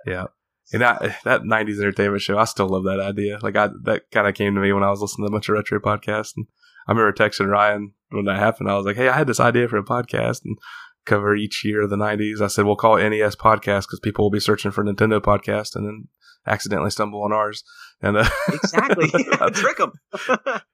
yeah. 0.06 0.24
And 0.72 0.82
that 0.82 1.18
that 1.24 1.42
'90s 1.42 1.78
entertainment 1.80 2.22
show, 2.22 2.38
I 2.38 2.44
still 2.44 2.68
love 2.68 2.84
that 2.84 3.00
idea. 3.00 3.38
Like 3.42 3.56
I, 3.56 3.70
that 3.82 4.02
kind 4.12 4.28
of 4.28 4.34
came 4.34 4.54
to 4.54 4.60
me 4.60 4.72
when 4.72 4.84
I 4.84 4.90
was 4.90 5.00
listening 5.00 5.26
to 5.26 5.30
a 5.30 5.32
bunch 5.32 5.48
of 5.48 5.54
retro 5.54 5.80
podcasts, 5.80 6.32
and 6.36 6.46
I 6.86 6.92
remember 6.92 7.12
texting 7.12 7.48
Ryan 7.50 7.92
when 8.10 8.26
that 8.26 8.38
happened. 8.38 8.70
I 8.70 8.76
was 8.76 8.86
like, 8.86 8.96
"Hey, 8.96 9.08
I 9.08 9.18
had 9.18 9.26
this 9.26 9.40
idea 9.40 9.68
for 9.68 9.78
a 9.78 9.84
podcast 9.84 10.42
and 10.44 10.56
cover 11.04 11.34
each 11.34 11.62
year 11.64 11.82
of 11.82 11.90
the 11.90 11.96
'90s." 11.96 12.40
I 12.40 12.46
said, 12.48 12.64
"We'll 12.64 12.76
call 12.76 12.96
it 12.96 13.08
NES 13.08 13.36
podcast 13.36 13.82
because 13.82 14.00
people 14.02 14.24
will 14.24 14.30
be 14.30 14.40
searching 14.40 14.70
for 14.70 14.84
Nintendo 14.84 15.20
podcast 15.20 15.76
and 15.76 15.86
then 15.86 16.08
accidentally 16.46 16.90
stumble 16.90 17.22
on 17.22 17.32
ours." 17.32 17.62
And 18.00 18.16
uh, 18.16 18.28
Exactly. 18.52 19.08
Trick 19.52 19.78
them. 19.78 19.92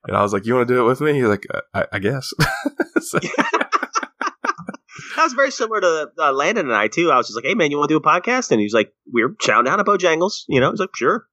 and 0.06 0.16
I 0.16 0.22
was 0.22 0.32
like, 0.32 0.46
"You 0.46 0.54
want 0.54 0.68
to 0.68 0.74
do 0.74 0.80
it 0.80 0.88
with 0.88 1.00
me?" 1.00 1.14
He's 1.14 1.24
like, 1.24 1.46
"I, 1.74 1.86
I 1.92 1.98
guess." 1.98 2.32
So- 3.00 3.18
that 5.16 5.24
was 5.24 5.32
very 5.32 5.50
similar 5.50 5.80
to 5.80 6.10
uh, 6.18 6.32
Landon 6.32 6.66
and 6.66 6.74
I 6.74 6.88
too. 6.88 7.10
I 7.10 7.16
was 7.16 7.26
just 7.26 7.36
like, 7.36 7.44
"Hey 7.44 7.54
man, 7.54 7.70
you 7.70 7.78
want 7.78 7.88
to 7.88 7.94
do 7.94 7.98
a 7.98 8.02
podcast?" 8.02 8.50
And 8.50 8.60
he 8.60 8.64
was 8.66 8.72
like, 8.72 8.92
"We're 9.12 9.30
chowing 9.30 9.64
down 9.64 9.80
at 9.80 9.86
Bojangles." 9.86 10.44
You 10.48 10.60
know, 10.60 10.70
he's 10.70 10.80
like, 10.80 10.94
"Sure." 10.94 11.26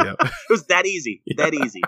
yeah. 0.00 0.14
It 0.20 0.30
was 0.50 0.66
that 0.66 0.86
easy. 0.86 1.22
That 1.36 1.54
easy. 1.54 1.80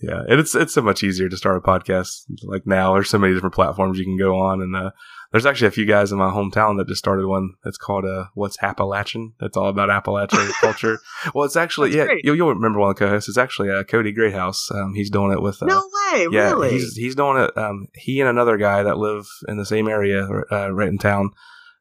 Yeah, 0.00 0.22
and 0.28 0.40
it's 0.40 0.54
it's 0.54 0.74
so 0.74 0.82
much 0.82 1.02
easier 1.02 1.28
to 1.28 1.36
start 1.36 1.56
a 1.56 1.60
podcast 1.60 2.24
like 2.44 2.66
now. 2.66 2.94
There's 2.94 3.10
so 3.10 3.18
many 3.18 3.34
different 3.34 3.54
platforms 3.54 3.98
you 3.98 4.04
can 4.04 4.18
go 4.18 4.36
on, 4.38 4.60
and 4.60 4.74
uh, 4.74 4.90
there's 5.32 5.46
actually 5.46 5.68
a 5.68 5.72
few 5.72 5.84
guys 5.84 6.10
in 6.10 6.18
my 6.18 6.30
hometown 6.30 6.78
that 6.78 6.88
just 6.88 6.98
started 7.00 7.26
one 7.26 7.54
that's 7.62 7.76
called 7.76 8.04
uh, 8.04 8.26
"What's 8.34 8.56
Appalachian." 8.62 9.34
That's 9.40 9.56
all 9.56 9.68
about 9.68 9.90
Appalachian 9.90 10.50
culture. 10.60 10.98
Well, 11.34 11.44
it's 11.44 11.56
actually 11.56 11.90
That's 11.94 12.10
yeah, 12.10 12.16
you'll, 12.24 12.36
you'll 12.36 12.54
remember 12.54 12.78
one 12.80 12.90
of 12.90 12.96
the 12.96 13.04
co-hosts. 13.04 13.28
It's 13.28 13.38
actually 13.38 13.70
uh, 13.70 13.84
Cody 13.84 14.12
Greathouse. 14.12 14.70
Um, 14.70 14.94
he's 14.94 15.10
doing 15.10 15.32
it 15.32 15.42
with 15.42 15.62
uh, 15.62 15.66
No 15.66 15.78
way, 16.12 16.26
yeah, 16.30 16.50
really. 16.52 16.70
he's 16.70 16.94
he's 16.96 17.14
doing 17.14 17.36
it. 17.42 17.56
Um, 17.58 17.88
he 17.94 18.20
and 18.20 18.28
another 18.30 18.56
guy 18.56 18.82
that 18.82 18.98
live 18.98 19.26
in 19.46 19.58
the 19.58 19.66
same 19.66 19.88
area, 19.88 20.26
uh, 20.50 20.72
right 20.72 20.88
in 20.88 20.98
town. 20.98 21.30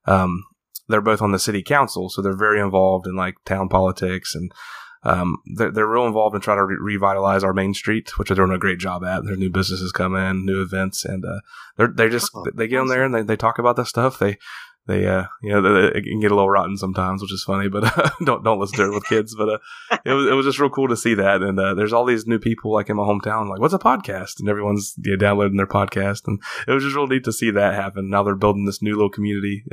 Um, 0.06 0.44
they're 0.90 1.02
both 1.02 1.22
on 1.22 1.32
the 1.32 1.40
city 1.40 1.64
council, 1.64 2.10
so 2.10 2.22
they're 2.22 2.36
very 2.38 2.60
involved 2.60 3.08
in 3.08 3.16
like 3.16 3.36
town 3.46 3.70
politics, 3.70 4.36
and 4.36 4.52
um, 5.04 5.38
they're 5.56 5.72
they're 5.72 5.88
real 5.88 6.06
involved 6.06 6.36
in 6.36 6.42
trying 6.42 6.58
to 6.58 6.66
re- 6.66 6.78
revitalize 6.80 7.44
our 7.44 7.54
main 7.54 7.74
street, 7.74 8.18
which 8.18 8.30
they're 8.30 8.36
doing 8.36 8.52
a 8.52 8.60
great 8.60 8.80
job 8.80 9.04
at. 9.04 9.24
There's 9.24 9.38
new 9.38 9.50
businesses 9.50 9.92
come 9.92 10.16
in, 10.16 10.46
new 10.46 10.62
events, 10.62 11.06
and 11.06 11.26
uh, 11.26 11.40
they're 11.78 11.88
they 11.88 12.10
just 12.10 12.32
Oh, 12.36 12.46
they 12.54 12.68
get 12.68 12.82
in 12.82 12.88
there 12.88 13.04
and 13.04 13.14
they, 13.14 13.22
they 13.22 13.36
talk 13.36 13.60
about 13.60 13.76
this 13.76 13.90
stuff. 13.90 14.20
They 14.20 14.38
they 14.88 15.06
uh 15.06 15.26
you 15.42 15.52
know 15.52 15.92
they, 15.92 16.02
can 16.02 16.20
get 16.20 16.32
a 16.32 16.36
little 16.36 16.50
rotten 16.50 16.78
sometimes, 16.78 17.22
which 17.22 17.34
is 17.34 17.44
funny, 17.44 17.68
but 17.68 17.84
uh, 17.98 18.10
don't 18.26 18.44
don't 18.44 18.60
listen 18.60 18.78
to 18.78 18.86
it 18.86 18.94
with 18.94 19.06
kids. 19.06 19.36
But 19.36 19.50
uh, 19.50 19.58
it 20.06 20.14
was 20.14 20.28
it 20.28 20.34
was 20.34 20.46
just 20.46 20.60
real 20.60 20.70
cool 20.70 20.88
to 20.88 20.98
see 20.98 21.14
that. 21.14 21.42
And 21.42 21.60
uh, 21.60 21.74
there's 21.74 21.94
all 21.94 22.06
these 22.06 22.26
new 22.26 22.40
people 22.40 22.74
like 22.74 22.90
in 22.90 22.96
my 22.96 23.04
hometown, 23.04 23.50
like 23.50 23.60
what's 23.60 23.74
a 23.74 23.80
podcast? 23.80 24.40
And 24.40 24.50
everyone's 24.50 24.96
yeah, 25.04 25.16
downloading 25.18 25.58
their 25.58 25.68
podcast, 25.68 26.22
and 26.28 26.42
it 26.68 26.72
was 26.72 26.84
just 26.84 26.96
real 26.96 27.08
neat 27.08 27.26
to 27.26 27.34
see 27.34 27.52
that 27.52 27.76
happen. 27.76 28.10
Now 28.10 28.24
they're 28.24 28.36
building 28.36 28.66
this 28.66 28.82
new 28.82 28.94
little 28.94 29.10
community, 29.10 29.64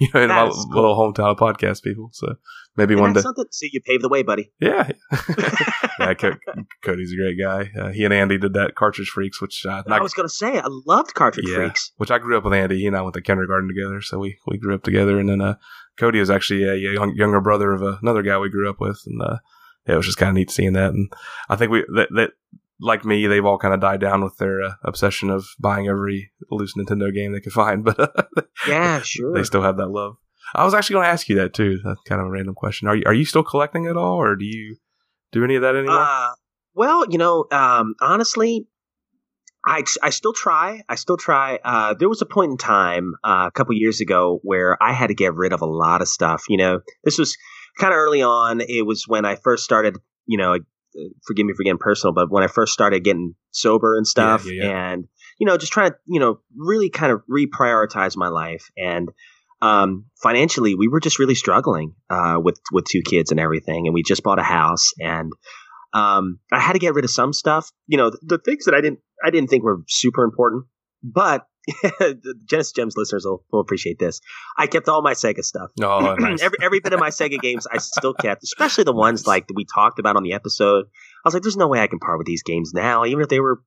you 0.00 0.08
know, 0.14 0.22
in 0.22 0.28
my 0.28 0.48
cool. 0.48 0.68
little 0.70 0.96
hometown 0.96 1.30
of 1.30 1.36
podcast 1.36 1.82
people. 1.82 2.10
So 2.12 2.36
maybe 2.78 2.94
And 2.94 3.02
one 3.02 3.12
day, 3.12 3.20
something. 3.20 3.44
See, 3.50 3.68
you 3.70 3.82
paved 3.82 4.02
the 4.02 4.08
way, 4.08 4.22
buddy. 4.22 4.50
yeah, 4.60 4.90
yeah. 5.98 6.14
Co- 6.14 6.36
Cody's 6.82 7.12
a 7.12 7.16
great 7.16 7.36
guy. 7.38 7.70
Uh, 7.78 7.90
he 7.90 8.04
and 8.04 8.14
Andy 8.14 8.38
did 8.38 8.54
that 8.54 8.74
Cartridge 8.74 9.10
Freaks, 9.10 9.42
which 9.42 9.66
uh, 9.66 9.82
I 9.86 10.00
was 10.00 10.14
gonna 10.14 10.28
say, 10.30 10.58
I 10.58 10.68
loved 10.86 11.12
Cartridge 11.14 11.46
yeah, 11.48 11.56
Freaks. 11.56 11.92
which 11.98 12.10
I 12.10 12.18
grew 12.18 12.38
up 12.38 12.44
with 12.44 12.54
Andy. 12.54 12.78
He 12.78 12.86
and 12.86 12.96
I 12.96 13.02
went 13.02 13.14
to 13.14 13.20
kindergarten 13.20 13.68
together, 13.68 14.00
so 14.00 14.18
we 14.18 14.38
we 14.46 14.56
grew 14.56 14.74
up 14.74 14.82
together. 14.82 15.18
And 15.18 15.28
then 15.28 15.40
uh, 15.42 15.56
Cody 15.98 16.18
is 16.20 16.30
actually 16.30 16.62
a, 16.64 16.74
young, 16.76 17.14
younger 17.14 17.40
brother 17.40 17.72
of 17.72 17.82
another 17.82 18.22
guy 18.22 18.38
we 18.38 18.48
grew 18.48 18.70
up 18.70 18.80
with, 18.80 19.02
and 19.06 19.20
uh, 19.20 19.36
yeah, 19.86 19.94
it 19.94 19.96
was 19.98 20.06
just 20.06 20.18
kind 20.18 20.30
of 20.30 20.36
neat 20.36 20.50
seeing 20.50 20.72
that. 20.74 20.94
And 20.94 21.12
I 21.50 21.56
think 21.56 21.70
we 21.72 21.84
that, 21.94 22.08
that 22.14 22.30
like 22.80 23.04
me, 23.04 23.26
they've 23.26 23.44
all 23.44 23.58
kind 23.58 23.74
of 23.74 23.80
died 23.80 24.00
down 24.00 24.22
with 24.22 24.36
their 24.38 24.62
uh, 24.62 24.72
obsession 24.84 25.30
of 25.30 25.44
buying 25.58 25.88
every 25.88 26.30
loose 26.50 26.74
Nintendo 26.76 27.12
game 27.12 27.32
they 27.32 27.40
could 27.40 27.52
find, 27.52 27.84
but 27.84 27.98
uh, 27.98 28.42
Yeah, 28.68 29.00
sure. 29.02 29.34
they 29.34 29.42
still 29.42 29.62
have 29.62 29.76
that 29.78 29.88
love. 29.88 30.16
I 30.54 30.64
was 30.64 30.74
actually 30.74 30.94
going 30.94 31.04
to 31.04 31.10
ask 31.10 31.28
you 31.28 31.36
that 31.36 31.54
too. 31.54 31.78
That's 31.84 32.00
kind 32.02 32.20
of 32.20 32.26
a 32.26 32.30
random 32.30 32.54
question. 32.54 32.88
Are 32.88 32.96
you 32.96 33.02
are 33.06 33.14
you 33.14 33.24
still 33.24 33.42
collecting 33.42 33.86
at 33.86 33.96
all, 33.96 34.16
or 34.16 34.36
do 34.36 34.44
you 34.44 34.76
do 35.32 35.44
any 35.44 35.56
of 35.56 35.62
that 35.62 35.76
anymore? 35.76 36.00
Uh, 36.00 36.30
well, 36.74 37.04
you 37.10 37.18
know, 37.18 37.44
um, 37.50 37.94
honestly, 38.00 38.66
I 39.66 39.82
I 40.02 40.10
still 40.10 40.32
try. 40.32 40.82
I 40.88 40.94
still 40.94 41.16
try. 41.16 41.58
Uh, 41.64 41.94
there 41.98 42.08
was 42.08 42.22
a 42.22 42.26
point 42.26 42.52
in 42.52 42.56
time 42.56 43.14
uh, 43.24 43.44
a 43.48 43.50
couple 43.50 43.74
years 43.74 44.00
ago 44.00 44.40
where 44.42 44.80
I 44.82 44.92
had 44.92 45.08
to 45.08 45.14
get 45.14 45.34
rid 45.34 45.52
of 45.52 45.60
a 45.60 45.66
lot 45.66 46.00
of 46.00 46.08
stuff. 46.08 46.44
You 46.48 46.56
know, 46.56 46.80
this 47.04 47.18
was 47.18 47.36
kind 47.78 47.92
of 47.92 47.98
early 47.98 48.22
on. 48.22 48.60
It 48.60 48.86
was 48.86 49.04
when 49.06 49.24
I 49.24 49.36
first 49.36 49.64
started. 49.64 49.96
You 50.26 50.38
know, 50.38 50.54
uh, 50.54 50.58
forgive 51.26 51.46
me 51.46 51.54
for 51.54 51.62
getting 51.62 51.78
personal, 51.78 52.12
but 52.12 52.30
when 52.30 52.44
I 52.44 52.48
first 52.48 52.72
started 52.72 53.04
getting 53.04 53.34
sober 53.50 53.96
and 53.96 54.06
stuff, 54.06 54.44
Yeah, 54.46 54.52
yeah, 54.52 54.64
yeah. 54.64 54.92
and 54.92 55.08
you 55.38 55.46
know, 55.46 55.56
just 55.56 55.72
trying 55.72 55.90
to 55.90 55.96
you 56.06 56.20
know 56.20 56.40
really 56.56 56.90
kind 56.90 57.12
of 57.12 57.22
reprioritize 57.30 58.16
my 58.16 58.28
life 58.28 58.70
and. 58.76 59.10
Um, 59.60 60.06
financially, 60.22 60.74
we 60.74 60.88
were 60.88 61.00
just 61.00 61.18
really 61.18 61.34
struggling 61.34 61.94
uh, 62.10 62.38
with 62.42 62.60
with 62.72 62.84
two 62.84 63.02
kids 63.02 63.30
and 63.30 63.40
everything, 63.40 63.86
and 63.86 63.94
we 63.94 64.02
just 64.02 64.22
bought 64.22 64.38
a 64.38 64.44
house, 64.44 64.92
and 65.00 65.32
um, 65.92 66.38
I 66.52 66.60
had 66.60 66.74
to 66.74 66.78
get 66.78 66.94
rid 66.94 67.04
of 67.04 67.10
some 67.10 67.32
stuff. 67.32 67.70
You 67.86 67.98
know, 67.98 68.10
the, 68.10 68.18
the 68.22 68.38
things 68.38 68.66
that 68.66 68.74
I 68.74 68.80
didn't 68.80 69.00
I 69.24 69.30
didn't 69.30 69.50
think 69.50 69.64
were 69.64 69.82
super 69.88 70.22
important, 70.24 70.66
but 71.02 71.46
the 71.82 72.34
Genesis 72.48 72.72
Gems 72.72 72.94
listeners 72.96 73.24
will, 73.24 73.44
will 73.52 73.60
appreciate 73.60 73.98
this. 73.98 74.20
I 74.56 74.66
kept 74.66 74.88
all 74.88 75.02
my 75.02 75.12
Sega 75.14 75.42
stuff. 75.42 75.70
oh, 75.82 76.14
nice. 76.18 76.42
every 76.42 76.58
every 76.62 76.80
bit 76.80 76.92
of 76.92 77.00
my 77.00 77.10
Sega 77.10 77.40
games 77.40 77.66
I 77.70 77.78
still 77.78 78.14
kept, 78.14 78.42
especially 78.44 78.84
the 78.84 78.92
ones 78.92 79.26
like 79.26 79.48
that 79.48 79.54
we 79.54 79.66
talked 79.72 79.98
about 79.98 80.16
on 80.16 80.22
the 80.22 80.32
episode. 80.32 80.86
I 81.24 81.28
was 81.28 81.34
like, 81.34 81.42
"There's 81.42 81.56
no 81.56 81.68
way 81.68 81.80
I 81.80 81.86
can 81.86 81.98
part 81.98 82.18
with 82.18 82.26
these 82.26 82.42
games 82.42 82.72
now, 82.74 83.04
even 83.04 83.22
if 83.22 83.28
they 83.28 83.40
were, 83.40 83.60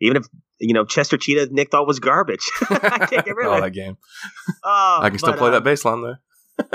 even 0.00 0.16
if 0.16 0.26
you 0.58 0.74
know 0.74 0.84
Chester 0.84 1.16
Cheetah 1.16 1.48
Nick 1.50 1.70
thought 1.70 1.86
was 1.86 2.00
garbage. 2.00 2.50
I 2.70 3.06
can't 3.06 3.24
get 3.24 3.36
rid 3.36 3.46
oh, 3.46 3.52
of 3.52 3.58
it. 3.58 3.60
that 3.62 3.70
game. 3.70 3.96
Oh, 4.64 4.98
I 5.02 5.10
can 5.10 5.18
still 5.18 5.32
but, 5.32 5.38
play 5.38 5.48
uh, 5.48 5.52
that 5.52 5.64
bass 5.64 5.84
line 5.84 6.02
though. 6.02 6.16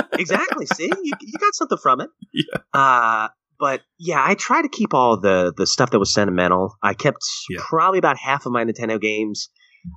exactly. 0.13 0.65
See, 0.65 0.86
you, 0.86 1.13
you 1.21 1.39
got 1.39 1.53
something 1.53 1.78
from 1.78 2.01
it. 2.01 2.09
Yeah. 2.34 2.57
Uh, 2.73 3.28
but 3.59 3.82
yeah, 3.99 4.23
I 4.26 4.36
try 4.36 4.61
to 4.61 4.69
keep 4.69 4.93
all 4.93 5.19
the 5.19 5.53
the 5.55 5.67
stuff 5.67 5.91
that 5.91 5.99
was 5.99 6.13
sentimental. 6.13 6.76
I 6.82 6.93
kept 6.93 7.19
Yeah. 7.49 7.59
probably 7.61 7.99
about 7.99 8.17
half 8.17 8.45
of 8.45 8.51
my 8.51 8.63
Nintendo 8.65 8.99
games. 8.99 9.49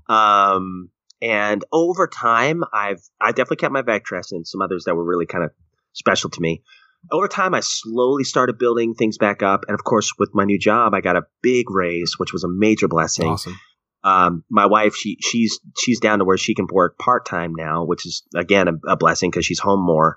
Um, 0.08 0.90
and 1.20 1.64
over 1.72 2.06
time, 2.06 2.62
I've 2.72 3.00
I 3.20 3.30
definitely 3.30 3.56
kept 3.56 3.72
my 3.72 3.82
Vectrex 3.82 4.32
and 4.32 4.46
some 4.46 4.62
others 4.62 4.84
that 4.84 4.94
were 4.94 5.04
really 5.04 5.26
kind 5.26 5.44
of 5.44 5.50
special 5.92 6.30
to 6.30 6.40
me. 6.40 6.62
Over 7.10 7.28
time, 7.28 7.54
I 7.54 7.60
slowly 7.60 8.24
started 8.24 8.58
building 8.58 8.94
things 8.94 9.18
back 9.18 9.42
up, 9.42 9.60
and 9.68 9.74
of 9.74 9.84
course, 9.84 10.12
with 10.18 10.30
my 10.34 10.44
new 10.44 10.58
job, 10.58 10.94
I 10.94 11.00
got 11.00 11.16
a 11.16 11.22
big 11.42 11.70
raise, 11.70 12.14
which 12.18 12.32
was 12.32 12.44
a 12.44 12.48
major 12.48 12.88
blessing 12.88 13.28
Awesome. 13.28 13.58
um, 14.04 14.44
my 14.50 14.66
wife 14.66 14.94
she 14.94 15.16
she's 15.20 15.58
she's 15.78 16.00
down 16.00 16.18
to 16.18 16.24
where 16.24 16.36
she 16.36 16.54
can 16.54 16.66
work 16.72 16.98
part 16.98 17.24
time 17.24 17.52
now, 17.56 17.84
which 17.84 18.04
is 18.06 18.22
again 18.34 18.68
a, 18.68 18.92
a 18.92 18.96
blessing 18.96 19.30
because 19.30 19.46
she's 19.46 19.60
home 19.60 19.84
more. 19.84 20.16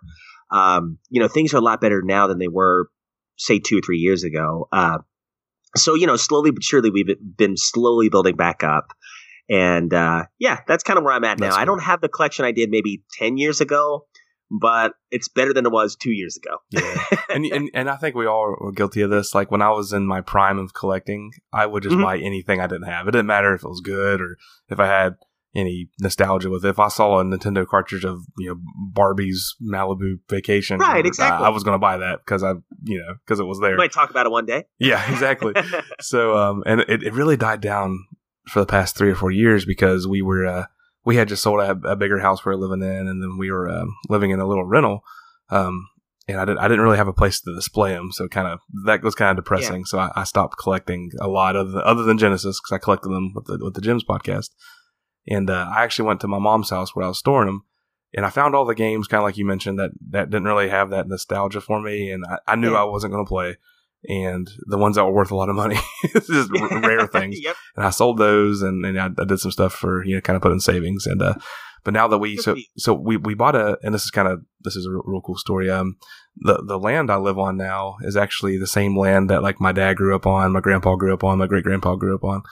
Um, 0.52 0.98
you 1.10 1.22
know, 1.22 1.28
things 1.28 1.54
are 1.54 1.58
a 1.58 1.62
lot 1.62 1.80
better 1.82 2.02
now 2.04 2.28
than 2.28 2.38
they 2.40 2.50
were, 2.50 2.90
say, 3.38 3.60
two 3.60 3.78
or 3.78 3.82
three 3.82 4.00
years 4.00 4.24
ago. 4.24 4.68
Uh, 4.72 4.98
so 5.78 5.96
you 5.96 6.08
know, 6.08 6.18
slowly 6.18 6.52
but 6.52 6.64
surely, 6.64 6.90
we've 6.90 7.08
been 7.38 7.56
slowly 7.56 8.10
building 8.10 8.36
back 8.36 8.64
up, 8.64 8.88
and 9.50 9.94
uh, 9.94 10.26
yeah, 10.40 10.60
that's 10.68 10.84
kind 10.84 10.98
of 10.98 11.06
where 11.06 11.14
I'm 11.14 11.24
at 11.24 11.40
now. 11.40 11.48
That's 11.48 11.58
I 11.58 11.66
don't 11.66 11.82
have 11.84 12.02
the 12.02 12.10
collection 12.10 12.44
I 12.44 12.52
did 12.52 12.70
maybe 12.70 13.04
ten 13.18 13.38
years 13.38 13.62
ago, 13.62 14.08
but 14.60 14.94
it's 15.12 15.30
better 15.30 15.54
than 15.54 15.66
it 15.66 15.72
was 15.72 15.96
two 15.96 16.12
years 16.12 16.38
ago. 16.38 16.58
Yeah. 16.72 17.04
and, 17.30 17.46
and 17.54 17.70
and 17.74 17.90
I 17.90 17.96
think 17.96 18.16
we 18.16 18.26
all 18.26 18.56
were 18.60 18.72
guilty 18.72 19.02
of 19.02 19.10
this. 19.10 19.34
Like 19.34 19.50
when 19.52 19.62
I 19.62 19.70
was 19.72 19.94
in 19.94 20.06
my 20.06 20.22
prime 20.22 20.60
of 20.60 20.74
collecting, 20.74 21.32
I 21.54 21.66
would 21.66 21.84
just 21.84 21.96
Mhm. 21.96 22.04
buy 22.04 22.18
anything 22.18 22.60
I 22.60 22.68
didn't 22.68 22.88
have. 22.90 23.08
It 23.08 23.12
didn't 23.12 23.28
matter 23.28 23.54
if 23.56 23.64
it 23.64 23.68
was 23.70 23.82
good 23.82 24.20
or 24.22 24.38
if 24.70 24.80
I 24.80 24.88
had 24.88 25.16
any 25.54 25.90
nostalgia 26.00 26.50
with 26.50 26.64
it. 26.66 26.70
If 26.70 26.80
I 26.80 26.88
saw 26.88 27.20
a 27.20 27.24
Nintendo 27.26 27.68
cartridge 27.68 28.06
of 28.06 28.22
you 28.38 28.50
know 28.50 28.56
Barbie's 28.94 29.56
Malibu 29.62 30.20
Vacation, 30.30 30.80
Right, 30.80 31.04
I- 31.04 31.08
exactly. 31.08 31.46
I, 31.46 31.50
was 31.50 31.64
going 31.64 31.76
to 31.76 31.80
buy 31.80 31.98
that 31.98 32.20
because 32.26 32.44
I 32.44 32.54
you 32.84 33.00
know 33.00 33.16
because 33.26 33.40
it 33.40 33.46
was 33.46 33.60
there. 33.60 33.72
we 33.72 33.78
might 33.78 33.92
talk 33.92 34.10
about 34.10 34.26
it 34.26 34.32
one 34.32 34.46
day. 34.46 34.66
Yeah, 34.80 35.02
exactly. 35.12 35.54
so 36.02 36.38
um, 36.38 36.64
and 36.66 36.82
it, 36.82 37.04
it 37.04 37.14
really 37.14 37.38
died 37.38 37.62
down 37.62 38.00
for 38.48 38.60
the 38.60 38.66
past 38.66 38.98
three 38.98 39.12
or 39.12 39.16
four 39.16 39.32
years 39.32 39.66
because 39.66 40.08
we 40.08 40.22
were 40.22 40.46
uh, 40.48 40.66
we 41.04 41.16
had 41.16 41.28
just 41.28 41.44
sold 41.44 41.60
a, 41.62 41.72
a, 41.88 41.96
bigger 41.96 42.20
house 42.20 42.46
we 42.46 42.52
were 42.52 42.58
living 42.58 42.84
in, 42.84 43.08
and 43.08 43.22
then 43.22 43.38
we 43.38 43.52
were 43.52 43.70
um, 43.70 43.96
living 44.10 44.32
in 44.32 44.40
a 44.40 44.48
little 44.48 44.66
rental. 44.66 45.04
Um, 45.50 45.88
and 46.28 46.40
I, 46.40 46.46
did, 46.46 46.58
I 46.58 46.68
didn't 46.68 46.84
really 46.84 46.98
have 46.98 47.08
a 47.08 47.14
place 47.14 47.42
to 47.42 47.56
display 47.56 47.94
them, 47.94 48.12
so 48.12 48.28
kind 48.28 48.48
of 48.48 48.60
that 48.86 49.04
was 49.04 49.16
kind 49.16 49.38
of 49.38 49.44
depressing. 49.44 49.80
Yeah. 49.80 49.86
So 49.86 50.00
I, 50.00 50.12
I, 50.16 50.24
stopped 50.24 50.58
collecting 50.58 51.12
a 51.20 51.28
lot 51.28 51.56
of 51.56 51.72
the, 51.72 51.80
other 51.80 52.04
than 52.04 52.18
Genesis 52.18 52.60
because 52.60 52.76
I 52.76 52.78
collected 52.78 53.10
them 53.10 53.34
with 53.34 53.46
the 53.46 53.58
with 53.62 53.74
the 53.74 53.82
Gems 53.82 54.04
podcast. 54.04 54.50
And 55.28 55.50
uh, 55.50 55.72
I 55.76 55.84
actually 55.84 56.08
went 56.08 56.20
to 56.22 56.28
my 56.28 56.40
mom's 56.40 56.72
house 56.72 56.96
where 56.96 57.06
I 57.06 57.10
was 57.10 57.20
storing 57.20 57.48
them, 57.48 57.66
and 58.14 58.26
I 58.26 58.30
found 58.30 58.56
all 58.56 58.66
the 58.66 58.76
games 58.76 59.08
kind 59.08 59.20
of 59.20 59.26
like 59.26 59.38
you 59.38 59.46
mentioned 59.46 59.80
that 59.80 59.92
that 60.10 60.30
didn't 60.30 60.48
really 60.48 60.70
have 60.70 60.90
that 60.92 61.08
nostalgia 61.08 61.62
for 61.62 61.82
me, 61.82 62.12
and 62.12 62.24
I, 62.26 62.54
I 62.54 62.56
knew 62.56 62.74
yeah. 62.74 62.82
I 62.82 62.84
wasn't 62.84 63.14
going 63.14 63.26
to 63.26 63.30
play. 63.30 63.58
And 64.08 64.50
the 64.66 64.80
ones 64.80 64.96
that 64.96 65.06
were 65.06 65.14
worth 65.14 65.30
a 65.30 65.36
lot 65.36 65.50
of 65.50 65.56
money, 65.56 65.78
just 66.14 66.50
rare 66.52 67.06
things. 67.12 67.38
Yep. 67.40 67.56
And 67.76 67.86
I 67.86 67.92
sold 67.92 68.18
those, 68.18 68.64
and, 68.64 68.84
and 68.84 69.00
I, 69.00 69.10
I, 69.16 69.26
did 69.26 69.40
some 69.40 69.52
stuff 69.52 69.74
for 69.74 70.04
you 70.04 70.16
know 70.16 70.22
kind 70.22 70.36
of 70.36 70.42
put 70.42 70.52
in 70.52 70.60
savings. 70.60 71.06
And 71.06 71.22
uh, 71.22 71.36
but 71.84 71.94
now 71.94 72.08
that 72.08 72.18
we 72.18 72.38
so 72.38 72.56
so 72.78 72.94
we 72.94 73.18
we 73.18 73.34
bought 73.34 73.56
a 73.56 73.78
and 73.84 73.94
this 73.94 74.04
is 74.04 74.12
kind 74.12 74.28
of 74.28 74.42
this 74.62 74.76
is 74.76 74.86
a 74.86 74.92
real, 74.92 75.04
real 75.06 75.22
cool 75.22 75.38
story. 75.38 75.70
Um, 75.70 75.98
the 76.38 76.64
the 76.66 76.80
land 76.80 77.12
I 77.12 77.18
live 77.18 77.40
on 77.40 77.58
now 77.58 77.98
is 78.02 78.18
actually 78.18 78.58
the 78.58 78.68
same 78.68 78.98
land 78.98 79.30
that 79.30 79.44
like 79.44 79.62
my 79.62 79.72
dad 79.72 79.98
grew 79.98 80.16
up 80.16 80.26
on, 80.26 80.52
my 80.52 80.62
grandpa 80.62 80.96
grew 80.96 81.14
up 81.14 81.24
on, 81.24 81.38
my 81.40 81.48
great 81.48 81.64
grandpa 81.64 81.96
grew 81.96 82.16
up 82.16 82.24
on. 82.24 82.44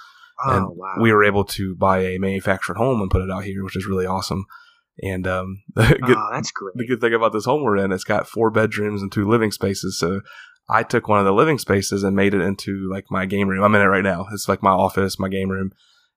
Oh, 0.44 0.56
and 0.56 0.78
wow. 0.78 0.96
we 1.02 1.12
were 1.12 1.24
able 1.24 1.44
to 1.46 1.76
buy 1.76 2.00
a 2.00 2.18
manufactured 2.18 2.78
home 2.78 3.02
and 3.02 3.12
put 3.12 3.22
it 3.22 3.32
out 3.32 3.44
here, 3.44 3.64
which 3.64 3.76
is 3.76 3.88
really 3.88 4.06
awesome. 4.06 4.46
And 5.02 5.28
um, 5.28 5.64
the 5.76 6.00
good, 6.02 6.18
oh, 6.18 6.30
that's 6.32 6.52
great. 6.52 6.76
The 6.76 6.88
good 6.88 7.02
thing 7.02 7.14
about 7.14 7.34
this 7.34 7.46
home 7.46 7.64
we're 7.64 7.78
in, 7.78 7.92
it's 7.92 8.04
got 8.04 8.28
four 8.28 8.50
bedrooms 8.50 9.02
and 9.02 9.12
two 9.12 9.28
living 9.28 9.52
spaces. 9.52 9.98
So 9.98 10.22
I 10.70 10.84
took 10.84 11.08
one 11.08 11.20
of 11.20 11.26
the 11.26 11.34
living 11.34 11.58
spaces 11.58 12.04
and 12.04 12.16
made 12.16 12.34
it 12.34 12.42
into 12.42 12.90
like 12.92 13.06
my 13.10 13.26
game 13.26 13.48
room. 13.48 13.64
I'm 13.64 13.76
in 13.76 13.82
it 13.82 13.86
right 13.86 14.04
now. 14.04 14.28
It's 14.32 14.48
like 14.48 14.62
my 14.62 14.72
office, 14.72 15.20
my 15.20 15.30
game 15.30 15.50
room. 15.50 15.72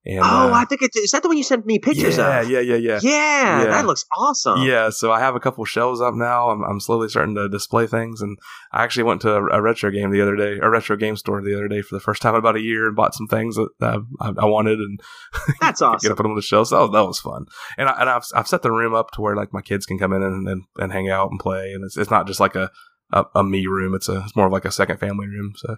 And, 0.04 0.18
oh, 0.18 0.22
uh, 0.22 0.50
I 0.52 0.64
think 0.64 0.82
it's 0.82 0.96
is 0.96 1.12
that 1.12 1.22
the 1.22 1.28
one 1.28 1.36
you 1.36 1.44
sent 1.44 1.64
me 1.64 1.78
pictures 1.78 2.18
yeah, 2.18 2.40
of? 2.40 2.50
Yeah, 2.50 2.58
yeah, 2.58 2.74
yeah, 2.74 2.98
yeah. 3.00 3.00
Yeah, 3.02 3.64
that 3.66 3.86
looks 3.86 4.04
awesome. 4.18 4.62
Yeah, 4.62 4.90
so 4.90 5.12
I 5.12 5.20
have 5.20 5.36
a 5.36 5.40
couple 5.40 5.64
shelves 5.64 6.00
up 6.00 6.14
now. 6.14 6.50
I'm, 6.50 6.64
I'm 6.64 6.80
slowly 6.80 7.08
starting 7.08 7.36
to 7.36 7.48
display 7.48 7.86
things, 7.86 8.20
and 8.20 8.36
I 8.72 8.82
actually 8.82 9.04
went 9.04 9.20
to 9.20 9.36
a, 9.36 9.46
a, 9.46 9.62
retro 9.62 9.92
game 9.92 10.10
the 10.10 10.20
other 10.20 10.34
day, 10.34 10.58
a 10.60 10.68
retro 10.68 10.96
game 10.96 11.16
store 11.16 11.40
the 11.40 11.54
other 11.54 11.68
day 11.68 11.82
for 11.82 11.94
the 11.94 12.00
first 12.00 12.20
time 12.20 12.34
in 12.34 12.40
about 12.40 12.56
a 12.56 12.60
year, 12.60 12.88
and 12.88 12.96
bought 12.96 13.14
some 13.14 13.28
things 13.28 13.54
that 13.54 14.04
I, 14.20 14.32
I 14.36 14.44
wanted, 14.44 14.80
and 14.80 15.00
that's 15.60 15.80
awesome. 15.80 16.08
get 16.08 16.16
put 16.16 16.24
them 16.24 16.32
on 16.32 16.36
the 16.36 16.42
shelves. 16.42 16.70
So 16.70 16.88
that 16.88 17.06
was 17.06 17.20
fun, 17.20 17.46
and 17.78 17.88
I, 17.88 18.00
and 18.00 18.10
I've 18.10 18.26
I've 18.34 18.48
set 18.48 18.62
the 18.62 18.72
room 18.72 18.94
up 18.94 19.12
to 19.12 19.20
where 19.20 19.36
like 19.36 19.52
my 19.52 19.62
kids 19.62 19.86
can 19.86 20.00
come 20.00 20.12
in 20.12 20.22
and 20.24 20.48
and, 20.48 20.64
and 20.78 20.92
hang 20.92 21.10
out 21.10 21.30
and 21.30 21.38
play, 21.38 21.74
and 21.74 21.84
it's 21.84 21.96
it's 21.96 22.10
not 22.10 22.26
just 22.26 22.40
like 22.40 22.56
a, 22.56 22.72
a, 23.12 23.24
a 23.34 23.44
me 23.44 23.66
room. 23.66 23.94
It's 23.94 24.08
a 24.08 24.20
it's 24.20 24.36
more 24.36 24.46
of 24.46 24.52
like 24.52 24.64
a 24.64 24.72
second 24.72 24.98
family 24.98 25.26
room. 25.26 25.52
So 25.56 25.76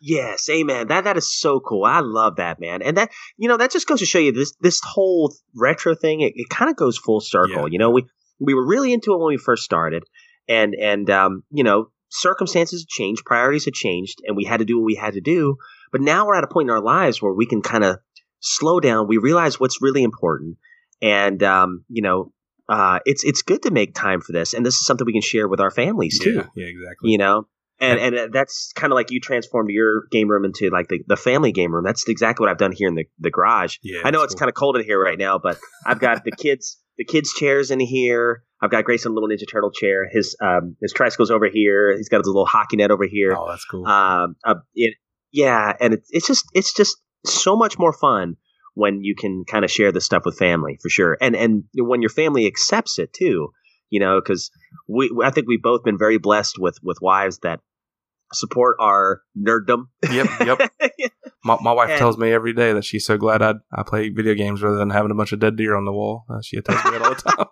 Yes, 0.00 0.48
amen. 0.48 0.88
That 0.88 1.04
that 1.04 1.18
is 1.18 1.30
so 1.30 1.60
cool. 1.60 1.84
I 1.84 2.00
love 2.00 2.36
that, 2.36 2.58
man. 2.58 2.80
And 2.80 2.96
that 2.96 3.10
you 3.36 3.48
know 3.48 3.58
that 3.58 3.70
just 3.70 3.86
goes 3.86 4.00
to 4.00 4.06
show 4.06 4.18
you 4.18 4.32
this 4.32 4.54
this 4.60 4.80
whole 4.82 5.34
retro 5.54 5.94
thing. 5.94 6.22
It, 6.22 6.32
it 6.36 6.48
kind 6.48 6.70
of 6.70 6.76
goes 6.76 6.96
full 6.96 7.20
circle. 7.20 7.62
Yeah. 7.62 7.66
You 7.70 7.78
know, 7.78 7.90
we 7.90 8.06
we 8.38 8.54
were 8.54 8.66
really 8.66 8.94
into 8.94 9.12
it 9.12 9.18
when 9.18 9.28
we 9.28 9.36
first 9.36 9.62
started, 9.62 10.04
and 10.48 10.74
and 10.74 11.10
um, 11.10 11.44
you 11.50 11.64
know 11.64 11.90
circumstances 12.08 12.86
changed, 12.88 13.26
priorities 13.26 13.66
had 13.66 13.74
changed, 13.74 14.22
and 14.26 14.36
we 14.36 14.44
had 14.44 14.60
to 14.60 14.64
do 14.64 14.78
what 14.78 14.86
we 14.86 14.94
had 14.94 15.14
to 15.14 15.20
do. 15.20 15.56
But 15.92 16.00
now 16.00 16.26
we're 16.26 16.36
at 16.36 16.44
a 16.44 16.48
point 16.48 16.66
in 16.66 16.74
our 16.74 16.82
lives 16.82 17.20
where 17.20 17.34
we 17.34 17.46
can 17.46 17.60
kind 17.60 17.84
of 17.84 17.98
slow 18.40 18.80
down. 18.80 19.06
We 19.06 19.18
realize 19.18 19.60
what's 19.60 19.82
really 19.82 20.02
important, 20.02 20.56
and 21.02 21.42
um, 21.42 21.84
you 21.90 22.00
know, 22.00 22.32
uh, 22.70 23.00
it's 23.04 23.24
it's 23.24 23.42
good 23.42 23.62
to 23.62 23.72
make 23.72 23.94
time 23.94 24.20
for 24.20 24.32
this, 24.32 24.54
and 24.54 24.64
this 24.64 24.74
is 24.76 24.86
something 24.86 25.04
we 25.04 25.12
can 25.12 25.22
share 25.22 25.48
with 25.48 25.60
our 25.60 25.72
families 25.72 26.20
too. 26.20 26.34
Yeah, 26.34 26.46
yeah 26.54 26.66
exactly. 26.66 27.10
You 27.10 27.18
know, 27.18 27.48
and 27.80 27.98
and 27.98 28.32
that's 28.32 28.72
kind 28.76 28.92
of 28.92 28.94
like 28.94 29.10
you 29.10 29.18
transformed 29.18 29.70
your 29.70 30.04
game 30.12 30.30
room 30.30 30.44
into 30.44 30.70
like 30.70 30.86
the, 30.88 31.00
the 31.08 31.16
family 31.16 31.50
game 31.50 31.74
room. 31.74 31.82
That's 31.84 32.08
exactly 32.08 32.44
what 32.44 32.50
I've 32.50 32.58
done 32.58 32.70
here 32.70 32.86
in 32.86 32.94
the, 32.94 33.06
the 33.18 33.30
garage. 33.30 33.78
Yeah, 33.82 34.02
I 34.04 34.12
know 34.12 34.22
it's 34.22 34.34
cool. 34.34 34.38
kind 34.38 34.48
of 34.48 34.54
cold 34.54 34.76
in 34.76 34.84
here 34.84 35.02
right 35.02 35.18
now, 35.18 35.38
but 35.38 35.58
I've 35.84 35.98
got 35.98 36.22
the 36.22 36.30
kids 36.30 36.78
the 36.96 37.04
kids 37.04 37.32
chairs 37.32 37.72
in 37.72 37.80
here. 37.80 38.44
I've 38.62 38.70
got 38.70 38.84
Grayson 38.84 39.14
little 39.14 39.28
Ninja 39.28 39.50
Turtle 39.50 39.72
chair. 39.72 40.08
His 40.08 40.36
um 40.40 40.76
his 40.80 40.92
tricycle's 40.92 41.32
over 41.32 41.48
here. 41.52 41.96
He's 41.96 42.08
got 42.08 42.18
his 42.18 42.28
little 42.28 42.46
hockey 42.46 42.76
net 42.76 42.92
over 42.92 43.06
here. 43.10 43.34
Oh, 43.36 43.48
that's 43.48 43.64
cool. 43.64 43.84
Um, 43.84 44.36
uh, 44.44 44.54
it, 44.74 44.94
yeah, 45.32 45.72
and 45.80 45.94
it's 45.94 46.08
it's 46.12 46.26
just 46.28 46.44
it's 46.54 46.72
just 46.72 46.98
so 47.24 47.56
much 47.56 47.80
more 47.80 47.92
fun 47.92 48.36
when 48.74 49.02
you 49.02 49.14
can 49.14 49.44
kind 49.44 49.64
of 49.64 49.70
share 49.70 49.92
this 49.92 50.04
stuff 50.04 50.24
with 50.24 50.38
family 50.38 50.78
for 50.82 50.88
sure, 50.88 51.16
and 51.20 51.36
and 51.36 51.64
when 51.76 52.02
your 52.02 52.10
family 52.10 52.46
accepts 52.46 52.98
it 52.98 53.12
too. 53.12 53.52
You 53.92 53.98
know, 53.98 54.20
because 54.20 54.52
we 54.88 55.10
I 55.24 55.30
think 55.30 55.48
we've 55.48 55.60
both 55.60 55.82
been 55.82 55.98
very 55.98 56.18
blessed 56.18 56.58
with 56.60 56.78
with 56.80 56.98
wives 57.00 57.40
that 57.42 57.60
support 58.32 58.76
our 58.80 59.22
nerddom. 59.36 59.86
Yep, 60.10 60.28
yep. 60.46 60.72
my, 61.44 61.56
my 61.60 61.72
wife 61.72 61.90
and, 61.90 61.98
tells 61.98 62.16
me 62.16 62.32
every 62.32 62.52
day 62.52 62.72
that 62.72 62.84
she's 62.84 63.04
so 63.04 63.16
glad 63.16 63.42
I 63.42 63.54
I 63.72 63.82
play 63.82 64.08
video 64.08 64.34
games 64.34 64.62
rather 64.62 64.76
than 64.76 64.90
having 64.90 65.10
a 65.10 65.14
bunch 65.14 65.32
of 65.32 65.40
dead 65.40 65.56
deer 65.56 65.76
on 65.76 65.84
the 65.84 65.92
wall. 65.92 66.24
Uh, 66.28 66.40
she 66.42 66.60
tells 66.60 66.84
me 66.84 66.90
that 66.92 67.02
all 67.02 67.14
the 67.14 67.14
time. 67.36 67.46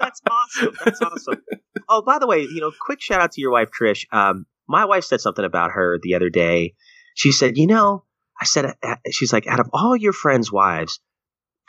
That's 0.00 0.20
awesome. 0.30 0.76
That's 0.84 1.00
awesome. 1.02 1.42
Oh, 1.88 2.02
by 2.02 2.18
the 2.18 2.26
way, 2.26 2.42
you 2.42 2.60
know, 2.60 2.72
quick 2.80 3.00
shout 3.00 3.20
out 3.20 3.32
to 3.32 3.40
your 3.40 3.52
wife 3.52 3.70
Trish. 3.78 4.06
Um, 4.12 4.46
my 4.68 4.84
wife 4.84 5.04
said 5.04 5.20
something 5.20 5.44
about 5.44 5.72
her 5.72 5.98
the 6.02 6.14
other 6.14 6.30
day. 6.30 6.74
She 7.14 7.32
said, 7.32 7.56
"You 7.56 7.66
know," 7.66 8.04
I 8.40 8.44
said, 8.44 8.74
"She's 9.10 9.32
like, 9.32 9.46
out 9.46 9.60
of 9.60 9.68
all 9.72 9.96
your 9.96 10.12
friends' 10.12 10.52
wives, 10.52 11.00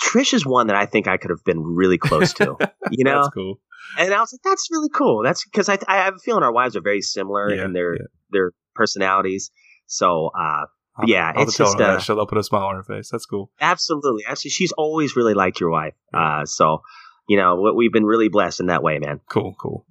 Trish 0.01 0.33
is 0.33 0.45
one 0.45 0.67
that 0.67 0.75
I 0.75 0.85
think 0.85 1.07
I 1.07 1.17
could 1.17 1.31
have 1.31 1.43
been 1.43 1.63
really 1.63 1.97
close 1.97 2.33
to. 2.33 2.55
You 2.89 3.03
know, 3.03 3.23
that's 3.23 3.33
cool. 3.33 3.59
And 3.99 4.13
I 4.13 4.21
was 4.21 4.31
like, 4.31 4.41
that's 4.43 4.69
really 4.71 4.87
cool. 4.87 5.21
That's 5.21 5.43
because 5.43 5.67
I, 5.67 5.77
I 5.89 5.97
have 5.97 6.15
a 6.15 6.19
feeling 6.19 6.41
our 6.41 6.53
wives 6.53 6.77
are 6.77 6.81
very 6.81 7.01
similar 7.01 7.53
yeah, 7.53 7.65
in 7.65 7.73
their 7.73 7.95
yeah. 7.95 8.05
their 8.29 8.51
personalities. 8.75 9.51
So, 9.87 10.27
uh, 10.27 10.67
I'll, 10.95 11.05
yeah, 11.05 11.33
I'll 11.35 11.43
it's 11.43 11.57
just 11.57 11.77
uh, 11.81 11.99
she'll 11.99 12.25
put 12.25 12.37
a 12.37 12.43
smile 12.43 12.67
on 12.67 12.75
her 12.75 12.83
face. 12.83 13.09
That's 13.11 13.25
cool. 13.25 13.51
Absolutely, 13.59 14.23
actually, 14.25 14.51
she's 14.51 14.71
always 14.71 15.17
really 15.17 15.33
liked 15.33 15.59
your 15.59 15.69
wife. 15.69 15.95
Uh, 16.13 16.45
so, 16.45 16.81
you 17.27 17.35
know, 17.35 17.73
we've 17.75 17.91
been 17.91 18.05
really 18.05 18.29
blessed 18.29 18.61
in 18.61 18.67
that 18.67 18.83
way, 18.83 18.99
man. 18.99 19.19
Cool, 19.29 19.53
cool. 19.59 19.85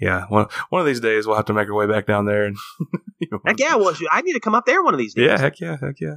Yeah, 0.00 0.24
one 0.28 0.46
one 0.70 0.80
of 0.80 0.86
these 0.86 1.00
days 1.00 1.26
we'll 1.26 1.36
have 1.36 1.44
to 1.46 1.54
make 1.54 1.68
our 1.68 1.74
way 1.74 1.86
back 1.86 2.06
down 2.06 2.26
there, 2.26 2.44
and 2.44 2.56
you 3.20 3.28
know, 3.30 3.38
heck 3.44 3.60
yeah, 3.60 3.76
well, 3.76 3.94
I 4.10 4.22
need 4.22 4.32
to 4.32 4.40
come 4.40 4.54
up 4.54 4.66
there 4.66 4.82
one 4.82 4.92
of 4.92 4.98
these 4.98 5.14
days. 5.14 5.26
Yeah, 5.26 5.38
heck 5.38 5.60
yeah, 5.60 5.76
heck 5.80 6.00
yeah. 6.00 6.16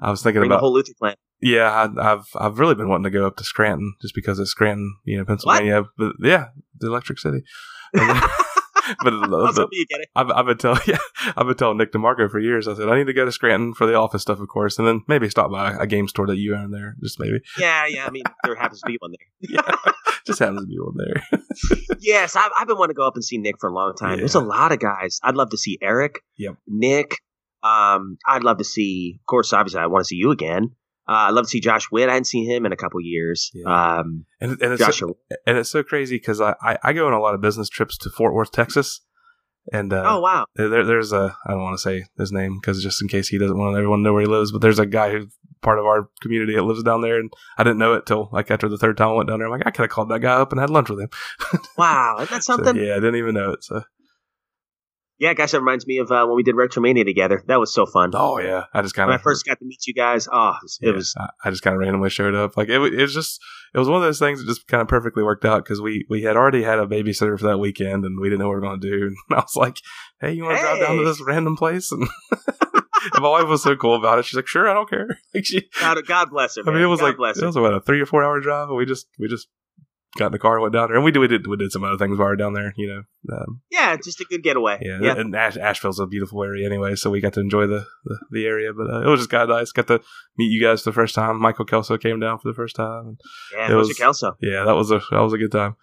I 0.00 0.10
was 0.10 0.22
thinking 0.22 0.40
Bring 0.40 0.50
about 0.50 0.56
the 0.56 0.60
whole 0.60 0.72
Luther 0.72 0.92
clan. 0.98 1.14
Yeah, 1.40 1.88
I, 1.96 2.02
have 2.02 2.26
I've 2.36 2.58
really 2.58 2.74
been 2.74 2.88
wanting 2.88 3.04
to 3.04 3.10
go 3.10 3.26
up 3.26 3.36
to 3.36 3.44
Scranton 3.44 3.94
just 4.00 4.14
because 4.14 4.38
it's 4.38 4.50
Scranton, 4.50 4.96
you 5.04 5.18
know, 5.18 5.24
Pennsylvania. 5.24 5.82
What? 5.96 6.14
But 6.20 6.28
yeah, 6.28 6.46
the 6.78 6.88
Electric 6.88 7.18
City. 7.18 7.42
but, 9.04 9.30
but 9.30 9.68
I've, 10.14 10.30
I've, 10.30 10.46
been 10.46 10.58
telling 10.58 10.80
yeah, 10.86 10.98
I've 11.36 11.46
been 11.46 11.56
telling 11.56 11.78
Nick 11.78 11.92
DeMarco 11.92 12.30
for 12.30 12.38
years. 12.38 12.68
I 12.68 12.74
said 12.74 12.88
I 12.88 12.96
need 12.96 13.06
to 13.06 13.12
go 13.12 13.24
to 13.24 13.32
Scranton 13.32 13.74
for 13.74 13.86
the 13.86 13.94
office 13.94 14.22
stuff, 14.22 14.40
of 14.40 14.48
course, 14.48 14.78
and 14.78 14.86
then 14.86 15.02
maybe 15.08 15.28
stop 15.28 15.50
by 15.50 15.72
a 15.72 15.86
game 15.86 16.08
store 16.08 16.26
that 16.26 16.36
you 16.36 16.54
own 16.54 16.70
there, 16.70 16.96
just 17.02 17.20
maybe. 17.20 17.40
Yeah, 17.58 17.86
yeah. 17.86 18.06
I 18.06 18.10
mean, 18.10 18.24
there 18.44 18.54
happens 18.54 18.80
to 18.80 18.86
be 18.86 18.96
one 19.00 19.12
there. 19.12 19.50
yeah, 19.62 19.92
just 20.26 20.38
happens 20.38 20.62
to 20.62 20.66
be 20.66 20.78
one 20.78 20.96
there. 20.96 21.22
yes, 22.00 22.36
I've, 22.36 22.50
I've 22.58 22.66
been 22.66 22.78
wanting 22.78 22.94
to 22.94 22.98
go 22.98 23.06
up 23.06 23.14
and 23.14 23.24
see 23.24 23.38
Nick 23.38 23.56
for 23.60 23.68
a 23.68 23.74
long 23.74 23.94
time. 23.94 24.12
Yeah. 24.12 24.16
There's 24.18 24.34
a 24.34 24.40
lot 24.40 24.72
of 24.72 24.78
guys. 24.78 25.18
I'd 25.22 25.36
love 25.36 25.50
to 25.50 25.58
see 25.58 25.78
Eric. 25.82 26.20
Yep. 26.38 26.56
Nick. 26.66 27.16
Um, 27.62 28.18
I'd 28.26 28.42
love 28.42 28.58
to 28.58 28.64
see. 28.64 29.18
Of 29.20 29.26
course, 29.26 29.52
obviously, 29.52 29.80
I 29.80 29.86
want 29.86 30.04
to 30.04 30.08
see 30.08 30.16
you 30.16 30.30
again. 30.30 30.74
Uh, 31.08 31.28
I 31.28 31.30
love 31.30 31.46
to 31.46 31.48
see 31.48 31.60
Josh 31.60 31.90
Witt. 31.90 32.08
I 32.08 32.12
hadn't 32.12 32.26
seen 32.26 32.48
him 32.48 32.64
in 32.64 32.72
a 32.72 32.76
couple 32.76 33.00
years. 33.00 33.50
Yeah. 33.54 33.98
Um, 33.98 34.24
and, 34.40 34.60
and, 34.62 34.72
it's 34.74 34.96
so, 34.96 35.16
and 35.46 35.58
it's 35.58 35.70
so 35.70 35.82
crazy 35.82 36.16
because 36.16 36.40
I, 36.40 36.54
I, 36.62 36.78
I, 36.82 36.92
go 36.92 37.08
on 37.08 37.12
a 37.12 37.20
lot 37.20 37.34
of 37.34 37.40
business 37.40 37.68
trips 37.68 37.98
to 37.98 38.10
Fort 38.10 38.34
Worth, 38.34 38.52
Texas. 38.52 39.00
And 39.72 39.92
uh, 39.92 40.02
oh 40.04 40.20
wow, 40.20 40.46
there, 40.56 40.84
there's 40.84 41.12
a 41.12 41.36
I 41.46 41.52
don't 41.52 41.62
want 41.62 41.74
to 41.78 41.82
say 41.82 42.04
his 42.18 42.32
name 42.32 42.58
because 42.60 42.82
just 42.82 43.00
in 43.00 43.06
case 43.06 43.28
he 43.28 43.38
doesn't 43.38 43.56
want 43.56 43.76
everyone 43.76 44.00
to 44.00 44.02
know 44.02 44.12
where 44.12 44.22
he 44.22 44.26
lives, 44.26 44.50
but 44.50 44.60
there's 44.60 44.80
a 44.80 44.86
guy 44.86 45.12
who's 45.12 45.32
part 45.60 45.78
of 45.78 45.86
our 45.86 46.08
community 46.20 46.56
that 46.56 46.64
lives 46.64 46.82
down 46.82 47.00
there, 47.00 47.20
and 47.20 47.32
I 47.56 47.62
didn't 47.62 47.78
know 47.78 47.94
it 47.94 48.04
till 48.04 48.28
like 48.32 48.50
after 48.50 48.68
the 48.68 48.76
third 48.76 48.96
time 48.96 49.10
I 49.10 49.12
went 49.12 49.28
down 49.28 49.38
there. 49.38 49.46
I'm 49.46 49.52
like, 49.52 49.66
I 49.66 49.70
could 49.70 49.82
have 49.82 49.90
called 49.90 50.08
that 50.08 50.18
guy 50.18 50.32
up 50.32 50.50
and 50.50 50.60
had 50.60 50.70
lunch 50.70 50.90
with 50.90 50.98
him. 51.00 51.10
wow, 51.78 52.16
is 52.20 52.28
that 52.30 52.42
something? 52.42 52.74
so, 52.74 52.80
yeah, 52.80 52.94
I 52.94 52.96
didn't 52.96 53.16
even 53.16 53.34
know 53.34 53.52
it. 53.52 53.62
So 53.62 53.84
yeah, 55.22 55.34
gosh, 55.34 55.52
that 55.52 55.60
reminds 55.60 55.86
me 55.86 55.98
of 55.98 56.10
uh, 56.10 56.26
when 56.26 56.34
we 56.34 56.42
did 56.42 56.56
Retromania 56.56 57.04
together. 57.04 57.44
That 57.46 57.60
was 57.60 57.72
so 57.72 57.86
fun. 57.86 58.10
Oh 58.12 58.40
yeah, 58.40 58.64
I 58.74 58.82
just 58.82 58.96
kind 58.96 59.08
of 59.08 59.12
when 59.12 59.20
I 59.20 59.22
first 59.22 59.46
got 59.46 59.56
to 59.60 59.64
meet 59.64 59.86
you 59.86 59.94
guys. 59.94 60.26
Oh, 60.30 60.54
it 60.64 60.88
yeah, 60.88 60.92
was. 60.92 61.14
I 61.44 61.50
just 61.50 61.62
kind 61.62 61.74
of 61.74 61.80
randomly 61.80 62.10
showed 62.10 62.34
up. 62.34 62.56
Like 62.56 62.68
it, 62.68 62.80
it 62.80 63.00
was 63.00 63.14
just, 63.14 63.40
it 63.72 63.78
was 63.78 63.88
one 63.88 63.98
of 63.98 64.02
those 64.02 64.18
things 64.18 64.40
that 64.40 64.48
just 64.48 64.66
kind 64.66 64.80
of 64.80 64.88
perfectly 64.88 65.22
worked 65.22 65.44
out 65.44 65.62
because 65.62 65.80
we 65.80 66.04
we 66.10 66.22
had 66.22 66.36
already 66.36 66.64
had 66.64 66.80
a 66.80 66.88
babysitter 66.88 67.38
for 67.38 67.46
that 67.46 67.58
weekend 67.58 68.04
and 68.04 68.18
we 68.18 68.30
didn't 68.30 68.40
know 68.40 68.48
what 68.48 68.54
we 68.54 68.60
were 68.62 68.66
going 68.66 68.80
to 68.80 68.90
do. 68.90 69.14
And 69.30 69.38
I 69.38 69.42
was 69.42 69.54
like, 69.54 69.76
"Hey, 70.20 70.32
you 70.32 70.42
want 70.42 70.58
to 70.58 70.66
hey. 70.66 70.78
drive 70.78 70.88
down 70.88 70.96
to 70.96 71.04
this 71.04 71.22
random 71.22 71.56
place?" 71.56 71.92
And, 72.00 72.08
my 73.20 73.28
wife 73.28 73.48
was 73.48 73.62
so 73.62 73.74
cool 73.76 73.96
about 73.96 74.18
it. 74.18 74.24
She's 74.24 74.36
like, 74.36 74.48
"Sure, 74.48 74.68
I 74.68 74.74
don't 74.74 74.90
care." 74.90 75.06
Like 75.34 75.46
she, 75.46 75.68
God, 75.80 75.98
God 76.06 76.30
bless 76.30 76.56
her. 76.56 76.64
Man. 76.64 76.74
I 76.74 76.76
mean, 76.76 76.84
it 76.84 76.88
was 76.88 77.00
God 77.00 77.18
like 77.18 77.36
it 77.36 77.44
was 77.44 77.56
what 77.56 77.74
a 77.74 77.80
three 77.80 78.00
or 78.00 78.06
four 78.06 78.24
hour 78.24 78.40
drive, 78.40 78.68
and 78.68 78.76
we 78.76 78.86
just 78.86 79.06
we 79.18 79.28
just 79.28 79.48
got 80.16 80.26
in 80.26 80.32
the 80.32 80.38
car 80.38 80.54
and 80.54 80.62
went 80.62 80.74
down 80.74 80.88
there. 80.88 80.96
And 80.96 81.04
we 81.04 81.10
did 81.10 81.20
we 81.20 81.28
did 81.28 81.46
we 81.46 81.56
did 81.56 81.72
some 81.72 81.84
other 81.84 81.96
things 81.96 82.18
while 82.18 82.26
we 82.26 82.32
were 82.32 82.36
down 82.36 82.52
there, 82.52 82.72
you 82.76 82.88
know. 82.88 83.34
Um, 83.34 83.60
yeah, 83.70 83.96
just 83.96 84.20
a 84.20 84.24
good 84.24 84.42
getaway. 84.42 84.78
Yeah, 84.80 84.98
yeah. 85.00 85.16
and 85.16 85.34
Ash, 85.34 85.56
Asheville's 85.56 86.00
a 86.00 86.06
beautiful 86.06 86.42
area 86.42 86.66
anyway, 86.66 86.94
so 86.96 87.10
we 87.10 87.20
got 87.20 87.32
to 87.34 87.40
enjoy 87.40 87.66
the 87.66 87.86
the, 88.04 88.18
the 88.30 88.46
area. 88.46 88.72
But 88.72 88.90
uh, 88.90 89.00
it 89.02 89.08
was 89.08 89.20
just 89.20 89.30
kind 89.30 89.44
of 89.44 89.48
nice. 89.50 89.72
Got 89.72 89.86
to 89.88 90.00
meet 90.36 90.50
you 90.50 90.62
guys 90.62 90.82
for 90.82 90.90
the 90.90 90.94
first 90.94 91.14
time. 91.14 91.40
Michael 91.40 91.64
Kelso 91.64 91.96
came 91.98 92.20
down 92.20 92.38
for 92.38 92.48
the 92.48 92.54
first 92.54 92.76
time. 92.76 93.16
Yeah, 93.54 93.72
it 93.72 93.74
was 93.74 93.92
Kelso. 93.94 94.36
Yeah, 94.40 94.64
that 94.64 94.74
was 94.74 94.90
a 94.90 95.00
that 95.10 95.20
was 95.20 95.32
a 95.32 95.38
good 95.38 95.52
time. 95.52 95.76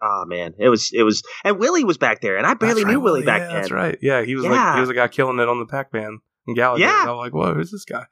Oh 0.00 0.24
man, 0.26 0.54
it 0.58 0.68
was 0.68 0.90
it 0.92 1.04
was, 1.04 1.22
and 1.44 1.58
Willie 1.58 1.84
was 1.84 1.98
back 1.98 2.20
there, 2.20 2.36
and 2.36 2.46
I 2.46 2.54
barely 2.54 2.84
right, 2.84 2.92
knew 2.92 3.00
Willie 3.00 3.24
back 3.24 3.42
yeah, 3.42 3.46
then. 3.46 3.56
That's 3.56 3.70
right. 3.70 3.98
Yeah, 4.02 4.22
he 4.22 4.34
was 4.34 4.44
yeah. 4.44 4.50
like 4.50 4.74
he 4.74 4.80
was 4.80 4.90
a 4.90 4.94
guy 4.94 5.08
killing 5.08 5.38
it 5.38 5.48
on 5.48 5.60
the 5.60 5.66
Pac 5.66 5.92
Man 5.92 6.18
Galaga. 6.48 6.78
Yeah. 6.78 7.04
I'm 7.08 7.16
like, 7.16 7.32
whoa, 7.32 7.54
who's 7.54 7.70
this 7.70 7.84
guy? 7.84 8.04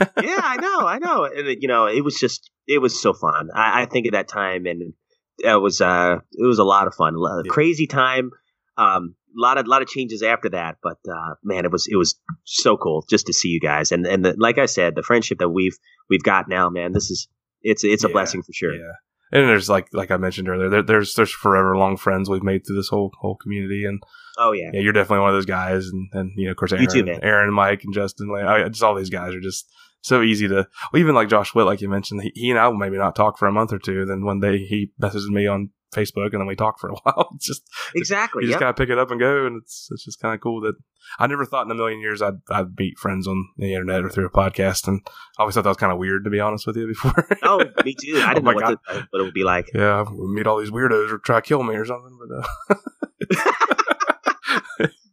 yeah, 0.00 0.40
I 0.42 0.56
know, 0.56 0.80
I 0.86 0.98
know. 0.98 1.24
And 1.24 1.56
you 1.60 1.68
know, 1.68 1.86
it 1.86 2.02
was 2.02 2.18
just 2.18 2.50
it 2.66 2.78
was 2.78 3.00
so 3.00 3.14
fun. 3.14 3.48
I, 3.54 3.82
I 3.82 3.86
think 3.86 4.06
at 4.06 4.12
that 4.12 4.28
time, 4.28 4.66
and 4.66 4.92
it 5.38 5.60
was 5.60 5.80
uh 5.80 6.16
it 6.32 6.46
was 6.46 6.58
a 6.58 6.64
lot 6.64 6.86
of 6.86 6.94
fun, 6.94 7.14
a 7.14 7.18
lot- 7.18 7.44
Yeah. 7.44 7.50
crazy 7.50 7.86
time. 7.86 8.30
Um, 8.76 9.14
a 9.36 9.40
lot 9.40 9.58
of 9.58 9.66
lot 9.66 9.82
of 9.82 9.88
changes 9.88 10.22
after 10.22 10.48
that, 10.50 10.76
but 10.82 10.98
uh, 11.08 11.34
man, 11.44 11.64
it 11.64 11.72
was 11.72 11.86
it 11.86 11.96
was 11.96 12.18
so 12.44 12.76
cool 12.76 13.04
just 13.10 13.26
to 13.26 13.32
see 13.32 13.48
you 13.48 13.60
guys. 13.60 13.92
And 13.92 14.06
and 14.06 14.24
the, 14.24 14.34
like 14.38 14.58
I 14.58 14.66
said, 14.66 14.94
the 14.94 15.02
friendship 15.02 15.38
that 15.38 15.48
we've 15.50 15.76
we've 16.08 16.22
got 16.22 16.48
now, 16.48 16.70
man, 16.70 16.92
this 16.92 17.10
is 17.10 17.28
it's 17.62 17.84
it's 17.84 18.04
a 18.04 18.08
Yeah, 18.08 18.12
blessing 18.12 18.42
for 18.42 18.52
sure. 18.52 18.74
Yeah. 18.74 18.92
And 19.30 19.46
there's 19.48 19.68
like 19.68 19.88
like 19.92 20.10
I 20.10 20.16
mentioned 20.16 20.48
earlier, 20.48 20.68
there, 20.70 20.82
there's 20.82 21.14
there's 21.14 21.30
forever 21.30 21.76
long 21.76 21.96
friends 21.98 22.30
we've 22.30 22.42
made 22.42 22.66
through 22.66 22.76
this 22.76 22.88
whole 22.88 23.12
whole 23.20 23.36
community, 23.36 23.84
and 23.84 24.00
Oh 24.38 24.52
yeah, 24.52 24.70
yeah, 24.72 24.80
you're 24.80 24.92
definitely 24.94 25.20
one 25.20 25.30
of 25.30 25.34
those 25.36 25.44
guys, 25.44 25.88
and 25.88 26.08
and 26.12 26.32
you 26.36 26.46
know, 26.46 26.52
of 26.52 26.56
course, 26.56 26.72
Aaron, 26.72 26.86
too. 26.88 27.18
Aaron, 27.22 27.52
Mike, 27.52 27.82
and 27.84 27.92
Justin, 27.92 28.28
like, 28.28 28.66
just 28.72 28.82
all 28.82 28.94
these 28.94 29.10
guys 29.10 29.34
are 29.34 29.40
just 29.40 29.68
so 30.02 30.22
easy 30.22 30.48
to. 30.48 30.66
Well, 30.92 31.00
even 31.00 31.14
like 31.14 31.28
Josh 31.28 31.54
Witt, 31.54 31.66
like 31.66 31.80
you 31.80 31.88
mentioned, 31.88 32.22
he, 32.22 32.32
he 32.34 32.50
and 32.50 32.58
I 32.58 32.68
will 32.68 32.76
maybe 32.76 32.96
not 32.98 33.16
talk 33.16 33.38
for 33.38 33.46
a 33.48 33.52
month 33.52 33.72
or 33.72 33.78
two. 33.78 34.04
Then 34.04 34.24
one 34.24 34.40
day 34.40 34.58
he 34.64 34.92
messages 34.98 35.28
me 35.30 35.46
on 35.46 35.70
Facebook, 35.94 36.32
and 36.32 36.40
then 36.40 36.46
we 36.46 36.54
talk 36.56 36.78
for 36.78 36.90
a 36.90 36.94
while. 37.02 37.28
It's 37.34 37.46
just 37.46 37.62
exactly. 37.94 38.42
you 38.44 38.48
just 38.48 38.54
Yep. 38.56 38.60
kind 38.60 38.70
of 38.70 38.76
pick 38.76 38.90
it 38.90 38.98
up 38.98 39.10
and 39.10 39.18
go, 39.20 39.46
and 39.46 39.56
it's 39.60 39.88
it's 39.90 40.04
just 40.04 40.20
kind 40.20 40.34
of 40.34 40.40
cool 40.40 40.60
that 40.62 40.74
I 41.18 41.26
never 41.26 41.44
thought 41.46 41.64
in 41.64 41.70
a 41.70 41.74
million 41.74 42.00
years 42.00 42.20
I'd 42.22 42.40
I'd 42.50 42.78
meet 42.78 42.98
friends 42.98 43.26
on 43.26 43.42
the 43.56 43.72
internet 43.72 44.04
or 44.04 44.10
through 44.10 44.26
a 44.26 44.30
podcast, 44.30 44.86
and 44.86 45.00
I 45.38 45.42
always 45.42 45.54
thought 45.54 45.62
that 45.64 45.70
was 45.70 45.76
kind 45.78 45.92
of 45.92 45.98
weird 45.98 46.24
to 46.24 46.30
be 46.30 46.40
honest 46.40 46.66
with 46.66 46.76
you 46.76 46.86
before. 46.88 47.26
Oh, 47.42 47.64
me 47.84 47.94
too. 48.00 48.18
I 48.24 48.30
Oh 48.30 48.34
didn't 48.34 48.44
my 48.44 48.52
know 48.52 48.58
what, 48.86 49.06
what 49.10 49.20
it 49.20 49.24
would 49.24 49.34
be 49.34 49.44
like. 49.44 49.70
yeah, 49.74 50.04
we 50.10 50.28
meet 50.34 50.46
all 50.46 50.58
these 50.60 50.70
weirdos 50.70 51.10
or 51.12 51.18
try 51.18 51.36
to 51.40 51.42
kill 51.42 51.62
me 51.62 51.74
or 51.74 51.84
something, 51.84 52.18
but. 52.18 52.76
Uh, 52.76 53.74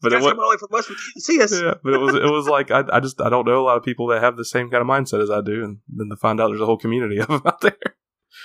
But 0.06 0.14
it 0.14 0.18
was, 0.18 0.26
coming 0.28 0.40
all 0.44 0.50
the 0.50 0.56
way 0.56 0.60
from 0.60 0.70
West 0.72 0.88
Virginia 0.88 1.14
to 1.16 1.22
see 1.22 1.42
us. 1.42 1.52
yeah, 1.62 1.74
but 1.84 1.94
it 1.94 1.98
was 2.00 2.16
it 2.16 2.32
was 2.32 2.48
like 2.48 2.72
I, 2.72 2.84
I 2.92 3.00
just 3.00 3.20
I 3.22 3.30
don't 3.30 3.46
know 3.46 3.62
a 3.62 3.66
lot 3.66 3.78
of 3.78 3.84
people 3.84 4.08
that 4.08 4.22
have 4.22 4.38
the 4.38 4.46
same 4.46 4.70
kind 4.70 4.82
of 4.82 4.88
mindset 4.88 5.22
as 5.22 5.30
I 5.30 5.42
do, 5.42 5.64
and 5.64 5.78
then 5.90 6.10
to 6.10 6.16
find 6.16 6.40
out 6.40 6.48
there's 6.50 6.62
a 6.62 6.66
whole 6.66 6.78
community 6.78 7.18
of 7.20 7.28
them 7.28 7.42
out 7.46 7.62
there. 7.62 7.78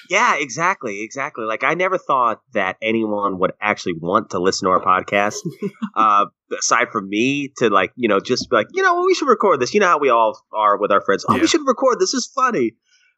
Yeah, 0.09 0.37
exactly, 0.39 1.03
exactly. 1.03 1.45
Like 1.45 1.63
I 1.65 1.75
never 1.75 1.99
thought 1.99 2.41
that 2.55 2.77
anyone 2.83 3.39
would 3.39 3.53
actually 3.61 3.95
want 4.01 4.31
to 4.31 4.39
listen 4.39 4.67
to 4.67 4.71
our 4.73 4.81
podcast. 4.83 5.37
uh, 5.95 6.27
aside 6.57 6.89
from 6.91 7.09
me, 7.09 7.53
to 7.59 7.71
like 7.71 7.93
you 7.97 8.09
know 8.09 8.21
just 8.21 8.51
be 8.51 8.57
like 8.57 8.69
you 8.73 8.83
know 8.83 8.95
well, 8.95 9.07
we 9.07 9.15
should 9.15 9.29
record 9.29 9.61
this. 9.61 9.75
You 9.75 9.81
know 9.81 9.87
how 9.89 9.99
we 9.99 10.09
all 10.11 10.41
are 10.53 10.79
with 10.79 10.91
our 10.93 11.01
friends. 11.01 11.25
Oh, 11.29 11.35
Yeah. 11.35 11.43
we 11.43 11.47
should 11.47 11.67
record 11.67 11.99
this. 12.01 12.13
This 12.13 12.27
is 12.27 12.33
funny. 12.35 12.73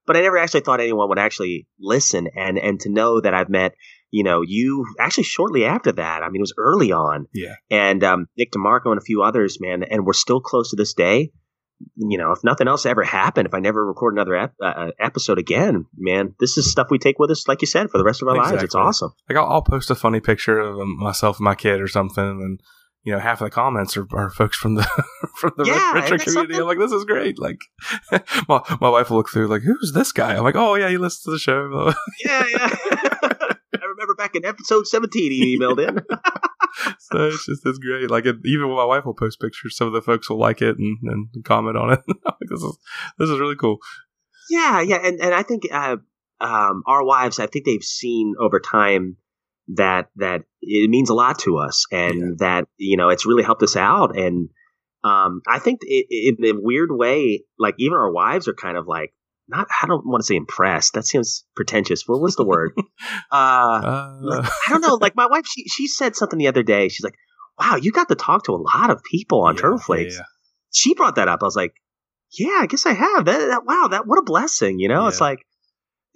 But 0.05 0.17
I 0.17 0.21
never 0.23 0.37
actually 0.37 0.63
thought 0.63 0.81
anyone 0.81 1.09
would 1.11 1.19
actually 1.19 1.69
listen, 1.79 2.27
and 2.37 2.59
and 2.59 2.81
to 2.81 2.91
know 2.91 3.21
that 3.21 3.35
I've 3.35 3.49
met 3.49 3.75
you 4.13 4.23
know 4.23 4.43
you 4.43 4.85
actually 5.01 5.25
shortly 5.25 5.65
after 5.65 5.91
that. 5.91 6.23
I 6.23 6.29
mean, 6.29 6.41
it 6.41 6.43
was 6.43 6.55
early 6.57 6.93
on. 6.93 7.27
Yeah. 7.35 7.55
And 7.71 8.05
um, 8.05 8.27
Nick 8.39 8.53
DeMarco 8.53 8.87
and 8.93 8.99
a 8.99 9.05
few 9.05 9.23
others, 9.23 9.59
man, 9.61 9.83
and 9.83 10.07
we're 10.07 10.13
still 10.13 10.41
close 10.41 10.71
to 10.71 10.77
this 10.77 10.95
day. 10.95 11.33
You 11.97 12.17
know, 12.17 12.31
if 12.31 12.45
nothing 12.45 12.69
else 12.69 12.87
ever 12.87 13.03
happened, 13.03 13.49
if 13.49 13.55
I 13.55 13.59
never 13.59 13.85
record 13.85 14.15
another 14.15 14.37
ep- 14.37 14.55
uh, 14.63 14.93
episode 15.01 15.41
again, 15.41 15.87
man, 15.99 16.33
this 16.39 16.57
is 16.57 16.71
stuff 16.71 16.87
we 16.93 16.99
take 16.99 17.19
with 17.19 17.33
us, 17.33 17.49
like 17.49 17.61
you 17.61 17.67
said, 17.67 17.91
for 17.91 17.99
the 17.99 18.05
rest 18.05 18.23
of 18.23 18.29
our 18.29 18.37
lives. 18.37 18.63
It's 18.63 18.77
awesome. 18.77 19.11
Like 19.29 19.37
I'll, 19.37 19.47
I'll 19.51 19.63
post 19.63 19.91
a 19.91 19.97
funny 19.97 20.21
picture 20.21 20.61
of 20.61 20.79
um, 20.79 20.97
myself 20.97 21.39
and 21.39 21.45
my 21.45 21.57
kid 21.57 21.81
or 21.81 21.89
something, 21.89 22.23
and 22.25 22.61
you 23.03 23.13
know 23.13 23.19
half 23.19 23.41
of 23.41 23.47
the 23.47 23.51
comments 23.51 23.97
are, 23.97 24.07
are 24.13 24.31
folks 24.31 24.57
from 24.57 24.77
the 24.77 24.85
from 25.41 25.55
the 25.57 25.65
Yeah, 25.65 25.93
retro 25.95 26.19
community. 26.19 26.31
something? 26.31 26.57
I'm 26.61 26.67
like, 26.69 26.79
this 26.79 26.93
is 26.93 27.05
great. 27.05 27.41
Like 27.41 27.59
my 28.49 28.61
my 28.81 28.89
wife 28.89 29.11
will 29.11 29.17
look 29.17 29.31
through 29.31 29.49
like, 29.49 29.63
who's 29.63 29.91
this 29.93 30.13
guy? 30.13 30.37
I'm 30.37 30.45
like, 30.45 30.55
oh 30.55 30.77
yeah, 30.77 30.89
he 30.89 30.99
listens 30.99 31.23
to 31.25 31.31
the 31.33 31.39
show. 31.41 31.93
Yeah, 32.25 32.45
yeah. 32.49 33.39
I 33.75 33.85
remember 33.85 34.15
back 34.15 34.35
in 34.35 34.45
episode 34.45 34.87
17, 34.87 35.33
he 35.33 35.59
emailed 35.59 35.87
in. 35.87 35.97
so 36.99 37.27
it's 37.29 37.47
just 37.47 37.65
it's 37.67 37.79
great. 37.79 38.11
Like 38.11 38.27
it, 38.27 38.37
even 38.45 38.69
when 38.69 38.77
my 38.77 38.85
wife 38.85 39.05
will 39.05 39.15
post 39.15 39.41
pictures, 39.41 39.77
some 39.77 39.87
of 39.87 39.93
the 39.93 40.03
folks 40.03 40.29
will 40.29 40.39
like 40.39 40.63
it 40.63 40.79
and, 40.79 40.99
and 41.03 41.45
comment 41.45 41.77
on 41.77 41.93
it. 41.93 42.01
like, 42.25 42.37
this 42.49 42.63
is 42.63 42.79
this 43.19 43.29
is 43.31 43.39
really 43.39 43.57
cool. 43.57 43.79
Yeah, 44.51 44.81
yeah, 44.81 44.99
and 45.03 45.21
and 45.21 45.35
I 45.35 45.43
think 45.43 45.63
uh, 45.73 45.97
um, 46.41 46.83
our 46.87 47.05
wives, 47.05 47.39
I 47.39 47.47
think 47.47 47.65
they've 47.65 47.83
seen 47.83 48.35
over 48.39 48.61
time 48.61 49.17
that 49.69 50.09
that 50.17 50.43
it 50.61 50.91
means 50.91 51.09
a 51.11 51.15
lot 51.15 51.39
to 51.41 51.59
us, 51.59 51.87
and 51.93 52.15
Yeah. 52.15 52.31
that 52.39 52.69
you 52.77 52.97
know 52.97 53.09
it's 53.09 53.27
really 53.27 53.45
helped 53.45 53.63
us 53.63 53.77
out. 53.77 54.17
And 54.19 54.51
um, 55.05 55.41
I 55.49 55.59
think 55.59 55.81
it, 55.83 56.07
in 56.39 56.45
a 56.45 56.59
weird 56.61 56.91
way, 56.93 57.45
like 57.59 57.77
even 57.79 57.97
our 57.97 58.13
wives 58.13 58.49
are 58.49 58.55
kind 58.55 58.77
of 58.77 58.87
like 58.87 59.15
not. 59.49 59.67
I 59.83 59.87
don't 59.87 60.07
want 60.07 60.21
to 60.21 60.27
say 60.27 60.37
impressed. 60.37 60.95
That 60.95 61.07
seems 61.07 61.45
pretentious. 61.55 62.07
What 62.07 62.21
was 62.21 62.37
the 62.37 62.45
word? 62.45 62.73
uh, 63.31 63.35
Uh, 63.35 64.19
like, 64.21 64.45
I 64.45 64.71
don't 64.71 64.81
know. 64.81 64.99
Like 65.01 65.17
my 65.17 65.27
wife, 65.27 65.47
she 65.47 65.65
she 65.69 65.87
said 65.87 66.17
something 66.17 66.39
the 66.39 66.49
other 66.49 66.63
day. 66.63 66.89
She's 66.89 67.05
like, 67.05 67.17
"Wow, 67.59 67.77
you 67.77 67.93
got 67.93 68.09
to 68.09 68.15
talk 68.15 68.45
to 68.45 68.53
a 68.53 68.57
lot 68.57 68.91
of 68.91 69.03
people 69.03 69.43
on 69.43 69.55
yeah, 69.55 69.61
Turtle 69.61 69.79
Flakes." 69.79 70.17
yeah. 70.17 70.25
she 70.73 70.95
brought 70.95 71.17
that 71.17 71.29
up. 71.29 71.43
I 71.43 71.47
was 71.47 71.57
like, 71.57 71.75
yeah, 72.33 72.61
I 72.61 72.67
guess 72.67 72.87
I 72.87 72.95
have. 72.95 73.27
That, 73.27 73.39
that 73.49 73.65
wow, 73.67 73.89
that 73.91 74.07
what 74.07 74.19
a 74.19 74.23
blessing, 74.23 74.79
you 74.79 74.89
know? 74.89 75.07
It's 75.07 75.21
like 75.21 75.45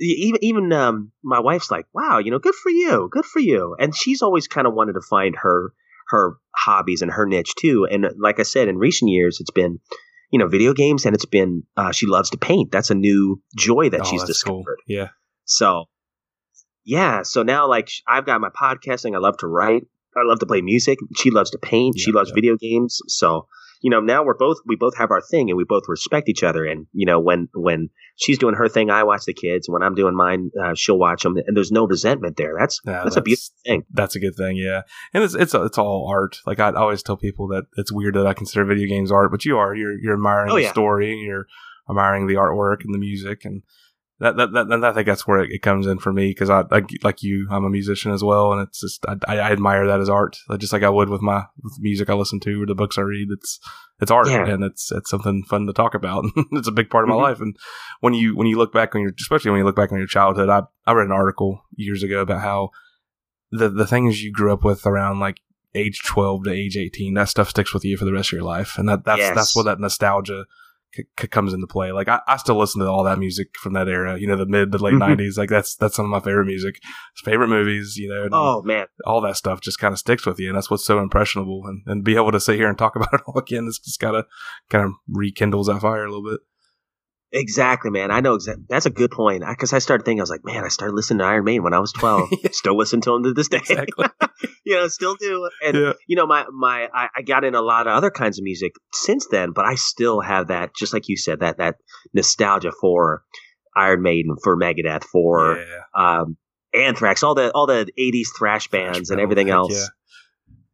even 0.00 0.42
even 0.42 0.72
um 0.72 1.12
my 1.22 1.40
wife's 1.40 1.70
like, 1.70 1.86
wow, 1.92 2.18
you 2.18 2.30
know, 2.30 2.38
good 2.38 2.54
for 2.54 2.70
you, 2.70 3.08
good 3.10 3.24
for 3.24 3.40
you. 3.40 3.76
And 3.78 3.94
she's 3.94 4.22
always 4.22 4.48
kind 4.48 4.66
of 4.66 4.74
wanted 4.74 4.94
to 4.94 5.02
find 5.02 5.36
her 5.36 5.72
her 6.08 6.36
hobbies 6.54 7.02
and 7.02 7.10
her 7.10 7.26
niche 7.26 7.54
too. 7.58 7.86
And 7.90 8.06
like 8.18 8.40
I 8.40 8.44
said, 8.44 8.68
in 8.68 8.78
recent 8.78 9.10
years, 9.10 9.40
it's 9.40 9.50
been 9.50 9.80
you 10.36 10.40
know 10.44 10.48
video 10.48 10.74
games, 10.74 11.06
and 11.06 11.14
it's 11.14 11.24
been 11.24 11.62
uh, 11.78 11.92
she 11.92 12.06
loves 12.06 12.28
to 12.28 12.36
paint. 12.36 12.70
That's 12.70 12.90
a 12.90 12.94
new 12.94 13.40
joy 13.56 13.88
that 13.88 14.02
Oh, 14.02 14.04
she's 14.04 14.22
discovered. 14.24 14.64
cool. 14.66 14.74
Yeah. 14.86 15.08
So 15.46 15.86
yeah, 16.84 17.22
so 17.22 17.42
now 17.42 17.66
like 17.66 17.88
I've 18.06 18.26
got 18.26 18.42
my 18.42 18.50
podcasting. 18.50 19.14
I 19.14 19.18
love 19.18 19.38
to 19.38 19.46
write. 19.46 19.84
I 20.14 20.20
love 20.24 20.40
to 20.40 20.46
play 20.46 20.60
music. 20.60 20.98
She 21.16 21.30
loves 21.30 21.50
to 21.52 21.58
paint. 21.58 21.98
she 21.98 22.12
loves 22.12 22.28
yeah. 22.30 22.34
video 22.34 22.56
games. 22.58 23.00
So 23.06 23.46
you 23.80 23.90
know 23.90 24.00
now 24.00 24.24
we're 24.24 24.36
both 24.36 24.58
we 24.66 24.76
both 24.76 24.96
have 24.96 25.10
our 25.10 25.20
thing 25.20 25.50
and 25.50 25.56
we 25.56 25.64
both 25.64 25.84
respect 25.88 26.28
each 26.28 26.42
other. 26.42 26.64
And 26.64 26.86
you 26.92 27.06
know 27.06 27.20
when 27.20 27.48
when 27.54 27.90
she's 28.16 28.38
doing 28.38 28.54
her 28.54 28.68
thing, 28.68 28.90
I 28.90 29.04
watch 29.04 29.24
the 29.26 29.34
kids. 29.34 29.68
When 29.68 29.82
I'm 29.82 29.94
doing 29.94 30.14
mine, 30.14 30.50
uh, 30.62 30.74
she'll 30.74 30.98
watch 30.98 31.22
them. 31.22 31.36
And 31.46 31.56
there's 31.56 31.72
no 31.72 31.86
resentment 31.86 32.36
there. 32.36 32.54
That's 32.58 32.80
Yeah, 32.84 33.02
that's, 33.04 33.16
a 33.16 33.20
beautiful 33.22 33.54
thing. 33.66 33.84
That's 33.92 34.16
a 34.16 34.20
good 34.20 34.34
thing, 34.36 34.56
yeah. 34.56 34.82
And 35.12 35.22
it's 35.22 35.34
it's 35.34 35.54
it's 35.54 35.78
all 35.78 36.08
art. 36.10 36.40
Like 36.46 36.60
I 36.60 36.72
always 36.72 37.02
tell 37.02 37.16
people 37.16 37.48
that 37.48 37.64
it's 37.76 37.92
weird 37.92 38.14
that 38.14 38.26
I 38.26 38.34
consider 38.34 38.64
video 38.64 38.88
games 38.88 39.12
art, 39.12 39.30
but 39.30 39.44
you 39.44 39.58
are. 39.58 39.74
You're 39.74 39.98
you're 39.98 40.14
admiring 40.14 40.50
Oh, 40.52 40.56
the 40.56 40.62
yeah. 40.62 40.72
story, 40.72 41.14
you're 41.16 41.46
admiring 41.88 42.26
the 42.26 42.34
artwork 42.34 42.84
and 42.84 42.94
the 42.94 42.98
music, 42.98 43.44
and 43.44 43.62
that 44.18 44.36
that, 44.36 44.52
that, 44.52 44.84
I 44.84 44.92
think 44.92 45.06
that's 45.06 45.26
where 45.26 45.40
it, 45.42 45.50
it 45.52 45.62
comes 45.62 45.86
in 45.86 45.98
for 45.98 46.12
me 46.12 46.30
because 46.30 46.48
I, 46.48 46.64
I 46.70 46.82
like 47.02 47.22
you, 47.22 47.46
I'm 47.50 47.64
a 47.64 47.70
musician 47.70 48.12
as 48.12 48.24
well, 48.24 48.52
and 48.52 48.66
it's 48.66 48.80
just 48.80 49.04
I, 49.06 49.16
I 49.28 49.52
admire 49.52 49.86
that 49.86 50.00
as 50.00 50.08
art, 50.08 50.38
Like, 50.48 50.60
just 50.60 50.72
like 50.72 50.82
I 50.82 50.88
would 50.90 51.08
with 51.10 51.20
my 51.22 51.44
with 51.62 51.74
music 51.80 52.08
I 52.08 52.14
listen 52.14 52.40
to 52.40 52.62
or 52.62 52.66
the 52.66 52.74
books 52.74 52.96
I 52.98 53.02
read. 53.02 53.28
It's 53.30 53.58
it's 54.00 54.10
art, 54.10 54.28
Yeah. 54.28 54.46
and 54.48 54.64
it's 54.64 54.90
it's 54.90 55.10
something 55.10 55.42
fun 55.44 55.66
to 55.66 55.72
talk 55.72 55.94
about. 55.94 56.24
it's 56.52 56.68
a 56.68 56.72
big 56.72 56.88
part 56.90 57.04
of 57.04 57.08
my 57.10 57.16
Mhm. 57.16 57.22
life, 57.22 57.40
and 57.40 57.56
when 58.00 58.14
you 58.14 58.34
when 58.36 58.46
you 58.46 58.56
look 58.56 58.72
back 58.72 58.94
on 58.94 59.02
your, 59.02 59.12
especially 59.20 59.50
when 59.50 59.58
you 59.58 59.64
look 59.66 59.76
back 59.76 59.92
on 59.92 59.98
your 59.98 60.06
childhood, 60.06 60.48
I 60.48 60.62
I 60.86 60.92
read 60.92 61.06
an 61.06 61.12
article 61.12 61.62
years 61.76 62.02
ago 62.02 62.20
about 62.20 62.40
how 62.40 62.70
the 63.50 63.68
the 63.68 63.86
things 63.86 64.22
you 64.24 64.32
grew 64.32 64.52
up 64.52 64.64
with 64.64 64.86
around 64.86 65.20
like 65.20 65.40
age 65.74 66.02
12 66.06 66.44
to 66.44 66.50
age 66.50 66.74
18 66.76 67.12
that 67.14 67.28
stuff 67.28 67.50
sticks 67.50 67.74
with 67.74 67.84
you 67.84 67.98
for 67.98 68.06
the 68.06 68.12
rest 68.12 68.30
of 68.30 68.32
your 68.32 68.42
life 68.42 68.78
and 68.78 68.88
that 68.88 69.04
that's 69.04 69.18
Yes. 69.20 69.34
that's 69.36 69.54
where 69.54 69.64
that 69.66 69.78
nostalgia 69.78 70.46
c- 70.96 71.28
comes 71.28 71.52
into 71.52 71.66
play. 71.66 71.92
Like 71.92 72.08
I, 72.08 72.20
I 72.26 72.36
still 72.36 72.56
listen 72.58 72.80
to 72.80 72.88
all 72.88 73.04
that 73.04 73.18
music 73.18 73.48
from 73.60 73.72
that 73.74 73.88
era 73.88 74.18
you 74.18 74.26
know 74.26 74.36
the 74.36 74.46
mid 74.46 74.72
to 74.72 74.78
late 74.78 74.94
Mhm. 74.94 75.16
90s 75.18 75.36
like 75.38 75.48
that's 75.50 75.76
that's 75.76 75.94
some 75.96 76.04
of 76.06 76.10
my 76.10 76.20
favorite 76.20 76.46
music. 76.46 76.80
Favorite 77.24 77.48
movies 77.48 77.96
you 77.96 78.08
know 78.08 78.28
Oh 78.32 78.62
man, 78.62 78.86
all 79.04 79.20
that 79.22 79.36
stuff 79.36 79.60
just 79.60 79.78
kind 79.78 79.92
of 79.92 79.98
sticks 79.98 80.26
with 80.26 80.38
you 80.38 80.48
and 80.48 80.56
that's 80.56 80.70
what's 80.70 80.84
so 80.84 80.98
impressionable 80.98 81.62
and, 81.66 81.82
and 81.86 82.04
be 82.04 82.16
able 82.16 82.32
to 82.32 82.40
sit 82.40 82.56
here 82.56 82.68
and 82.68 82.78
talk 82.78 82.96
about 82.96 83.12
it 83.14 83.20
all 83.26 83.38
again 83.38 83.66
it's 83.66 83.78
just 83.78 84.00
gotta 84.00 84.24
kind 84.70 84.84
of 84.84 84.92
rekindles 85.08 85.66
that 85.68 85.80
fire 85.80 86.04
a 86.04 86.10
little 86.12 86.28
bit 86.30 86.40
exactly, 87.32 87.90
man. 87.90 88.10
I 88.10 88.20
know 88.20 88.34
exactly. 88.34 88.64
That's 88.68 88.86
a 88.86 88.90
good 88.90 89.10
point. 89.10 89.44
Because 89.46 89.72
I, 89.72 89.78
started 89.78 90.04
thinking, 90.04 90.20
I 90.20 90.24
was 90.24 90.30
like, 90.30 90.44
man, 90.44 90.64
I 90.64 90.68
started 90.68 90.94
listening 90.94 91.18
to 91.18 91.24
Iron 91.24 91.44
Maiden 91.44 91.62
when 91.64 91.74
I 91.74 91.78
was 91.78 91.92
12. 91.92 92.28
Yeah. 92.30 92.48
Still 92.52 92.76
listen 92.76 93.00
to 93.02 93.10
them 93.10 93.22
to 93.24 93.32
this 93.32 93.48
day. 93.48 93.58
exactly 93.58 94.06
you 94.66 94.74
know, 94.74 94.88
still 94.88 95.14
do. 95.14 95.48
And 95.64 95.76
yeah 95.76 95.92
you 96.06 96.16
know, 96.16 96.26
my 96.26 96.44
my 96.52 96.88
I, 96.92 97.08
I 97.16 97.22
got 97.22 97.44
in 97.44 97.54
a 97.54 97.62
lot 97.62 97.86
of 97.86 97.92
other 97.92 98.10
kinds 98.10 98.38
of 98.38 98.44
music 98.44 98.72
since 98.92 99.26
then, 99.30 99.52
but 99.52 99.64
I 99.64 99.76
still 99.76 100.20
have 100.20 100.48
that, 100.48 100.74
just 100.76 100.92
like 100.92 101.08
you 101.08 101.16
said, 101.16 101.40
that 101.40 101.58
that 101.58 101.76
nostalgia 102.12 102.72
for 102.80 103.22
Iron 103.76 104.02
Maiden, 104.02 104.36
for 104.42 104.56
Megadeth, 104.56 105.04
for 105.04 105.58
yeah 105.58 105.82
um, 105.94 106.36
Anthrax, 106.74 107.22
all 107.22 107.34
the 107.34 107.50
all 107.52 107.66
the 107.66 107.88
'80s 107.98 108.28
thrash 108.36 108.68
bands 108.68 109.10
and 109.10 109.20
everything 109.20 109.50
else. 109.50 109.72
yeah. 109.72 109.86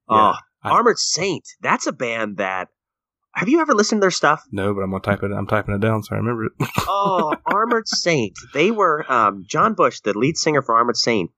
Oh, 0.08 0.34
I- 0.64 0.70
Armored 0.70 0.98
Saint, 0.98 1.44
that's 1.60 1.86
a 1.86 1.92
band 1.92 2.38
that. 2.38 2.68
Have 3.34 3.48
you 3.48 3.60
ever 3.60 3.74
listened 3.74 4.00
to 4.00 4.04
their 4.04 4.10
stuff? 4.10 4.44
no 4.52 4.74
but 4.74 4.82
i'm 4.82 4.90
gonna 4.90 5.02
type 5.02 5.22
it 5.22 5.32
i'm 5.32 5.46
typing 5.46 5.74
it 5.74 5.80
down 5.80 6.02
so 6.02 6.14
i 6.14 6.18
remember 6.18 6.46
it 6.46 6.52
oh, 6.88 7.34
Armored 7.46 7.88
Saint. 7.88 8.34
They 8.54 8.70
were 8.70 9.10
um, 9.10 9.44
John 9.48 9.74
Bush, 9.74 10.00
the 10.00 10.16
lead 10.16 10.36
singer 10.36 10.62
for 10.62 10.74
Armored 10.74 10.96
Saint, 10.96 11.30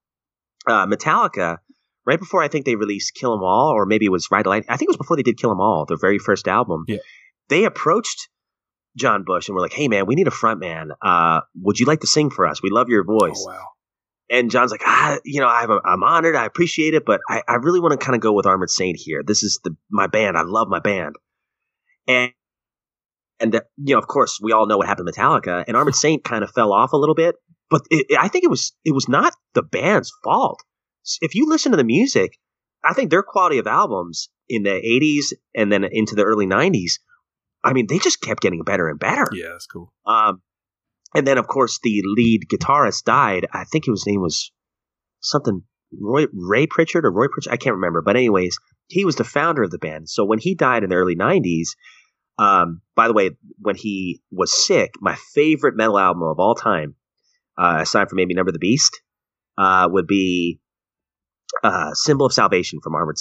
uh, 0.67 0.87
Metallica. 0.87 1.59
Right 2.07 2.19
before 2.19 2.43
I 2.43 2.49
think 2.49 2.67
they 2.67 2.77
released 2.77 3.15
Kill 3.15 3.33
'Em 3.33 3.43
All, 3.43 3.71
or 3.71 3.87
maybe 3.87 4.05
it 4.05 4.11
was 4.11 4.29
Ride 4.31 4.45
the 4.45 4.51
Light. 4.51 4.65
I 4.69 4.77
think 4.77 4.89
it 4.89 4.93
was 4.93 4.99
before 4.99 5.17
they 5.17 5.23
did 5.23 5.39
Kill 5.39 5.51
'Em 5.51 5.61
All, 5.61 5.87
their 5.87 5.97
very 5.97 6.19
first 6.19 6.47
album. 6.49 6.85
Yeah. 6.87 6.99
They 7.49 7.65
approached 7.65 8.29
John 8.97 9.25
Bush 9.25 9.49
and 9.49 9.55
were 9.55 9.63
like, 9.63 9.73
"Hey, 9.73 9.89
man, 9.89 10.05
we 10.07 10.15
need 10.15 10.29
a 10.29 10.33
front 10.33 10.61
man. 10.61 10.91
Uh, 11.01 11.41
would 11.63 11.81
you 11.81 11.87
like 11.87 12.01
to 12.01 12.07
sing 12.07 12.29
for 12.31 12.47
us? 12.47 12.63
We 12.63 12.71
love 12.71 12.89
your 12.91 13.05
voice." 13.05 13.43
oh 13.47 13.53
wow 13.53 13.65
And 14.31 14.51
John's 14.51 14.71
like, 14.71 14.83
ah, 14.85 15.19
you 15.25 15.41
know, 15.41 15.47
I'm, 15.49 15.71
I'm 15.85 16.03
honored. 16.03 16.37
I 16.37 16.45
appreciate 16.47 16.95
it, 16.95 17.05
but 17.07 17.21
I, 17.29 17.43
I 17.49 17.55
really 17.57 17.81
want 17.81 17.99
to 17.99 18.05
kind 18.05 18.15
of 18.15 18.21
go 18.21 18.33
with 18.33 18.47
Armored 18.47 18.71
Saint 18.71 18.97
here. 18.99 19.23
This 19.23 19.43
is 19.43 19.61
the 19.65 19.77
my 19.91 20.07
band. 20.07 20.37
I 20.37 20.43
love 20.43 20.69
my 20.69 20.81
band. 20.81 21.17
And 22.07 22.33
and 23.41 23.55
you 23.77 23.95
know, 23.95 23.99
of 23.99 24.07
course, 24.07 24.39
we 24.43 24.53
all 24.53 24.67
know 24.67 24.79
what 24.79 24.87
happened 24.87 25.09
to 25.13 25.21
Metallica, 25.21 25.65
and 25.67 25.77
Armored 25.77 25.95
Saint 25.95 26.25
kind 26.25 26.45
of 26.45 26.51
fell 26.53 26.73
off 26.73 26.93
a 26.93 26.97
little 26.97 27.15
bit. 27.15 27.37
But 27.71 27.83
it, 27.91 28.07
it, 28.11 28.19
I 28.19 28.29
think 28.29 28.45
it 28.45 28.51
was 28.51 28.73
it 28.85 28.95
was 28.95 29.09
not 29.09 29.35
the 29.55 29.63
band's 29.63 30.13
fault. 30.23 30.63
If 31.21 31.35
you 31.35 31.49
listen 31.49 31.73
to 31.73 31.77
the 31.77 31.85
music, 31.85 32.39
I 32.85 32.95
think 32.95 33.11
their 33.11 33.23
quality 33.23 33.59
of 33.59 33.67
albums 33.67 34.29
in 34.49 34.63
the 34.63 34.71
'80s 34.71 35.37
and 35.55 35.73
then 35.73 35.85
into 35.85 36.15
the 36.15 36.25
early 36.25 36.47
'90s, 36.47 36.95
I 37.63 37.73
mean, 37.73 37.87
they 37.89 37.99
just 37.99 38.21
kept 38.21 38.43
getting 38.43 38.63
better 38.63 38.89
and 38.89 38.99
better. 38.99 39.27
Yeah, 39.33 39.49
that's 39.53 39.67
cool. 39.67 39.93
Um, 40.07 40.43
and 41.15 41.27
then, 41.27 41.39
of 41.39 41.47
course, 41.47 41.79
the 41.83 42.03
lead 42.05 42.43
guitarist 42.53 43.05
died. 43.05 43.47
I 43.53 43.65
think 43.65 43.87
his 43.87 44.05
name 44.07 44.21
was 44.21 44.53
something 45.21 45.63
Roy 45.99 46.27
Ray 46.33 46.67
Pritchard 46.67 47.05
or 47.05 47.13
Roy 47.13 47.27
Pritchard. 47.33 47.53
I 47.53 47.57
can't 47.57 47.77
remember. 47.77 48.03
But 48.03 48.17
anyways, 48.17 48.59
he 48.87 49.05
was 49.05 49.17
the 49.17 49.25
founder 49.25 49.63
of 49.63 49.71
the 49.71 49.79
band. 49.79 50.09
So 50.09 50.25
when 50.25 50.39
he 50.39 50.55
died 50.55 50.85
in 50.85 50.91
the 50.91 50.97
early 50.97 51.17
'90s, 51.17 51.69
um, 52.39 52.81
by 52.95 53.09
the 53.09 53.15
way, 53.15 53.31
when 53.59 53.77
he 53.77 54.23
was 54.31 54.53
sick, 54.53 54.93
my 55.01 55.17
favorite 55.35 55.77
metal 55.77 55.99
album 55.99 56.23
of 56.23 56.39
all 56.39 56.55
time, 56.55 56.97
uh, 57.57 57.79
aside 57.81 58.09
from 58.09 58.17
maybe 58.17 58.35
Number 58.35 58.53
the 58.53 58.59
Beast, 58.59 59.01
uh, 59.57 59.89
would 59.91 60.07
be 60.07 60.61
uh, 61.63 61.93
"Symbol 61.95 62.27
of 62.27 62.33
Salvation" 62.33 62.81
from 62.83 62.95
Armored. 62.95 63.17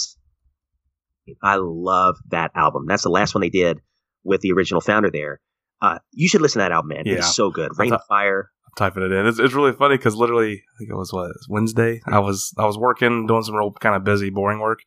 I 1.42 1.56
love 1.58 2.16
that 2.30 2.50
album. 2.54 2.84
That's 2.86 3.02
the 3.02 3.08
last 3.08 3.34
one 3.34 3.40
they 3.40 3.48
did 3.48 3.80
with 4.24 4.40
the 4.40 4.52
original 4.52 4.80
founder 4.80 5.10
there. 5.10 5.40
Uh, 5.80 5.98
you 6.12 6.28
should 6.28 6.42
listen 6.42 6.60
to 6.60 6.64
that 6.64 6.72
album, 6.72 6.88
man. 6.88 7.02
Yeah. 7.06 7.16
It's 7.16 7.34
so 7.34 7.50
good. 7.50 7.70
Reign 7.78 7.92
of 7.92 8.02
Fire. 8.08 8.50
I'm 8.66 8.72
typing 8.76 9.02
it 9.02 9.12
in. 9.12 9.26
It's, 9.26 9.38
it's 9.38 9.54
really 9.54 9.72
funny 9.72 9.96
because 9.96 10.16
literally, 10.16 10.52
I 10.52 10.72
think 10.78 10.90
it 10.90 10.96
was 10.96 11.12
what 11.12 11.30
Wednesday. 11.48 12.00
I 12.06 12.18
was 12.18 12.52
I 12.58 12.64
was 12.64 12.78
working, 12.78 13.26
doing 13.26 13.42
some 13.42 13.54
real 13.54 13.72
kind 13.72 13.94
of 13.94 14.04
busy, 14.04 14.30
boring 14.30 14.60
work, 14.60 14.80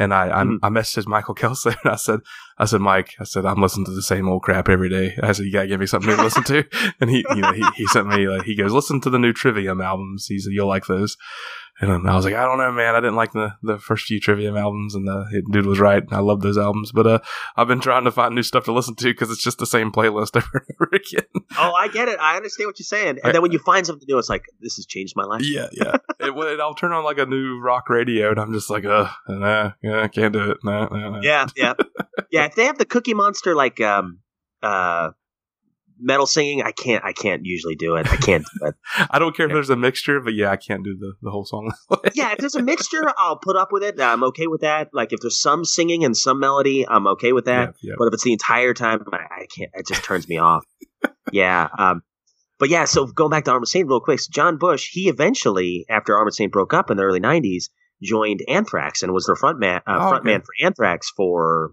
and 0.00 0.12
I 0.12 0.24
I, 0.40 0.42
Mhm. 0.44 0.58
I 0.62 0.68
messaged 0.70 1.06
Michael 1.06 1.34
Kelsey 1.34 1.70
and 1.84 1.92
I 1.92 1.96
said 1.96 2.20
I 2.58 2.64
said 2.64 2.80
Mike 2.80 3.10
I 3.20 3.24
said 3.24 3.44
I'm 3.46 3.62
listening 3.62 3.86
to 3.86 3.92
the 3.94 4.02
same 4.12 4.28
old 4.28 4.42
crap 4.42 4.68
every 4.68 4.88
day. 4.88 5.16
I 5.22 5.30
said 5.32 5.46
you 5.46 5.52
gotta 5.52 5.68
give 5.68 5.80
me 5.80 5.86
something 5.86 6.14
to 6.16 6.22
listen 6.22 6.44
to, 6.44 6.64
and 7.00 7.08
he 7.10 7.18
you 7.36 7.42
know 7.42 7.52
he, 7.52 7.64
he 7.76 7.86
sent 7.86 8.08
me 8.08 8.28
like 8.28 8.42
he 8.44 8.56
goes 8.56 8.72
listen 8.72 9.00
to 9.02 9.10
the 9.10 9.18
new 9.24 9.32
Trivium 9.32 9.80
albums. 9.80 10.26
He 10.26 10.38
said 10.40 10.52
you'll 10.52 10.68
like 10.76 10.86
those. 10.86 11.16
And 11.80 12.08
I 12.08 12.14
was 12.14 12.26
like, 12.26 12.34
I 12.34 12.44
don't 12.44 12.58
know, 12.58 12.70
man. 12.72 12.94
I 12.94 13.00
didn't 13.00 13.16
like 13.16 13.32
the, 13.32 13.54
the 13.62 13.78
first 13.78 14.04
few 14.04 14.20
Trivium 14.20 14.56
albums, 14.56 14.94
and 14.94 15.08
the 15.08 15.42
dude 15.50 15.64
was 15.64 15.80
right. 15.80 16.02
I 16.10 16.18
love 16.20 16.42
those 16.42 16.58
albums, 16.58 16.92
but 16.92 17.06
uh, 17.06 17.18
I've 17.56 17.68
been 17.68 17.80
trying 17.80 18.04
to 18.04 18.10
find 18.10 18.34
new 18.34 18.42
stuff 18.42 18.64
to 18.64 18.72
listen 18.72 18.94
to 18.96 19.04
because 19.06 19.30
it's 19.30 19.42
just 19.42 19.58
the 19.58 19.66
same 19.66 19.90
playlist 19.90 20.36
over 20.36 20.64
and 20.68 20.76
over 20.78 20.90
again. 20.92 21.26
Oh, 21.58 21.72
I 21.72 21.88
get 21.88 22.08
it. 22.08 22.18
I 22.20 22.36
understand 22.36 22.68
what 22.68 22.78
you're 22.78 22.84
saying. 22.84 23.18
And 23.24 23.34
then 23.34 23.40
when 23.40 23.52
you 23.52 23.58
find 23.58 23.86
something 23.86 24.04
new, 24.08 24.18
it's 24.18 24.28
like 24.28 24.44
this 24.60 24.76
has 24.76 24.84
changed 24.84 25.14
my 25.16 25.24
life. 25.24 25.42
Yeah, 25.42 25.68
yeah. 25.72 25.96
it, 26.20 26.34
would- 26.34 26.60
I'll 26.60 26.74
turn 26.74 26.92
on 26.92 27.02
like 27.02 27.18
a 27.18 27.26
new 27.26 27.58
rock 27.60 27.88
radio, 27.88 28.30
and 28.30 28.38
I'm 28.38 28.52
just 28.52 28.68
like, 28.68 28.84
uh, 28.84 29.08
nah, 29.28 29.72
yeah, 29.82 30.02
I 30.02 30.08
can't 30.08 30.34
do 30.34 30.50
it. 30.50 30.58
Nah, 30.62 30.86
nah, 30.88 31.10
nah. 31.10 31.20
yeah, 31.22 31.46
yeah, 31.56 31.72
yeah. 32.30 32.44
If 32.44 32.56
they 32.56 32.66
have 32.66 32.76
the 32.78 32.84
Cookie 32.84 33.14
Monster 33.14 33.54
like 33.54 33.80
um 33.80 34.18
uh 34.62 35.10
metal 36.00 36.26
singing, 36.26 36.62
I 36.62 36.72
can't. 36.72 37.04
I 37.04 37.12
can't 37.12 37.42
usually 37.44 37.76
do 37.76 37.96
it. 37.96 38.10
I 38.10 38.16
can't 38.16 38.44
do 38.58 38.66
it. 38.66 38.74
I 39.10 39.18
don't 39.18 39.36
care 39.36 39.46
if 39.46 39.52
there's 39.52 39.70
a 39.70 39.76
mixture, 39.76 40.20
but 40.20 40.34
yeah, 40.34 40.50
I 40.50 40.56
can't 40.56 40.82
do 40.84 40.96
the, 40.96 41.12
the 41.22 41.30
whole 41.30 41.44
song. 41.44 41.72
yeah, 42.14 42.32
if 42.32 42.38
there's 42.38 42.54
a 42.54 42.62
mixture, 42.62 43.04
I'll 43.18 43.36
put 43.38 43.56
up 43.56 43.68
with 43.72 43.82
it. 43.82 44.00
I'm 44.00 44.24
okay 44.24 44.46
with 44.46 44.62
that. 44.62 44.88
Like 44.92 45.12
if 45.12 45.20
there's 45.20 45.40
some 45.40 45.64
singing 45.64 46.04
and 46.04 46.16
some 46.16 46.40
melody, 46.40 46.86
I'm 46.88 47.06
okay 47.08 47.32
with 47.32 47.44
that. 47.46 47.74
But 47.98 48.08
if 48.08 48.14
it's 48.14 48.24
the 48.24 48.32
entire 48.32 48.74
time, 48.74 49.04
I, 49.12 49.16
I 49.16 49.46
can't. 49.54 49.70
It 49.74 49.86
just 49.86 50.04
turns 50.04 50.28
me 50.28 50.38
off. 50.38 50.64
Yeah. 51.32 51.68
Um. 51.78 52.02
But 52.58 52.68
yeah, 52.68 52.84
so 52.84 53.06
going 53.06 53.30
back 53.30 53.44
to 53.44 53.52
Armored 53.52 53.68
Saint 53.68 53.88
real 53.88 54.00
quick, 54.00 54.20
so 54.20 54.28
John 54.30 54.58
Bush, 54.58 54.90
he 54.90 55.08
eventually, 55.08 55.86
after 55.88 56.16
Armored 56.16 56.34
Saint 56.34 56.52
broke 56.52 56.74
up 56.74 56.90
in 56.90 56.96
the 56.96 57.04
early 57.04 57.20
'90s, 57.20 57.70
joined 58.02 58.40
Anthrax 58.48 59.02
and 59.02 59.12
was 59.12 59.26
their 59.26 59.36
front 59.36 59.58
man, 59.60 59.80
uh, 59.86 59.98
Oh, 59.98 60.08
front 60.10 60.24
man 60.24 60.40
for 60.40 60.52
Anthrax 60.62 61.10
for 61.16 61.70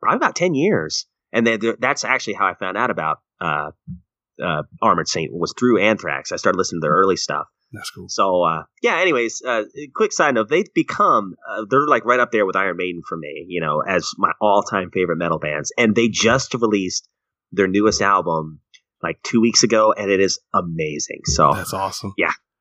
probably 0.00 0.16
about 0.16 0.34
ten 0.34 0.54
years. 0.54 1.06
And 1.32 1.46
then 1.46 1.60
that's 1.78 2.04
actually 2.04 2.34
how 2.34 2.46
I 2.46 2.54
found 2.54 2.76
out 2.76 2.90
about 2.90 3.18
uh, 3.40 3.70
uh, 4.42 4.62
Armored 4.82 5.08
Saint 5.08 5.32
was 5.32 5.54
through 5.58 5.80
Anthrax. 5.80 6.32
I 6.32 6.36
started 6.36 6.58
listening 6.58 6.80
to 6.82 6.86
their 6.86 6.94
early 6.94 7.16
stuff. 7.16 7.46
That's 7.72 7.90
cool. 7.90 8.06
So 8.08 8.42
uh, 8.42 8.62
yeah. 8.82 8.98
Anyways, 9.00 9.42
uh, 9.46 9.64
quick 9.94 10.12
side 10.12 10.34
note: 10.34 10.48
they've 10.48 10.72
become 10.72 11.34
uh, 11.48 11.64
they're 11.68 11.86
like 11.86 12.04
right 12.04 12.20
up 12.20 12.30
there 12.32 12.46
with 12.46 12.56
Iron 12.56 12.76
Maiden 12.76 13.02
for 13.06 13.16
me. 13.16 13.44
You 13.48 13.60
know, 13.60 13.80
as 13.80 14.10
my 14.16 14.32
all-time 14.40 14.90
favorite 14.92 15.16
metal 15.16 15.38
bands, 15.38 15.72
and 15.76 15.94
they 15.94 16.08
just 16.08 16.54
released 16.54 17.08
their 17.52 17.66
newest 17.66 18.02
album 18.02 18.60
like 19.02 19.20
two 19.22 19.40
weeks 19.40 19.62
ago, 19.62 19.92
and 19.92 20.10
it 20.10 20.20
is 20.20 20.38
amazing. 20.54 21.20
So 21.24 21.52
That's 21.54 21.74
awesome. 21.74 22.14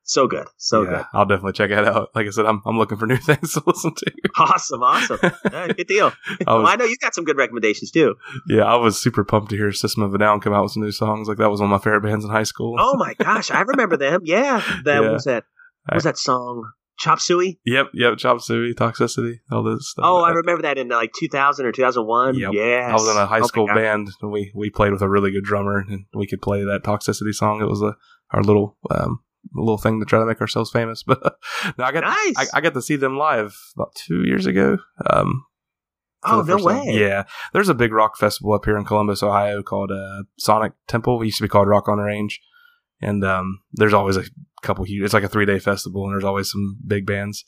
So 0.08 0.28
good, 0.28 0.47
so 0.58 0.84
yeah, 0.84 0.89
good, 0.89 1.06
I'll 1.14 1.26
definitely 1.26 1.53
check 1.53 1.72
it 1.72 1.86
out. 1.86 2.10
Like 2.16 2.28
I 2.28 2.30
said, 2.30 2.45
I'm 2.45 2.62
I'm 2.66 2.78
looking 2.78 2.97
for 2.97 3.08
new 3.08 3.18
things 3.30 3.53
to 3.53 3.64
listen 3.66 3.93
to. 3.95 4.12
awesome, 4.38 4.84
awesome, 4.84 5.20
Yeah, 5.51 5.68
good 5.68 5.88
deal. 5.88 6.14
I 6.47 6.53
Well, 6.53 6.68
I 6.68 6.76
know 6.76 6.86
you 6.86 6.95
got 6.97 7.16
some 7.16 7.24
good 7.26 7.38
recommendations 7.38 7.91
too. 7.91 8.16
yeah, 8.47 8.64
I 8.64 8.76
was 8.76 9.01
super 9.01 9.24
pumped 9.24 9.49
to 9.49 9.58
hear 9.58 9.72
System 9.72 10.03
of 10.03 10.14
a 10.14 10.18
Down 10.18 10.39
come 10.41 10.53
out 10.53 10.64
with 10.64 10.72
some 10.74 10.84
new 10.84 10.91
songs. 10.91 11.28
Like 11.28 11.38
that 11.39 11.49
was 11.49 11.60
one 11.60 11.70
of 11.70 11.72
my 11.72 11.84
favorite 11.84 12.01
bands 12.10 12.24
in 12.24 12.32
high 12.32 12.43
school. 12.43 12.76
Oh 12.80 12.95
my 12.97 13.14
gosh, 13.20 13.51
I 13.51 13.62
remember 13.62 13.97
them. 13.97 14.22
Yeah, 14.24 14.62
that 14.86 15.01
Yeah. 15.03 15.10
was 15.12 15.24
that. 15.26 15.43
What 15.88 15.95
was 15.95 16.03
that 16.06 16.18
song? 16.18 16.72
Chop 16.97 17.20
Suey. 17.20 17.60
Yep, 17.66 17.88
yep. 17.93 18.18
Chop 18.18 18.39
Suey, 18.41 18.74
Toxicity, 18.74 19.39
all 19.51 19.64
this 19.64 19.89
stuff. 19.91 20.06
Oh, 20.08 20.22
I 20.24 20.30
remember 20.30 20.62
that 20.62 20.78
in 20.78 20.88
like 20.88 21.12
2000 21.20 21.66
or 21.66 21.74
2001. 21.74 22.36
Yep. 22.39 22.51
Yeah, 22.53 22.88
I 22.89 22.93
was 22.93 23.10
in 23.10 23.18
a 23.18 23.26
high 23.28 23.41
Oh 23.41 23.47
school 23.47 23.68
God. 23.68 23.76
band. 23.76 24.10
And 24.22 24.32
we 24.32 24.51
we 24.56 24.70
played 24.70 24.93
with 24.93 25.01
a 25.01 25.10
really 25.10 25.32
good 25.32 25.43
drummer, 25.43 25.84
and 25.89 26.06
we 26.14 26.26
could 26.26 26.41
play 26.41 26.64
that 26.64 26.84
Toxicity 26.84 27.34
song. 27.34 27.62
It 27.62 27.68
was 27.68 27.82
a 27.82 27.95
our 28.32 28.41
little 28.43 28.78
um 28.89 29.20
little 29.53 29.77
thing 29.77 29.99
to 29.99 30.05
try 30.05 30.19
to 30.19 30.25
make 30.25 30.41
ourselves 30.41 30.71
famous. 30.71 31.03
But 31.07 31.37
no, 31.77 31.83
I 31.83 31.91
got 31.91 32.03
Nice. 32.03 32.49
I, 32.53 32.57
I 32.57 32.61
got 32.61 32.73
to 32.73 32.81
see 32.81 32.95
them 32.95 33.17
live 33.17 33.55
about 33.75 33.95
two 33.95 34.23
years 34.25 34.45
ago. 34.45 34.77
Um, 35.09 35.45
oh 36.23 36.41
no 36.41 36.57
first 36.57 36.67
time. 36.67 36.87
way. 36.87 36.99
Yeah, 36.99 37.23
there's 37.53 37.69
a 37.69 37.73
big 37.73 37.91
rock 37.91 38.17
festival 38.17 38.53
up 38.53 38.65
here 38.65 38.77
in 38.77 38.85
Columbus, 38.85 39.23
Ohio, 39.23 39.61
called 39.63 39.91
uh, 39.91 40.23
Sonic 40.37 40.73
Temple. 40.87 41.21
It 41.21 41.25
used 41.25 41.37
to 41.37 41.43
be 41.43 41.49
called 41.49 41.67
Rock 41.67 41.87
on 41.87 41.97
the 41.97 42.03
Range, 42.03 42.39
and 43.01 43.23
um, 43.23 43.59
there's 43.73 43.93
always 43.93 44.17
a 44.17 44.25
couple 44.61 44.83
huge. 44.85 45.03
It's 45.03 45.13
like 45.13 45.23
a 45.23 45.29
three 45.29 45.45
day 45.45 45.59
festival, 45.59 46.05
and 46.05 46.13
there's 46.13 46.23
always 46.23 46.51
some 46.51 46.77
big 46.85 47.05
bands. 47.05 47.45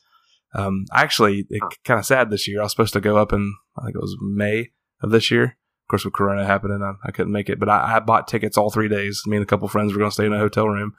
Um, 0.54 0.86
actually, 0.94 1.46
it 1.50 1.62
kind 1.84 2.00
of 2.00 2.06
sad 2.06 2.30
this 2.30 2.48
year. 2.48 2.60
I 2.60 2.64
was 2.64 2.72
supposed 2.72 2.94
to 2.94 3.02
go 3.02 3.18
up 3.18 3.34
in 3.34 3.56
I 3.78 3.84
think 3.86 3.96
it 3.96 4.02
was 4.02 4.18
May 4.22 4.72
of 5.02 5.12
this 5.12 5.30
year. 5.32 5.44
Of 5.44 5.90
course, 5.90 6.06
with 6.06 6.14
Corona 6.14 6.46
happening, 6.46 6.82
I, 6.84 6.94
I 7.08 7.12
couldn't 7.12 7.32
make 7.32 7.50
it. 7.50 7.60
But 7.60 7.70
I, 7.70 7.96
I 7.96 8.00
bought 8.00 8.28
tickets 8.28 8.58
all 8.58 8.70
three 8.70 8.90
days. 8.90 9.24
Me 9.26 9.38
and 9.38 9.44
a 9.44 9.48
couple 9.48 9.68
friends 9.68 9.94
were 9.94 10.00
going 10.00 10.12
to 10.12 10.14
stay 10.14 10.26
in 10.26 10.34
a 10.34 10.40
hotel 10.40 10.68
room, 10.68 10.94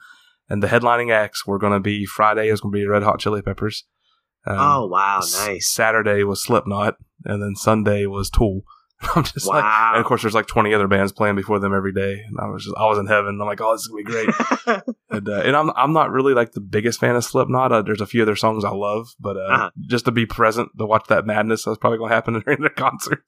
and 0.49 0.63
the 0.63 0.67
headlining 0.67 1.11
acts 1.13 1.45
were 1.45 1.59
going 1.59 1.73
to 1.73 1.79
be 1.79 2.05
Friday 2.05 2.49
is 2.49 2.61
going 2.61 2.71
to 2.73 2.77
be 2.77 2.85
Red 2.85 3.03
Hot 3.03 3.19
Chili 3.19 3.41
Peppers. 3.41 3.85
Um, 4.47 4.57
Oh 4.59 4.87
wow, 4.87 5.19
S- 5.19 5.45
nice. 5.47 5.67
Saturday 5.69 6.23
was 6.23 6.41
Slipknot, 6.43 6.95
and 7.25 7.41
then 7.41 7.55
Sunday 7.55 8.05
was 8.05 8.29
Tool. 8.29 8.61
I'm 9.15 9.23
just 9.23 9.47
like, 9.47 9.63
and 9.63 9.97
of 9.99 10.05
course, 10.05 10.21
there's 10.23 10.33
like 10.33 10.47
20 10.47 10.73
other 10.73 10.87
bands 10.87 11.11
playing 11.13 11.35
before 11.37 11.57
them 11.59 11.73
every 11.73 11.93
day, 11.93 12.21
and 12.27 12.37
I 12.39 12.47
was 12.49 12.65
just, 12.65 12.75
I 12.77 12.85
was 12.87 12.97
in 12.97 13.07
heaven. 13.07 13.39
I'm 13.41 13.47
like, 13.47 13.61
oh, 13.61 13.71
this 13.73 13.81
is 13.81 13.87
gonna 13.87 14.03
be 14.03 14.11
great. 14.11 14.83
and, 15.09 15.29
uh, 15.29 15.41
and 15.45 15.55
I'm, 15.55 15.71
I'm 15.75 15.93
not 15.93 16.11
really 16.11 16.33
like 16.33 16.51
the 16.51 16.59
biggest 16.59 16.99
fan 16.99 17.15
of 17.15 17.23
Slipknot. 17.23 17.71
Uh, 17.71 17.81
there's 17.81 18.01
a 18.01 18.05
few 18.05 18.21
other 18.21 18.35
songs 18.35 18.65
I 18.65 18.71
love, 18.71 19.07
but 19.19 19.37
uh, 19.37 19.39
Uh-huh. 19.39 19.69
just 19.87 20.05
to 20.05 20.11
be 20.11 20.25
present 20.25 20.69
to 20.77 20.85
watch 20.85 21.05
that 21.07 21.25
madness, 21.25 21.63
that's 21.63 21.77
probably 21.77 21.97
gonna 21.99 22.13
happen 22.13 22.41
during 22.45 22.61
the 22.61 22.69
concert. 22.69 23.23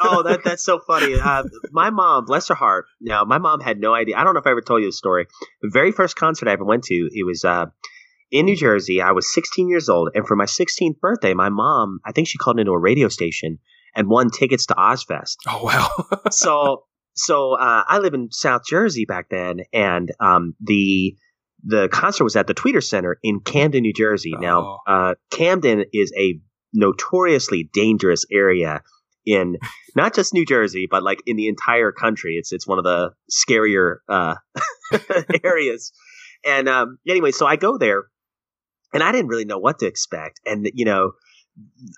oh, 0.00 0.22
that 0.24 0.40
that's 0.44 0.64
so 0.64 0.80
funny. 0.80 1.14
Uh, 1.14 1.44
my 1.70 1.90
mom, 1.90 2.24
bless 2.24 2.48
her 2.48 2.54
heart. 2.56 2.86
Now, 3.00 3.24
my 3.24 3.38
mom 3.38 3.60
had 3.60 3.78
no 3.78 3.94
idea. 3.94 4.16
I 4.16 4.24
don't 4.24 4.34
know 4.34 4.40
if 4.40 4.46
I 4.46 4.50
ever 4.50 4.60
told 4.60 4.82
you 4.82 4.88
the 4.88 4.92
story. 4.92 5.26
The 5.62 5.70
very 5.72 5.92
first 5.92 6.16
concert 6.16 6.48
I 6.48 6.52
ever 6.52 6.64
went 6.64 6.82
to, 6.84 6.94
it 7.12 7.24
was 7.24 7.44
uh, 7.44 7.66
in 8.32 8.46
New 8.46 8.56
Jersey. 8.56 9.00
I 9.00 9.12
was 9.12 9.32
16 9.32 9.68
years 9.68 9.88
old, 9.88 10.10
and 10.14 10.26
for 10.26 10.34
my 10.34 10.46
16th 10.46 10.98
birthday, 11.00 11.32
my 11.32 11.48
mom, 11.48 12.00
I 12.04 12.10
think 12.12 12.26
she 12.26 12.38
called 12.38 12.58
into 12.58 12.72
a 12.72 12.78
radio 12.78 13.08
station 13.08 13.58
and 13.94 14.08
won 14.08 14.30
tickets 14.30 14.66
to 14.66 14.74
Ozzfest. 14.74 15.36
oh 15.48 15.64
wow, 15.64 16.20
so 16.30 16.84
so 17.14 17.54
uh, 17.54 17.84
I 17.86 17.98
live 17.98 18.14
in 18.14 18.30
South 18.30 18.62
Jersey 18.66 19.04
back 19.04 19.28
then, 19.30 19.60
and 19.72 20.10
um, 20.20 20.54
the 20.60 21.16
the 21.64 21.88
concert 21.88 22.24
was 22.24 22.36
at 22.36 22.46
the 22.46 22.54
Tweeter 22.54 22.82
Center 22.82 23.18
in 23.22 23.40
Camden, 23.40 23.82
New 23.82 23.92
Jersey. 23.92 24.34
Now, 24.36 24.80
uh, 24.86 25.14
Camden 25.30 25.84
is 25.92 26.12
a 26.18 26.40
notoriously 26.72 27.68
dangerous 27.72 28.24
area 28.32 28.82
in 29.24 29.56
not 29.94 30.14
just 30.14 30.34
New 30.34 30.44
Jersey, 30.44 30.88
but 30.90 31.02
like 31.02 31.20
in 31.26 31.36
the 31.36 31.48
entire 31.48 31.92
country. 31.92 32.36
It's 32.36 32.52
it's 32.52 32.66
one 32.66 32.78
of 32.78 32.84
the 32.84 33.10
scarier 33.30 33.96
uh, 34.08 34.34
areas. 35.44 35.92
And 36.44 36.68
um, 36.68 36.98
anyway, 37.06 37.30
so 37.30 37.46
I 37.46 37.56
go 37.56 37.78
there, 37.78 38.04
and 38.92 39.02
I 39.02 39.12
didn't 39.12 39.28
really 39.28 39.44
know 39.44 39.58
what 39.58 39.78
to 39.80 39.86
expect. 39.86 40.40
And 40.44 40.68
you 40.74 40.84
know, 40.84 41.12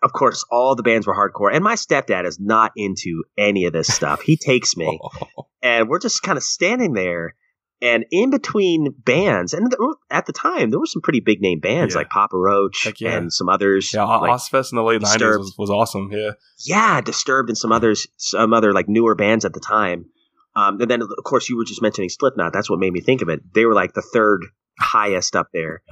of 0.02 0.12
course, 0.12 0.44
all 0.50 0.74
the 0.74 0.82
bands 0.82 1.06
were 1.06 1.14
hardcore, 1.14 1.54
and 1.54 1.62
my 1.62 1.74
stepdad 1.74 2.26
is 2.26 2.38
not 2.40 2.72
into 2.76 3.24
any 3.38 3.64
of 3.66 3.72
this 3.72 3.88
stuff. 3.88 4.20
He 4.22 4.36
takes 4.36 4.76
me, 4.76 4.98
and 5.62 5.88
we're 5.88 5.98
just 6.00 6.22
kind 6.22 6.36
of 6.36 6.42
standing 6.42 6.92
there. 6.94 7.34
And 7.82 8.06
in 8.10 8.30
between 8.30 8.94
bands, 8.96 9.52
and 9.52 9.70
at 10.10 10.24
the 10.24 10.32
time 10.32 10.70
there 10.70 10.78
were 10.78 10.86
some 10.86 11.02
pretty 11.02 11.20
big 11.20 11.42
name 11.42 11.60
bands 11.60 11.92
Yeah. 11.94 11.98
like 11.98 12.08
Papa 12.08 12.36
Roach 12.38 12.88
yeah. 12.98 13.16
and 13.16 13.30
some 13.32 13.50
others. 13.50 13.92
yeah, 13.92 14.04
like, 14.04 14.30
Ozzfest 14.30 14.72
in 14.72 14.76
the 14.76 14.82
late 14.82 15.02
90s 15.02 15.38
was, 15.38 15.54
was 15.58 15.70
awesome. 15.70 16.08
Yeah, 16.10 16.30
yeah, 16.64 17.00
Disturbed 17.02 17.50
and 17.50 17.58
some 17.58 17.72
others, 17.72 18.06
some 18.16 18.54
other 18.54 18.72
like 18.72 18.88
newer 18.88 19.14
bands 19.14 19.44
at 19.44 19.52
the 19.52 19.60
time. 19.60 20.06
Um, 20.56 20.80
and 20.80 20.88
then 20.90 21.02
of 21.02 21.08
course 21.24 21.50
you 21.50 21.56
were 21.58 21.64
just 21.64 21.82
mentioning 21.82 22.08
Slipknot. 22.08 22.52
That's 22.54 22.70
what 22.70 22.78
made 22.78 22.92
me 22.92 23.00
think 23.00 23.20
of 23.20 23.28
it. 23.28 23.40
They 23.52 23.66
were 23.66 23.74
like 23.74 23.92
the 23.92 24.02
third 24.02 24.46
highest 24.80 25.36
up 25.36 25.48
there. 25.52 25.82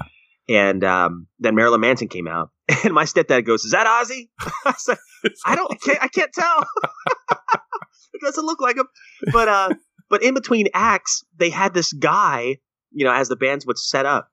And 0.49 0.83
um, 0.85 1.27
then 1.41 1.55
Marilyn 1.57 1.81
Manson 1.81 2.09
came 2.09 2.29
out, 2.29 2.51
and 2.85 2.93
my 2.93 3.05
stepdad 3.05 3.45
goes, 3.45 3.65
"Is 3.65 3.73
that 3.73 3.87
Ozzy?" 3.87 4.29
I 4.65 4.75
said, 4.77 4.99
"I 5.45 5.55
don't, 5.57 5.73
I 5.73 5.77
can't, 5.77 6.03
I 6.03 6.09
can't 6.09 6.33
tell." 6.33 6.65
it 8.13 8.21
doesn't 8.23 8.45
look 8.45 8.61
like 8.61 8.77
him. 8.77 8.87
But 9.33 9.49
uh, 9.49 9.71
but 10.09 10.23
in 10.23 10.35
between 10.35 10.69
acts, 10.75 11.25
they 11.37 11.51
had 11.51 11.75
this 11.75 11.93
guy, 11.93 12.57
you 12.91 13.05
know, 13.05 13.13
as 13.13 13.29
the 13.29 13.37
bands 13.37 13.67
would 13.67 13.79
set 13.79 14.07
up, 14.07 14.29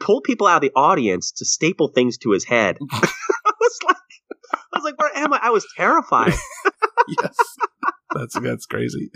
pull 0.00 0.20
people 0.20 0.46
out 0.46 0.56
of 0.56 0.62
the 0.62 0.72
audience 0.76 1.32
to 1.32 1.44
staple 1.44 1.88
things 1.88 2.18
to 2.18 2.30
his 2.32 2.44
head. 2.44 2.76
I 2.92 3.52
was 3.60 3.78
like, 3.86 3.96
I 4.52 4.58
was 4.78 4.84
like, 4.84 5.00
where 5.00 5.16
am 5.16 5.32
I? 5.32 5.40
I 5.42 5.50
was 5.50 5.66
terrified. 5.76 6.34
yes, 7.08 7.36
that's 8.14 8.38
that's 8.40 8.66
crazy. 8.66 9.10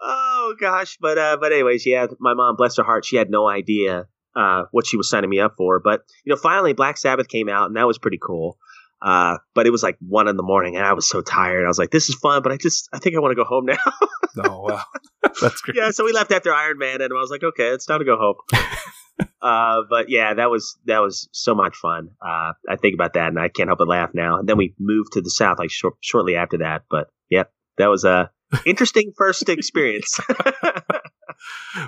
oh 0.00 0.54
gosh, 0.60 0.98
but 1.00 1.18
uh, 1.18 1.38
but 1.40 1.52
anyways, 1.52 1.86
yeah, 1.86 2.06
my 2.20 2.34
mom, 2.34 2.56
bless 2.56 2.76
her 2.76 2.84
heart, 2.84 3.04
she 3.04 3.16
had 3.16 3.30
no 3.30 3.48
idea 3.48 4.06
uh, 4.36 4.64
what 4.70 4.86
she 4.86 4.96
was 4.96 5.08
signing 5.08 5.30
me 5.30 5.40
up 5.40 5.54
for. 5.56 5.80
But 5.80 6.02
you 6.24 6.30
know, 6.30 6.36
finally, 6.36 6.72
Black 6.72 6.98
Sabbath 6.98 7.28
came 7.28 7.48
out, 7.48 7.66
and 7.66 7.76
that 7.76 7.86
was 7.86 7.98
pretty 7.98 8.18
cool. 8.20 8.58
Uh, 9.02 9.38
but 9.54 9.66
it 9.66 9.70
was 9.70 9.82
like 9.82 9.96
one 10.00 10.28
in 10.28 10.36
the 10.36 10.44
morning, 10.44 10.76
and 10.76 10.84
I 10.84 10.92
was 10.92 11.08
so 11.08 11.22
tired. 11.22 11.64
I 11.64 11.68
was 11.68 11.78
like, 11.78 11.90
"This 11.90 12.08
is 12.08 12.14
fun, 12.14 12.42
but 12.42 12.52
I 12.52 12.56
just 12.56 12.88
I 12.92 12.98
think 12.98 13.16
I 13.16 13.18
want 13.18 13.32
to 13.32 13.36
go 13.36 13.44
home 13.44 13.66
now." 13.66 13.76
oh 14.44 14.60
wow, 14.60 14.82
that's 15.40 15.60
great. 15.60 15.76
Yeah, 15.76 15.90
so 15.90 16.04
we 16.04 16.12
left 16.12 16.30
after 16.30 16.54
Iron 16.54 16.78
Man, 16.78 17.00
and 17.00 17.12
I 17.12 17.20
was 17.20 17.30
like, 17.30 17.42
"Okay, 17.42 17.68
it's 17.68 17.84
time 17.84 17.98
to 17.98 18.04
go 18.04 18.16
home." 18.16 18.36
uh, 19.42 19.82
but 19.90 20.08
yeah, 20.08 20.34
that 20.34 20.50
was 20.50 20.78
that 20.84 21.00
was 21.00 21.28
so 21.32 21.52
much 21.52 21.76
fun. 21.76 22.10
Uh, 22.24 22.52
I 22.68 22.76
think 22.80 22.94
about 22.94 23.14
that, 23.14 23.28
and 23.28 23.40
I 23.40 23.48
can't 23.48 23.68
help 23.68 23.78
but 23.78 23.88
laugh 23.88 24.10
now. 24.14 24.38
And 24.38 24.48
then 24.48 24.56
we 24.56 24.74
moved 24.78 25.14
to 25.14 25.20
the 25.20 25.30
south 25.30 25.58
like 25.58 25.72
shor- 25.72 25.96
shortly 26.00 26.36
after 26.36 26.58
that. 26.58 26.82
But 26.88 27.08
yeah, 27.28 27.44
that 27.78 27.88
was 27.88 28.04
a 28.04 28.30
interesting 28.64 29.12
first 29.16 29.48
experience. 29.48 30.20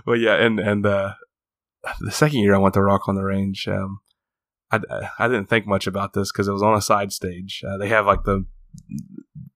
well, 0.05 0.17
yeah, 0.17 0.35
and 0.35 0.59
and 0.59 0.85
uh, 0.85 1.13
the 2.01 2.11
second 2.11 2.41
year 2.41 2.55
I 2.55 2.59
went 2.59 2.75
to 2.75 2.83
Rock 2.83 3.09
on 3.09 3.15
the 3.15 3.25
Range, 3.25 3.69
um, 3.69 4.01
I, 4.71 4.81
I 5.19 5.29
didn't 5.29 5.49
think 5.49 5.67
much 5.67 5.87
about 5.87 6.13
this 6.13 6.33
because 6.33 6.49
it 6.49 6.53
was 6.53 6.63
on 6.63 6.75
a 6.75 6.83
side 6.83 7.13
stage. 7.13 7.63
Uh, 7.67 7.77
they 7.77 7.89
have 7.89 8.07
like 8.07 8.25
the 8.25 8.45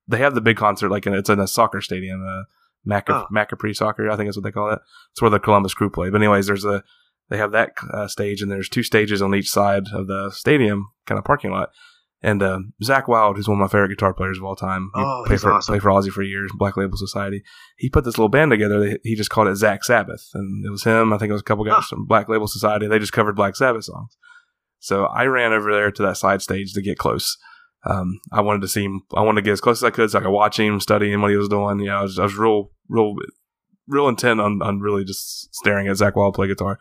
they 0.06 0.18
have 0.18 0.34
the 0.34 0.40
big 0.40 0.56
concert 0.56 0.90
like 0.90 1.06
in, 1.06 1.14
it's 1.14 1.30
in 1.30 1.40
a 1.40 1.48
soccer 1.48 1.80
stadium, 1.80 2.24
uh, 2.26 2.44
Maca, 2.88 3.10
oh. 3.10 3.26
Macapri 3.32 3.74
Soccer, 3.74 4.10
I 4.10 4.16
think 4.16 4.28
is 4.28 4.36
what 4.36 4.44
they 4.44 4.52
call 4.52 4.70
it. 4.70 4.80
It's 5.12 5.20
where 5.20 5.30
the 5.30 5.40
Columbus 5.40 5.74
Crew 5.74 5.90
play. 5.90 6.10
But 6.10 6.20
anyways, 6.20 6.46
there's 6.46 6.64
a 6.64 6.82
they 7.28 7.36
have 7.36 7.52
that 7.52 7.72
uh, 7.92 8.08
stage 8.08 8.40
and 8.40 8.50
there's 8.50 8.68
two 8.68 8.82
stages 8.82 9.20
on 9.20 9.34
each 9.34 9.50
side 9.50 9.84
of 9.92 10.06
the 10.06 10.30
stadium 10.30 10.88
kind 11.06 11.18
of 11.18 11.24
parking 11.24 11.50
lot. 11.50 11.70
And 12.20 12.42
uh, 12.42 12.58
Zakk 12.82 13.06
Wylde, 13.06 13.36
who's 13.36 13.46
one 13.46 13.58
of 13.58 13.60
my 13.60 13.68
favorite 13.68 13.90
guitar 13.90 14.12
players 14.12 14.38
of 14.38 14.44
all 14.44 14.56
time, 14.56 14.90
he 14.94 15.00
oh, 15.00 15.22
played 15.26 15.40
for 15.40 15.52
awesome. 15.52 15.72
played 15.72 15.82
for 15.82 15.90
Ozzy 15.90 16.10
for 16.10 16.22
years, 16.22 16.50
Black 16.58 16.76
Label 16.76 16.96
Society. 16.96 17.44
He 17.76 17.88
put 17.88 18.04
this 18.04 18.18
little 18.18 18.28
band 18.28 18.50
together. 18.50 18.98
He 19.04 19.14
just 19.14 19.30
called 19.30 19.46
it 19.46 19.52
Zakk 19.52 19.84
Sabbath, 19.84 20.28
and 20.34 20.66
it 20.66 20.70
was 20.70 20.82
him. 20.82 21.12
I 21.12 21.18
think 21.18 21.30
it 21.30 21.34
was 21.34 21.42
a 21.42 21.44
couple 21.44 21.64
guys 21.64 21.84
from 21.84 22.06
Black 22.06 22.28
Label 22.28 22.48
Society. 22.48 22.88
They 22.88 22.98
just 22.98 23.12
covered 23.12 23.36
Black 23.36 23.54
Sabbath 23.54 23.84
songs. 23.84 24.16
So 24.80 25.04
I 25.06 25.24
ran 25.24 25.52
over 25.52 25.72
there 25.72 25.92
to 25.92 26.02
that 26.02 26.16
side 26.16 26.42
stage 26.42 26.72
to 26.72 26.82
get 26.82 26.98
close. 26.98 27.36
Um, 27.84 28.20
I 28.32 28.40
wanted 28.40 28.62
to 28.62 28.68
see 28.68 28.84
him. 28.84 29.02
I 29.14 29.22
wanted 29.22 29.42
to 29.42 29.44
get 29.44 29.52
as 29.52 29.60
close 29.60 29.78
as 29.78 29.84
I 29.84 29.90
could 29.90 30.10
so 30.10 30.18
I 30.18 30.22
could 30.22 30.30
watch 30.30 30.58
him, 30.58 30.80
studying 30.80 31.20
what 31.20 31.30
he 31.30 31.36
was 31.36 31.48
doing. 31.48 31.78
You 31.78 31.86
know, 31.86 31.98
I 31.98 32.02
was, 32.02 32.18
I 32.18 32.24
was 32.24 32.36
real, 32.36 32.72
real, 32.88 33.14
real 33.86 34.08
intent 34.08 34.40
on, 34.40 34.60
on 34.60 34.80
really 34.80 35.04
just 35.04 35.54
staring 35.54 35.86
at 35.86 35.96
Zakk 35.96 36.16
Wylde 36.16 36.34
play 36.34 36.48
guitar. 36.48 36.78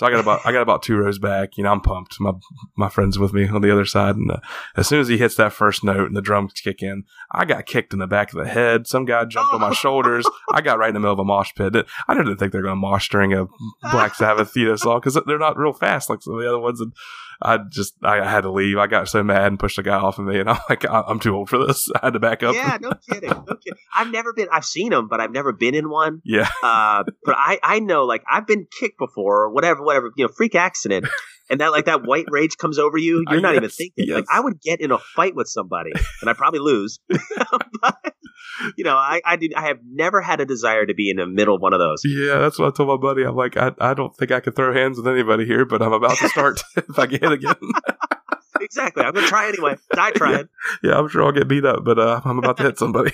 So 0.00 0.06
I 0.06 0.10
got 0.10 0.20
about 0.20 0.40
I 0.46 0.52
got 0.52 0.62
about 0.62 0.82
two 0.82 0.96
rows 0.96 1.18
back. 1.18 1.58
You 1.58 1.64
know, 1.64 1.72
I'm 1.72 1.82
pumped. 1.82 2.18
My 2.20 2.32
my 2.74 2.88
friends 2.88 3.18
with 3.18 3.34
me 3.34 3.46
on 3.46 3.60
the 3.60 3.70
other 3.70 3.84
side, 3.84 4.16
and 4.16 4.30
uh, 4.30 4.40
as 4.74 4.88
soon 4.88 4.98
as 4.98 5.08
he 5.08 5.18
hits 5.18 5.34
that 5.34 5.52
first 5.52 5.84
note 5.84 6.06
and 6.06 6.16
the 6.16 6.22
drums 6.22 6.54
kick 6.54 6.82
in, 6.82 7.04
I 7.32 7.44
got 7.44 7.66
kicked 7.66 7.92
in 7.92 7.98
the 7.98 8.06
back 8.06 8.32
of 8.32 8.38
the 8.38 8.48
head. 8.48 8.86
Some 8.86 9.04
guy 9.04 9.26
jumped 9.26 9.52
on 9.52 9.60
my 9.60 9.74
shoulders. 9.74 10.26
I 10.54 10.62
got 10.62 10.78
right 10.78 10.88
in 10.88 10.94
the 10.94 11.00
middle 11.00 11.12
of 11.12 11.18
a 11.18 11.24
mosh 11.24 11.52
pit. 11.54 11.76
I 12.08 12.14
didn't 12.14 12.38
think 12.38 12.50
they're 12.50 12.62
going 12.62 12.72
to 12.72 12.76
mosh 12.76 13.10
during 13.10 13.34
a 13.34 13.44
Black 13.92 14.14
Sabbath 14.14 14.56
you 14.56 14.68
know, 14.68 14.76
song 14.76 15.00
because 15.00 15.20
they're 15.26 15.38
not 15.38 15.58
real 15.58 15.74
fast 15.74 16.08
like 16.08 16.22
some 16.22 16.32
of 16.32 16.40
the 16.40 16.48
other 16.48 16.58
ones. 16.58 16.80
And 16.80 16.94
I 17.42 17.58
just 17.70 17.94
I 18.02 18.28
had 18.28 18.42
to 18.42 18.50
leave. 18.50 18.76
I 18.76 18.86
got 18.86 19.08
so 19.08 19.22
mad 19.22 19.46
and 19.46 19.58
pushed 19.58 19.76
the 19.76 19.82
guy 19.82 19.96
off 19.96 20.18
of 20.18 20.26
me, 20.26 20.40
and 20.40 20.50
I'm 20.50 20.60
like, 20.68 20.84
I'm 20.88 21.18
too 21.18 21.34
old 21.34 21.48
for 21.48 21.58
this. 21.66 21.88
I 21.94 22.06
had 22.06 22.12
to 22.12 22.20
back 22.20 22.42
up. 22.42 22.54
Yeah, 22.54 22.76
no 22.80 22.92
kidding, 23.08 23.30
no 23.30 23.56
kidding. 23.56 23.78
I've 23.94 24.10
never 24.10 24.32
been. 24.32 24.48
I've 24.52 24.64
seen 24.64 24.90
them, 24.90 25.08
but 25.08 25.20
I've 25.20 25.32
never 25.32 25.52
been 25.52 25.74
in 25.74 25.88
one. 25.88 26.20
Yeah. 26.24 26.48
Uh, 26.62 27.04
but 27.24 27.34
I 27.38 27.58
I 27.62 27.80
know 27.80 28.04
like 28.04 28.22
I've 28.30 28.46
been 28.46 28.66
kicked 28.78 28.98
before, 28.98 29.44
or 29.44 29.50
whatever, 29.50 29.82
whatever. 29.82 30.10
You 30.16 30.26
know, 30.26 30.32
freak 30.36 30.54
accident, 30.54 31.06
and 31.50 31.60
that 31.60 31.72
like 31.72 31.86
that 31.86 32.02
white 32.04 32.26
rage 32.28 32.56
comes 32.56 32.78
over 32.78 32.96
you. 32.96 33.24
Uh, 33.26 33.32
you're 33.32 33.40
not 33.40 33.54
yes, 33.54 33.58
even 33.58 33.70
thinking. 33.70 34.04
Yes. 34.08 34.14
Like 34.16 34.24
I 34.32 34.40
would 34.40 34.60
get 34.60 34.80
in 34.80 34.92
a 34.92 34.98
fight 34.98 35.34
with 35.34 35.48
somebody, 35.48 35.90
and 36.20 36.30
I 36.30 36.32
probably 36.32 36.60
lose. 36.60 37.00
but 37.08 38.14
you 38.76 38.84
know, 38.84 38.96
I 38.96 39.20
I 39.24 39.36
did. 39.36 39.54
I 39.54 39.66
have 39.66 39.78
never 39.84 40.20
had 40.20 40.40
a 40.40 40.46
desire 40.46 40.86
to 40.86 40.94
be 40.94 41.10
in 41.10 41.16
the 41.16 41.26
middle 41.26 41.56
of 41.56 41.62
one 41.62 41.72
of 41.72 41.80
those. 41.80 42.02
Yeah, 42.04 42.38
that's 42.38 42.58
what 42.58 42.68
I 42.68 42.76
told 42.76 42.88
my 42.88 42.96
buddy. 42.96 43.24
I'm 43.24 43.36
like, 43.36 43.56
I 43.56 43.72
I 43.80 43.94
don't 43.94 44.16
think 44.16 44.30
I 44.30 44.40
can 44.40 44.52
throw 44.52 44.72
hands 44.72 44.98
with 44.98 45.08
anybody 45.08 45.44
here, 45.44 45.64
but 45.64 45.82
I'm 45.82 45.92
about 45.92 46.16
to 46.18 46.28
start 46.28 46.62
if 46.76 46.98
I 46.98 47.06
get 47.06 47.30
again 47.30 47.54
exactly. 48.60 49.04
I'm 49.04 49.12
gonna 49.12 49.26
try 49.26 49.48
anyway. 49.48 49.76
Die 49.94 50.10
trying. 50.12 50.48
Yeah, 50.82 50.98
I'm 50.98 51.08
sure 51.08 51.24
I'll 51.24 51.32
get 51.32 51.48
beat 51.48 51.64
up, 51.64 51.84
but 51.84 51.98
uh, 51.98 52.20
I'm 52.24 52.38
about 52.38 52.56
to 52.58 52.64
hit 52.64 52.78
somebody. 52.78 53.12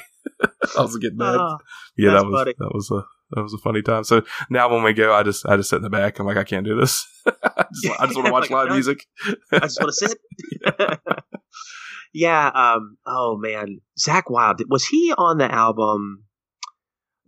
I 0.76 0.82
was 0.82 0.96
getting 0.98 1.18
mad. 1.18 1.36
Oh, 1.38 1.58
yeah, 1.96 2.12
that 2.12 2.26
was 2.26 2.34
funny. 2.34 2.54
that 2.58 2.74
was 2.74 2.90
a 2.90 3.04
that 3.30 3.42
was 3.42 3.54
a 3.54 3.58
funny 3.58 3.82
time. 3.82 4.04
So 4.04 4.22
now 4.50 4.72
when 4.72 4.82
we 4.82 4.92
go, 4.92 5.12
I 5.12 5.22
just 5.22 5.46
I 5.46 5.56
just 5.56 5.70
sit 5.70 5.76
in 5.76 5.82
the 5.82 5.90
back. 5.90 6.18
I'm 6.18 6.26
like, 6.26 6.36
I 6.36 6.44
can't 6.44 6.64
do 6.64 6.78
this. 6.78 7.04
I 7.26 7.64
just, 7.72 8.00
just 8.00 8.16
want 8.16 8.26
to 8.26 8.32
watch 8.32 8.50
live 8.50 8.70
music. 8.70 9.04
I 9.52 9.60
just 9.60 9.80
want 9.80 9.92
to 9.92 10.08
sit. 10.08 10.18
yeah. 10.64 10.96
yeah. 12.14 12.48
Um. 12.48 12.98
Oh 13.06 13.36
man, 13.38 13.80
Zakk 13.98 14.24
Wylde 14.30 14.62
was 14.68 14.86
he 14.86 15.12
on 15.16 15.38
the 15.38 15.52
album? 15.52 16.26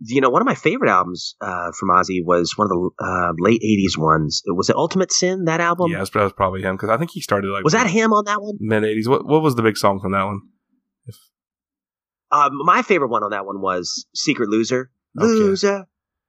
you 0.01 0.21
know, 0.21 0.29
one 0.29 0.41
of 0.41 0.45
my 0.45 0.55
favorite 0.55 0.89
albums 0.89 1.35
uh, 1.41 1.71
from 1.77 1.89
Ozzy 1.89 2.23
was 2.23 2.53
one 2.55 2.65
of 2.65 2.69
the 2.69 2.89
uh, 2.99 3.33
late 3.37 3.61
'80s 3.61 3.97
ones. 3.97 4.41
It 4.45 4.55
was 4.55 4.69
it 4.69 4.75
Ultimate 4.75 5.11
Sin 5.11 5.45
that 5.45 5.59
album. 5.59 5.91
Yes, 5.91 6.09
but 6.09 6.19
that 6.19 6.25
was 6.25 6.33
probably 6.33 6.61
him 6.61 6.75
because 6.75 6.89
I 6.89 6.97
think 6.97 7.11
he 7.11 7.21
started 7.21 7.49
like 7.49 7.63
was 7.63 7.73
that 7.73 7.87
him 7.87 8.13
on 8.13 8.25
that 8.25 8.41
one? 8.41 8.55
Mid 8.59 8.83
'80s. 8.83 9.07
What 9.07 9.25
what 9.25 9.41
was 9.41 9.55
the 9.55 9.61
big 9.61 9.77
song 9.77 9.99
from 9.99 10.13
that 10.13 10.23
one? 10.23 10.39
If... 11.05 11.15
Um, 12.31 12.51
my 12.63 12.81
favorite 12.81 13.09
one 13.09 13.23
on 13.23 13.31
that 13.31 13.45
one 13.45 13.61
was 13.61 14.05
Secret 14.15 14.49
Loser. 14.49 14.89
Okay. 15.17 15.27
Loser, 15.27 15.85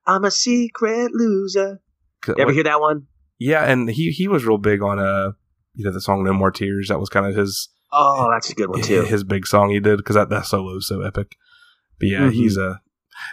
I'm 0.06 0.24
a 0.24 0.30
secret 0.30 1.12
loser. 1.12 1.80
You 2.26 2.34
ever 2.38 2.46
what, 2.46 2.54
hear 2.54 2.64
that 2.64 2.80
one? 2.80 3.06
Yeah, 3.38 3.64
and 3.64 3.88
he 3.88 4.10
he 4.10 4.28
was 4.28 4.44
real 4.44 4.58
big 4.58 4.82
on 4.82 4.98
uh 4.98 5.32
you 5.74 5.84
know 5.84 5.92
the 5.92 6.00
song 6.00 6.24
No 6.24 6.32
More 6.32 6.50
Tears. 6.50 6.88
That 6.88 7.00
was 7.00 7.08
kind 7.08 7.26
of 7.26 7.34
his. 7.34 7.68
Oh, 7.92 8.28
that's 8.30 8.50
a 8.50 8.54
good 8.54 8.70
one 8.70 8.82
too. 8.82 9.02
His 9.02 9.24
big 9.24 9.46
song 9.46 9.70
he 9.70 9.80
did 9.80 9.96
because 9.96 10.16
that 10.16 10.30
that 10.30 10.46
solo 10.46 10.76
is 10.76 10.86
so 10.86 11.00
epic. 11.02 11.36
But 11.98 12.08
yeah, 12.08 12.20
mm-hmm. 12.20 12.30
he's 12.30 12.56
a 12.56 12.80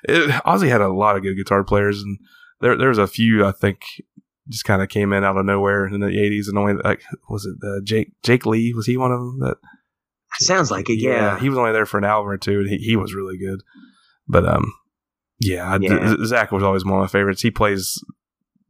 it, 0.03 0.29
Ozzy 0.45 0.69
had 0.69 0.81
a 0.81 0.89
lot 0.89 1.15
of 1.15 1.23
good 1.23 1.35
guitar 1.35 1.63
players, 1.63 2.01
and 2.01 2.17
there 2.61 2.77
there's 2.77 2.97
a 2.97 3.07
few 3.07 3.45
I 3.45 3.51
think 3.51 3.81
just 4.49 4.65
kind 4.65 4.81
of 4.81 4.89
came 4.89 5.11
in 5.13 5.23
out 5.23 5.37
of 5.37 5.45
nowhere 5.45 5.87
in 5.87 5.99
the 5.99 6.07
'80s, 6.07 6.47
and 6.47 6.57
only 6.57 6.73
like 6.73 7.03
was 7.29 7.45
it 7.45 7.55
uh, 7.65 7.81
Jake 7.83 8.13
Jake 8.23 8.45
Lee 8.45 8.73
was 8.73 8.85
he 8.85 8.97
one 8.97 9.11
of 9.11 9.19
them 9.19 9.39
that 9.39 9.57
sounds 10.39 10.71
like 10.71 10.89
it? 10.89 10.99
Yeah. 10.99 11.11
yeah. 11.11 11.39
he 11.39 11.49
was 11.49 11.57
only 11.57 11.71
there 11.71 11.85
for 11.85 11.97
an 11.97 12.03
album 12.03 12.29
or 12.29 12.37
two, 12.37 12.59
and 12.59 12.69
he, 12.69 12.77
he 12.77 12.95
was 12.95 13.13
really 13.13 13.37
good. 13.37 13.61
But 14.27 14.45
um, 14.45 14.73
yeah, 15.39 15.77
yeah. 15.79 16.15
Zakk 16.19 16.51
was 16.51 16.63
always 16.63 16.83
one 16.83 16.95
of 16.95 17.01
my 17.01 17.07
favorites. 17.07 17.41
He 17.41 17.51
plays 17.51 18.03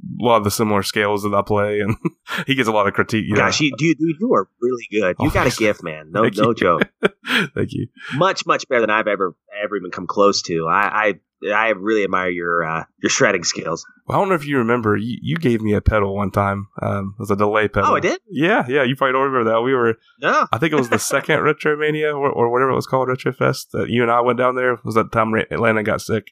a 0.04 0.24
lot 0.24 0.38
of 0.38 0.44
the 0.44 0.52
similar 0.52 0.84
scales 0.84 1.24
that 1.24 1.34
I 1.34 1.42
play, 1.42 1.80
and 1.80 1.96
he 2.48 2.56
gets 2.56 2.68
a 2.68 2.72
lot 2.72 2.88
of 2.88 2.94
critique. 2.94 3.26
You 3.28 3.36
Gosh, 3.36 3.60
know. 3.60 3.66
you, 3.66 3.72
dude, 3.78 3.98
dude, 3.98 4.16
you 4.20 4.34
are 4.34 4.48
really 4.62 4.88
good. 4.92 5.16
You 5.20 5.28
oh, 5.28 5.32
got 5.32 5.48
a 5.48 5.56
gift, 5.56 5.84
man. 5.84 6.12
No, 6.12 6.24
no 6.24 6.54
joke. 6.54 6.84
Thank 7.56 7.74
you. 7.74 7.88
Much, 8.16 8.46
much 8.46 8.68
better 8.68 8.82
than 8.82 8.90
I've 8.90 9.08
ever 9.08 9.36
ever 9.64 9.76
even 9.76 9.92
come 9.92 10.08
close 10.08 10.42
to. 10.44 10.68
I, 10.68 11.16
I, 11.44 11.50
I 11.52 11.70
really 11.70 12.04
admire 12.04 12.30
your 12.30 12.64
uh, 12.64 12.84
your 13.02 13.10
shredding 13.10 13.44
skills. 13.44 13.86
Well, 14.08 14.18
I 14.18 14.22
don't 14.22 14.30
know 14.30 14.36
if 14.36 14.46
you 14.46 14.58
remember. 14.58 14.96
You, 14.98 15.18
you 15.22 15.38
gave 15.38 15.62
me 15.62 15.74
a 15.74 15.82
pedal 15.82 16.16
one 16.16 16.32
time. 16.32 16.68
Um, 16.82 17.16
it 17.18 17.22
was 17.22 17.32
a 17.32 17.36
delay 17.36 17.68
pedal. 17.68 17.92
Oh, 17.92 17.96
I 17.96 18.00
did. 18.00 18.20
Yeah, 18.30 18.66
yeah. 18.68 18.84
You 18.84 18.96
probably 18.96 19.14
don't 19.14 19.32
remember 19.32 19.52
that. 19.52 19.62
We 19.62 19.74
were. 19.74 19.96
No. 20.22 20.48
I 20.52 20.58
think 20.58 20.74
it 20.74 20.78
was 20.78 20.90
the 20.90 21.00
second 21.00 21.40
Retromania 21.40 22.14
or, 22.14 22.30
or 22.30 22.52
whatever 22.52 22.72
it 22.72 22.76
was 22.76 22.88
called, 22.88 23.08
Retrofest. 23.10 23.72
That 23.72 23.90
you 23.90 24.02
and 24.02 24.12
I 24.12 24.22
went 24.22 24.38
down 24.38 24.56
there. 24.56 24.74
It 24.74 24.86
was 24.86 24.96
that 24.96 25.12
time 25.12 25.34
Atlanta 25.36 25.84
got 25.84 26.02
sick. 26.02 26.28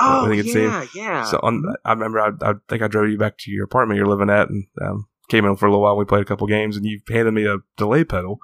Oh 0.00 0.30
yeah, 0.30 0.86
yeah. 0.94 1.24
So 1.24 1.38
on, 1.42 1.62
I 1.84 1.92
remember, 1.92 2.20
I, 2.20 2.50
I, 2.50 2.54
think 2.68 2.82
I 2.82 2.88
drove 2.88 3.08
you 3.10 3.18
back 3.18 3.38
to 3.38 3.50
your 3.50 3.64
apartment 3.64 3.98
you're 3.98 4.06
living 4.06 4.30
at, 4.30 4.48
and 4.48 4.66
um, 4.82 5.06
came 5.28 5.44
in 5.44 5.56
for 5.56 5.66
a 5.66 5.70
little 5.70 5.82
while. 5.82 5.92
and 5.92 5.98
We 5.98 6.04
played 6.04 6.22
a 6.22 6.26
couple 6.26 6.46
games, 6.46 6.76
and 6.76 6.84
you 6.84 7.00
handed 7.08 7.32
me 7.32 7.46
a 7.46 7.58
delay 7.76 8.04
pedal. 8.04 8.40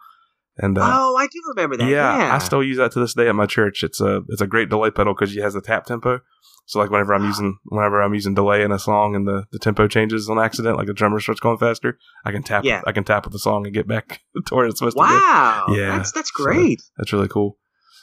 And 0.59 0.79
uh, 0.79 0.91
oh, 0.91 1.17
I 1.17 1.27
do 1.27 1.39
remember 1.55 1.77
that. 1.77 1.89
Yeah, 1.89 2.17
yeah, 2.17 2.35
I 2.35 2.39
still 2.39 2.63
use 2.63 2.79
that 2.79 2.93
to 2.93 3.01
this 3.01 3.13
day 3.13 3.29
at 3.29 3.35
my 3.35 3.47
church. 3.47 3.85
It's 3.85 4.01
a 4.01 4.23
it's 4.29 4.41
a 4.41 4.47
great 4.47 4.71
delay 4.71 4.91
pedal 4.91 5.15
because 5.15 5.37
it 5.37 5.43
has 5.43 5.55
the 5.55 5.61
tap 5.61 5.85
tempo. 5.85 6.21
So 6.67 6.81
like 6.81 6.91
whenever 6.91 7.15
I'm 7.15 7.25
using 7.25 7.59
whenever 7.65 8.03
I'm 8.03 8.15
using 8.15 8.35
delay 8.35 8.63
in 8.63 8.73
a 8.73 8.79
song 8.79 9.15
and 9.15 9.27
the, 9.27 9.45
the 9.53 9.59
tempo 9.59 9.87
changes 9.87 10.29
on 10.29 10.39
accident, 10.39 10.77
like 10.77 10.89
the 10.89 10.95
drummer 10.95 11.21
starts 11.21 11.41
going 11.41 11.59
faster, 11.59 11.99
I 12.25 12.33
can 12.33 12.43
tap 12.43 12.65
yeah. 12.65 12.83
I 12.87 12.93
can 12.93 13.05
tap 13.05 13.25
with 13.25 13.33
the 13.33 13.39
song 13.39 13.67
and 13.67 13.75
get 13.75 13.87
back 13.87 14.23
to 14.47 14.55
where 14.55 14.67
it's 14.67 14.79
supposed 14.79 14.97
wow. 14.97 15.65
to 15.69 15.73
go. 15.73 15.79
Yeah, 15.79 15.97
that's 15.99 16.13
that's 16.13 16.31
great. 16.31 16.81
So 16.81 16.91
that's 16.97 17.13
really 17.13 17.29
cool. 17.29 17.59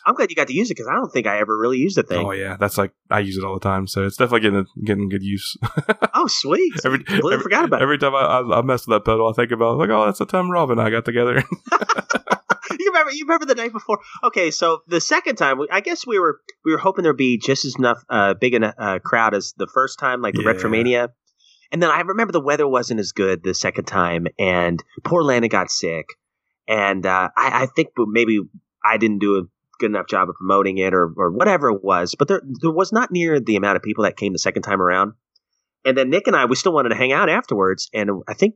I'm 0.06 0.16
glad 0.16 0.30
you 0.30 0.36
got 0.36 0.48
to 0.48 0.54
use 0.54 0.70
it 0.70 0.76
because 0.76 0.88
I 0.88 0.96
don't 0.96 1.12
think 1.12 1.28
I 1.28 1.40
ever 1.40 1.58
really 1.58 1.78
used 1.78 1.98
the 1.98 2.04
thing. 2.04 2.26
Oh 2.26 2.32
yeah, 2.32 2.58
that's 2.60 2.78
like 2.78 2.92
I 3.10 3.20
use 3.20 3.38
it 3.38 3.44
all 3.44 3.54
the 3.54 3.60
time, 3.60 3.88
so 3.88 4.06
it's 4.06 4.18
definitely 4.18 4.42
getting 4.42 4.66
getting 4.84 5.10
good 5.10 5.24
use. 5.24 5.58
oh 6.14 6.28
sweet! 6.28 6.74
every, 6.86 7.00
completely 7.00 7.34
every, 7.34 7.44
forgot 7.44 7.66
about 7.66 7.82
it. 7.82 7.84
every 7.84 7.98
time 7.98 8.14
I, 8.16 8.20
I, 8.20 8.60
I 8.60 8.62
mess 8.62 8.88
with 8.88 8.96
that 8.96 9.10
pedal, 9.10 9.30
I 9.30 9.34
think 9.34 9.52
about 9.52 9.78
like, 9.78 9.90
oh, 9.90 10.06
that's 10.06 10.20
the 10.20 10.26
time 10.26 10.52
Rob 10.52 10.72
and 10.72 10.82
I 10.82 10.90
got 10.90 11.06
together. 11.06 11.44
you 12.80 12.92
remember? 12.92 13.12
You 13.12 13.26
remember 13.26 13.46
the 13.46 13.56
night 13.56 13.72
before? 13.72 14.00
Okay, 14.24 14.52
so 14.52 14.82
the 14.88 15.02
second 15.02 15.36
time, 15.36 15.60
I 15.72 15.82
guess 15.82 16.06
we 16.06 16.20
were 16.20 16.40
we 16.66 16.72
were 16.72 16.78
hoping 16.78 17.04
there'd 17.04 17.18
be 17.18 17.38
just 17.38 17.66
as 17.66 17.76
enough 17.78 18.04
uh, 18.10 18.34
big 18.34 18.56
a 18.56 18.82
uh, 18.82 19.00
crowd 19.00 19.34
as 19.34 19.54
the 19.58 19.68
first 19.68 20.00
time, 20.00 20.22
like 20.22 20.34
the 20.34 20.44
yeah. 20.44 20.54
Retromania. 20.54 21.10
And 21.72 21.82
then 21.82 21.90
I 21.90 22.02
remember 22.02 22.32
the 22.32 22.40
weather 22.40 22.68
wasn't 22.68 23.00
as 23.00 23.14
good 23.14 23.44
the 23.44 23.54
second 23.54 23.86
time, 23.86 24.28
and 24.38 24.84
poor 25.04 25.24
Lana 25.24 25.48
got 25.48 25.72
sick. 25.72 26.06
And 26.68 27.06
uh, 27.06 27.30
I, 27.36 27.64
I 27.64 27.66
think 27.66 27.90
maybe 27.98 28.40
I 28.86 28.98
didn't 28.98 29.20
do 29.20 29.38
a 29.38 29.42
good 29.84 29.92
enough 29.92 30.08
job 30.08 30.30
of 30.30 30.36
promoting 30.36 30.78
it 30.78 30.94
or 30.94 31.12
or 31.18 31.32
whatever 31.32 31.70
it 31.70 31.84
was. 31.84 32.16
But 32.18 32.28
there 32.28 32.42
there 32.62 32.72
was 32.72 32.92
not 32.92 33.12
near 33.12 33.40
the 33.40 33.56
amount 33.56 33.76
of 33.76 33.84
people 33.84 34.06
that 34.06 34.18
came 34.18 34.34
the 34.34 34.40
second 34.40 34.64
time 34.64 34.82
around. 34.82 35.14
And 35.86 35.98
then 35.98 36.10
Nick 36.10 36.28
and 36.28 36.36
I, 36.36 36.46
we 36.46 36.56
still 36.56 36.74
wanted 36.74 36.90
to 36.90 36.96
hang 36.96 37.12
out 37.12 37.30
afterwards. 37.30 37.90
And 37.94 38.10
I 38.28 38.34
think 38.34 38.56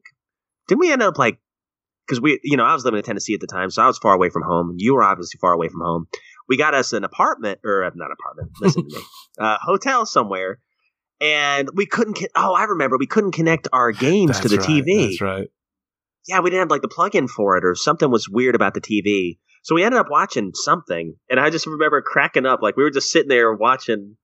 didn't 0.67 0.79
we 0.79 0.91
end 0.91 1.03
up 1.03 1.17
like 1.17 1.39
because 2.07 2.21
we, 2.21 2.39
you 2.43 2.55
know, 2.55 2.63
I 2.63 2.73
was 2.73 2.85
living 2.85 2.99
in 2.99 3.03
Tennessee 3.03 3.33
at 3.33 3.41
the 3.41 3.47
time, 3.47 3.69
so 3.69 3.83
I 3.83 3.87
was 3.87 3.97
far 3.97 4.13
away 4.13 4.29
from 4.29 4.43
home. 4.43 4.75
You 4.77 4.95
were 4.95 5.03
obviously 5.03 5.37
far 5.39 5.51
away 5.51 5.67
from 5.67 5.81
home. 5.81 6.07
We 6.47 6.55
got 6.55 6.73
us 6.73 6.93
an 6.93 7.03
apartment, 7.03 7.59
or 7.65 7.83
uh, 7.83 7.91
not 7.95 8.11
apartment. 8.11 8.51
Listen 8.61 8.87
to 8.87 8.95
me, 8.95 9.03
uh, 9.39 9.57
hotel 9.61 10.05
somewhere, 10.05 10.59
and 11.19 11.69
we 11.73 11.85
couldn't. 11.85 12.19
Oh, 12.35 12.53
I 12.53 12.63
remember 12.63 12.97
we 12.97 13.07
couldn't 13.07 13.33
connect 13.33 13.67
our 13.73 13.91
games 13.91 14.39
That's 14.39 14.41
to 14.41 14.47
the 14.49 14.57
right, 14.57 14.69
TV. 14.69 15.09
That's 15.09 15.21
right. 15.21 15.47
Yeah, 16.27 16.39
we 16.39 16.49
didn't 16.49 16.61
have 16.61 16.71
like 16.71 16.81
the 16.81 16.87
plug-in 16.87 17.27
for 17.27 17.57
it, 17.57 17.65
or 17.65 17.75
something 17.75 18.09
was 18.09 18.29
weird 18.29 18.55
about 18.55 18.73
the 18.73 18.81
TV. 18.81 19.37
So 19.67 19.75
we 19.75 19.83
ended 19.83 19.99
up 19.99 20.07
watching 20.09 20.51
something, 20.53 21.15
and 21.29 21.41
I 21.41 21.49
just 21.49 21.67
remember 21.67 22.01
cracking 22.01 22.45
up. 22.45 22.61
Like 22.61 22.77
we 22.77 22.83
were 22.83 22.89
just 22.89 23.11
sitting 23.11 23.27
there 23.27 23.51
watching. 23.53 24.15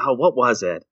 Oh, 0.00 0.14
what 0.14 0.36
was 0.36 0.64
it? 0.64 0.82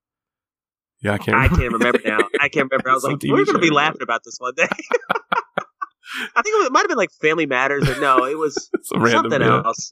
Yeah, 1.03 1.15
I 1.15 1.19
can't. 1.19 1.37
I 1.37 1.47
Remember. 1.47 1.57
can't 1.59 1.73
remember 1.73 2.01
now. 2.05 2.19
I 2.41 2.49
can't 2.49 2.71
remember. 2.71 2.89
I 2.89 2.93
was 2.95 3.03
Some 3.03 3.13
like, 3.15 3.21
TV 3.21 3.33
we're 3.33 3.45
going 3.45 3.57
to 3.57 3.61
be 3.61 3.71
laughing 3.71 4.03
about 4.03 4.21
this 4.25 4.37
one 4.39 4.53
day. 4.57 4.69
I 4.71 6.43
think 6.43 6.67
it, 6.67 6.71
might 6.71 6.83
have 6.83 6.89
been 6.89 6.99
like 6.99 7.11
Family 7.21 7.47
Matters, 7.47 7.89
or 7.89 7.99
no, 8.01 8.27
it 8.27 8.39
was 8.39 8.71
Some 8.85 9.03
random. 9.03 9.33
something 9.33 9.41
yeah. 9.41 9.63
else. 9.65 9.91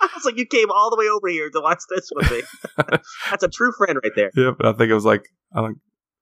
I 0.00 0.08
was 0.16 0.24
like, 0.24 0.36
you 0.36 0.46
came 0.46 0.72
all 0.72 0.90
the 0.90 0.96
way 0.96 1.08
over 1.08 1.28
here 1.28 1.50
to 1.50 1.60
watch 1.60 1.82
this 1.88 2.10
with 2.12 2.28
me. 2.28 2.42
That's 3.30 3.44
a 3.44 3.48
true 3.48 3.70
friend 3.78 4.00
right 4.02 4.12
there. 4.16 4.32
Yeah, 4.34 4.50
but 4.58 4.66
I 4.66 4.72
think 4.72 4.90
it 4.90 4.94
was 4.94 5.04
like 5.04 5.28
I 5.54 5.60
don't. 5.60 5.78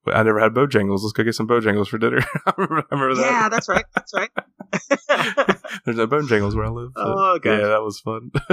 I 0.07 0.23
never 0.23 0.39
had 0.39 0.53
Bojangles. 0.53 1.01
Let's 1.01 1.13
go 1.13 1.23
get 1.23 1.35
some 1.35 1.47
Bojangles 1.47 1.87
for 1.87 1.97
dinner. 1.97 2.19
I 2.45 2.53
remember 2.57 3.15
that. 3.15 3.25
Yeah, 3.25 3.49
that's 3.49 3.69
right. 3.69 3.85
That's 3.95 4.13
right. 4.13 4.29
There's 5.85 5.97
no 5.97 6.07
Bojangles 6.07 6.55
where 6.55 6.65
I 6.65 6.69
live. 6.69 6.91
Oh, 6.95 7.39
gosh. 7.41 7.59
yeah, 7.59 7.67
that 7.67 7.81
was 7.83 7.99
fun. 7.99 8.31
and, 8.33 8.43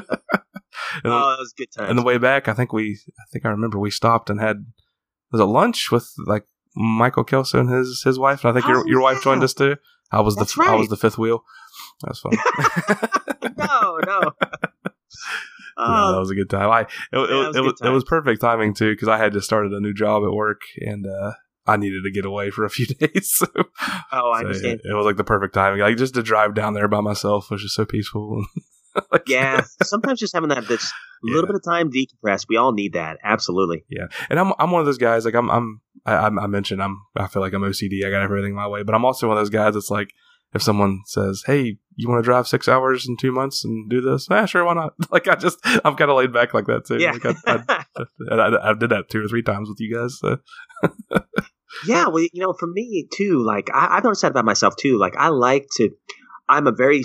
oh, 1.05 1.31
that 1.31 1.39
was 1.39 1.53
a 1.57 1.61
good 1.61 1.73
time. 1.77 1.91
and 1.91 1.99
the 1.99 2.03
way 2.05 2.19
back, 2.19 2.47
I 2.49 2.53
think 2.53 2.73
we, 2.73 2.99
I 3.19 3.25
think 3.33 3.45
I 3.45 3.49
remember 3.49 3.79
we 3.79 3.91
stopped 3.91 4.31
and 4.31 4.41
had 4.41 4.67
was 5.33 5.41
it 5.41 5.45
lunch 5.45 5.91
with 5.91 6.13
like 6.27 6.45
Michael 6.77 7.25
Kelso 7.25 7.59
and 7.61 7.71
his 7.71 8.03
his 8.05 8.19
wife. 8.19 8.45
And 8.45 8.51
I 8.51 8.53
think 8.61 8.67
Oh, 8.67 8.79
your 8.79 8.89
your 8.89 9.01
wife 9.01 9.23
joined 9.23 9.43
us 9.43 9.55
too. 9.55 9.77
I 10.13 10.21
was 10.21 10.37
That's 10.37 10.55
the 10.55 10.65
I 10.65 10.75
was 10.75 10.89
the 10.89 10.97
fifth 10.97 11.19
wheel. 11.19 11.45
That 12.03 12.11
was 12.11 12.21
fun. 12.21 13.53
no, 13.57 13.99
no. 14.07 14.33
No, 15.89 16.13
that 16.13 16.19
was 16.21 16.31
a 16.31 16.35
good 16.35 16.51
time. 16.51 16.71
I 16.71 16.81
it, 16.83 16.87
it, 17.13 17.19
Yeah, 17.19 17.21
it 17.21 17.47
was 17.49 17.57
it, 17.57 17.61
was, 17.63 17.81
it 17.85 17.89
was 17.91 18.05
perfect 18.05 18.41
timing 18.41 18.75
too 18.75 18.93
because 18.93 19.09
I 19.09 19.17
had 19.19 19.33
just 19.33 19.47
started 19.47 19.73
a 19.73 19.81
new 19.81 19.93
job 19.95 20.23
at 20.25 20.33
work 20.33 20.61
and 20.81 21.07
uh, 21.07 21.33
I 21.67 21.77
needed 21.77 22.03
to 22.05 22.11
get 22.11 22.25
away 22.25 22.51
for 22.51 22.65
a 22.65 22.71
few 22.71 22.87
days. 22.99 23.33
So, 23.35 23.47
oh, 23.57 24.31
I 24.33 24.41
so 24.41 24.47
understand. 24.47 24.81
it, 24.85 24.91
it 24.91 24.95
was 24.95 25.05
like 25.07 25.17
the 25.17 25.25
perfect 25.25 25.55
timing. 25.55 25.81
Like 25.81 25.97
just 25.97 26.15
to 26.15 26.23
drive 26.23 26.55
down 26.55 26.75
there 26.75 26.89
by 26.89 27.01
myself 27.01 27.51
was 27.51 27.63
just 27.63 27.75
so 27.75 27.85
peaceful. 27.85 28.45
like, 29.13 29.29
Yeah, 29.29 29.63
sometimes 29.83 30.19
just 30.21 30.35
having 30.35 30.49
that 30.51 30.67
this 30.69 30.93
little 31.23 31.43
Yeah. 31.43 31.47
bit 31.53 31.57
of 31.57 31.65
time 31.65 31.91
decompress, 31.91 32.47
we 32.49 32.57
all 32.57 32.73
need 32.73 32.95
that. 32.95 33.19
Absolutely. 33.23 33.85
yeah. 33.89 34.07
And 34.29 34.39
I'm 34.41 34.53
I'm 34.59 34.71
one 34.71 34.81
of 34.81 34.87
those 34.87 34.99
guys. 34.99 35.25
Like 35.25 35.35
I'm 35.35 35.51
I'm 35.51 35.81
I, 36.07 36.15
I 36.15 36.27
I 36.27 36.47
mentioned 36.47 36.83
I'm 36.83 37.01
I 37.17 37.27
feel 37.29 37.43
like 37.43 37.53
I'm 37.53 37.63
OCD. 37.63 38.05
I 38.07 38.11
got 38.11 38.23
everything 38.23 38.55
my 38.55 38.67
way, 38.67 38.83
but 38.83 38.95
I'm 38.95 39.05
also 39.05 39.29
one 39.29 39.37
of 39.37 39.41
those 39.41 39.51
guys 39.51 39.75
that's 39.75 39.91
like. 39.91 40.13
If 40.53 40.63
someone 40.65 41.03
says, 41.07 41.45
"Hey, 41.47 41.79
you 42.03 42.09
want 42.09 42.23
to 42.23 42.25
drive 42.25 42.49
six 42.49 42.69
hours 42.69 43.07
in 43.09 43.17
two 43.17 43.33
months 43.33 43.65
and 43.65 43.89
do 43.89 44.01
this?" 44.01 44.27
Yeah, 44.31 44.47
sure, 44.47 44.65
why 44.65 44.75
not? 44.75 44.95
Like 45.11 45.29
I 45.29 45.35
just, 45.35 45.59
I'm 45.85 45.97
kind 45.97 46.11
of 46.11 46.17
laid 46.17 46.33
back 46.33 46.55
like 46.55 46.67
that 46.67 46.87
too. 46.87 46.99
Yeah. 46.99 47.13
Like 47.13 47.27
I, 47.27 47.35
I, 47.47 47.85
I, 48.31 48.71
I 48.71 48.75
did 48.75 48.91
that 48.91 49.09
two 49.09 49.25
or 49.25 49.29
three 49.29 49.43
times 49.43 49.69
with 49.69 49.81
you 49.81 49.95
guys. 49.95 50.19
So. 50.19 50.39
Yeah, 51.87 52.09
well, 52.09 52.23
you 52.33 52.43
know, 52.43 52.53
for 52.53 52.67
me 52.67 53.07
too, 53.13 53.43
like 53.45 53.71
I, 53.73 53.97
I've 53.97 54.05
noticed 54.05 54.23
that 54.23 54.33
about 54.33 54.45
myself 54.45 54.75
too. 54.77 54.99
Like 54.99 55.15
I 55.17 55.29
like 55.29 55.69
to, 55.77 55.91
I'm 56.49 56.67
a 56.67 56.73
very 56.73 57.03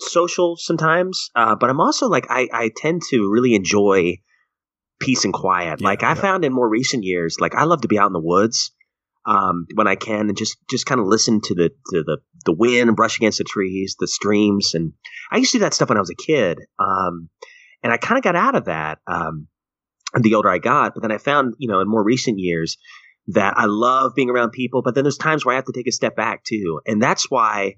social 0.00 0.56
sometimes, 0.56 1.30
uh, 1.34 1.54
but 1.54 1.70
I'm 1.70 1.80
also 1.80 2.08
like 2.08 2.26
I, 2.28 2.48
I 2.52 2.70
tend 2.76 3.02
to 3.10 3.30
really 3.30 3.54
enjoy 3.54 4.18
peace 5.00 5.24
and 5.24 5.32
quiet. 5.32 5.80
Yeah, 5.80 5.86
like 5.86 6.02
I 6.02 6.10
yeah. 6.10 6.20
found 6.20 6.44
in 6.44 6.52
more 6.52 6.68
recent 6.68 7.04
years, 7.04 7.38
like 7.40 7.54
I 7.54 7.64
love 7.64 7.82
to 7.82 7.88
be 7.88 7.98
out 7.98 8.08
in 8.08 8.12
the 8.12 8.20
woods 8.20 8.72
um, 9.26 9.66
when 9.74 9.86
I 9.86 9.94
can 9.94 10.28
and 10.28 10.36
just 10.36 10.56
just 10.68 10.86
kind 10.86 11.00
of 11.00 11.06
listen 11.06 11.40
to 11.44 11.54
the 11.54 11.68
to 11.90 12.02
the 12.02 12.18
the 12.44 12.54
wind 12.54 12.88
and 12.88 12.96
brush 12.96 13.16
against 13.16 13.38
the 13.38 13.44
trees, 13.44 13.96
the 13.98 14.08
streams, 14.08 14.74
and 14.74 14.92
I 15.30 15.36
used 15.38 15.52
to 15.52 15.58
do 15.58 15.62
that 15.64 15.74
stuff 15.74 15.88
when 15.88 15.98
I 15.98 16.00
was 16.00 16.10
a 16.10 16.14
kid, 16.14 16.58
um, 16.78 17.28
and 17.82 17.92
I 17.92 17.96
kind 17.96 18.18
of 18.18 18.24
got 18.24 18.36
out 18.36 18.56
of 18.56 18.64
that 18.66 18.98
um, 19.06 19.48
the 20.20 20.34
older 20.34 20.50
I 20.50 20.58
got. 20.58 20.94
But 20.94 21.02
then 21.02 21.12
I 21.12 21.18
found, 21.18 21.54
you 21.58 21.68
know, 21.68 21.80
in 21.80 21.88
more 21.88 22.04
recent 22.04 22.38
years 22.38 22.76
that 23.28 23.54
I 23.56 23.66
love 23.66 24.12
being 24.16 24.30
around 24.30 24.50
people, 24.50 24.82
but 24.82 24.94
then 24.94 25.04
there's 25.04 25.16
times 25.16 25.44
where 25.44 25.54
I 25.54 25.56
have 25.56 25.66
to 25.66 25.72
take 25.72 25.86
a 25.86 25.92
step 25.92 26.16
back 26.16 26.42
too. 26.44 26.80
And 26.86 27.00
that's 27.00 27.30
why, 27.30 27.76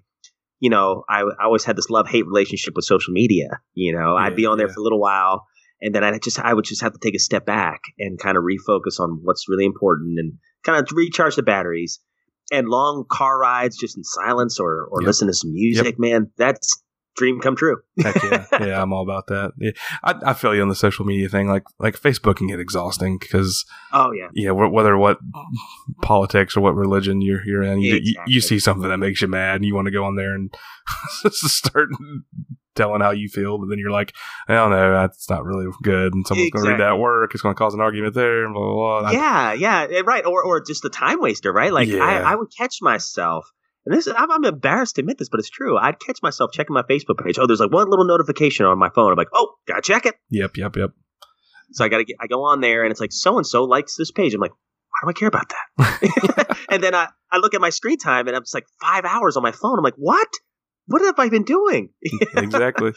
you 0.58 0.70
know, 0.70 1.04
I, 1.08 1.20
I 1.20 1.44
always 1.44 1.64
had 1.64 1.76
this 1.76 1.90
love 1.90 2.08
hate 2.08 2.26
relationship 2.26 2.74
with 2.74 2.86
social 2.86 3.12
media. 3.12 3.60
You 3.74 3.94
know, 3.94 4.16
I'd 4.16 4.36
be 4.36 4.46
on 4.46 4.56
there 4.56 4.68
yeah. 4.68 4.72
for 4.72 4.80
a 4.80 4.82
little 4.82 5.00
while 5.00 5.44
and 5.84 5.94
then 5.94 6.02
I 6.02 6.18
just, 6.18 6.40
I 6.40 6.52
would 6.52 6.64
just 6.64 6.82
have 6.82 6.92
to 6.94 6.98
take 7.00 7.14
a 7.14 7.18
step 7.20 7.46
back 7.46 7.80
and 7.98 8.18
kind 8.18 8.36
of 8.36 8.42
refocus 8.42 8.98
on 8.98 9.20
what's 9.22 9.48
really 9.48 9.64
important 9.66 10.18
and 10.18 10.32
kind 10.64 10.80
of 10.80 10.88
recharge 10.92 11.36
the 11.36 11.42
batteries. 11.42 12.00
And 12.50 12.68
long 12.68 13.04
car 13.10 13.38
rides 13.38 13.76
just 13.78 13.96
in 13.96 14.02
silence 14.04 14.58
or, 14.58 14.88
or 14.90 15.00
Yep. 15.02 15.06
listen 15.06 15.28
to 15.28 15.34
some 15.34 15.52
music, 15.52 15.98
man, 15.98 16.30
that's 16.36 16.82
dream 17.16 17.38
come 17.40 17.54
true. 17.56 17.76
Heck 18.02 18.20
yeah, 18.24 18.44
yeah, 18.60 18.82
I'm 18.82 18.92
all 18.92 19.02
about 19.02 19.28
that. 19.28 19.52
Yeah, 19.56 19.70
I, 20.02 20.14
I 20.26 20.32
feel 20.34 20.54
you 20.54 20.60
on 20.62 20.68
the 20.68 20.74
social 20.74 21.04
media 21.04 21.28
thing. 21.28 21.48
Like, 21.48 21.62
like 21.78 21.94
Facebook 21.98 22.36
can 22.36 22.48
get 22.48 22.58
exhausting 22.60 23.18
because 23.18 23.64
Oh, 23.92 24.10
yeah. 24.12 24.28
yeah, 24.34 24.50
wh- 24.50 24.72
whether 24.72 24.96
what 24.98 25.18
politics 26.02 26.56
or 26.56 26.60
what 26.60 26.74
religion 26.74 27.20
you're 27.22 27.44
you're 27.46 27.62
in, 27.62 27.80
you, 27.80 28.00
you, 28.02 28.14
you 28.26 28.40
see 28.40 28.58
something 28.58 28.88
that 28.88 28.98
makes 28.98 29.22
you 29.22 29.28
mad, 29.28 29.56
and 29.56 29.64
you 29.64 29.74
want 29.74 29.86
to 29.86 29.92
go 29.92 30.04
on 30.04 30.16
there 30.16 30.34
and 30.34 30.52
start 31.30 31.88
telling 32.74 33.00
how 33.00 33.10
you 33.10 33.28
feel, 33.28 33.58
but 33.58 33.68
then 33.68 33.78
you're 33.78 33.90
like, 33.90 34.14
I 34.48 34.54
don't 34.54 34.70
know, 34.70 34.92
that's 34.92 35.28
not 35.30 35.44
really 35.44 35.66
good, 35.82 36.14
and 36.14 36.26
someone's 36.26 36.50
going 36.50 36.64
to 36.64 36.70
read 36.72 36.80
that 36.80 36.98
work. 36.98 37.34
It's 37.34 37.42
going 37.42 37.54
to 37.54 37.58
cause 37.58 37.74
an 37.74 37.80
argument 37.80 38.14
there, 38.14 38.50
blah 38.52 38.62
blah. 38.62 39.00
blah. 39.00 39.10
Yeah, 39.10 39.52
yeah, 39.52 39.86
eh, 39.90 40.02
right. 40.04 40.24
Or 40.24 40.44
or 40.44 40.62
just 40.62 40.82
the 40.82 40.90
time 40.90 41.20
waster, 41.20 41.52
right? 41.52 41.72
Like 41.72 41.88
Yeah. 41.88 42.04
I, 42.04 42.32
I 42.32 42.34
would 42.34 42.48
catch 42.56 42.78
myself, 42.82 43.50
and 43.86 43.96
this 43.96 44.06
I'm, 44.06 44.30
I'm 44.30 44.44
embarrassed 44.44 44.96
to 44.96 45.02
admit 45.02 45.18
this, 45.18 45.28
but 45.28 45.40
it's 45.40 45.50
true. 45.50 45.78
I'd 45.78 46.00
catch 46.00 46.20
myself 46.22 46.52
checking 46.52 46.74
my 46.74 46.82
Facebook 46.82 47.24
page. 47.24 47.38
Oh, 47.38 47.46
there's 47.46 47.60
like 47.60 47.72
one 47.72 47.88
little 47.88 48.06
notification 48.06 48.66
on 48.66 48.78
my 48.78 48.90
phone. 48.94 49.10
I'm 49.10 49.18
like, 49.18 49.28
oh, 49.32 49.54
gotta 49.66 49.82
check 49.82 50.06
it. 50.06 50.14
Yep, 50.30 50.56
yep, 50.56 50.76
yep. 50.76 50.90
So 51.72 51.84
I 51.84 51.88
gotta 51.88 52.04
get, 52.04 52.16
I 52.20 52.26
go 52.26 52.44
on 52.44 52.60
there, 52.60 52.82
and 52.82 52.90
it's 52.90 53.00
like 53.00 53.12
so 53.12 53.36
and 53.36 53.46
so 53.46 53.64
likes 53.64 53.96
this 53.96 54.10
page. 54.10 54.34
I'm 54.34 54.40
like, 54.40 54.52
why 54.52 54.98
do 55.02 55.10
I 55.10 55.12
care 55.12 55.28
about 55.28 55.48
that? 55.50 56.56
and 56.70 56.82
then 56.82 56.94
I 56.94 57.08
I 57.30 57.38
look 57.38 57.54
at 57.54 57.60
my 57.60 57.70
screen 57.70 57.98
time, 57.98 58.28
and 58.28 58.36
it's 58.36 58.54
like 58.54 58.66
five 58.80 59.04
hours 59.04 59.36
on 59.36 59.42
my 59.42 59.52
phone. 59.52 59.78
I'm 59.78 59.84
like, 59.84 59.94
what? 59.96 60.28
What 60.86 61.02
have 61.02 61.18
I 61.18 61.28
been 61.28 61.44
doing? 61.44 61.90
exactly. 62.36 62.92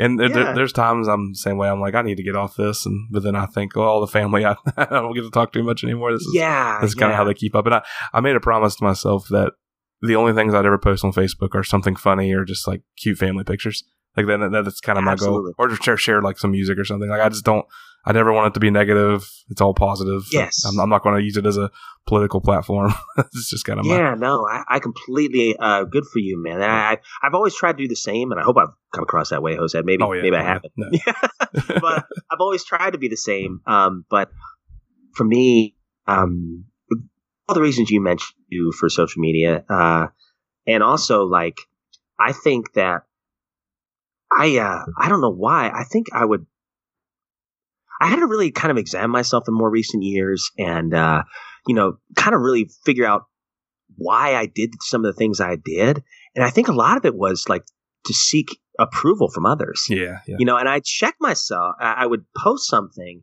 And 0.00 0.18
there, 0.18 0.28
there- 0.28 0.54
there's 0.54 0.72
times 0.72 1.08
I'm 1.08 1.32
the 1.32 1.38
same 1.38 1.58
way. 1.58 1.68
I'm 1.68 1.80
like, 1.80 1.94
I 1.94 2.02
need 2.02 2.16
to 2.18 2.22
get 2.22 2.36
off 2.36 2.56
this, 2.56 2.86
and 2.86 3.08
but 3.10 3.22
then 3.24 3.34
I 3.34 3.46
think, 3.46 3.74
well, 3.74 3.86
all 3.88 4.00
the 4.00 4.06
family, 4.06 4.44
I, 4.46 4.54
I 4.76 4.84
don't 4.86 5.14
get 5.14 5.22
to 5.22 5.30
talk 5.30 5.52
too 5.52 5.62
much 5.64 5.82
anymore. 5.82 6.12
This 6.12 6.22
is 6.22 6.32
yeah, 6.34 6.78
That's 6.80 6.94
kind 6.94 7.10
of 7.10 7.14
yeah. 7.14 7.16
how 7.16 7.24
they 7.24 7.34
keep 7.34 7.54
up. 7.56 7.66
And 7.66 7.74
I, 7.76 7.82
I 8.12 8.20
made 8.20 8.36
a 8.36 8.40
promise 8.40 8.76
to 8.76 8.84
myself 8.84 9.26
that 9.30 9.52
the 10.00 10.14
only 10.14 10.32
things 10.32 10.54
I'd 10.54 10.64
ever 10.66 10.78
post 10.78 11.04
on 11.04 11.12
Facebook 11.12 11.54
are 11.54 11.64
something 11.64 11.96
funny 11.96 12.32
or 12.32 12.44
just 12.44 12.68
like 12.68 12.82
cute 12.96 13.18
family 13.18 13.42
pictures. 13.42 13.82
Like 14.16 14.26
that, 14.26 14.38
that 14.52 14.64
that's 14.64 14.80
kind 14.80 14.98
of 14.98 15.04
my 15.04 15.12
Absolutely. 15.12 15.52
goal. 15.58 15.66
Or 15.66 15.68
just 15.68 15.82
share, 15.82 15.96
share 15.96 16.22
like 16.22 16.38
some 16.38 16.52
music 16.52 16.78
or 16.78 16.84
something. 16.84 17.10
Like 17.10 17.20
I 17.20 17.28
just 17.28 17.44
don't, 17.44 17.66
I 18.04 18.12
never 18.12 18.32
want 18.32 18.48
it 18.48 18.54
to 18.54 18.60
be 18.60 18.70
negative. 18.70 19.28
It's 19.50 19.60
all 19.60 19.74
positive. 19.74 20.22
Yes. 20.32 20.64
I'm, 20.64 20.78
I'm 20.80 20.88
not 20.88 21.02
going 21.02 21.16
to 21.16 21.22
use 21.22 21.36
it 21.36 21.44
as 21.44 21.58
a 21.58 21.70
political 22.06 22.40
platform. 22.40 22.92
it's 23.18 23.50
just 23.50 23.64
kind 23.64 23.78
of 23.78 23.86
my, 23.86 23.96
Yeah, 23.96 24.14
no, 24.14 24.46
I, 24.46 24.64
I 24.68 24.78
completely 24.78 25.56
uh, 25.58 25.84
good 25.84 26.04
for 26.06 26.18
you, 26.18 26.42
man. 26.42 26.62
I, 26.62 26.92
I 26.92 26.98
I've 27.22 27.34
always 27.34 27.54
tried 27.54 27.72
to 27.72 27.84
do 27.84 27.88
the 27.88 27.96
same, 27.96 28.30
and 28.30 28.40
I 28.40 28.44
hope 28.44 28.56
I've 28.56 28.72
come 28.94 29.02
across 29.02 29.30
that 29.30 29.42
way, 29.42 29.56
Jose. 29.56 29.80
Maybe 29.82 30.02
oh 30.02 30.12
yeah. 30.12 30.22
maybe 30.22 30.36
I 30.36 30.42
oh, 30.42 30.46
haven't, 30.46 30.72
No. 30.76 30.88
but 31.80 32.06
I've 32.30 32.40
always 32.40 32.64
tried 32.64 32.92
to 32.92 32.98
be 32.98 33.08
the 33.08 33.16
same. 33.16 33.60
Um, 33.66 34.04
but 34.08 34.30
for 35.14 35.24
me, 35.24 35.76
um, 36.06 36.64
all 37.48 37.54
the 37.54 37.62
reasons 37.62 37.90
you 37.90 38.00
mentioned 38.00 38.36
you 38.48 38.72
for 38.72 38.88
social 38.88 39.20
media, 39.20 39.64
uh, 39.68 40.06
and 40.66 40.82
also 40.82 41.24
like 41.24 41.60
I 42.18 42.32
think 42.32 42.72
that 42.74 43.02
I 44.30 44.58
uh, 44.58 44.84
I 44.98 45.08
don't 45.08 45.20
know 45.20 45.34
why 45.34 45.70
I 45.74 45.84
think 45.84 46.06
I 46.12 46.24
would. 46.24 46.46
I 48.00 48.08
had 48.08 48.20
to 48.20 48.26
really 48.26 48.50
kind 48.50 48.70
of 48.70 48.78
examine 48.78 49.10
myself 49.10 49.44
in 49.48 49.54
more 49.54 49.70
recent 49.70 50.02
years, 50.02 50.50
and 50.58 50.94
uh, 50.94 51.22
you 51.66 51.74
know, 51.74 51.98
kind 52.16 52.34
of 52.34 52.40
really 52.40 52.70
figure 52.84 53.06
out 53.06 53.22
why 53.96 54.34
I 54.34 54.46
did 54.46 54.74
some 54.80 55.04
of 55.04 55.12
the 55.14 55.18
things 55.18 55.40
I 55.40 55.56
did. 55.56 56.02
And 56.34 56.44
I 56.44 56.50
think 56.50 56.68
a 56.68 56.72
lot 56.72 56.96
of 56.96 57.04
it 57.04 57.14
was 57.14 57.48
like 57.48 57.64
to 58.06 58.14
seek 58.14 58.58
approval 58.78 59.28
from 59.28 59.46
others. 59.46 59.86
yeah, 59.88 60.18
yeah. 60.26 60.36
You 60.38 60.46
know, 60.46 60.56
and 60.56 60.68
I 60.68 60.80
check 60.80 61.16
myself. 61.20 61.74
I, 61.80 61.94
I 61.98 62.06
would 62.06 62.24
post 62.36 62.68
something, 62.68 63.22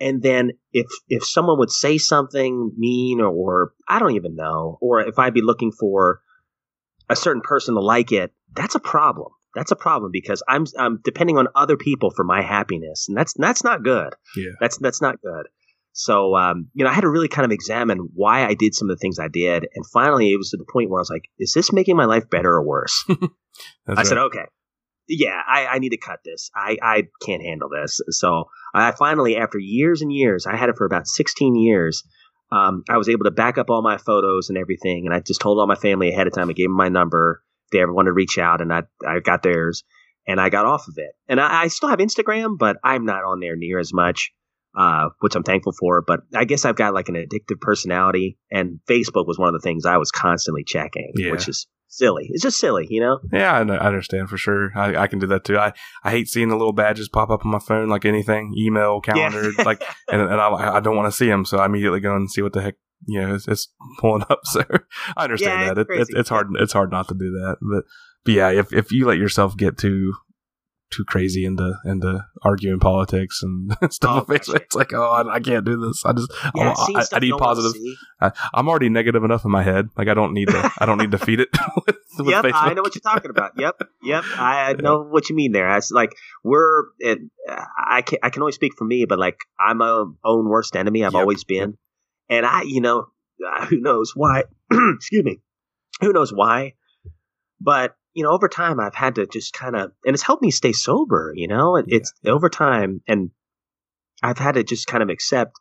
and 0.00 0.22
then 0.22 0.52
if 0.72 0.86
if 1.08 1.24
someone 1.24 1.58
would 1.58 1.70
say 1.70 1.98
something 1.98 2.72
mean 2.76 3.20
or, 3.20 3.28
or 3.28 3.72
I 3.88 3.98
don't 3.98 4.16
even 4.16 4.34
know, 4.34 4.78
or 4.80 5.00
if 5.00 5.18
I'd 5.18 5.34
be 5.34 5.42
looking 5.42 5.72
for 5.72 6.20
a 7.08 7.16
certain 7.16 7.42
person 7.42 7.74
to 7.74 7.80
like 7.80 8.12
it, 8.12 8.32
that's 8.54 8.74
a 8.74 8.80
problem. 8.80 9.32
That's 9.54 9.70
a 9.70 9.76
problem 9.76 10.10
because 10.12 10.42
I'm 10.48 10.66
I'm 10.78 11.00
depending 11.04 11.38
on 11.38 11.48
other 11.54 11.76
people 11.76 12.10
for 12.10 12.24
my 12.24 12.42
happiness, 12.42 13.06
and 13.08 13.16
that's 13.16 13.34
that's 13.34 13.64
not 13.64 13.82
good. 13.82 14.14
Yeah. 14.36 14.52
That's 14.60 14.78
that's 14.78 15.00
not 15.00 15.20
good. 15.20 15.46
So 15.92 16.36
um, 16.36 16.68
you 16.74 16.84
know, 16.84 16.90
I 16.90 16.94
had 16.94 17.02
to 17.02 17.08
really 17.08 17.28
kind 17.28 17.44
of 17.44 17.52
examine 17.52 18.08
why 18.14 18.46
I 18.46 18.54
did 18.54 18.74
some 18.74 18.90
of 18.90 18.96
the 18.96 19.00
things 19.00 19.18
I 19.18 19.28
did, 19.28 19.68
and 19.74 19.86
finally, 19.92 20.32
it 20.32 20.36
was 20.36 20.50
to 20.50 20.56
the 20.56 20.66
point 20.70 20.90
where 20.90 20.98
I 20.98 21.02
was 21.02 21.10
like, 21.10 21.28
"Is 21.38 21.52
this 21.54 21.72
making 21.72 21.96
my 21.96 22.04
life 22.04 22.28
better 22.28 22.50
or 22.50 22.66
worse?" 22.66 23.04
I 23.88 24.02
said, 24.02 24.18
"Okay, 24.18 24.46
yeah, 25.08 25.40
I, 25.46 25.66
I 25.66 25.78
need 25.78 25.90
to 25.90 25.98
cut 25.98 26.20
this. 26.24 26.50
I, 26.54 26.78
I 26.82 27.02
can't 27.24 27.42
handle 27.42 27.68
this. 27.68 28.00
So 28.10 28.44
I 28.74 28.92
finally, 28.92 29.36
after 29.36 29.58
years 29.58 30.02
and 30.02 30.12
years, 30.12 30.46
I 30.46 30.56
had 30.56 30.68
it 30.68 30.76
for 30.76 30.86
about 30.86 31.06
16 31.06 31.56
years. 31.56 32.02
Um, 32.50 32.84
I 32.88 32.96
was 32.96 33.08
able 33.08 33.24
to 33.24 33.30
back 33.30 33.58
up 33.58 33.70
all 33.70 33.82
my 33.82 33.98
photos 33.98 34.48
and 34.48 34.56
everything. 34.56 35.06
And 35.06 35.14
I 35.14 35.20
just 35.20 35.40
told 35.40 35.58
all 35.58 35.66
my 35.66 35.74
family 35.74 36.10
ahead 36.10 36.26
of 36.26 36.32
time. 36.32 36.48
I 36.48 36.52
gave 36.52 36.66
them 36.66 36.76
my 36.76 36.88
number. 36.88 37.42
They 37.74 37.80
ever 37.82 37.92
wanted 37.92 38.10
to 38.10 38.12
reach 38.14 38.38
out, 38.38 38.62
and 38.62 38.72
I, 38.72 38.84
I 39.06 39.18
got 39.20 39.42
theirs 39.42 39.82
and 40.26 40.40
I 40.40 40.48
got 40.48 40.64
off 40.64 40.88
of 40.88 40.94
it. 40.96 41.10
And 41.28 41.38
I, 41.38 41.64
I 41.64 41.68
still 41.68 41.90
have 41.90 41.98
Instagram, 41.98 42.56
but 42.58 42.76
I'm 42.82 43.04
not 43.04 43.24
on 43.24 43.40
there 43.40 43.56
near 43.56 43.78
as 43.78 43.92
much, 43.92 44.32
uh, 44.74 45.08
which 45.20 45.34
I'm 45.34 45.42
thankful 45.42 45.72
for. 45.78 46.02
But 46.06 46.20
I 46.34 46.44
guess 46.44 46.64
I've 46.64 46.76
got 46.76 46.94
like 46.94 47.10
an 47.10 47.16
addictive 47.16 47.60
personality, 47.60 48.38
and 48.50 48.80
Facebook 48.88 49.26
was 49.26 49.38
one 49.38 49.48
of 49.48 49.60
the 49.60 49.62
things 49.62 49.84
I 49.84 49.98
was 49.98 50.10
constantly 50.10 50.64
checking, 50.64 51.12
Yeah. 51.16 51.30
which 51.32 51.46
is 51.48 51.66
silly. 51.88 52.26
It's 52.30 52.42
just 52.42 52.58
silly, 52.58 52.86
you 52.90 53.00
know? 53.00 53.18
Yeah, 53.32 53.52
I, 53.52 53.64
know- 53.64 53.74
I 53.74 53.86
understand 53.86 54.28
for 54.30 54.36
sure. 54.38 54.70
I, 54.74 54.96
I 54.96 55.06
can 55.06 55.18
do 55.18 55.26
that 55.28 55.44
too. 55.44 55.58
I, 55.58 55.72
I 56.02 56.10
hate 56.10 56.28
seeing 56.28 56.48
the 56.48 56.56
little 56.56 56.72
badges 56.72 57.08
pop 57.08 57.30
up 57.30 57.44
on 57.44 57.52
my 57.52 57.58
phone, 57.60 57.88
like 57.88 58.04
anything, 58.04 58.52
email, 58.56 59.00
calendar, 59.00 59.50
Yeah. 59.56 59.64
like, 59.64 59.82
and, 60.10 60.20
and 60.22 60.40
I, 60.40 60.76
I 60.76 60.80
don't 60.80 60.96
want 60.96 61.06
to 61.12 61.16
see 61.16 61.26
them, 61.26 61.44
so 61.44 61.58
I 61.58 61.66
immediately 61.66 62.00
go 62.00 62.16
and 62.16 62.30
see 62.30 62.40
what 62.42 62.52
the 62.52 62.62
heck 62.62 62.74
you 63.06 63.20
know 63.20 63.34
it's, 63.34 63.48
it's 63.48 63.68
pulling 63.98 64.24
up. 64.30 64.40
So 64.44 64.62
I 65.16 65.24
understand 65.24 65.62
Yeah, 65.62 65.72
that. 65.74 65.78
it's 65.80 65.90
It, 65.90 66.00
it's 66.00 66.10
crazy. 66.10 66.20
it's 66.20 66.28
hard. 66.28 66.48
It's 66.56 66.72
hard 66.72 66.90
not 66.90 67.08
to 67.08 67.14
do 67.14 67.30
that. 67.32 67.56
But 67.60 67.84
but 68.24 68.34
yeah, 68.34 68.50
if 68.50 68.72
if 68.72 68.92
you 68.92 69.06
let 69.06 69.18
yourself 69.18 69.56
get 69.56 69.76
too 69.78 70.14
too 70.90 71.04
crazy 71.04 71.44
into 71.44 71.74
into 71.84 72.24
arguing 72.42 72.78
politics 72.78 73.42
and 73.42 73.76
stuff, 73.92 74.26
Oh, 74.28 74.32
it's, 74.32 74.48
like 74.74 74.92
oh 74.92 75.10
I, 75.10 75.34
I 75.34 75.40
can't 75.40 75.64
do 75.64 75.76
this. 75.80 76.04
I 76.04 76.12
just 76.12 76.32
Yeah, 76.54 76.74
I, 76.76 77.00
I, 77.00 77.06
I 77.14 77.18
need 77.18 77.36
positive. 77.38 77.80
I, 78.20 78.30
I'm 78.52 78.68
already 78.68 78.88
negative 78.88 79.24
enough 79.24 79.44
in 79.44 79.50
my 79.50 79.62
head. 79.62 79.88
Like 79.96 80.08
I 80.08 80.14
don't 80.14 80.32
need 80.34 80.48
to. 80.48 80.70
I 80.78 80.86
don't 80.86 80.98
need 80.98 81.10
to 81.10 81.18
feed 81.18 81.40
it. 81.40 81.48
with, 81.86 81.96
with 82.18 82.28
Yep, 82.28 82.44
I 82.54 82.74
know 82.74 82.82
what 82.82 82.94
you're 82.94 83.02
talking 83.02 83.30
about. 83.30 83.52
Yep, 83.58 83.80
yep, 84.04 84.24
I 84.38 84.74
know 84.78 85.02
what 85.02 85.28
you 85.28 85.36
mean 85.36 85.52
there. 85.52 85.76
It's 85.76 85.90
like 85.90 86.14
we're, 86.44 86.84
it, 86.98 87.18
I 87.48 88.02
can 88.02 88.18
I 88.22 88.30
can 88.30 88.42
only 88.42 88.52
speak 88.52 88.74
for 88.76 88.84
me, 88.84 89.04
but 89.04 89.18
like 89.18 89.38
I'm 89.58 89.78
my 89.78 90.04
own 90.24 90.48
worst 90.48 90.76
enemy. 90.76 91.04
I've 91.04 91.14
Yep, 91.14 91.20
always 91.22 91.44
been, 91.44 91.76
and 92.28 92.46
I, 92.46 92.62
you 92.62 92.80
know, 92.80 93.06
uh, 93.46 93.66
who 93.66 93.80
knows 93.80 94.12
why? 94.14 94.44
Excuse 94.70 95.24
me, 95.24 95.40
who 96.00 96.12
knows 96.12 96.32
why? 96.32 96.74
But 97.60 97.96
you 98.14 98.22
know, 98.22 98.30
over 98.30 98.48
time, 98.48 98.78
I've 98.78 98.94
had 98.94 99.16
to 99.16 99.26
just 99.26 99.52
kind 99.52 99.74
of, 99.74 99.90
and 100.04 100.14
it's 100.14 100.22
helped 100.22 100.42
me 100.42 100.50
stay 100.50 100.72
sober. 100.72 101.32
You 101.34 101.48
know, 101.48 101.76
it, 101.76 101.86
it's 101.88 102.12
over 102.24 102.48
time, 102.48 103.02
and 103.08 103.30
I've 104.22 104.38
had 104.38 104.54
to 104.54 104.62
just 104.62 104.86
kind 104.86 105.02
of 105.02 105.08
accept 105.10 105.52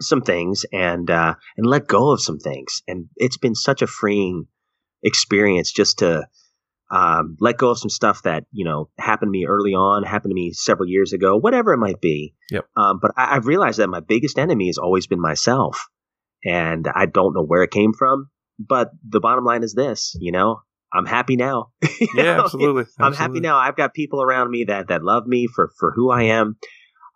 some 0.00 0.20
things 0.20 0.66
and 0.72 1.10
uh, 1.10 1.34
and 1.56 1.66
let 1.66 1.86
go 1.86 2.12
of 2.12 2.20
some 2.20 2.38
things, 2.38 2.82
and 2.86 3.08
it's 3.16 3.38
been 3.38 3.54
such 3.54 3.82
a 3.82 3.86
freeing 3.86 4.46
experience 5.02 5.72
just 5.72 5.98
to 6.00 6.26
um, 6.90 7.36
let 7.40 7.56
go 7.56 7.70
of 7.70 7.78
some 7.78 7.90
stuff 7.90 8.22
that 8.22 8.44
you 8.52 8.64
know 8.64 8.88
happened 8.98 9.28
to 9.28 9.32
me 9.32 9.46
early 9.46 9.72
on, 9.72 10.02
happened 10.02 10.30
to 10.30 10.34
me 10.34 10.52
several 10.52 10.88
years 10.88 11.12
ago, 11.12 11.36
whatever 11.36 11.72
it 11.72 11.78
might 11.78 12.00
be. 12.00 12.34
Yep. 12.50 12.66
Um, 12.76 12.98
but 13.00 13.12
I, 13.16 13.36
I've 13.36 13.46
realized 13.46 13.78
that 13.78 13.88
my 13.88 14.00
biggest 14.00 14.38
enemy 14.38 14.66
has 14.66 14.78
always 14.78 15.06
been 15.06 15.20
myself, 15.20 15.88
and 16.44 16.86
I 16.94 17.06
don't 17.06 17.34
know 17.34 17.44
where 17.44 17.62
it 17.62 17.70
came 17.70 17.92
from. 17.92 18.30
But 18.58 18.90
the 19.08 19.20
bottom 19.20 19.44
line 19.44 19.62
is 19.62 19.74
this: 19.74 20.16
you 20.20 20.32
know, 20.32 20.60
I'm 20.92 21.06
happy 21.06 21.36
now. 21.36 21.72
Yeah, 22.14 22.24
know? 22.24 22.44
absolutely. 22.44 22.84
I'm 23.00 23.14
happy 23.14 23.40
now. 23.40 23.56
I've 23.56 23.76
got 23.76 23.94
people 23.94 24.22
around 24.22 24.50
me 24.50 24.64
that 24.64 24.88
that 24.88 25.02
love 25.02 25.26
me 25.26 25.46
for 25.46 25.72
for 25.78 25.92
who 25.94 26.10
I 26.10 26.24
am, 26.24 26.56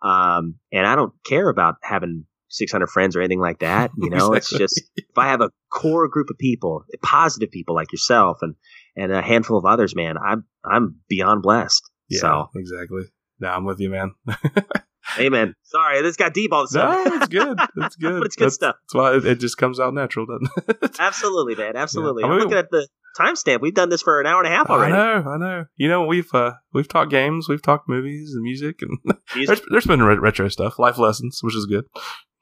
um, 0.01 0.55
and 0.73 0.85
I 0.85 0.95
don't 0.95 1.13
care 1.23 1.47
about 1.47 1.75
having 1.83 2.25
600 2.49 2.87
friends 2.87 3.15
or 3.15 3.21
anything 3.21 3.39
like 3.39 3.59
that. 3.59 3.91
You 3.97 4.09
know, 4.09 4.33
it's 4.33 4.49
just 4.49 4.81
if 4.95 5.17
I 5.17 5.27
have 5.27 5.41
a 5.41 5.51
core 5.69 6.07
group 6.07 6.29
of 6.29 6.37
people, 6.37 6.83
positive 7.01 7.51
people 7.51 7.75
like 7.75 7.91
yourself, 7.91 8.39
and 8.41 8.55
and 8.99 9.11
a 9.11 9.21
handful 9.21 9.57
of 9.57 9.65
others, 9.65 9.95
man, 9.95 10.17
I'm 10.17 10.45
I'm 10.63 10.97
beyond 11.07 11.41
blessed. 11.41 11.83
Yeah, 12.09 12.19
So, 12.21 12.49
exactly. 12.55 13.03
No, 13.39 13.49
I'm 13.49 13.65
with 13.65 13.79
you, 13.79 13.89
man. 13.89 14.13
amen. 15.19 15.53
Sorry, 15.63 16.01
this 16.01 16.17
got 16.17 16.33
deep 16.33 16.51
all 16.51 16.63
of 16.63 16.69
a 16.73 16.77
no, 16.77 17.03
sudden. 17.03 17.21
it's 17.21 17.27
good. 17.27 17.59
It's 17.77 17.95
good. 17.95 18.19
But 18.19 18.25
it's 18.25 18.35
good 18.35 18.45
that's, 18.45 18.55
stuff. 18.55 18.75
That's 18.83 18.95
why 18.95 19.15
it, 19.15 19.25
it 19.25 19.39
just 19.39 19.57
comes 19.57 19.79
out 19.79 19.93
natural, 19.93 20.25
doesn't 20.25 20.69
it? 20.83 20.95
Absolutely, 20.99 21.55
man. 21.55 21.75
Absolutely. 21.75 22.23
I 22.23 22.27
I'm 22.27 22.39
looking 22.39 22.57
at 22.57 22.69
the 22.71 22.87
timestamp. 23.17 23.61
We've 23.61 23.73
done 23.73 23.89
this 23.89 24.01
for 24.01 24.19
an 24.19 24.27
hour 24.27 24.43
and 24.43 24.51
a 24.51 24.55
half 24.55 24.69
already. 24.69 24.93
I 24.93 24.97
know, 24.97 25.29
I 25.29 25.37
know. 25.37 25.65
You 25.77 25.87
know, 25.87 26.05
we've 26.05 26.33
uh, 26.33 26.53
we've 26.73 26.87
talked 26.87 27.11
games, 27.11 27.47
we've 27.47 27.61
talked 27.61 27.87
movies 27.87 28.33
and 28.33 28.43
music, 28.43 28.81
and 28.81 28.97
Music, 29.35 29.47
there's 29.47 29.61
there's 29.71 29.85
been 29.87 30.03
re- 30.03 30.17
retro 30.17 30.47
stuff, 30.49 30.79
life 30.79 30.97
lessons, 30.97 31.39
which 31.41 31.55
is 31.55 31.65
good. 31.65 31.85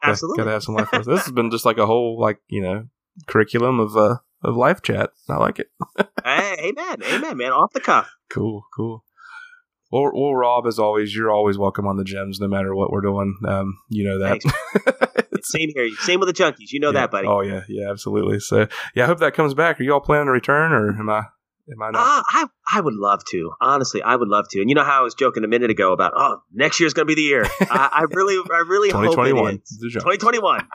Gotta- 0.01 0.11
absolutely. 0.11 0.37
gotta 0.37 0.51
have 0.51 0.63
some 0.63 0.75
life 0.75 0.91
lessons. 0.91 1.07
This 1.07 1.25
has 1.25 1.31
been 1.31 1.51
just 1.51 1.65
like 1.65 1.77
a 1.77 1.85
whole 1.85 2.19
like 2.19 2.39
you 2.47 2.61
know 2.61 2.85
curriculum 3.27 3.79
of 3.79 3.95
uh 3.97 4.17
of 4.43 4.55
life 4.55 4.81
chat. 4.81 5.11
I 5.29 5.37
like 5.37 5.59
it. 5.59 5.67
Hey, 6.23 6.71
amen. 6.71 7.03
Amen, 7.03 7.37
man. 7.37 7.51
Off 7.53 7.71
the 7.71 7.79
cuff. 7.79 8.09
Cool, 8.29 8.65
cool. 8.75 9.05
Well, 9.91 10.11
well, 10.13 10.35
Rob, 10.35 10.67
as 10.67 10.77
always, 10.77 11.15
you're 11.15 11.31
always 11.31 11.57
welcome 11.57 11.87
on 11.87 11.95
the 11.95 12.03
gems, 12.03 12.39
no 12.41 12.49
matter 12.49 12.75
what 12.75 12.91
we're 12.91 13.01
doing. 13.01 13.37
Um, 13.47 13.77
you 13.89 14.03
know 14.03 14.19
that. 14.19 14.41
Same 15.43 15.69
here. 15.73 15.89
Same 15.99 16.19
with 16.19 16.27
the 16.27 16.33
junkies. 16.33 16.71
You 16.71 16.81
know 16.81 16.89
yeah. 16.89 17.01
that, 17.01 17.11
buddy. 17.11 17.27
Oh 17.27 17.39
yeah, 17.39 17.61
yeah, 17.69 17.89
absolutely. 17.89 18.41
So 18.41 18.67
yeah, 18.93 19.05
I 19.05 19.07
hope 19.07 19.19
that 19.19 19.33
comes 19.33 19.53
back. 19.53 19.79
Are 19.79 19.83
you 19.83 19.93
all 19.93 20.01
planning 20.01 20.25
to 20.25 20.31
return, 20.31 20.73
or 20.73 20.89
am 20.89 21.09
I? 21.09 21.23
Am 21.71 21.81
I 21.81 21.91
not? 21.91 21.95
Ah, 21.99 22.23
I 22.27 22.77
I 22.77 22.81
would 22.81 22.93
love 22.93 23.21
to. 23.31 23.51
Honestly, 23.59 24.01
I 24.01 24.15
would 24.15 24.29
love 24.29 24.45
to. 24.51 24.61
And 24.61 24.69
you 24.69 24.75
know 24.75 24.83
how 24.83 24.99
I 24.99 25.01
was 25.01 25.15
joking 25.15 25.43
a 25.43 25.47
minute 25.47 25.69
ago 25.69 25.91
about 25.91 26.13
oh 26.15 26.39
next 26.53 26.79
year's 26.79 26.93
gonna 26.93 27.05
be 27.05 27.15
the 27.15 27.21
year. 27.21 27.43
I, 27.61 27.89
I 27.93 28.05
really 28.11 28.41
I 28.51 28.63
really 28.67 28.89
hope 28.89 29.03
it 29.03 29.11
2021. 29.11 29.55
is. 29.55 29.77
The 29.79 29.89
jump. 29.89 30.05
2021. 30.05 30.67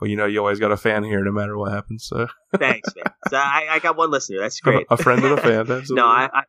Well, 0.00 0.08
you 0.08 0.16
know, 0.16 0.26
you 0.26 0.38
always 0.38 0.60
got 0.60 0.72
a 0.72 0.76
fan 0.76 1.04
here, 1.04 1.24
no 1.24 1.32
matter 1.32 1.56
what 1.58 1.72
happens. 1.72 2.06
So 2.06 2.28
Thanks, 2.56 2.88
man. 2.96 3.12
So 3.28 3.36
I, 3.36 3.66
I 3.72 3.78
got 3.78 3.96
one 3.96 4.10
listener. 4.10 4.38
That's 4.40 4.58
great. 4.60 4.86
a 4.88 4.96
friend 4.96 5.22
and 5.22 5.34
a 5.34 5.36
fan. 5.36 5.60
Absolutely. 5.60 5.96
no, 5.96 6.06
I, 6.06 6.28
I. 6.32 6.42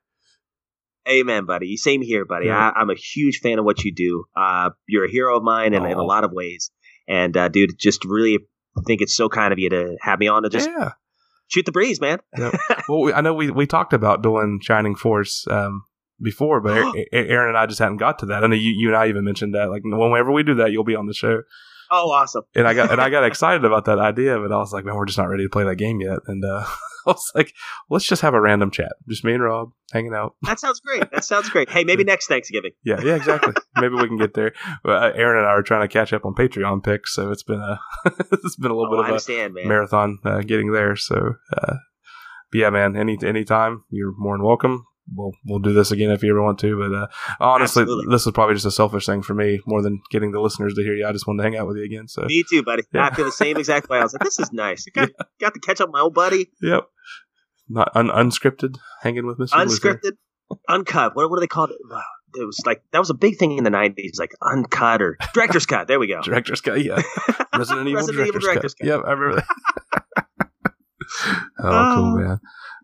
Amen, 1.09 1.45
buddy. 1.45 1.75
Same 1.75 2.01
here, 2.01 2.23
buddy. 2.23 2.45
Yeah. 2.45 2.57
I, 2.57 2.79
I'm 2.79 2.89
a 2.89 2.95
huge 2.95 3.39
fan 3.39 3.59
of 3.59 3.65
what 3.65 3.83
you 3.83 3.93
do. 3.93 4.25
Uh, 4.35 4.69
you're 4.87 5.05
a 5.05 5.11
hero 5.11 5.35
of 5.35 5.43
mine 5.43 5.73
in, 5.73 5.85
in 5.85 5.97
a 5.97 6.03
lot 6.03 6.23
of 6.23 6.31
ways. 6.31 6.71
And 7.07 7.35
uh, 7.35 7.49
dude, 7.49 7.71
just 7.77 8.05
really 8.05 8.39
think 8.85 9.01
it's 9.01 9.15
so 9.15 9.27
kind 9.27 9.51
of 9.51 9.59
you 9.59 9.69
to 9.69 9.97
have 10.01 10.19
me 10.19 10.27
on 10.27 10.43
to 10.43 10.49
just 10.49 10.69
yeah. 10.69 10.91
Shoot 11.49 11.65
the 11.65 11.71
breeze, 11.73 11.99
man. 11.99 12.19
Well, 12.87 13.01
we, 13.01 13.13
I 13.13 13.21
know 13.21 13.35
we, 13.35 13.51
we 13.51 13.67
talked 13.67 13.93
about 13.93 14.23
doing 14.23 14.59
Shining 14.63 14.95
Force 14.95 15.45
um, 15.47 15.83
before, 16.19 16.59
but 16.59 16.95
Aaron 17.11 17.49
and 17.49 17.57
I 17.57 17.67
just 17.67 17.79
hadn't 17.79 17.97
got 17.97 18.17
to 18.19 18.27
that. 18.27 18.43
I 18.43 18.47
know 18.47 18.55
you, 18.55 18.71
you 18.71 18.87
and 18.87 18.97
I 18.97 19.09
even 19.09 19.25
mentioned 19.25 19.53
that. 19.53 19.69
Like 19.69 19.83
whenever 19.83 20.31
we 20.31 20.41
do 20.41 20.55
that, 20.55 20.71
you'll 20.71 20.83
be 20.83 20.95
on 20.95 21.05
the 21.05 21.13
show. 21.13 21.43
Oh, 21.91 22.11
awesome. 22.11 22.43
And 22.55 22.67
I 22.67 22.73
got 22.73 22.91
and 22.91 23.01
I 23.01 23.09
got 23.09 23.23
excited 23.25 23.65
about 23.65 23.85
that 23.85 23.99
idea, 23.99 24.39
but 24.39 24.51
I 24.51 24.57
was 24.57 24.73
like, 24.73 24.85
man, 24.85 24.95
we're 24.95 25.05
just 25.05 25.17
not 25.17 25.29
ready 25.29 25.43
to 25.43 25.49
play 25.49 25.65
that 25.65 25.75
game 25.75 26.01
yet. 26.01 26.19
And 26.27 26.43
uh, 26.43 26.65
was 27.13 27.31
like, 27.35 27.53
let's 27.89 28.05
just 28.05 28.21
have 28.21 28.33
a 28.33 28.41
random 28.41 28.71
chat, 28.71 28.93
just 29.07 29.23
me 29.23 29.33
and 29.33 29.43
Rob 29.43 29.69
hanging 29.91 30.13
out. 30.13 30.35
That 30.43 30.59
sounds 30.59 30.79
great. 30.79 31.09
That 31.11 31.23
sounds 31.25 31.49
great. 31.49 31.69
Hey, 31.69 31.83
maybe 31.83 32.03
next 32.13 32.27
Thanksgiving. 32.27 32.71
Yeah, 32.83 33.01
yeah, 33.03 33.15
exactly. 33.15 33.53
Maybe 33.77 33.95
we 33.95 34.07
can 34.07 34.17
get 34.17 34.33
there. 34.33 34.53
But, 34.83 35.03
uh, 35.03 35.11
Aaron 35.15 35.37
and 35.39 35.47
I 35.47 35.51
are 35.51 35.61
trying 35.63 35.87
to 35.87 35.91
catch 35.91 36.11
up 36.13 36.25
on 36.25 36.33
Patreon 36.35 36.83
picks, 36.83 37.13
so 37.15 37.31
it's 37.31 37.43
been 37.43 37.59
a 37.61 37.79
it's 38.31 38.55
been 38.57 38.71
a 38.71 38.75
little 38.75 38.93
Oh, 38.93 39.03
bit 39.03 39.15
of 39.15 39.29
a 39.29 39.49
man. 39.49 39.67
marathon 39.67 40.19
uh, 40.25 40.41
getting 40.41 40.71
there. 40.71 40.95
So, 40.95 41.35
uh, 41.57 41.75
yeah, 42.53 42.69
man, 42.69 42.95
any 42.97 43.17
anytime 43.23 43.83
you're 43.89 44.13
more 44.17 44.35
than 44.37 44.45
welcome. 44.45 44.85
We'll 45.15 45.31
we'll 45.45 45.59
do 45.59 45.73
this 45.73 45.91
again 45.91 46.11
if 46.11 46.21
you 46.23 46.29
ever 46.31 46.43
want 46.43 46.59
to. 46.59 46.77
But 46.77 46.93
uh, 46.95 47.07
honestly, 47.39 47.81
Absolutely. 47.83 48.11
this 48.13 48.25
was 48.25 48.33
probably 48.33 48.55
just 48.55 48.65
a 48.65 48.71
selfish 48.71 49.05
thing 49.05 49.21
for 49.21 49.33
me 49.33 49.59
more 49.65 49.81
than 49.81 49.99
getting 50.11 50.31
the 50.31 50.39
listeners 50.39 50.73
to 50.75 50.83
hear 50.83 50.93
you. 50.95 51.05
I 51.07 51.11
just 51.11 51.25
wanted 51.27 51.43
to 51.43 51.49
hang 51.49 51.57
out 51.57 51.67
with 51.67 51.77
you 51.77 51.83
again. 51.83 52.07
So, 52.07 52.23
Me 52.27 52.43
too, 52.49 52.63
buddy. 52.63 52.83
Yeah. 52.93 53.07
I 53.07 53.13
feel 53.15 53.25
the 53.25 53.31
same 53.31 53.57
exact 53.57 53.89
way. 53.89 53.99
I 53.99 54.03
was 54.03 54.13
like, 54.13 54.23
this 54.23 54.39
is 54.39 54.51
nice. 54.53 54.85
I 54.87 54.91
got, 54.99 55.09
got 55.39 55.53
to 55.55 55.59
catch 55.59 55.81
up 55.81 55.89
with 55.89 55.93
my 55.93 56.01
old 56.01 56.13
buddy. 56.13 56.49
yep, 56.61 56.83
not 57.67 57.89
un- 57.95 58.09
unscripted, 58.09 58.77
hanging 59.01 59.25
with 59.25 59.37
Mr. 59.39 59.57
Luther. 59.57 59.97
Unscripted, 59.99 60.11
uncut. 60.67 61.15
What, 61.15 61.29
what 61.29 61.37
do 61.37 61.41
they 61.41 61.47
call 61.47 61.65
it? 61.65 61.75
Wow. 61.89 62.01
It 62.35 62.45
was 62.45 62.61
like 62.63 62.83
that 62.91 62.99
was 62.99 63.09
a 63.09 63.15
big 63.15 63.37
thing 63.39 63.57
in 63.57 63.63
the 63.63 63.71
'90s, 63.71 64.19
like 64.19 64.33
uncut 64.43 65.01
or 65.01 65.17
director's 65.33 65.65
cut. 65.65 65.87
There 65.87 65.99
we 65.99 66.05
go. 66.05 66.21
Director's 66.23 66.61
cut, 66.61 66.83
yeah. 66.83 67.01
Resident 67.57 67.87
Evil 67.87 68.01
Resident 68.01 68.27
Evil 68.27 68.39
Director's, 68.39 68.43
Director's 68.43 68.73
cut. 68.75 68.87
Cut. 68.87 68.97
Yep, 68.97 69.01
I 69.07 69.11
remember 69.13 69.35
that. 69.41 70.35
oh, 71.59 71.63
Oh. 71.63 71.93
cool, 71.95 72.17
man. 72.19 72.39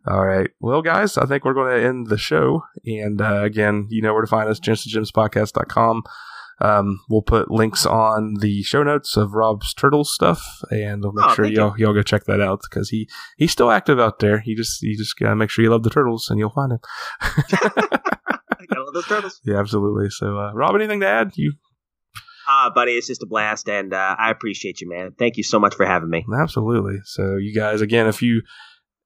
All 0.08 0.26
right. 0.26 0.50
Well, 0.60 0.82
guys, 0.82 1.18
I 1.18 1.26
think 1.26 1.44
we're 1.46 1.54
going 1.54 1.76
to 1.80 1.88
end 1.88 2.08
the 2.08 2.18
show. 2.18 2.64
And 2.86 3.22
uh, 3.22 3.42
again, 3.44 3.88
you 3.90 4.02
know 4.02 4.14
where 4.14 4.22
to 4.22 4.28
find 4.28 4.50
us, 4.50 4.60
gems2gemspodcast.com. 4.60 6.04
Um, 6.62 7.00
we'll 7.10 7.22
put 7.22 7.52
links 7.52 7.86
on 7.86 8.36
the 8.36 8.64
show 8.64 8.82
notes 8.84 9.18
of 9.18 9.34
Rob's 9.34 9.74
Turtles 9.74 10.14
stuff, 10.14 10.42
and 10.72 11.02
we'll 11.04 11.12
make 11.12 11.26
Oh, 11.26 11.34
sure 11.34 11.46
y'all 11.46 11.78
y'all 11.78 11.94
go 11.94 12.02
check 12.02 12.24
that 12.26 12.40
out 12.40 12.62
because 12.70 12.88
he 12.90 13.10
he's 13.36 13.52
still 13.52 13.72
active 13.72 14.00
out 14.00 14.20
there. 14.20 14.40
He 14.40 14.56
just 14.56 14.82
you 14.82 14.96
just 14.98 15.18
gotta 15.20 15.36
make 15.36 15.50
sure 15.50 15.64
you 15.64 15.70
love 15.72 15.84
the 15.84 15.90
turtles, 15.90 16.30
and 16.30 16.40
you'll 16.40 16.52
find 16.52 16.72
him. 16.72 16.80
I 17.22 18.66
all 18.78 18.92
those 18.94 19.06
turtles. 19.06 19.42
yeah, 19.44 19.60
absolutely. 19.60 20.10
So, 20.12 20.38
uh, 20.40 20.54
Rob, 20.54 20.76
anything 20.76 21.02
to 21.02 21.08
add? 21.08 21.32
You 21.36 21.54
Ah, 22.48 22.72
buddy, 22.74 22.92
it's 22.94 23.08
just 23.08 23.24
a 23.24 23.26
blast, 23.26 23.68
and 23.68 23.94
uh, 23.94 24.16
I 24.18 24.30
appreciate 24.32 24.80
you, 24.80 24.88
man. 24.88 25.12
Thank 25.18 25.36
you 25.36 25.44
so 25.44 25.60
much 25.60 25.76
for 25.76 25.86
having 25.86 26.10
me. 26.10 26.26
Absolutely. 26.40 27.00
So 27.04 27.36
you 27.38 27.54
guys, 27.54 27.82
again, 27.82 28.08
if 28.08 28.22
you 28.22 28.44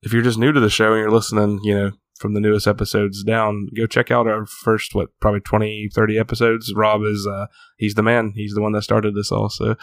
if 0.01 0.13
you're 0.13 0.21
just 0.21 0.37
new 0.39 0.51
to 0.51 0.59
the 0.59 0.69
show 0.69 0.93
and 0.93 1.01
you're 1.01 1.11
listening, 1.11 1.59
you 1.63 1.75
know, 1.75 1.91
from 2.19 2.33
the 2.33 2.39
newest 2.39 2.67
episodes 2.67 3.23
down, 3.23 3.67
go 3.75 3.85
check 3.85 4.11
out 4.11 4.27
our 4.27 4.45
first 4.45 4.93
what 4.93 5.09
probably 5.21 5.39
20, 5.39 5.89
30 5.93 6.17
episodes. 6.19 6.73
Rob 6.75 7.01
is 7.03 7.25
uh 7.29 7.47
he's 7.77 7.95
the 7.95 8.03
man. 8.03 8.33
He's 8.35 8.53
the 8.53 8.61
one 8.61 8.73
that 8.73 8.83
started 8.83 9.15
this 9.15 9.31
all. 9.31 9.49
So 9.49 9.75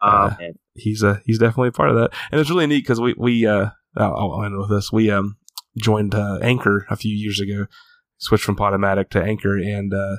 Oh, 0.00 0.06
Uh, 0.08 0.34
he's 0.74 1.02
uh 1.02 1.18
he's 1.24 1.38
definitely 1.38 1.68
a 1.68 1.72
part 1.72 1.90
of 1.90 1.96
that. 1.96 2.10
And 2.30 2.40
it's 2.40 2.50
really 2.50 2.66
neat 2.66 2.82
because 2.84 3.00
we 3.00 3.14
we 3.18 3.46
uh 3.46 3.70
I'll 3.96 4.14
I'll 4.32 4.44
end 4.44 4.56
with 4.58 4.70
this. 4.70 4.92
We 4.92 5.10
um 5.10 5.36
joined 5.76 6.14
uh, 6.14 6.38
Anchor 6.42 6.86
a 6.90 6.96
few 6.96 7.14
years 7.14 7.40
ago. 7.40 7.66
switched 8.18 8.44
from 8.44 8.56
Podomatic 8.56 9.10
to 9.10 9.22
Anchor, 9.22 9.56
and 9.56 9.92
uh, 9.94 10.16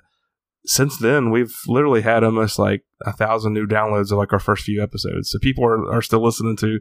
since 0.69 0.97
then 0.97 1.31
we've 1.31 1.55
literally 1.67 2.01
had 2.01 2.23
almost 2.23 2.59
like 2.59 2.83
a 3.03 3.11
thousand 3.11 3.53
new 3.53 3.65
downloads 3.65 4.11
of 4.11 4.19
like 4.19 4.31
our 4.31 4.39
first 4.39 4.63
few 4.63 4.83
episodes. 4.83 5.31
So 5.31 5.39
people 5.39 5.65
are, 5.65 5.91
are 5.91 6.01
still 6.03 6.23
listening 6.23 6.55
to, 6.57 6.79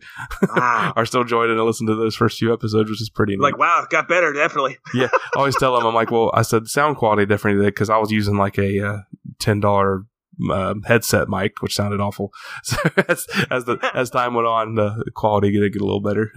Wow. 0.55 0.93
are 0.97 1.07
still 1.07 1.25
joining 1.25 1.57
to 1.57 1.65
listen 1.65 1.87
to 1.87 1.95
those 1.95 2.15
first 2.15 2.39
few 2.39 2.53
episodes, 2.53 2.91
which 2.91 3.01
is 3.01 3.09
pretty 3.09 3.33
neat. 3.33 3.41
like, 3.41 3.57
wow, 3.57 3.83
it 3.83 3.89
got 3.89 4.07
better, 4.07 4.35
definitely. 4.35 4.77
yeah, 4.95 5.09
I 5.13 5.39
always 5.39 5.57
tell 5.57 5.75
them, 5.75 5.87
I'm 5.87 5.95
like, 5.95 6.11
well, 6.11 6.31
I 6.35 6.43
said 6.43 6.69
sound 6.69 6.99
quality 6.99 7.25
different 7.25 7.65
because 7.65 7.89
I 7.89 7.97
was 7.97 8.13
using 8.13 8.37
like 8.37 8.59
a 8.59 8.87
uh, 8.87 8.99
ten 9.39 9.59
dollar 9.61 10.05
um, 10.53 10.83
headset 10.83 11.31
mic, 11.31 11.63
which 11.63 11.75
sounded 11.75 11.99
awful. 12.01 12.31
So 12.65 12.77
as 13.09 13.27
as 13.51 13.65
the 13.65 13.79
as 13.95 14.11
time 14.11 14.35
went 14.35 14.47
on, 14.47 14.75
the 14.75 15.03
quality 15.15 15.51
did 15.51 15.73
get 15.73 15.81
a 15.81 15.87
little 15.87 16.03
better. 16.03 16.31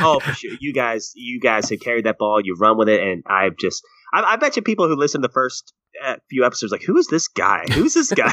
oh, 0.00 0.18
for 0.18 0.32
sure. 0.32 0.56
You 0.60 0.72
guys, 0.72 1.12
you 1.14 1.38
guys 1.38 1.70
have 1.70 1.78
carried 1.78 2.06
that 2.06 2.18
ball. 2.18 2.40
You 2.42 2.56
run 2.58 2.76
with 2.76 2.88
it, 2.88 3.00
and 3.00 3.22
I've 3.26 3.56
just, 3.56 3.84
I, 4.12 4.22
I 4.22 4.36
bet 4.36 4.56
you 4.56 4.62
people 4.62 4.88
who 4.88 4.96
listen 4.96 5.22
to 5.22 5.28
the 5.28 5.32
first 5.32 5.72
uh, 6.04 6.16
few 6.28 6.44
episodes, 6.44 6.72
like, 6.72 6.82
who 6.82 6.96
is 6.96 7.06
this 7.08 7.28
guy? 7.28 7.64
Who's 7.72 7.94
this 7.94 8.10
guy? 8.12 8.32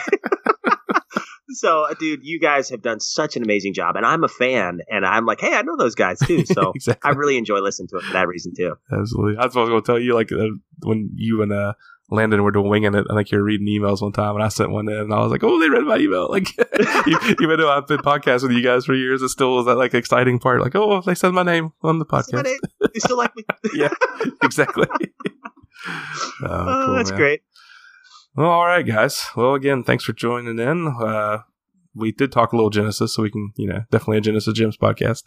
so, 1.49 1.85
uh, 1.85 1.93
dude, 1.99 2.19
you 2.23 2.39
guys 2.39 2.69
have 2.69 2.81
done 2.81 2.99
such 2.99 3.35
an 3.35 3.43
amazing 3.43 3.73
job, 3.73 3.95
and 3.95 4.05
I'm 4.05 4.23
a 4.23 4.27
fan, 4.27 4.79
and 4.89 5.05
I'm 5.05 5.25
like, 5.25 5.41
hey, 5.41 5.55
I 5.55 5.61
know 5.61 5.77
those 5.77 5.95
guys 5.95 6.19
too. 6.19 6.45
So 6.45 6.71
exactly. 6.75 7.09
I 7.09 7.13
really 7.13 7.37
enjoy 7.37 7.59
listening 7.59 7.87
to 7.89 7.97
it 7.97 8.03
for 8.03 8.13
that 8.13 8.27
reason 8.27 8.53
too. 8.55 8.75
Absolutely. 8.91 9.35
That's 9.35 9.55
what 9.55 9.61
I 9.61 9.63
was 9.63 9.69
going 9.69 9.81
to 9.81 9.85
tell 9.85 9.99
you. 9.99 10.13
Like 10.13 10.31
uh, 10.31 10.55
when 10.83 11.11
you 11.15 11.41
and 11.41 11.51
uh, 11.51 11.73
Landon 12.11 12.43
were 12.43 12.51
doing 12.51 12.69
winging 12.69 12.95
it, 12.95 13.05
I 13.09 13.15
think 13.15 13.31
you 13.31 13.37
were 13.37 13.43
reading 13.43 13.67
emails 13.67 14.01
one 14.01 14.11
time, 14.11 14.35
and 14.35 14.43
I 14.43 14.49
sent 14.49 14.71
one 14.71 14.89
in, 14.89 14.97
and 14.97 15.13
I 15.13 15.19
was 15.19 15.31
like, 15.31 15.43
"Oh, 15.43 15.59
they 15.59 15.69
read 15.69 15.83
my 15.83 15.97
email!" 15.97 16.29
Like, 16.39 16.49
even 17.41 17.59
though 17.59 17.71
I've 17.71 17.87
been 17.87 17.99
podcasting 17.99 18.49
with 18.49 18.57
you 18.57 18.63
guys 18.63 18.85
for 18.85 18.93
years, 18.93 19.21
it 19.21 19.29
still 19.29 19.55
was 19.55 19.65
that 19.65 19.75
like 19.75 19.93
exciting 19.93 20.39
part. 20.39 20.61
Like, 20.61 20.75
oh, 20.75 21.01
they 21.01 21.15
said 21.15 21.33
my 21.33 21.43
name 21.43 21.73
on 21.81 21.99
the 21.99 22.05
podcast. 22.05 22.45
You 22.45 23.01
still 23.01 23.17
like 23.17 23.35
me? 23.35 23.43
yeah, 23.73 23.89
exactly. 24.41 24.87
Oh, 25.87 26.03
Oh, 26.43 26.83
cool, 26.85 26.95
that's 26.95 27.11
man. 27.11 27.19
great. 27.19 27.41
Well, 28.35 28.49
all 28.49 28.65
right, 28.65 28.85
guys. 28.85 29.25
Well, 29.35 29.55
again, 29.55 29.83
thanks 29.83 30.03
for 30.03 30.13
joining 30.13 30.59
in. 30.59 30.87
Uh, 30.87 31.39
we 31.95 32.11
did 32.11 32.31
talk 32.31 32.53
a 32.53 32.55
little 32.55 32.69
Genesis, 32.69 33.13
so 33.13 33.23
we 33.23 33.31
can, 33.31 33.51
you 33.57 33.67
know, 33.67 33.81
definitely 33.91 34.19
a 34.19 34.21
Genesis 34.21 34.53
Gems 34.53 34.77
podcast. 34.77 35.23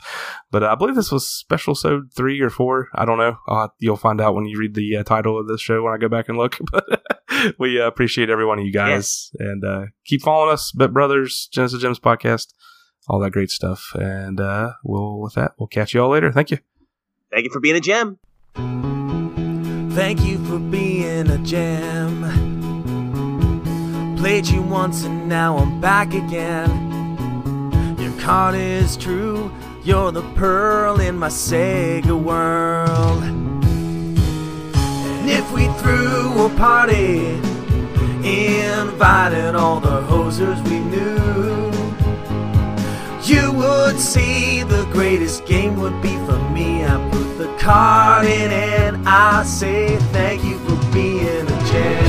But 0.51 0.63
uh, 0.63 0.69
I 0.73 0.75
believe 0.77 0.95
this 0.95 1.11
was 1.13 1.29
special 1.29 1.75
so 1.75 2.03
three 2.15 2.41
or 2.41 2.49
four. 2.49 2.89
I 2.95 3.05
don't 3.05 3.19
know. 3.19 3.37
You'll 3.81 3.97
find 3.97 4.21
out 4.21 4.35
when 4.35 4.47
you 4.47 4.59
read 4.59 4.75
the 4.75 4.97
uh, 4.97 5.03
title 5.03 5.39
of 5.39 5.49
this 5.49 5.61
show 5.61 5.83
when 5.83 5.93
I 5.93 5.99
go 5.99 6.09
back 6.09 6.29
and 6.29 6.39
look. 6.39 6.59
But 6.71 7.03
we 7.59 7.81
uh, 7.81 7.87
appreciate 7.87 8.31
every 8.31 8.45
one 8.47 8.59
of 8.59 8.65
you 8.65 8.73
guys, 8.73 9.31
and 9.39 9.65
uh, 9.65 9.87
keep 10.05 10.23
following 10.23 10.53
us, 10.53 10.71
Bet 10.73 10.93
Brothers, 10.93 11.49
Genesis 11.53 11.81
Gems 11.83 11.99
podcast, 11.99 12.53
all 13.09 13.19
that 13.21 13.31
great 13.31 13.51
stuff. 13.51 13.93
And 13.95 14.41
uh, 14.41 14.75
we'll 14.85 15.21
with 15.21 15.35
that, 15.35 15.53
we'll 15.59 15.67
catch 15.67 15.95
you 15.95 16.03
all 16.03 16.11
later. 16.11 16.31
Thank 16.31 16.51
you. 16.51 16.59
Thank 17.31 17.45
you 17.45 17.51
for 17.51 17.61
being 17.61 17.77
a 17.77 17.81
gem. 17.81 18.19
Thank 19.95 20.25
you 20.25 20.43
for 20.47 20.59
being 20.59 21.29
a 21.29 21.37
gem. 21.37 22.23
Played 24.17 24.47
you 24.47 24.63
once 24.63 25.05
and 25.05 25.29
now 25.29 25.59
I'm 25.59 25.83
back 25.83 26.15
again. 26.15 26.71
Your 27.99 28.13
card 28.19 28.55
is 28.55 28.97
true, 28.97 29.53
you're 29.85 30.11
the 30.11 30.23
pearl 30.35 30.99
in 30.99 31.19
my 31.19 31.29
Sega 31.29 32.19
world. 32.19 33.23
And 34.75 35.29
if 35.29 35.53
we 35.53 35.67
threw 35.83 36.47
a 36.47 36.49
party, 36.57 37.35
invited 38.25 39.55
all 39.55 39.79
the 39.79 40.01
hosers 40.03 40.63
we 40.71 40.79
knew, 40.79 41.72
you 43.25 43.53
would 43.53 43.99
see 44.01 44.63
the 44.63 44.85
greatest 44.93 45.47
game 45.47 45.77
would 45.77 46.01
be 46.03 46.15
for 46.27 46.39
me. 46.51 46.85
I 46.85 47.11
put 47.11 47.39
the 47.39 47.57
card 47.59 48.27
in 48.27 48.51
and 48.51 49.09
I 49.09 49.45
say 49.45 49.97
thank 50.13 50.43
you 50.45 50.59
for 50.61 50.93
being 50.93 51.47
a 51.47 51.59
champ. 51.71 52.02